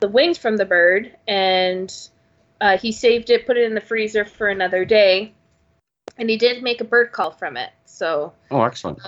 the 0.01 0.09
wings 0.09 0.39
from 0.39 0.57
the 0.57 0.65
bird, 0.65 1.15
and 1.27 1.93
uh, 2.61 2.79
he 2.79 2.93
saved 2.93 3.31
it, 3.31 3.47
put 3.47 3.57
it 3.57 3.65
in 3.65 3.75
the 3.75 3.81
freezer 3.81 4.25
for 4.25 4.49
another 4.49 4.85
day, 4.85 5.33
and 6.19 6.29
he 6.31 6.37
did 6.37 6.63
make 6.63 6.81
a 6.81 6.85
bird 6.85 7.13
call 7.13 7.31
from 7.31 7.57
it. 7.57 7.71
So 7.85 8.33
Oh, 8.51 8.63
excellent. 8.63 9.01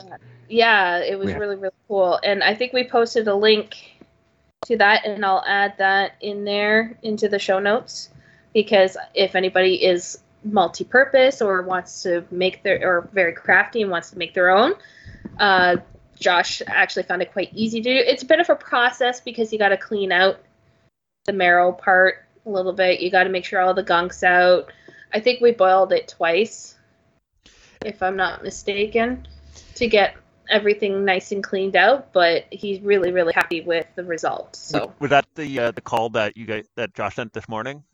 yeah, 0.48 0.98
it 0.98 1.18
was 1.18 1.30
Yeah. 1.30 1.38
really 1.38 1.56
really 1.56 1.74
cool. 1.88 2.18
And 2.22 2.42
I 2.42 2.54
think 2.54 2.72
we 2.72 2.84
posted 2.88 3.28
a 3.28 3.34
link 3.34 3.76
to 4.66 4.76
that, 4.78 5.04
and 5.06 5.24
I'll 5.24 5.44
add 5.46 5.74
that 5.78 6.12
in 6.20 6.44
there 6.44 6.98
into 7.02 7.28
the 7.28 7.38
show 7.38 7.58
notes 7.58 8.10
because 8.52 8.96
if 9.14 9.34
anybody 9.36 9.84
is 9.84 10.22
multi-purpose 10.44 11.42
or 11.42 11.62
wants 11.62 12.02
to 12.02 12.24
make 12.30 12.62
their 12.62 12.80
or 12.82 13.08
very 13.12 13.32
crafty 13.32 13.82
and 13.82 13.90
wants 13.90 14.10
to 14.10 14.18
make 14.18 14.34
their 14.34 14.50
own, 14.50 14.74
uh, 15.38 15.76
Josh 16.18 16.62
actually 16.66 17.04
found 17.04 17.22
it 17.22 17.32
quite 17.32 17.52
easy 17.54 17.80
to 17.80 17.90
do. 17.90 17.96
It's 17.96 18.22
a 18.22 18.26
bit 18.26 18.40
of 18.40 18.50
a 18.50 18.56
process 18.56 19.20
because 19.20 19.52
you 19.52 19.58
got 19.58 19.68
to 19.70 19.76
clean 19.76 20.12
out 20.12 20.40
the 21.24 21.32
marrow 21.32 21.72
part 21.72 22.24
a 22.46 22.50
little 22.50 22.72
bit. 22.72 23.00
You 23.00 23.10
got 23.10 23.24
to 23.24 23.30
make 23.30 23.44
sure 23.44 23.60
all 23.60 23.74
the 23.74 23.84
gunk's 23.84 24.22
out. 24.22 24.72
I 25.12 25.20
think 25.20 25.40
we 25.40 25.52
boiled 25.52 25.92
it 25.92 26.08
twice, 26.08 26.76
if 27.84 28.02
I'm 28.02 28.16
not 28.16 28.42
mistaken, 28.42 29.26
to 29.76 29.86
get 29.86 30.16
everything 30.50 31.04
nice 31.04 31.32
and 31.32 31.42
cleaned 31.42 31.76
out. 31.76 32.12
But 32.12 32.44
he's 32.50 32.80
really, 32.80 33.12
really 33.12 33.32
happy 33.32 33.60
with 33.60 33.86
the 33.94 34.04
results. 34.04 34.58
So 34.58 34.92
was 34.98 35.10
that 35.10 35.26
the 35.34 35.58
uh, 35.58 35.70
the 35.70 35.80
call 35.80 36.10
that 36.10 36.36
you 36.36 36.46
guys 36.46 36.66
that 36.76 36.94
Josh 36.94 37.16
sent 37.16 37.32
this 37.32 37.48
morning? 37.48 37.84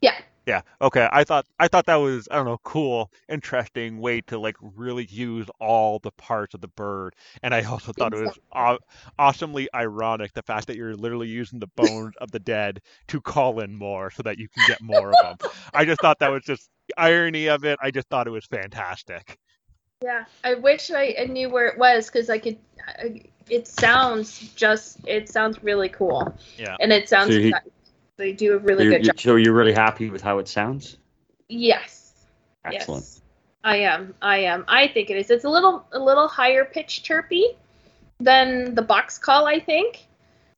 yeah, 0.00 0.14
Yeah. 0.46 0.62
Okay. 0.80 1.08
I 1.10 1.24
thought 1.24 1.44
I 1.58 1.66
thought 1.66 1.86
that 1.86 1.96
was 1.96 2.28
I 2.30 2.36
don't 2.36 2.46
know 2.46 2.58
cool, 2.62 3.10
interesting 3.28 3.98
way 3.98 4.20
to 4.22 4.38
like 4.38 4.54
really 4.60 5.04
use 5.10 5.48
all 5.58 5.98
the 5.98 6.12
parts 6.12 6.54
of 6.54 6.60
the 6.60 6.68
bird, 6.68 7.14
and 7.42 7.52
I 7.52 7.62
also 7.70 7.92
thought 7.92 8.14
it 8.14 8.24
was 8.24 8.38
aw- 8.52 8.78
awesomely 9.18 9.68
ironic 9.74 10.32
the 10.34 10.42
fact 10.42 10.68
that 10.68 10.76
you're 10.76 10.94
literally 10.94 11.26
using 11.28 11.58
the 11.58 11.66
bones 11.74 12.14
of 12.20 12.30
the 12.30 12.38
dead 12.38 12.80
to 13.08 13.20
call 13.20 13.58
in 13.60 13.74
more 13.76 14.10
so 14.12 14.22
that 14.22 14.38
you 14.38 14.48
can 14.48 14.62
get 14.68 14.80
more 14.80 15.10
of 15.10 15.38
them. 15.40 15.50
I 15.74 15.84
just 15.84 16.00
thought 16.00 16.20
that 16.20 16.30
was 16.30 16.44
just 16.44 16.70
the 16.88 16.94
irony 16.96 17.48
of 17.48 17.64
it. 17.64 17.78
I 17.82 17.90
just 17.90 18.08
thought 18.08 18.28
it 18.28 18.30
was 18.30 18.46
fantastic. 18.46 19.38
yeah. 20.04 20.26
I 20.44 20.54
wish 20.54 20.92
I, 20.92 21.16
I 21.20 21.24
knew 21.24 21.48
where 21.50 21.66
it 21.66 21.76
was 21.78 22.06
because 22.06 22.30
I 22.30 22.38
could. 22.38 22.58
I, 22.86 23.22
it 23.50 23.66
sounds 23.66 24.52
just. 24.54 24.98
It 25.08 25.28
sounds 25.28 25.60
really 25.64 25.88
cool. 25.88 26.32
Yeah. 26.56 26.76
And 26.78 26.92
it 26.92 27.08
sounds. 27.08 27.34
So 27.34 27.40
he- 27.40 27.54
they 28.16 28.32
do 28.32 28.54
a 28.54 28.58
really 28.58 28.84
you're, 28.84 28.92
good 28.94 29.06
you- 29.06 29.12
job. 29.12 29.20
so 29.20 29.36
you're 29.36 29.54
really 29.54 29.72
happy 29.74 30.10
with 30.10 30.22
how 30.22 30.38
it 30.38 30.48
sounds? 30.48 30.98
Yes. 31.48 32.12
Excellent. 32.64 33.04
Yes, 33.04 33.20
I 33.62 33.76
am. 33.78 34.14
I 34.22 34.38
am. 34.38 34.64
I 34.68 34.88
think 34.88 35.10
it 35.10 35.16
is. 35.16 35.30
It's 35.30 35.44
a 35.44 35.48
little 35.48 35.86
a 35.92 35.98
little 35.98 36.28
higher 36.28 36.64
pitch 36.64 37.02
chirpy 37.02 37.44
than 38.18 38.74
the 38.74 38.82
box 38.82 39.18
call, 39.18 39.46
I 39.46 39.60
think. 39.60 40.06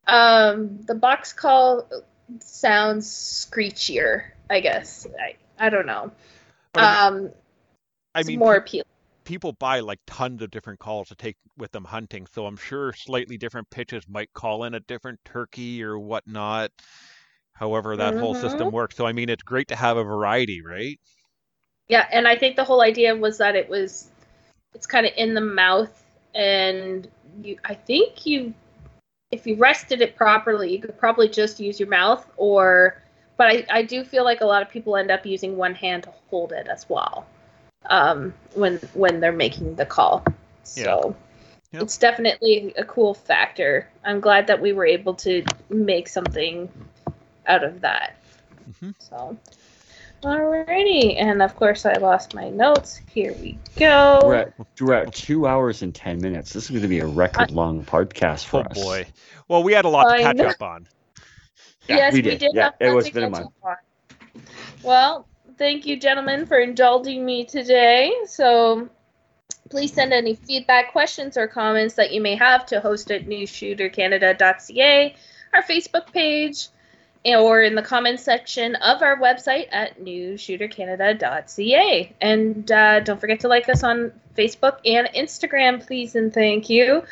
Um, 0.07 0.81
the 0.87 0.95
box 0.95 1.33
call 1.33 1.87
sounds 2.41 3.07
screechier, 3.09 4.23
I 4.49 4.61
guess. 4.61 5.07
I, 5.21 5.37
I 5.59 5.69
don't 5.71 5.87
know. 5.87 6.11
But 6.73 6.85
I 6.85 7.11
mean- 7.11 7.25
Um, 7.27 7.33
I 8.15 8.21
it's 8.21 8.29
mean, 8.29 8.39
more 8.39 8.55
pe- 8.55 8.59
appealing. 8.59 8.87
people 9.25 9.53
buy 9.53 9.81
like 9.81 10.01
tons 10.07 10.41
of 10.43 10.51
different 10.51 10.79
calls 10.79 11.09
to 11.09 11.15
take 11.15 11.37
with 11.59 11.73
them 11.73 11.85
hunting, 11.85 12.27
so 12.33 12.47
I'm 12.47 12.57
sure 12.57 12.93
slightly 12.95 13.37
different 13.37 13.69
pitches 13.71 14.09
might 14.09 14.33
call 14.33 14.65
in 14.65 14.75
a 14.75 14.81
different 14.81 15.21
turkey 15.25 15.83
or 15.83 15.99
whatnot. 15.99 16.71
However, 17.59 17.97
that 17.97 18.15
whole 18.15 18.35
system 18.35 18.71
works. 18.71 18.97
So 18.97 19.07
I 19.07 19.13
mean, 19.13 19.29
it's 19.29 19.43
great 19.43 19.69
to 19.69 19.77
have 19.77 19.97
a 19.97 20.05
variety, 20.05 20.63
right? 20.63 20.99
Yeah, 21.89 22.07
and 22.13 22.29
I 22.29 22.37
think 22.37 22.57
the 22.57 22.65
whole 22.65 22.83
idea 22.83 23.17
was 23.17 23.39
that 23.39 23.57
it 23.57 23.69
was 23.69 24.11
it's 24.75 24.87
kind 24.87 25.07
of 25.07 25.13
in 25.17 25.35
the 25.35 25.41
mouth 25.41 26.05
and 26.35 27.09
you 27.43 27.59
I 27.65 27.75
think 27.75 28.27
you 28.27 28.55
if 29.31 29.47
you 29.47 29.57
rested 29.57 30.01
it 30.01 30.17
properly, 30.17 30.73
you 30.73 30.79
could 30.79 30.99
probably 30.99 31.29
just 31.29 31.59
use 31.61 31.81
your 31.81 31.89
mouth 31.89 32.25
or 32.37 33.03
but 33.37 33.49
I, 33.49 33.67
I 33.71 33.83
do 33.83 34.05
feel 34.05 34.25
like 34.25 34.41
a 34.41 34.47
lot 34.47 34.63
of 34.63 34.71
people 34.71 34.97
end 34.97 35.11
up 35.11 35.27
using 35.27 35.57
one 35.57 35.75
hand 35.75 36.05
to 36.05 36.13
hold 36.31 36.53
it 36.53 36.69
as 36.69 36.89
well. 36.89 37.27
Um 37.87 38.35
when 38.55 38.77
when 38.95 39.21
they're 39.21 39.33
making 39.33 39.75
the 39.75 39.87
call. 39.87 40.25
So 40.63 41.17
Yep. 41.73 41.83
it's 41.83 41.99
definitely 41.99 42.73
a 42.79 42.85
cool 42.85 43.13
factor. 43.15 43.89
I'm 44.05 44.21
glad 44.21 44.47
that 44.47 44.61
we 44.61 44.73
were 44.73 44.87
able 44.87 45.15
to 45.17 45.45
make 45.69 46.09
something 46.09 46.71
out 47.49 47.65
of 47.65 47.81
that. 47.81 48.17
Mm-hmm. 48.71 48.91
So 48.99 49.37
Alrighty, 50.23 51.15
and 51.21 51.41
of 51.43 51.55
course 51.55 51.87
I 51.87 51.93
lost 51.95 52.35
my 52.35 52.51
notes. 52.51 53.01
Here 53.09 53.33
we 53.35 53.57
go. 53.77 54.21
We're 54.25 54.35
at, 54.35 54.53
we're 54.81 54.95
at 54.95 55.15
two 55.15 55.47
hours 55.47 55.83
and 55.83 55.95
ten 55.95 56.21
minutes. 56.21 56.53
This 56.53 56.65
is 56.65 56.71
going 56.71 56.83
to 56.83 56.89
be 56.89 56.99
a 56.99 57.07
record 57.07 57.53
long 57.53 57.85
podcast 57.85 58.47
for 58.47 58.65
Oh 58.67 58.71
us. 58.71 58.83
boy. 58.83 59.07
Well, 59.47 59.63
we 59.63 59.73
had 59.73 59.85
a 59.85 59.89
lot 59.89 60.13
to 60.13 60.19
catch 60.21 60.37
know. 60.37 60.49
up 60.49 60.61
on. 60.61 60.89
Yeah, 61.89 61.97
yes, 61.97 62.13
we 62.13 62.19
we 62.19 62.23
did. 62.23 62.39
did. 62.41 62.51
Yeah, 62.53 62.65
have 62.65 62.75
it 62.81 62.91
was 62.93 63.07
to 63.07 63.15
been 63.15 63.25
a 63.25 63.31
catch 63.31 63.41
month. 63.43 63.53
on. 63.63 63.77
Well, 64.83 65.29
thank 65.57 65.87
you, 65.87 65.99
gentlemen, 66.01 66.47
for 66.47 66.59
indulging 66.59 67.25
me 67.25 67.45
today. 67.45 68.13
So 68.27 68.89
please 69.71 69.93
send 69.93 70.13
any 70.13 70.35
feedback, 70.35 70.91
questions, 70.91 71.37
or 71.37 71.47
comments 71.47 71.95
that 71.95 72.13
you 72.13 72.21
may 72.21 72.35
have 72.35 72.67
to 72.67 72.81
host 72.81 73.13
at 73.13 73.27
newshootercanada.ca, 73.27 75.15
our 75.55 75.63
Facebook 75.63 76.13
page, 76.13 76.69
or 77.25 77.63
in 77.63 77.75
the 77.75 77.83
comments 77.83 78.23
section 78.23 78.77
of 78.77 79.03
our 79.03 79.19
website 79.19 79.67
at 79.73 80.01
newshootercanada.ca. 80.01 82.13
And 82.21 82.73
uh, 82.73 83.01
don't 83.01 83.21
forget 83.21 83.41
to 83.41 83.49
like 83.49 83.69
us 83.69 83.83
on 83.83 84.13
Facebook 84.37 84.79
and 84.85 85.09
Instagram, 85.15 85.85
please 85.85 86.15
and 86.15 86.33
thank 86.33 86.71
you. 86.71 87.03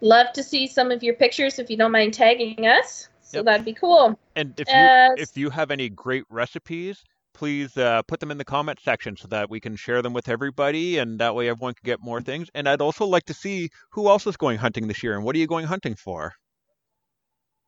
Love 0.00 0.32
to 0.34 0.42
see 0.42 0.66
some 0.66 0.90
of 0.90 1.02
your 1.02 1.14
pictures 1.14 1.58
if 1.58 1.70
you 1.70 1.76
don't 1.76 1.92
mind 1.92 2.14
tagging 2.14 2.66
us. 2.66 3.08
So 3.22 3.38
Yep. 3.38 3.44
that'd 3.44 3.64
be 3.64 3.74
cool. 3.74 4.18
And 4.36 4.54
if 4.58 4.68
you 4.68 4.74
Uh, 4.74 5.08
if 5.16 5.36
you 5.36 5.50
have 5.50 5.70
any 5.70 5.88
great 5.88 6.24
recipes, 6.30 7.02
please 7.34 7.76
uh, 7.76 8.02
put 8.02 8.20
them 8.20 8.30
in 8.30 8.38
the 8.38 8.44
comment 8.44 8.78
section 8.82 9.16
so 9.16 9.28
that 9.28 9.50
we 9.50 9.60
can 9.60 9.76
share 9.76 10.00
them 10.00 10.14
with 10.14 10.28
everybody, 10.28 10.98
and 10.98 11.18
that 11.18 11.34
way 11.34 11.48
everyone 11.48 11.74
can 11.74 11.84
get 11.84 12.00
more 12.00 12.20
things. 12.20 12.48
And 12.54 12.68
I'd 12.68 12.80
also 12.80 13.04
like 13.04 13.24
to 13.24 13.34
see 13.34 13.70
who 13.90 14.08
else 14.08 14.26
is 14.26 14.36
going 14.36 14.58
hunting 14.58 14.86
this 14.88 15.02
year, 15.02 15.14
and 15.14 15.24
what 15.24 15.36
are 15.36 15.38
you 15.38 15.46
going 15.46 15.66
hunting 15.66 15.96
for? 15.96 16.32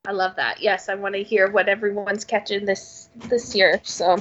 I 0.09 0.12
love 0.12 0.36
that. 0.36 0.62
Yes, 0.62 0.89
I 0.89 0.94
want 0.94 1.16
to 1.16 1.22
hear 1.22 1.51
what 1.51 1.68
everyone's 1.68 2.24
catching 2.24 2.64
this 2.64 3.10
this 3.28 3.55
year. 3.55 3.78
So, 3.82 4.16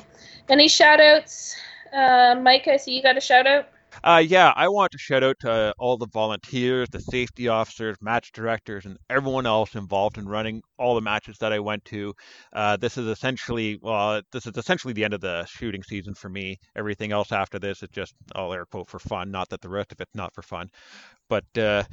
any 0.49 0.67
shout 0.67 0.99
outs? 0.99 1.55
Uh, 1.93 2.35
Mike, 2.41 2.67
I 2.67 2.75
see 2.75 2.91
you 2.91 3.01
got 3.01 3.15
a 3.15 3.21
shout 3.21 3.47
out. 3.47 3.69
Uh, 4.03 4.21
yeah, 4.23 4.51
I 4.53 4.67
want 4.67 4.91
to 4.91 4.97
shout 4.97 5.23
out 5.23 5.39
to 5.39 5.73
all 5.79 5.95
the 5.95 6.07
volunteers, 6.07 6.89
the 6.89 6.99
safety 6.99 7.47
officers, 7.47 7.95
match 8.01 8.33
directors, 8.33 8.85
and 8.85 8.97
everyone 9.09 9.45
else 9.45 9.75
involved 9.75 10.17
in 10.17 10.27
running 10.27 10.61
all 10.77 10.93
the 10.93 11.01
matches 11.01 11.37
that 11.37 11.53
I 11.53 11.59
went 11.59 11.85
to. 11.85 12.13
Uh, 12.51 12.75
this 12.75 12.97
is 12.97 13.07
essentially, 13.07 13.79
well, 13.81 14.21
this 14.33 14.45
is 14.45 14.57
essentially 14.57 14.93
the 14.93 15.05
end 15.05 15.13
of 15.13 15.21
the 15.21 15.45
shooting 15.45 15.83
season 15.83 16.13
for 16.13 16.27
me. 16.27 16.57
Everything 16.75 17.13
else 17.13 17.31
after 17.31 17.59
this 17.59 17.81
is 17.81 17.89
just 17.93 18.13
all 18.35 18.51
air 18.51 18.65
quote 18.65 18.89
for 18.89 18.99
fun. 18.99 19.31
Not 19.31 19.47
that 19.49 19.61
the 19.61 19.69
rest 19.69 19.93
of 19.93 20.01
it's 20.01 20.15
not 20.15 20.35
for 20.35 20.41
fun, 20.41 20.69
but 21.29 21.45
uh, 21.57 21.83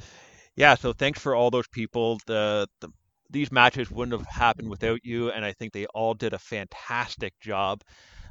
yeah. 0.57 0.75
So 0.75 0.91
thanks 0.91 1.21
for 1.21 1.33
all 1.33 1.49
those 1.49 1.69
people. 1.69 2.19
The, 2.27 2.67
the 2.81 2.89
these 3.29 3.51
matches 3.51 3.91
wouldn't 3.91 4.17
have 4.17 4.27
happened 4.27 4.69
without 4.69 4.99
you, 5.03 5.31
and 5.31 5.43
I 5.43 5.53
think 5.53 5.73
they 5.73 5.85
all 5.87 6.13
did 6.13 6.33
a 6.33 6.39
fantastic 6.39 7.33
job. 7.39 7.81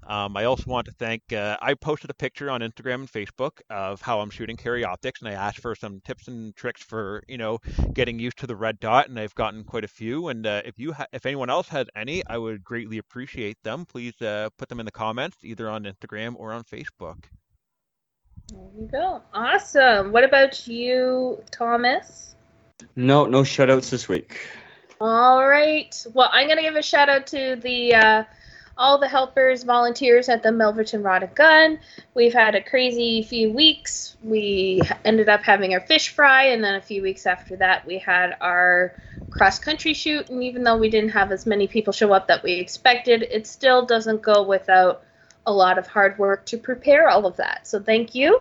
Um, 0.06 0.36
I 0.36 0.44
also 0.44 0.64
want 0.66 0.86
to 0.86 0.92
thank. 0.92 1.32
Uh, 1.32 1.56
I 1.62 1.74
posted 1.74 2.10
a 2.10 2.14
picture 2.14 2.50
on 2.50 2.60
Instagram 2.60 2.94
and 2.94 3.10
Facebook 3.10 3.60
of 3.70 4.02
how 4.02 4.20
I'm 4.20 4.30
shooting 4.30 4.56
carry 4.56 4.84
optics, 4.84 5.20
and 5.20 5.28
I 5.28 5.32
asked 5.32 5.60
for 5.60 5.74
some 5.74 6.00
tips 6.04 6.28
and 6.28 6.54
tricks 6.54 6.82
for 6.82 7.22
you 7.26 7.38
know 7.38 7.58
getting 7.92 8.18
used 8.18 8.38
to 8.38 8.46
the 8.46 8.56
red 8.56 8.80
dot, 8.80 9.08
and 9.08 9.18
I've 9.18 9.34
gotten 9.34 9.64
quite 9.64 9.84
a 9.84 9.88
few. 9.88 10.28
And 10.28 10.46
uh, 10.46 10.62
if 10.64 10.78
you, 10.78 10.92
ha- 10.92 11.06
if 11.12 11.24
anyone 11.24 11.48
else 11.48 11.68
has 11.68 11.86
any, 11.96 12.22
I 12.26 12.36
would 12.36 12.62
greatly 12.62 12.98
appreciate 12.98 13.56
them. 13.62 13.86
Please 13.86 14.20
uh, 14.20 14.50
put 14.58 14.68
them 14.68 14.80
in 14.80 14.86
the 14.86 14.92
comments, 14.92 15.38
either 15.42 15.70
on 15.70 15.84
Instagram 15.84 16.34
or 16.36 16.52
on 16.52 16.64
Facebook. 16.64 17.24
There 18.50 18.60
you 18.78 18.88
go. 18.92 19.22
Awesome. 19.32 20.12
What 20.12 20.24
about 20.24 20.68
you, 20.68 21.42
Thomas? 21.50 22.36
No, 22.94 23.24
no 23.24 23.42
shutouts 23.42 23.88
this 23.88 24.06
week. 24.06 24.46
All 25.06 25.47
right. 25.47 25.94
Well, 26.14 26.31
I'm 26.32 26.47
going 26.47 26.56
to 26.56 26.62
give 26.62 26.76
a 26.76 26.82
shout 26.82 27.10
out 27.10 27.26
to 27.26 27.56
the 27.56 27.94
uh, 27.94 28.24
all 28.78 28.97
the 28.97 29.06
helpers, 29.06 29.62
volunteers 29.62 30.31
at 30.31 30.43
the 30.43 30.48
Milverton 30.48 31.05
Rod 31.05 31.22
and 31.22 31.35
Gun. 31.35 31.78
We've 32.14 32.32
had 32.32 32.55
a 32.55 32.62
crazy 32.62 33.22
few 33.22 33.52
weeks. 33.52 34.16
We 34.22 34.82
ended 35.05 35.28
up 35.28 35.43
having 35.43 35.74
our 35.74 35.81
fish 35.82 36.09
fry, 36.09 36.44
and 36.44 36.64
then 36.64 36.76
a 36.76 36.81
few 36.81 37.02
weeks 37.02 37.26
after 37.26 37.55
that, 37.56 37.86
we 37.86 37.98
had 37.98 38.35
our 38.40 38.94
cross 39.28 39.59
country 39.59 39.93
shoot. 39.93 40.31
And 40.31 40.43
even 40.43 40.64
though 40.64 40.78
we 40.78 40.89
didn't 40.89 41.10
have 41.10 41.32
as 41.32 41.44
many 41.44 41.68
people 41.68 41.93
show 41.93 42.10
up 42.14 42.28
that 42.28 42.43
we 42.43 42.55
expected, 42.55 43.24
it 43.31 43.47
still 43.47 43.85
doesn't 43.85 44.22
go 44.22 44.43
without 44.43 45.02
a 45.44 45.52
lot 45.52 45.76
of 45.76 45.86
hard 45.86 46.18
work 46.18 46.47
to 46.47 46.56
prepare 46.56 47.10
all 47.10 47.26
of 47.26 47.36
that. 47.36 47.66
So 47.66 47.78
thank 47.78 48.14
you. 48.14 48.40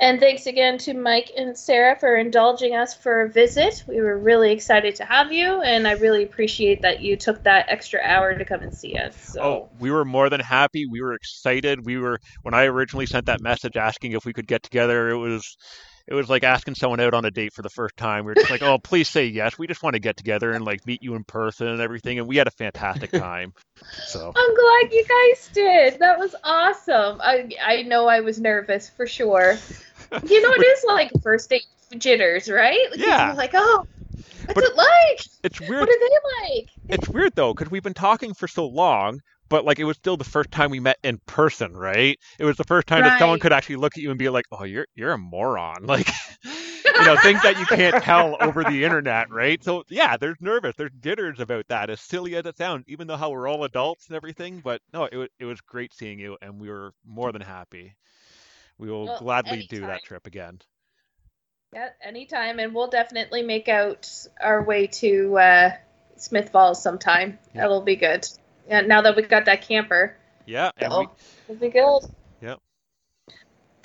And 0.00 0.18
thanks 0.18 0.46
again 0.46 0.76
to 0.78 0.94
Mike 0.94 1.30
and 1.36 1.56
Sarah 1.56 1.96
for 1.98 2.16
indulging 2.16 2.74
us 2.74 2.94
for 2.94 3.22
a 3.22 3.28
visit. 3.30 3.84
We 3.86 4.00
were 4.00 4.18
really 4.18 4.50
excited 4.50 4.96
to 4.96 5.04
have 5.04 5.32
you, 5.32 5.62
and 5.62 5.86
I 5.86 5.92
really 5.92 6.24
appreciate 6.24 6.82
that 6.82 7.00
you 7.00 7.16
took 7.16 7.44
that 7.44 7.66
extra 7.68 8.00
hour 8.02 8.36
to 8.36 8.44
come 8.44 8.62
and 8.62 8.74
see 8.74 8.96
us. 8.96 9.16
So. 9.16 9.40
Oh, 9.42 9.68
we 9.78 9.92
were 9.92 10.04
more 10.04 10.28
than 10.28 10.40
happy. 10.40 10.86
We 10.86 11.00
were 11.00 11.14
excited. 11.14 11.86
We 11.86 11.98
were 11.98 12.18
when 12.42 12.54
I 12.54 12.64
originally 12.64 13.06
sent 13.06 13.26
that 13.26 13.40
message 13.40 13.76
asking 13.76 14.12
if 14.12 14.24
we 14.24 14.32
could 14.32 14.48
get 14.48 14.64
together. 14.64 15.10
It 15.10 15.16
was 15.16 15.56
it 16.06 16.14
was 16.14 16.28
like 16.28 16.42
asking 16.44 16.74
someone 16.74 17.00
out 17.00 17.14
on 17.14 17.24
a 17.24 17.30
date 17.30 17.52
for 17.54 17.62
the 17.62 17.70
first 17.70 17.96
time. 17.96 18.24
We 18.24 18.30
were 18.30 18.34
just 18.34 18.50
like, 18.50 18.62
"Oh, 18.62 18.78
please 18.78 19.08
say 19.08 19.26
yes. 19.26 19.58
We 19.58 19.66
just 19.66 19.82
want 19.82 19.94
to 19.94 20.00
get 20.00 20.16
together 20.16 20.52
and 20.52 20.64
like 20.64 20.86
meet 20.86 21.02
you 21.02 21.14
in 21.14 21.24
person 21.24 21.66
and 21.68 21.80
everything." 21.80 22.18
And 22.18 22.28
we 22.28 22.36
had 22.36 22.46
a 22.46 22.50
fantastic 22.52 23.10
time. 23.12 23.52
So 24.06 24.32
I'm 24.34 24.54
glad 24.54 24.92
you 24.92 25.04
guys 25.04 25.48
did. 25.52 25.98
That 26.00 26.18
was 26.18 26.34
awesome. 26.44 27.20
I 27.22 27.50
I 27.62 27.82
know 27.82 28.06
I 28.06 28.20
was 28.20 28.38
nervous 28.40 28.88
for 28.90 29.06
sure. 29.06 29.56
You 30.22 30.42
know, 30.42 30.52
it 30.52 30.64
is 30.66 30.84
like 30.86 31.10
first 31.22 31.50
date 31.50 31.64
jitters, 31.96 32.48
right? 32.50 32.78
Like, 32.90 33.00
Yeah. 33.00 33.26
you're 33.28 33.36
like, 33.36 33.50
oh, 33.54 33.86
what's 34.46 34.54
But 34.54 34.64
it 34.64 34.76
like? 34.76 35.20
it's 35.44 35.60
weird. 35.60 35.80
What 35.80 35.88
are 35.88 35.98
they 35.98 36.54
like? 36.58 36.68
it's 36.88 37.08
weird 37.08 37.32
though 37.34 37.54
because 37.54 37.70
we've 37.70 37.82
been 37.82 37.94
talking 37.94 38.34
for 38.34 38.46
so 38.46 38.66
long 38.66 39.20
but 39.48 39.64
like 39.64 39.78
it 39.78 39.84
was 39.84 39.96
still 39.96 40.16
the 40.16 40.24
first 40.24 40.50
time 40.50 40.70
we 40.70 40.80
met 40.80 40.98
in 41.02 41.18
person 41.26 41.76
right 41.76 42.18
it 42.38 42.44
was 42.44 42.56
the 42.56 42.64
first 42.64 42.86
time 42.86 43.02
that 43.02 43.18
someone 43.18 43.38
could 43.38 43.52
actually 43.52 43.76
look 43.76 43.96
at 43.96 44.02
you 44.02 44.10
and 44.10 44.18
be 44.18 44.28
like 44.28 44.44
oh 44.52 44.64
you're 44.64 44.86
you're 44.94 45.12
a 45.12 45.18
moron 45.18 45.82
like 45.86 46.08
you 46.44 47.04
know 47.04 47.16
things 47.16 47.42
that 47.42 47.58
you 47.58 47.66
can't 47.66 48.02
tell 48.02 48.36
over 48.40 48.64
the 48.64 48.84
internet 48.84 49.30
right 49.30 49.62
so 49.62 49.82
yeah 49.88 50.16
there's 50.16 50.36
nervous 50.40 50.74
there's 50.76 50.92
jitters 51.00 51.40
about 51.40 51.66
that 51.68 51.90
as 51.90 52.00
silly 52.00 52.36
as 52.36 52.46
it 52.46 52.56
sounds 52.56 52.84
even 52.88 53.06
though 53.06 53.16
how 53.16 53.30
we're 53.30 53.48
all 53.48 53.64
adults 53.64 54.06
and 54.08 54.16
everything 54.16 54.60
but 54.64 54.80
no 54.92 55.04
it 55.04 55.16
was 55.16 55.28
it 55.38 55.44
was 55.44 55.60
great 55.60 55.92
seeing 55.92 56.18
you 56.18 56.36
and 56.42 56.60
we 56.60 56.68
were 56.68 56.92
more 57.04 57.32
than 57.32 57.42
happy 57.42 57.94
we 58.78 58.90
will 58.90 59.06
Well, 59.06 59.18
gladly 59.18 59.66
do 59.68 59.80
that 59.80 60.02
trip 60.04 60.26
again 60.26 60.60
Yeah, 61.72 61.88
anytime, 62.02 62.60
and 62.60 62.74
we'll 62.74 62.88
definitely 62.88 63.42
make 63.42 63.68
out 63.68 64.08
our 64.40 64.62
way 64.62 64.86
to 64.86 65.38
uh, 65.38 65.70
Smith 66.16 66.50
Falls 66.50 66.80
sometime. 66.82 67.38
Yeah. 67.52 67.62
That'll 67.62 67.82
be 67.82 67.96
good. 67.96 68.26
Yeah, 68.68 68.80
now 68.82 69.02
that 69.02 69.14
we 69.16 69.22
got 69.22 69.44
that 69.46 69.62
camper, 69.62 70.16
yeah 70.46 70.70
and 70.78 70.92
we, 70.92 71.06
it'll 71.48 71.60
be 71.60 71.68
good. 71.68 72.00
Yep. 72.40 72.58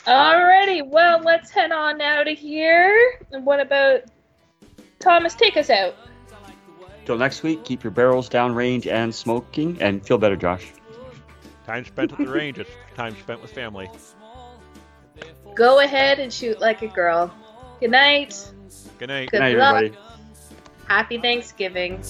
Alrighty, 0.06 0.88
well, 0.88 1.19
let's 1.22 1.51
head 1.51 1.72
on 1.72 1.99
out 2.01 2.27
of 2.27 2.38
here. 2.38 3.19
And 3.31 3.45
what 3.45 3.60
about 3.60 4.01
Thomas? 4.99 5.35
Take 5.35 5.57
us 5.57 5.69
out. 5.69 5.95
Till 7.06 7.18
next 7.18 7.43
week, 7.43 7.64
keep 7.65 7.84
your 7.84 7.91
barrels 7.91 8.30
downrange 8.30 8.88
and 8.88 9.14
smoking, 9.14 9.77
and 9.81 10.06
feel 10.06 10.18
better, 10.18 10.35
Josh. 10.35 10.72
time 11.65 11.84
spent 11.85 12.11
at 12.14 12.18
the 12.18 12.27
range 12.27 12.60
is 12.60 12.68
time 12.95 13.15
spent 13.19 13.41
with 13.41 13.51
family 13.51 13.89
Go 15.56 15.80
ahead 15.80 16.19
and 16.19 16.31
shoot 16.31 16.60
like 16.61 16.81
a 16.84 16.88
girl. 16.88 17.34
Good 17.80 17.91
night. 17.91 18.35
good 18.97 19.10
night 19.10 19.31
Good 19.31 19.38
Good 19.38 19.39
night, 19.39 19.57
luck. 19.57 19.76
everybody. 19.76 19.97
Happy 20.88 21.18
Thanksgiving. 21.18 22.01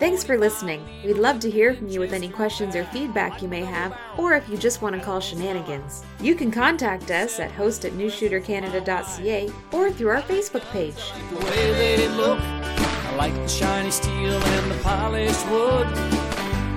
Thanks 0.00 0.24
for 0.24 0.38
listening. 0.38 0.82
We'd 1.04 1.18
love 1.18 1.40
to 1.40 1.50
hear 1.50 1.74
from 1.74 1.88
you 1.88 2.00
with 2.00 2.14
any 2.14 2.30
questions 2.30 2.74
or 2.74 2.84
feedback 2.84 3.42
you 3.42 3.48
may 3.48 3.62
have, 3.62 3.94
or 4.16 4.32
if 4.32 4.48
you 4.48 4.56
just 4.56 4.80
want 4.80 4.96
to 4.96 5.02
call 5.02 5.20
shenanigans. 5.20 6.02
You 6.22 6.34
can 6.34 6.50
contact 6.50 7.10
us 7.10 7.38
at 7.38 7.52
host 7.52 7.84
at 7.84 7.92
newshootercanada.ca 7.92 9.50
or 9.72 9.90
through 9.90 10.08
our 10.08 10.22
Facebook 10.22 10.64
page. 10.70 10.96
The 11.28 11.44
way 11.44 11.96
they 11.96 12.08
look, 12.08 12.40
I 12.40 13.14
like 13.16 13.34
the 13.34 13.46
shiny 13.46 13.90
steel 13.90 14.42
and 14.42 14.70
the 14.70 14.78
polished 14.82 15.46
wood. 15.50 15.86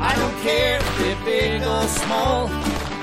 I 0.01 0.13
don't 0.17 0.37
care 0.43 0.79
if 0.79 0.97
they're 0.97 1.23
big 1.23 1.61
or 1.65 1.87
small. 1.87 2.47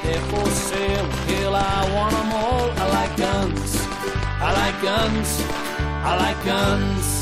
They're 0.05 0.21
for 0.29 0.51
sale, 0.51 1.55
I 1.55 1.95
want 1.95 2.13
'em 2.13 2.33
all. 2.35 2.71
I 2.73 2.87
like 2.93 3.17
guns, 3.17 3.87
I 4.39 4.53
like 4.53 4.83
guns, 4.83 5.43
I 6.05 6.17
like 6.19 6.45
guns. 6.45 7.20